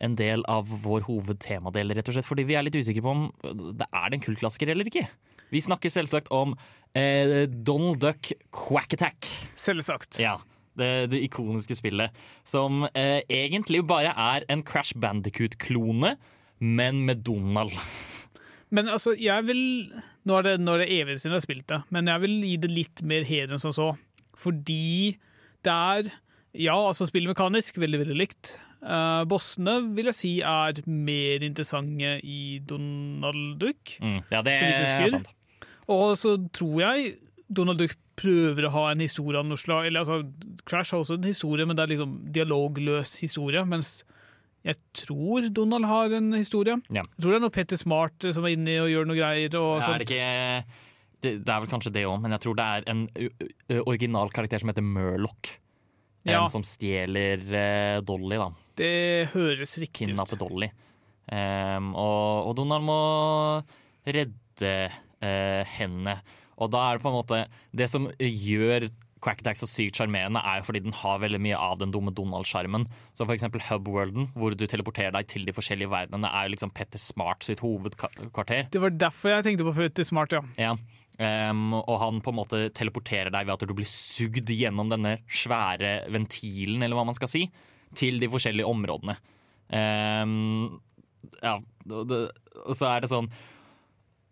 en 0.00 0.14
del 0.16 0.40
av 0.48 0.64
vår 0.80 1.04
hovedtemadel, 1.04 1.92
rett 1.92 2.08
og 2.08 2.16
slett 2.16 2.24
fordi 2.28 2.46
vi 2.48 2.54
er 2.56 2.64
litt 2.64 2.78
usikre 2.80 3.04
på 3.04 3.12
om 3.12 3.26
det 3.76 3.84
er 3.92 4.14
en 4.16 4.22
kultklassiker 4.24 4.72
eller 4.72 4.88
ikke. 4.88 5.04
Vi 5.52 5.60
snakker 5.60 5.92
selvsagt 5.92 6.30
om 6.32 6.54
eh, 6.96 7.44
Donald 7.50 8.00
Duck 8.00 8.30
Quack 8.54 8.96
Attack. 8.96 9.28
selvsagt. 9.60 10.16
Ja, 10.24 10.38
det, 10.78 11.10
det 11.12 11.22
ikoniske 11.26 11.76
spillet. 11.78 12.14
Som 12.46 12.84
eh, 12.94 13.20
egentlig 13.30 13.82
bare 13.88 14.12
er 14.14 14.46
en 14.52 14.62
Crash 14.66 14.98
Bandicoot-klone, 15.00 16.14
men 16.60 17.04
med 17.08 17.24
Donald. 17.26 17.74
Men 18.70 18.88
altså, 18.88 19.16
jeg 19.18 19.46
vil 19.48 19.62
Nå 20.28 20.36
er 20.36 20.44
det, 20.44 20.50
nå 20.60 20.74
er 20.76 20.82
det 20.84 20.92
evig 20.92 21.14
siden 21.16 21.32
jeg 21.32 21.40
har 21.40 21.46
spilt 21.46 21.68
det, 21.72 21.78
men 21.90 22.10
jeg 22.10 22.20
vil 22.22 22.34
gi 22.44 22.56
det 22.60 22.68
litt 22.70 23.00
mer 23.08 23.24
heder 23.24 23.54
enn 23.56 23.62
som 23.62 23.72
så. 23.72 23.86
Fordi 24.38 25.16
det 25.64 25.72
er 25.72 26.10
Ja, 26.50 26.74
altså 26.74 27.06
spillmekanisk, 27.06 27.78
veldig, 27.78 28.00
veldig 28.02 28.16
likt. 28.18 28.56
Uh, 28.82 29.22
bossene 29.28 29.76
vil 29.94 30.08
jeg 30.10 30.16
si 30.18 30.30
er 30.42 30.80
mer 30.88 31.44
interessante 31.46 32.16
i 32.26 32.58
Donald 32.66 33.60
Duck. 33.60 33.92
Mm, 34.02 34.16
ja, 34.32 34.40
det 34.42 34.56
er 34.58 35.12
sant. 35.12 35.30
Og 35.90 36.16
så 36.18 36.34
tror 36.54 36.80
jeg 36.82 37.14
Donald 37.46 37.78
Duck 37.78 37.94
prøver 38.20 38.66
å 38.68 38.72
ha 38.76 38.84
en 38.92 39.02
historie 39.04 39.40
av 39.40 39.48
noe 39.48 39.60
slag. 39.60 39.88
Eller 39.88 40.04
altså, 40.04 40.20
Crash 40.68 40.94
har 40.94 41.04
også 41.04 41.18
en 41.18 41.28
historie, 41.30 41.66
men 41.68 41.78
det 41.78 41.86
er 41.86 41.94
liksom 41.94 42.18
dialogløs 42.36 43.16
historie. 43.22 43.64
Mens 43.68 44.00
jeg 44.66 44.76
tror 45.06 45.48
Donald 45.56 45.88
har 45.88 46.12
en 46.18 46.34
historie. 46.36 46.76
Ja. 46.92 47.06
Jeg 47.06 47.24
tror 47.24 47.32
det 47.32 47.40
er 47.40 47.44
noe 47.46 47.56
Petter 47.56 47.80
Smart 47.80 48.28
som 48.36 48.44
er 48.44 48.56
inni 48.58 48.76
og 48.82 48.90
gjør 48.92 49.08
noe 49.08 49.18
greier. 49.18 49.56
Og 49.56 49.72
Er 49.80 49.86
sånt. 49.88 50.04
det 50.04 50.10
ikke 50.10 50.86
det, 51.20 51.32
det 51.44 51.52
er 51.52 51.64
vel 51.64 51.72
kanskje 51.72 51.92
det 51.92 52.04
òg, 52.08 52.20
men 52.22 52.32
jeg 52.32 52.44
tror 52.44 52.56
det 52.56 52.66
er 52.66 52.86
en 52.88 53.02
original 53.84 54.30
karakter 54.32 54.62
som 54.62 54.72
heter 54.72 54.84
Murloc. 54.84 55.54
Ja. 56.28 56.44
Som 56.52 56.64
stjeler 56.66 57.40
uh, 57.48 58.02
Dolly, 58.04 58.36
da. 58.36 58.50
Det 58.76 59.30
høres 59.32 59.78
riktig 59.80 60.04
ut. 60.04 60.12
Kidnapper 60.12 60.40
Dolly. 60.40 60.68
Um, 61.30 61.94
og, 61.94 62.50
og 62.50 62.56
Donald 62.58 62.84
må 62.84 62.98
redde 64.04 64.74
uh, 64.90 65.62
henne. 65.78 66.18
Og 66.60 66.72
da 66.72 66.82
er 66.86 66.98
det 66.98 67.04
på 67.04 67.10
en 67.10 67.16
måte 67.16 67.44
Det 67.76 67.88
som 67.90 68.08
gjør 68.18 68.90
Quack 69.20 69.42
Attack 69.42 69.58
så 69.60 69.68
sykt 69.68 69.98
sjarmerende, 70.00 70.40
er 70.40 70.60
jo 70.60 70.66
fordi 70.70 70.80
den 70.86 70.96
har 70.96 71.20
veldig 71.20 71.40
mye 71.44 71.58
av 71.60 71.76
den 71.82 71.92
dumme 71.92 72.12
Donald-sjarmen. 72.16 72.86
Så 73.12 73.26
for 73.26 73.34
eksempel 73.34 73.60
Hub-worlden, 73.66 74.30
hvor 74.32 74.56
du 74.56 74.64
teleporterer 74.64 75.12
deg 75.12 75.28
til 75.28 75.44
de 75.44 75.52
forskjellige 75.52 75.92
verdenene, 75.92 76.30
er 76.32 76.48
jo 76.48 76.54
liksom 76.54 76.72
Petter 76.72 77.02
Smart 77.02 77.44
sitt 77.44 77.60
hovedkvarter. 77.60 78.70
Det 78.72 78.80
var 78.80 78.96
derfor 78.96 79.34
jeg 79.34 79.46
tenkte 79.50 79.68
på 79.68 79.76
Petter 79.76 80.08
Smart, 80.08 80.32
ja. 80.32 80.40
Ja. 80.56 80.72
Um, 81.20 81.74
og 81.76 81.98
han 82.00 82.22
på 82.24 82.32
en 82.32 82.38
måte 82.38 82.62
teleporterer 82.72 83.28
deg 83.34 83.44
ved 83.44 83.58
at 83.58 83.68
du 83.68 83.76
blir 83.76 83.88
sugd 83.88 84.48
gjennom 84.56 84.88
denne 84.88 85.18
svære 85.28 86.06
ventilen, 86.08 86.80
eller 86.80 86.96
hva 86.96 87.04
man 87.10 87.18
skal 87.18 87.28
si, 87.28 87.44
til 87.92 88.16
de 88.22 88.30
forskjellige 88.32 88.72
områdene. 88.72 89.18
Um, 89.68 90.80
ja, 91.44 91.58
og 91.92 92.72
så 92.72 92.88
er 92.88 93.04
det 93.04 93.12
sånn 93.12 93.28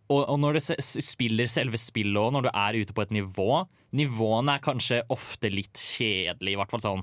og, 0.09 0.23
og 0.25 0.39
når 0.41 0.57
du 0.57 0.83
spiller 1.05 1.51
selve 1.53 1.79
spillet 1.81 2.19
òg, 2.21 2.33
når 2.35 2.47
du 2.47 2.51
er 2.53 2.79
ute 2.81 2.95
på 2.97 3.05
et 3.05 3.15
nivå, 3.15 3.65
nivåene 3.97 4.57
er 4.57 4.65
kanskje 4.65 5.03
ofte 5.13 5.51
litt 5.53 5.77
kjedelige, 5.77 6.57
i 6.57 6.61
hvert 6.61 6.73
fall 6.73 6.85
sånn. 6.85 7.03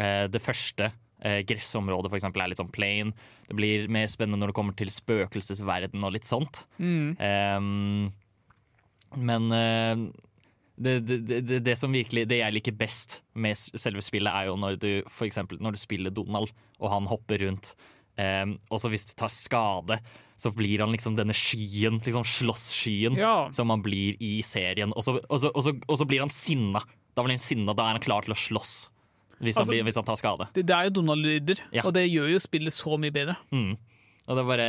Eh, 0.00 0.24
det 0.32 0.40
første 0.40 0.90
eh, 1.24 1.40
gressområdet 1.48 2.10
for 2.10 2.18
eksempel, 2.18 2.44
er 2.44 2.52
litt 2.52 2.60
sånn 2.60 2.72
plain. 2.72 3.12
Det 3.48 3.56
blir 3.56 3.88
mer 3.92 4.08
spennende 4.12 4.40
når 4.40 4.52
det 4.52 4.58
kommer 4.58 4.76
til 4.76 4.92
spøkelsesverden 4.92 6.04
og 6.04 6.14
litt 6.16 6.28
sånt. 6.28 6.64
Mm. 6.80 7.14
Eh, 7.16 7.58
men 9.22 9.48
det, 9.52 10.92
det, 11.04 11.18
det, 11.28 11.58
det 11.66 11.74
som 11.76 11.92
virkelig 11.92 12.22
Det 12.30 12.38
jeg 12.38 12.54
liker 12.56 12.72
best 12.80 13.18
med 13.36 13.58
selve 13.60 14.00
spillet, 14.00 14.32
er 14.32 14.48
jo 14.48 14.54
når 14.56 14.78
du 14.80 14.90
for 15.12 15.28
eksempel 15.28 15.60
når 15.60 15.76
du 15.76 15.82
spiller 15.82 16.14
Donald, 16.14 16.52
og 16.80 16.92
han 16.94 17.10
hopper 17.10 17.44
rundt. 17.44 17.74
Og 18.16 18.80
så 18.80 18.88
hvis 18.92 19.04
du 19.10 19.12
tar 19.20 19.32
skade, 19.32 19.98
så 20.42 20.50
blir 20.54 20.82
han 20.82 20.90
liksom 20.94 21.14
denne 21.18 21.34
skyen, 21.36 22.00
liksom 22.02 22.24
slåsskyen, 22.26 23.14
Ja. 23.20 23.48
som 23.54 23.70
han 23.70 23.82
blir 23.84 24.16
i 24.18 24.40
serien. 24.42 24.90
Og 24.96 25.04
så, 25.06 25.16
og, 25.28 25.38
så, 25.38 25.52
og, 25.54 25.62
så, 25.62 25.74
og 25.86 25.98
så 26.00 26.06
blir 26.08 26.24
han 26.24 26.32
sinna. 26.34 26.82
Da 27.14 27.22
blir 27.22 27.36
han 27.36 27.42
sinna, 27.42 27.74
da 27.78 27.86
er 27.86 27.98
han 27.98 28.02
klar 28.02 28.26
til 28.26 28.34
å 28.34 28.38
slåss. 28.38 28.74
Hvis, 29.42 29.56
han, 29.56 29.62
Altså- 29.64 29.72
blir, 29.74 29.82
hvis 29.86 29.98
han 29.98 30.06
tar 30.06 30.18
skade. 30.18 30.48
Det, 30.54 30.66
det 30.66 30.74
er 30.76 30.88
jo 30.88 30.96
Donald-lyder, 31.00 31.62
Ja. 31.74 31.82
og 31.86 31.94
det 31.94 32.08
gjør 32.10 32.30
jo 32.34 32.38
spillet 32.42 32.74
så 32.74 32.98
mye 32.98 33.14
bedre. 33.14 33.36
Mm. 33.54 33.76
Og 34.28 34.36
det 34.36 34.42
er 34.42 34.50
bare 34.50 34.68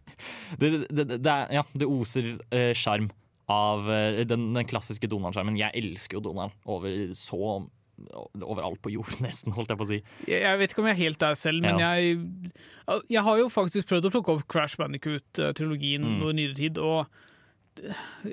Det, 0.60 0.70
det, 0.88 0.88
det, 1.08 1.18
det, 1.20 1.32
er, 1.32 1.50
ja, 1.58 1.62
det 1.76 1.86
oser 1.90 2.28
sjarm 2.76 3.10
uh, 3.10 3.16
av 3.52 3.84
uh, 3.88 4.22
den, 4.24 4.46
den 4.56 4.66
klassiske 4.68 5.08
Donald-skjermen. 5.12 5.58
Jeg 5.60 5.70
elsker 5.76 6.16
jo 6.18 6.22
Donald 6.30 6.54
over 6.64 7.12
så 7.18 7.40
overalt 8.44 8.80
på 8.84 8.90
jord, 8.92 9.14
nesten, 9.24 9.52
holdt 9.56 9.70
jeg 9.72 9.78
på 9.80 9.86
å 9.86 9.90
si. 9.90 10.00
Jeg, 10.28 10.58
vet 10.60 10.72
ikke 10.74 10.82
om 10.84 10.88
jeg 10.90 10.96
er 10.98 11.02
helt 11.04 11.20
der 11.22 11.34
selv, 11.40 11.62
men 11.64 11.78
Ja. 11.80 11.94
jeg, 11.96 12.20
jeg 13.10 13.22
har 13.26 13.38
jo 13.40 13.48
faktisk 13.52 13.88
prøvd 13.88 14.08
å 14.10 14.12
plukke 14.18 14.34
opp 14.36 14.46
Crash 14.52 14.76
Bandicoot-trilogien 14.80 16.04
Mm. 16.06 16.22
i 16.28 16.32
nyere 16.40 16.54
tid, 16.58 16.78
og 16.78 17.06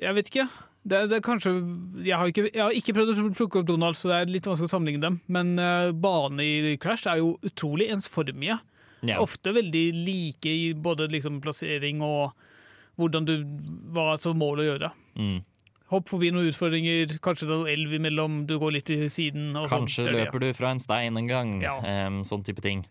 jeg 0.01 0.15
vet 0.15 0.29
ikke. 0.31 0.47
Det, 0.83 0.99
det 1.09 1.21
kanskje 1.23 1.51
jeg 2.03 2.17
har, 2.19 2.27
ikke, 2.27 2.49
jeg 2.51 2.59
har 2.63 2.75
ikke 2.75 2.93
prøvd 2.97 3.11
å 3.13 3.27
plukke 3.37 3.61
opp 3.61 3.67
Donald, 3.69 3.95
så 3.95 4.09
det 4.11 4.15
er 4.17 4.31
litt 4.33 4.47
vanskelig 4.49 4.67
å 4.67 4.73
sammenligne 4.75 5.03
dem. 5.05 5.17
Men 5.31 5.53
uh, 5.59 5.91
banene 5.95 6.43
i 6.73 6.77
Crash 6.77 7.07
er 7.07 7.21
jo 7.21 7.37
utrolig 7.47 7.87
ensformige. 7.93 8.57
Ja. 9.03 9.17
Ofte 9.23 9.51
veldig 9.55 9.85
like 9.95 10.47
i 10.51 10.73
både 10.75 11.07
liksom, 11.11 11.39
plassering 11.43 12.01
og 12.03 12.35
hvordan 12.99 13.25
du, 13.27 13.33
hva 13.95 14.13
som 14.19 14.37
mål 14.39 14.59
å 14.63 14.67
gjøre. 14.67 14.91
Mm. 15.19 15.39
Hopp 15.93 16.09
forbi 16.09 16.31
noen 16.33 16.49
utfordringer, 16.49 17.15
kanskje 17.23 17.47
det 17.47 17.53
er 17.53 17.61
noe 17.61 17.73
elv 17.73 17.95
imellom, 17.99 18.41
du 18.49 18.57
går 18.61 18.75
litt 18.79 18.87
til 18.89 19.05
siden. 19.13 19.51
Sånn. 19.53 19.69
Kanskje 19.71 20.07
er 20.09 20.15
løper 20.17 20.41
du 20.41 20.49
fra 20.57 20.73
en 20.73 20.81
stein 20.81 21.19
en 21.19 21.29
gang. 21.29 21.55
Ja. 21.63 21.77
Um, 22.07 22.23
sånn 22.27 22.45
type 22.45 22.63
ting. 22.65 22.85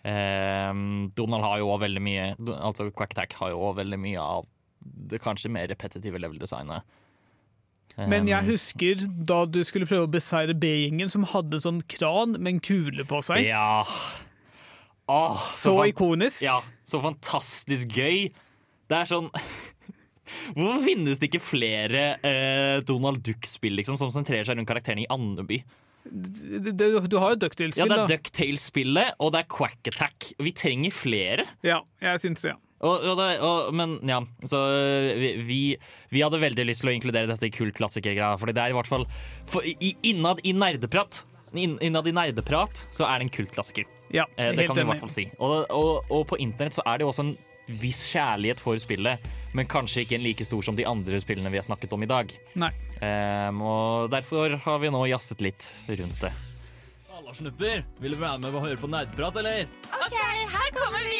Um, 0.00 1.10
Donald 1.14 1.44
har 1.44 1.60
jo 1.60 1.66
også 1.68 1.82
veldig 1.82 2.00
mye 2.00 2.22
Altså 2.64 2.86
Quack 2.88 3.10
Attack 3.12 3.34
har 3.36 3.50
jo 3.52 3.58
også 3.60 3.82
veldig 3.82 3.98
mye 4.00 4.22
av 4.22 4.46
det 4.80 5.18
kanskje 5.20 5.50
mer 5.52 5.66
repetitive 5.68 6.16
level-designet. 6.22 6.86
Men 8.08 8.28
jeg 8.30 8.46
husker 8.46 9.02
da 9.28 9.42
du 9.44 9.58
skulle 9.66 9.88
prøve 9.88 10.06
å 10.06 10.10
beseire 10.10 10.54
B-gjengen 10.56 11.10
som 11.12 11.26
hadde 11.28 11.60
sånn 11.60 11.82
kran 11.90 12.38
med 12.38 12.54
en 12.54 12.60
kule 12.64 13.04
på 13.04 13.20
seg. 13.26 13.44
Ja. 13.44 13.82
Åh, 15.10 15.42
Så 15.50 15.74
så 15.74 15.88
ikonisk. 15.90 16.40
Ja, 16.46 16.60
så 16.86 17.02
fantastisk 17.02 17.92
gøy. 17.98 18.30
Det 18.88 19.02
er 19.02 19.10
sånn 19.10 19.28
Hvorfor 20.56 20.82
finnes 20.86 21.20
det 21.20 21.30
ikke 21.30 21.42
flere 21.42 22.06
eh, 22.26 22.78
Donald 22.86 23.22
Duck-spill 23.26 23.78
liksom, 23.80 23.98
som 24.00 24.12
sentrerer 24.14 24.48
seg 24.48 24.58
rundt 24.58 24.70
karakterene 24.70 25.06
i 25.06 25.10
Andeby? 25.12 25.60
Du, 26.04 26.70
du, 26.72 26.84
du 27.04 27.16
har 27.20 27.34
jo 27.34 27.36
Ja, 27.36 27.42
Ducktail-spill, 27.42 27.90
Det 27.90 27.96
er 27.96 28.02
da. 28.06 28.08
Ducktales-spillet, 28.08 29.14
og 29.20 29.34
det 29.34 29.42
er 29.42 29.48
Quack 29.52 29.90
Attack. 29.92 30.32
Vi 30.40 30.52
trenger 30.56 30.94
flere. 30.96 31.44
Ja, 31.66 31.82
jeg 32.00 32.22
syns 32.24 32.46
det. 32.46 32.54
Ja. 32.54 32.58
Og, 32.80 33.02
og 33.04 33.18
det, 33.18 33.26
og, 33.44 33.74
men 33.76 33.98
ja, 34.08 34.22
så 34.48 34.60
øh, 34.72 35.24
vi, 35.44 35.60
vi, 36.08 36.22
hadde 36.24 36.40
veldig 36.40 36.64
lyst 36.64 36.80
til 36.80 36.92
å 36.92 36.94
inkludere 36.96 37.28
dette 37.28 37.50
i 37.50 37.52
kultklassikergreia. 37.52 38.38
Fordi 38.40 38.54
det 38.56 38.62
er 38.62 38.72
i 38.72 38.78
hvert 38.78 38.88
fall 38.88 39.04
for, 39.44 39.66
i, 39.68 39.92
Innad 40.08 40.40
i 40.48 40.54
nerdeprat 40.56 41.26
Innad 41.52 42.06
i 42.06 42.14
nerdeprat 42.14 42.84
så 42.94 43.08
er 43.08 43.20
det 43.20 43.26
en 43.26 43.32
kultklassiker. 43.34 43.88
Ja, 44.14 44.24
Eh, 44.38 44.54
det 44.54 44.68
kan 44.68 44.78
vi 44.78 44.84
i 44.84 44.88
hvert 44.88 45.02
fall 45.02 45.12
si. 45.12 45.26
Og, 45.42 45.66
og, 45.74 46.06
og 46.08 46.24
på 46.30 46.38
internett 46.40 46.78
så 46.78 46.84
er 46.86 46.98
det 46.98 47.04
jo 47.04 47.10
også 47.10 47.26
en 47.26 47.34
viss 47.80 48.02
kjærlighet 48.12 48.60
for 48.62 48.78
spillet, 48.82 49.22
men 49.56 49.68
kanskje 49.70 50.04
ikke 50.04 50.16
en 50.18 50.24
like 50.24 50.46
stor 50.46 50.62
som 50.66 50.76
de 50.78 50.86
andre 50.88 51.20
spillene 51.22 51.50
vi 51.52 51.58
har 51.60 51.66
snakket 51.66 51.94
om 51.96 52.04
i 52.04 52.10
dag. 52.10 52.32
Nei. 52.60 52.70
Ehm, 53.04 53.62
og 53.62 54.10
derfor 54.12 54.58
har 54.64 54.78
vi 54.82 54.92
nå 54.92 55.04
jazzet 55.10 55.42
litt 55.44 55.70
rundt 55.88 56.24
det. 56.26 56.32
Halla, 57.10 57.34
snupper. 57.36 57.84
Vil 58.02 58.16
du 58.16 58.20
være 58.20 58.38
med 58.42 58.54
og 58.54 58.66
høre 58.66 58.80
på 58.80 58.90
nerdprat, 58.90 59.40
eller? 59.42 59.70
OK, 59.90 60.16
her 60.54 60.70
kommer 60.76 61.04
vi! 61.06 61.18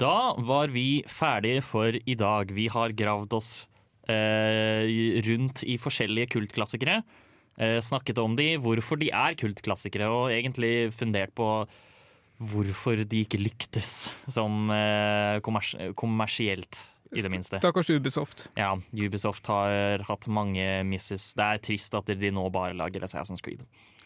Da 0.00 0.36
var 0.46 0.70
vi 0.70 1.02
ferdige 1.08 1.64
for 1.66 1.96
i 1.96 2.14
dag. 2.14 2.52
Vi 2.54 2.68
har 2.70 2.94
gravd 2.96 3.34
oss 3.36 3.50
uh, 4.08 4.84
rundt 5.26 5.64
i 5.66 5.76
forskjellige 5.80 6.30
kultklassikere. 6.36 7.00
Eh, 7.60 7.76
snakket 7.84 8.18
om 8.22 8.36
de, 8.38 8.54
hvorfor 8.62 8.96
de 9.00 9.10
er 9.12 9.36
kultklassikere, 9.36 10.08
og 10.08 10.32
egentlig 10.32 10.92
fundert 10.96 11.34
på 11.36 11.48
hvorfor 12.40 13.02
de 13.04 13.20
ikke 13.24 13.40
lyktes 13.40 14.08
som 14.32 14.70
eh, 14.72 15.40
kommers 15.44 15.74
kommersielt, 15.98 16.78
i 17.10 17.22
det 17.24 17.30
minste. 17.32 17.58
Stakkars 17.58 17.90
Ubisoft. 17.90 18.44
Ja, 18.54 18.76
Ubisoft 18.94 19.48
har 19.50 20.04
hatt 20.06 20.28
mange 20.30 20.62
misses. 20.86 21.32
Det 21.34 21.46
er 21.46 21.62
trist 21.62 21.96
at 21.98 22.06
de 22.06 22.30
nå 22.30 22.44
bare 22.54 22.76
lager 22.78 23.02
Assassin's 23.02 23.42
Creed. 23.42 23.64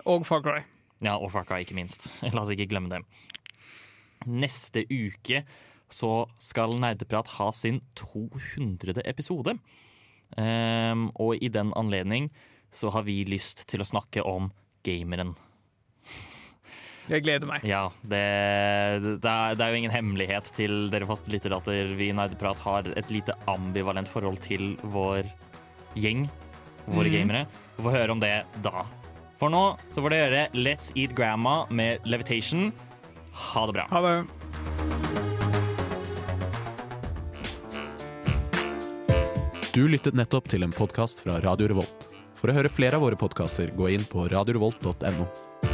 Og 0.09 0.25
Far 0.25 0.41
Cry. 0.45 0.63
Ja, 1.05 1.19
og 1.19 1.31
Far 1.35 1.45
Cry, 1.49 1.61
ikke 1.65 1.77
minst. 1.77 2.09
La 2.33 2.45
oss 2.45 2.53
ikke 2.55 2.69
glemme 2.71 2.93
det. 2.93 3.03
Neste 4.25 4.87
uke 4.89 5.45
så 5.93 6.25
skal 6.41 6.79
Nerdeprat 6.81 7.29
ha 7.37 7.51
sin 7.53 7.83
200. 8.01 9.05
episode. 9.05 9.59
Um, 10.35 11.11
og 11.21 11.37
i 11.45 11.51
den 11.53 11.75
anledning 11.77 12.31
så 12.75 12.91
har 12.91 13.05
vi 13.07 13.21
lyst 13.29 13.69
til 13.71 13.85
å 13.85 13.87
snakke 13.87 14.25
om 14.27 14.49
gameren. 14.87 15.37
Jeg 17.05 17.21
gleder 17.27 17.49
meg. 17.49 17.65
Ja, 17.69 17.91
det, 18.01 18.21
det, 19.21 19.29
er, 19.29 19.57
det 19.59 19.65
er 19.65 19.73
jo 19.73 19.81
ingen 19.83 19.93
hemmelighet 19.93 20.49
til 20.57 20.87
dere 20.93 21.09
faste 21.09 21.33
lyttere 21.33 21.59
at 21.61 21.69
vi 21.99 22.09
i 22.09 22.15
Nerdeprat 22.17 22.63
har 22.65 22.89
et 22.97 23.13
lite 23.13 23.37
ambivalent 23.51 24.09
forhold 24.09 24.41
til 24.45 24.73
vår 24.95 25.29
gjeng, 26.01 26.25
våre 26.89 27.11
mm. 27.11 27.17
gamere. 27.19 27.45
Vi 27.77 27.85
får 27.85 27.97
høre 27.99 28.17
om 28.17 28.25
det 28.25 28.33
da. 28.65 28.87
For 29.41 29.53
nå 29.53 29.63
så 29.93 30.01
får 30.01 30.15
dere 30.15 30.31
høre 30.31 30.47
Let's 30.57 30.95
Eat 30.97 31.13
Grandma 31.19 31.67
med 31.69 32.09
Levitation. 32.09 32.71
Ha 33.53 33.67
det 33.69 33.77
bra. 33.77 33.89
Ha 33.93 34.01
det. 34.07 34.17
Du 39.75 39.85
lyttet 39.91 40.15
nettopp 40.17 40.49
til 40.49 40.65
en 40.65 40.73
podkast 40.73 41.21
fra 41.27 41.41
Radio 41.45 41.69
Revolt. 41.75 42.09
For 42.39 42.49
å 42.49 42.55
høre 42.57 42.71
flere 42.73 42.97
av 42.97 43.05
våre 43.05 43.19
podkaster, 43.19 43.75
gå 43.75 43.91
inn 43.93 44.07
på 44.09 44.29
radiorevolt.no. 44.31 45.74